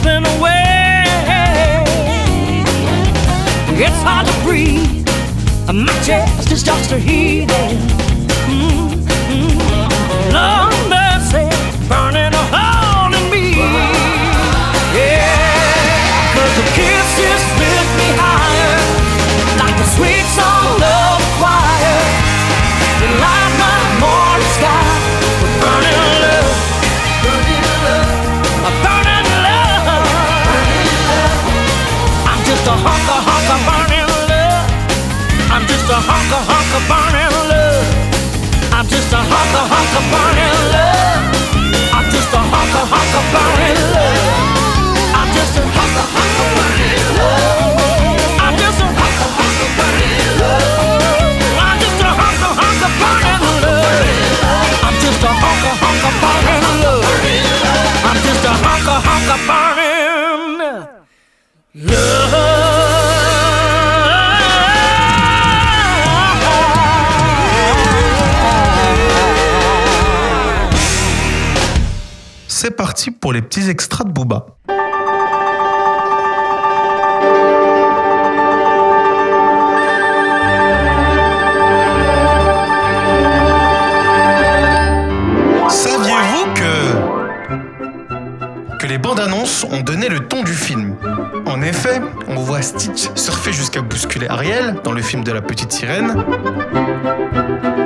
Slipping 0.01 0.25
away. 0.37 1.03
It's 3.83 4.01
hard 4.03 4.27
to 4.27 4.43
breathe. 4.43 5.07
My 5.73 5.93
chest 6.03 6.51
is 6.51 6.63
just 6.63 6.91
a 6.91 6.99
heaving. 6.99 8.10
a 35.91 35.99
honker, 35.99 36.41
honker, 36.47 36.83
barn 36.87 37.15
and 37.19 37.35
love. 37.51 37.83
I'm 38.71 38.87
just 38.87 39.11
a 39.11 39.17
honker, 39.19 39.65
honker, 39.71 40.03
barn 40.07 40.37
and 40.39 40.59
love. 40.71 41.19
I'm 41.91 42.07
just 42.11 42.31
a 42.31 42.39
honker, 42.39 42.85
honker, 42.87 43.23
barn 43.35 43.59
and 43.67 43.79
love. 43.91 44.15
I'm 45.19 45.29
just 45.35 45.57
a 45.59 45.63
honker, 45.67 46.07
honker, 46.15 46.49
barn 46.55 46.79
and 46.87 47.11
love. 47.19 48.39
I'm 48.39 48.55
just 48.55 48.79
a 48.79 48.87
honker, 48.87 49.31
honker, 49.35 49.69
barn 49.75 49.99
and 50.15 50.31
love. 50.39 51.59
I'm 51.59 51.75
just 51.83 51.99
a 51.99 52.09
honker, 52.19 52.53
honker, 52.55 52.91
barn 53.03 53.25
love. 53.43 53.65
I'm 54.87 54.95
just 54.95 55.19
a 55.19 55.31
honker, 55.43 55.75
honker, 55.75 56.13
barn 56.23 56.45
love. 56.85 57.01
Barn. 59.47 59.70
Pour 73.19 73.31
les 73.31 73.41
petits 73.41 73.69
extras 73.69 74.03
de 74.03 74.11
Booba. 74.11 74.45
Saviez-vous 85.69 86.53
que 86.53 86.61
que 88.77 88.87
les 88.87 88.97
bandes 88.97 89.19
annonces 89.19 89.63
ont 89.71 89.79
donné 89.81 90.09
le 90.09 90.19
ton 90.27 90.43
du 90.43 90.53
film? 90.53 90.95
En 91.45 91.61
effet, 91.61 92.01
on 92.27 92.35
voit 92.35 92.61
Stitch 92.61 93.09
surfer 93.15 93.53
jusqu'à 93.53 93.81
bousculer 93.81 94.27
Ariel 94.27 94.75
dans 94.83 94.91
le 94.91 95.01
film 95.01 95.23
de 95.23 95.31
la 95.31 95.41
petite 95.41 95.71
sirène, 95.71 96.25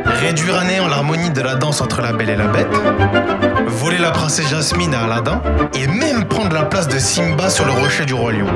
réduire 0.06 0.58
à 0.58 0.64
néant 0.64 0.88
l'harmonie 0.88 1.30
de 1.30 1.42
la 1.42 1.56
danse 1.56 1.82
entre 1.82 2.02
la 2.02 2.12
belle 2.12 2.30
et 2.30 2.36
la 2.36 2.48
bête, 2.48 2.68
voler 3.68 3.98
la 3.98 4.12
princesse 4.12 4.48
Jasmine 4.48 4.94
à 4.94 5.04
Aladdin 5.04 5.42
et 5.74 5.88
même 5.88 6.26
prendre 6.26 6.54
la 6.54 6.64
place 6.64 6.88
de 6.88 7.00
Simba 7.00 7.50
sur 7.50 7.66
le 7.66 7.72
rocher 7.72 8.06
du 8.06 8.14
roi 8.14 8.32
lion. 8.32 8.48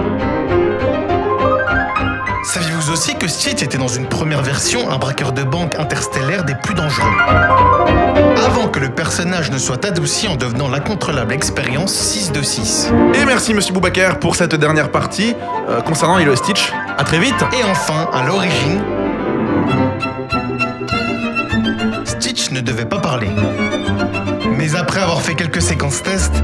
Saviez-vous 2.43 2.91
aussi 2.91 3.15
que 3.15 3.27
Stitch 3.27 3.61
était 3.61 3.77
dans 3.77 3.87
une 3.87 4.07
première 4.07 4.41
version 4.41 4.89
un 4.89 4.97
braqueur 4.97 5.33
de 5.33 5.43
banque 5.43 5.75
interstellaire 5.75 6.45
des 6.45 6.55
plus 6.55 6.73
dangereux? 6.73 7.11
Avant 8.43 8.67
que 8.69 8.79
le 8.79 8.89
personnage 8.89 9.51
ne 9.51 9.57
soit 9.57 9.85
adouci 9.85 10.27
en 10.27 10.35
devenant 10.35 10.67
l'incontrôlable 10.67 11.33
expérience 11.33 11.93
6 11.93 12.31
de 12.31 12.41
6. 12.41 12.91
Et 13.13 13.25
merci 13.25 13.53
Monsieur 13.53 13.73
Boubacar 13.73 14.19
pour 14.19 14.35
cette 14.35 14.55
dernière 14.55 14.89
partie 14.89 15.35
euh, 15.69 15.81
concernant 15.81 16.17
Lilo 16.17 16.33
et 16.33 16.37
Stitch. 16.37 16.71
À 16.97 17.03
très 17.03 17.19
vite. 17.19 17.35
Et 17.53 17.63
enfin, 17.63 18.09
à 18.11 18.23
l'origine, 18.23 18.81
Stitch 22.05 22.51
ne 22.51 22.61
devait 22.61 22.85
pas 22.85 22.99
parler. 22.99 23.27
Mais 24.59 24.75
après 24.75 24.99
avoir 24.99 25.21
fait 25.21 25.35
quelques 25.35 25.61
séquences 25.61 26.03
tests, 26.03 26.43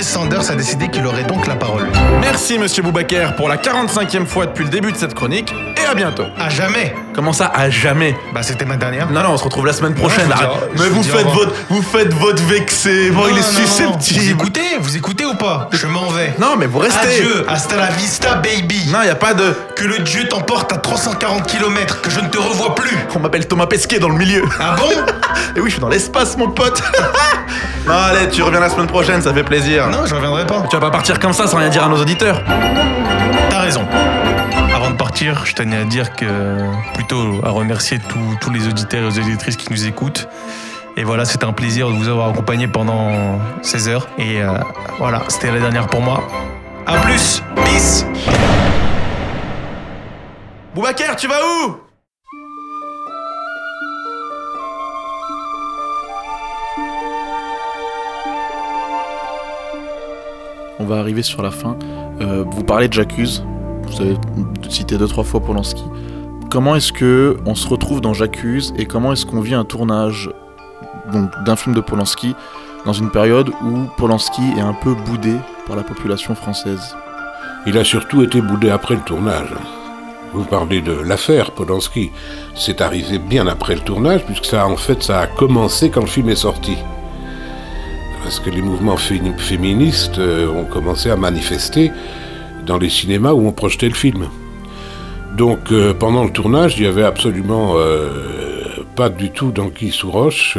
Chris 0.00 0.08
Sanders 0.08 0.50
a 0.50 0.54
décidé 0.54 0.88
qu'il 0.88 1.06
aurait 1.06 1.24
donc 1.24 1.46
la 1.46 1.56
parole. 1.56 1.86
Merci 2.22 2.58
Monsieur 2.58 2.82
Boubacar 2.82 3.36
pour 3.36 3.50
la 3.50 3.58
45e 3.58 4.24
fois 4.24 4.46
depuis 4.46 4.64
le 4.64 4.70
début 4.70 4.92
de 4.92 4.96
cette 4.96 5.12
chronique 5.12 5.52
et 5.76 5.84
à 5.86 5.92
bientôt. 5.94 6.24
À 6.38 6.48
jamais 6.48 6.94
Comment 7.12 7.34
ça 7.34 7.52
à 7.54 7.68
jamais? 7.68 8.16
Bah 8.32 8.42
c'était 8.42 8.64
ma 8.64 8.76
dernière. 8.78 9.10
Non 9.10 9.22
non, 9.22 9.30
on 9.32 9.36
se 9.36 9.44
retrouve 9.44 9.66
la 9.66 9.74
semaine 9.74 9.94
prochaine. 9.94 10.28
Ouais, 10.28 10.34
je 10.38 10.42
vous 10.42 10.48
Arrête. 10.48 10.70
dis- 10.72 10.78
je 10.78 10.82
Mais 10.84 10.88
vous 10.88 11.02
faites 11.02 11.26
votre 11.26 11.52
vous 11.68 11.82
faites 11.82 12.14
votre 12.14 12.42
vexé. 12.44 13.10
Bon, 13.10 13.22
Non, 13.24 13.28
il 13.28 13.36
est 13.36 13.40
non, 13.40 13.46
non, 13.46 13.52
Vous 13.52 13.66
susceptible. 14.00 14.30
écoutez 14.40 14.60
Vous 14.80 14.96
écoutez 14.96 15.26
ou 15.26 15.34
pas? 15.34 15.68
Je 15.72 15.86
m'en 15.86 16.08
vais. 16.08 16.32
Non, 16.38 16.56
mais 16.56 16.64
vous 16.64 16.78
restez. 16.78 17.18
Adieu, 17.18 17.44
hasta 17.46 17.76
la 17.76 17.88
vista 17.90 18.36
baby. 18.36 18.86
Non, 18.90 19.02
y 19.02 19.08
a 19.10 19.14
pas 19.16 19.34
de 19.34 19.54
Que 19.76 19.84
le 19.84 19.98
dieu 19.98 20.26
t'emporte 20.28 20.72
à 20.72 20.78
340 20.78 21.46
km, 21.46 22.00
que 22.00 22.08
je 22.10 22.20
ne 22.20 22.28
te 22.28 22.38
revois 22.38 22.74
plus. 22.74 22.96
on 23.14 23.18
m'appelle 23.18 23.46
Thomas 23.46 23.66
Pesquet 23.66 23.98
dans 23.98 24.08
le 24.08 24.16
milieu. 24.16 24.44
Ah 24.58 24.76
bon? 24.78 24.88
Et 25.56 25.60
oui, 25.60 25.66
je 25.68 25.72
suis 25.74 25.80
dans 25.80 25.88
l'espace 25.90 26.38
mon 26.38 26.48
pote. 26.48 26.82
non, 27.86 27.94
allez, 27.94 28.28
tu 28.28 28.42
reviens 28.42 28.60
la 28.60 28.68
semaine 28.70 28.86
prochaine, 28.86 29.20
ça 29.22 29.32
fait 29.34 29.42
plaisir. 29.44 29.88
Non, 29.88 30.04
je 30.06 30.14
reviendrai 30.14 30.46
pas. 30.46 30.62
Tu 30.70 30.76
vas 30.76 30.80
pas 30.80 30.90
partir 30.90 31.18
comme 31.18 31.32
ça 31.32 31.46
sans 31.46 31.56
rien 31.58 31.68
dire 31.68 31.84
à 31.84 31.88
nos 31.88 32.00
auditeurs. 32.00 32.42
T'as 33.50 33.60
raison. 33.60 33.84
Avant 34.74 34.90
de 34.90 34.96
partir, 34.96 35.44
je 35.44 35.54
tenais 35.54 35.78
à 35.78 35.84
dire 35.84 36.14
que 36.14 36.26
plutôt 36.94 37.40
à 37.44 37.50
remercier 37.50 37.98
tous- 37.98 38.36
tous 38.40 38.50
les 38.50 38.66
auditeurs 38.68 39.02
et 39.02 39.10
les 39.10 39.18
auditrices 39.18 39.56
qui 39.56 39.70
nous 39.72 39.86
écoutent. 39.86 40.28
Et 40.96 41.04
voilà, 41.04 41.24
c'était 41.24 41.44
un 41.44 41.52
plaisir 41.52 41.88
de 41.88 41.94
vous 41.94 42.08
avoir 42.08 42.28
accompagné 42.30 42.66
pendant 42.68 43.10
16 43.62 43.88
heures. 43.88 44.08
Et 44.18 44.42
euh, 44.42 44.52
voilà, 44.98 45.22
c'était 45.28 45.50
la 45.50 45.60
dernière 45.60 45.86
pour 45.86 46.00
moi. 46.00 46.22
A 46.86 46.96
plus, 46.98 47.42
peace. 47.64 48.04
Boubacar, 50.74 51.16
tu 51.16 51.26
vas 51.26 51.34
où? 51.66 51.76
On 60.80 60.84
va 60.84 60.96
arriver 60.96 61.22
sur 61.22 61.42
la 61.42 61.50
fin. 61.50 61.76
Euh, 62.20 62.42
vous 62.50 62.64
parlez 62.64 62.88
de 62.88 62.94
J'accuse. 62.94 63.44
Vous 63.84 64.00
avez 64.00 64.16
cité 64.68 64.96
deux 64.96 65.06
trois 65.06 65.24
fois 65.24 65.40
Polanski. 65.40 65.84
Comment 66.50 66.74
est-ce 66.74 66.92
que 66.92 67.36
on 67.44 67.54
se 67.54 67.68
retrouve 67.68 68.00
dans 68.00 68.14
J'accuse 68.14 68.72
et 68.78 68.86
comment 68.86 69.12
est-ce 69.12 69.26
qu'on 69.26 69.40
vit 69.40 69.54
un 69.54 69.64
tournage 69.64 70.30
d'un 71.44 71.56
film 71.56 71.74
de 71.74 71.80
Polanski 71.80 72.34
dans 72.86 72.94
une 72.94 73.10
période 73.10 73.50
où 73.50 73.84
Polanski 73.98 74.42
est 74.56 74.62
un 74.62 74.72
peu 74.72 74.94
boudé 74.94 75.34
par 75.66 75.76
la 75.76 75.82
population 75.82 76.34
française? 76.34 76.96
Il 77.66 77.76
a 77.76 77.84
surtout 77.84 78.22
été 78.22 78.40
boudé 78.40 78.70
après 78.70 78.94
le 78.94 79.02
tournage. 79.02 79.52
Vous 80.32 80.44
parlez 80.44 80.80
de 80.80 80.92
l'affaire 80.92 81.50
Polanski. 81.50 82.10
C'est 82.54 82.80
arrivé 82.80 83.18
bien 83.18 83.46
après 83.48 83.74
le 83.74 83.80
tournage, 83.82 84.24
puisque 84.24 84.46
ça, 84.46 84.66
en 84.66 84.76
fait, 84.76 85.02
ça 85.02 85.20
a 85.20 85.26
commencé 85.26 85.90
quand 85.90 86.00
le 86.00 86.06
film 86.06 86.30
est 86.30 86.36
sorti. 86.36 86.76
Parce 88.30 88.38
que 88.38 88.50
les 88.50 88.62
mouvements 88.62 88.96
fé- 88.96 89.20
féministes 89.38 90.20
euh, 90.20 90.46
ont 90.46 90.64
commencé 90.64 91.10
à 91.10 91.16
manifester 91.16 91.90
dans 92.64 92.78
les 92.78 92.88
cinémas 92.88 93.32
où 93.32 93.44
on 93.44 93.50
projetait 93.50 93.88
le 93.88 93.94
film. 93.94 94.28
Donc, 95.36 95.72
euh, 95.72 95.94
pendant 95.94 96.22
le 96.22 96.30
tournage, 96.30 96.78
il 96.78 96.82
n'y 96.82 96.86
avait 96.86 97.02
absolument 97.02 97.72
euh, 97.74 98.08
pas 98.94 99.08
du 99.08 99.30
tout 99.30 99.50
d'anguille 99.50 99.90
sous 99.90 100.12
roche. 100.12 100.56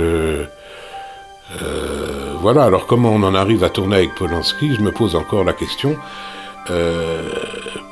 voilà, 2.42 2.64
alors 2.66 2.88
comment 2.88 3.14
on 3.14 3.24
en 3.24 3.36
arrive 3.36 3.64
à 3.64 3.70
tourner 3.70 3.96
avec 3.96 4.16
Polanski? 4.16 4.76
Je 4.76 4.82
me 4.82 4.92
pose 4.92 5.16
encore 5.16 5.46
la 5.46 5.54
question. 5.54 5.96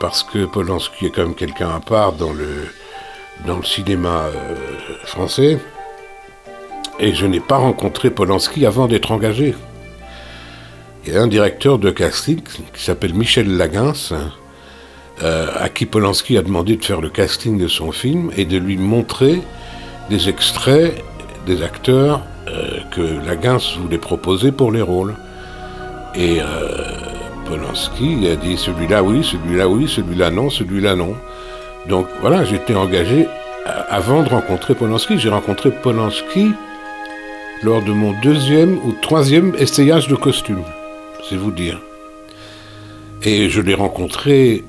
Parce 0.01 0.23
que 0.23 0.43
Polanski 0.43 1.05
est 1.05 1.11
quand 1.11 1.23
même 1.23 1.35
quelqu'un 1.35 1.69
à 1.69 1.79
part 1.79 2.11
dans 2.11 2.33
le, 2.33 3.63
cinéma 3.63 4.25
français. 5.05 5.57
Et 6.99 7.15
je 7.15 7.25
n'ai 7.25 7.39
pas 7.39 7.55
rencontré 7.55 8.09
Polanski 8.09 8.65
avant 8.65 8.89
d'être 8.89 9.13
engagé. 9.13 9.55
Il 11.05 11.13
y 11.13 11.17
a 11.17 11.21
un 11.21 11.27
directeur 11.27 11.79
de 11.79 11.91
casting 11.91 12.41
qui 12.73 12.83
s'appelle 12.83 13.13
Michel 13.13 13.57
Laguens, 13.57 14.13
euh, 15.23 15.47
à 15.55 15.69
qui 15.69 15.85
Polanski 15.85 16.37
a 16.37 16.41
demandé 16.41 16.75
de 16.75 16.83
faire 16.83 17.01
le 17.01 17.09
casting 17.09 17.57
de 17.57 17.67
son 17.67 17.91
film 17.91 18.31
et 18.37 18.45
de 18.45 18.57
lui 18.57 18.77
montrer 18.77 19.41
des 20.09 20.29
extraits 20.29 21.03
des 21.45 21.61
acteurs 21.61 22.21
euh, 22.47 22.79
que 22.91 23.01
Laguins 23.25 23.57
voulait 23.81 23.97
proposer 23.97 24.51
pour 24.51 24.71
les 24.71 24.81
rôles. 24.81 25.15
Et 26.15 26.39
euh, 26.41 26.45
Polanski 27.45 28.27
a 28.27 28.35
dit 28.35 28.57
celui-là 28.57 29.03
oui, 29.03 29.23
celui-là 29.23 29.67
oui, 29.67 29.87
celui-là 29.87 30.31
non, 30.31 30.49
celui-là 30.49 30.95
non. 30.95 31.15
Donc 31.87 32.07
voilà, 32.21 32.43
j'étais 32.43 32.75
engagé 32.75 33.27
avant 33.89 34.23
de 34.23 34.29
rencontrer 34.29 34.75
Polanski. 34.75 35.17
J'ai 35.17 35.29
rencontré 35.29 35.71
Polanski 35.71 36.51
lors 37.63 37.81
de 37.81 37.91
mon 37.91 38.13
deuxième 38.21 38.77
ou 38.85 38.93
troisième 39.01 39.53
essayage 39.57 40.07
de 40.07 40.15
costume, 40.15 40.63
c'est 41.27 41.35
vous 41.35 41.51
dire. 41.51 41.79
Et 43.23 43.49
je 43.49 43.61
l'ai 43.61 43.73
rencontré 43.73 44.63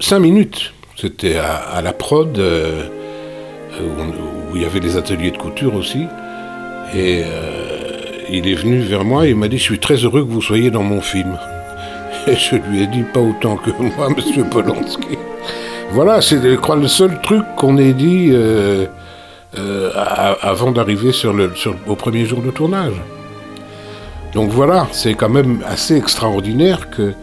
cinq 0.00 0.20
minutes. 0.20 0.72
C'était 0.96 1.36
à, 1.36 1.82
la 1.82 1.92
prod, 1.92 2.38
euh, 2.38 2.84
où, 3.80 4.56
il 4.56 4.62
y 4.62 4.64
avait 4.64 4.80
les 4.80 4.96
ateliers 4.96 5.30
de 5.30 5.36
couture 5.36 5.74
aussi. 5.74 6.06
Et 6.94 7.22
euh, 7.24 8.22
il 8.30 8.48
est 8.48 8.54
venu 8.54 8.78
vers 8.78 9.04
moi 9.04 9.26
et 9.26 9.30
il 9.30 9.36
m'a 9.36 9.48
dit 9.48 9.58
Je 9.58 9.62
suis 9.62 9.78
très 9.78 9.96
heureux 9.96 10.24
que 10.24 10.30
vous 10.30 10.40
soyez 10.40 10.70
dans 10.70 10.82
mon 10.82 11.00
film. 11.00 11.36
Et 12.26 12.34
je 12.34 12.56
lui 12.56 12.82
ai 12.82 12.86
dit 12.86 13.02
Pas 13.12 13.20
autant 13.20 13.56
que 13.56 13.70
moi, 13.96 14.08
monsieur 14.16 14.44
Polanski. 14.44 15.18
Voilà, 15.90 16.20
c'est 16.20 16.40
je 16.42 16.56
crois, 16.56 16.76
le 16.76 16.88
seul 16.88 17.20
truc 17.22 17.44
qu'on 17.56 17.76
ait 17.76 17.92
dit 17.92 18.30
euh, 18.32 18.86
avant 20.42 20.72
d'arriver 20.72 21.10
au 21.86 21.94
premier 21.94 22.24
jour 22.24 22.42
de 22.42 22.50
tournage. 22.50 22.94
Donc 24.36 24.50
voilà, 24.50 24.86
c'est 24.92 25.14
quand 25.14 25.30
même 25.30 25.62
assez 25.66 25.96
extraordinaire 25.96 26.90
que, 26.90 27.14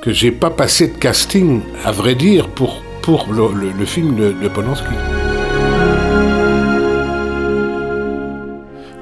que 0.00 0.12
j'ai 0.12 0.30
pas 0.30 0.48
passé 0.50 0.86
de 0.86 0.96
casting, 0.96 1.60
à 1.84 1.90
vrai 1.90 2.14
dire, 2.14 2.46
pour, 2.48 2.80
pour 3.02 3.26
le, 3.32 3.48
le- 3.60 3.72
le 3.76 3.84
film 3.84 4.14
de, 4.14 4.30
de 4.30 4.46
Polanski. 4.46 4.86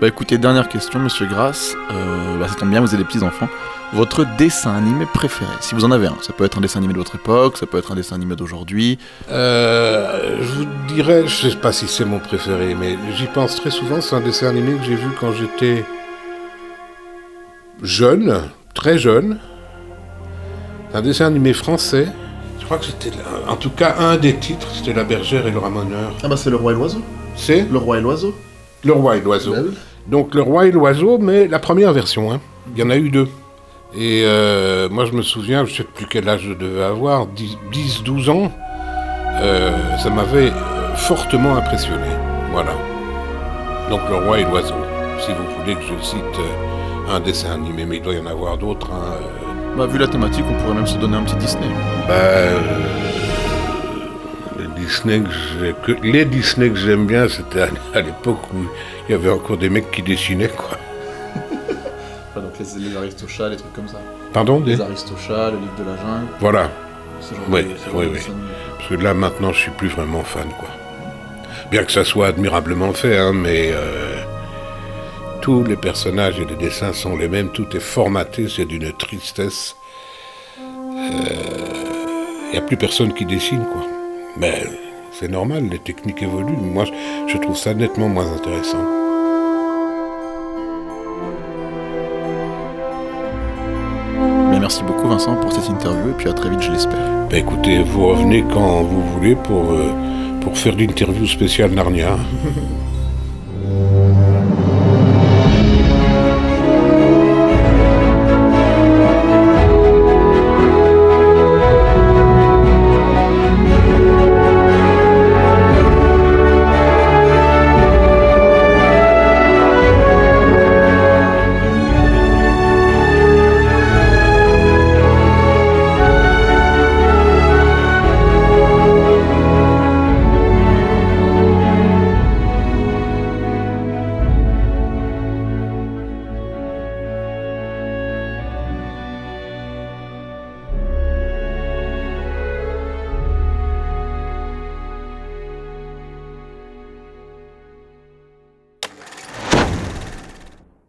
Bah 0.01 0.09
écoutez, 0.09 0.39
dernière 0.39 0.71
question, 0.71 0.99
monsieur 1.01 1.27
Grasse. 1.27 1.75
Euh, 1.93 2.39
bah, 2.39 2.49
ça 2.49 2.55
tombe 2.55 2.71
bien, 2.71 2.81
vous 2.81 2.89
avez 2.95 3.03
des 3.03 3.05
petits-enfants. 3.05 3.51
Votre 3.93 4.25
dessin 4.39 4.73
animé 4.75 5.05
préféré, 5.13 5.53
si 5.61 5.75
vous 5.75 5.85
en 5.85 5.91
avez 5.91 6.07
un. 6.07 6.17
Ça 6.23 6.33
peut 6.33 6.47
être 6.47 6.57
un 6.57 6.63
dessin 6.63 6.79
animé 6.79 6.95
de 6.95 6.99
votre 6.99 7.17
époque, 7.17 7.59
ça 7.59 7.67
peut 7.67 7.77
être 7.77 7.93
un 7.93 7.97
dessin 7.97 8.15
animé 8.15 8.37
d'aujourd'hui. 8.37 8.99
Euh, 9.31 10.39
je 10.41 10.47
vous 10.53 10.65
dirais, 10.95 11.25
je 11.27 11.51
sais 11.51 11.57
pas 11.57 11.73
si 11.73 11.87
c'est 11.89 12.07
mon 12.07 12.21
préféré, 12.21 12.75
mais 12.75 12.97
j'y 13.17 13.27
pense 13.27 13.57
très 13.57 13.71
souvent. 13.71 14.01
C'est 14.01 14.17
un 14.17 14.21
dessin 14.21 14.47
animé 14.49 14.79
que 14.79 14.85
j'ai 14.85 14.95
vu 14.95 15.09
quand 15.21 15.33
j'étais 15.33 15.85
jeune, 17.83 18.43
très 18.75 18.99
jeune. 18.99 19.39
Un 20.93 21.03
dessin 21.03 21.27
animé 21.27 21.53
français. 21.53 22.07
Je 22.59 22.65
crois 22.65 22.79
que 22.79 22.85
c'était, 22.85 23.11
en 23.49 23.57
tout 23.57 23.71
cas, 23.71 23.97
un 23.99 24.17
des 24.17 24.37
titres, 24.37 24.69
c'était 24.73 24.93
La 24.93 25.05
Bergère 25.05 25.47
et 25.47 25.51
le 25.51 25.59
Ramoneur. 25.59 26.13
Ah 26.23 26.29
bah 26.29 26.37
c'est 26.37 26.51
Le 26.51 26.57
Roi 26.57 26.73
et 26.73 26.75
l'Oiseau. 26.75 27.01
C'est 27.37 27.67
Le 27.71 27.79
Roi 27.79 27.99
et 27.99 28.01
l'Oiseau. 28.01 28.35
Le 28.85 28.93
Roi 28.93 29.17
et 29.17 29.21
l'Oiseau. 29.21 29.53
Bah 29.53 29.59
oui. 29.65 29.75
Donc 30.09 30.35
Le 30.35 30.43
Roi 30.43 30.67
et 30.67 30.73
l'Oiseau, 30.73 31.19
mais 31.19 31.47
la 31.49 31.59
première 31.59 31.93
version. 31.93 32.33
hein. 32.33 32.41
Il 32.75 32.81
y 32.81 32.85
en 32.85 32.91
a 32.91 32.97
eu 32.97 33.11
deux. 33.11 33.29
Et 33.97 34.23
euh, 34.25 34.89
moi, 34.89 35.05
je 35.05 35.13
me 35.13 35.23
souviens, 35.23 35.65
je 35.65 35.75
sais 35.75 35.83
plus 35.85 36.07
quel 36.07 36.29
âge 36.29 36.43
je 36.49 36.55
devais 36.55 36.83
avoir, 36.85 37.27
10-12 37.73 38.31
ans. 38.31 38.53
Euh, 39.43 39.97
ça 39.99 40.11
m'avait 40.11 40.51
euh, 40.51 40.95
fortement 40.95 41.57
impressionné. 41.57 42.07
Voilà. 42.53 42.73
Donc 43.89 44.01
Le 44.09 44.17
Roi 44.17 44.41
et 44.41 44.45
l'Oiseau. 44.45 44.75
Si 45.19 45.31
vous 45.33 45.61
voulez 45.61 45.75
que 45.75 45.83
je 45.83 46.05
cite 46.05 46.19
euh, 46.39 46.80
un 47.11 47.21
dessin 47.21 47.53
animé, 47.53 47.85
mais 47.87 47.97
il 47.97 48.03
doit 48.03 48.15
y 48.15 48.21
en 48.21 48.27
avoir 48.27 48.57
d'autres. 48.57 48.91
hein, 48.93 49.15
euh, 49.15 49.77
Bah 49.77 49.87
vu 49.87 49.99
la 49.99 50.07
thématique, 50.09 50.45
on 50.49 50.55
pourrait 50.63 50.75
même 50.75 50.87
se 50.87 50.97
donner 50.99 51.17
un 51.17 51.23
petit 51.23 51.37
Disney. 51.37 51.67
bah, 52.09 52.15
euh, 52.15 52.59
les 54.59 54.67
Disney 54.81 55.21
que 55.21 55.31
j'ai- 55.31 55.75
que- 55.85 56.01
les 56.07 56.25
Disney 56.25 56.71
que 56.71 56.77
j'aime 56.77 57.07
bien, 57.07 57.29
c'était 57.29 57.63
à, 57.95 58.01
l'époque 58.01 58.41
où 58.55 58.65
il 59.09 59.13
y 59.13 59.15
avait 59.15 59.31
encore 59.31 59.57
des 59.57 59.69
mecs 59.71 59.91
qui 59.91 60.03
dessinaient, 60.03 60.49
quoi. 60.49 60.77
Enfin, 62.31 62.41
donc 62.43 62.53
les, 62.59 62.89
les 62.91 62.97
Aristochats, 62.97 63.49
les 63.49 63.57
trucs 63.57 63.73
comme 63.73 63.89
ça. 63.89 63.99
Pardon 64.33 64.61
des... 64.61 64.73
Les 64.77 64.81
Aristochats, 64.81 65.51
le 65.51 65.59
livre 65.59 65.75
de 65.79 65.85
la 65.85 65.97
jungle, 65.97 66.27
Voilà. 66.41 66.69
ce 67.21 67.35
genre 67.35 67.45
Oui, 67.49 67.65
de, 67.65 67.69
ce 67.77 67.87
genre 67.91 67.95
oui, 67.99 68.07
de 68.07 68.11
oui. 68.13 68.21
Parce 68.77 68.89
que 68.89 68.95
là, 68.95 69.15
maintenant, 69.15 69.53
je 69.53 69.59
suis 69.59 69.71
plus 69.73 69.89
vraiment 69.89 70.23
fan, 70.23 70.49
quoi. 70.59 70.69
Bien 71.71 71.85
que 71.85 71.93
ça 71.93 72.05
soit 72.05 72.29
admirablement 72.29 72.93
fait, 72.93 73.17
hein, 73.19 73.33
mais 73.33 73.71
euh, 73.73 74.17
tous 75.41 75.65
les 75.65 75.77
personnages 75.77 76.39
et 76.41 76.45
les 76.45 76.57
dessins 76.57 76.93
sont 76.93 77.17
les 77.17 77.29
mêmes, 77.29 77.51
tout 77.51 77.67
est 77.77 77.81
formaté, 77.81 78.49
c'est 78.49 78.65
d'une 78.67 78.93
tristesse. 78.93 79.77
Il 80.59 82.53
n'y 82.53 82.59
a 82.59 82.63
plus 82.63 82.77
personne 82.77 83.13
qui 83.15 83.25
dessine, 83.25 83.65
quoi. 83.73 83.83
Mais 84.37 84.63
c'est 85.13 85.29
normal, 85.29 85.69
les 85.71 85.79
techniques 85.79 86.23
évoluent. 86.23 86.57
Moi, 86.57 86.85
je- 87.27 87.37
trouve 87.39 87.57
ça 87.57 87.75
nettement 87.75 88.09
moins 88.09 88.31
intéressant. 88.33 88.85
Mais 94.51 94.59
merci 94.59 94.83
beaucoup 94.83 95.09
Vincent 95.09 95.37
pour 95.37 95.53
cette 95.53 95.69
interview 95.69 96.11
et 96.11 96.15
puis 96.15 96.29
à 96.29 96.33
très 96.33 96.51
vite 96.51 96.61
je 96.63 96.73
l'espère. 96.73 96.99
Bah, 97.31 97.39
écoutez, 97.39 97.83
vous 97.83 98.07
revenez 98.09 98.45
quand 98.53 98.83
vous 98.83 99.03
voulez 99.15 99.37
pour, 99.37 99.71
euh, 99.73 99.93
pour 100.41 100.57
faire 100.59 100.75
l'interview 100.75 101.27
spéciale 101.27 101.71
Narnia. 101.73 102.17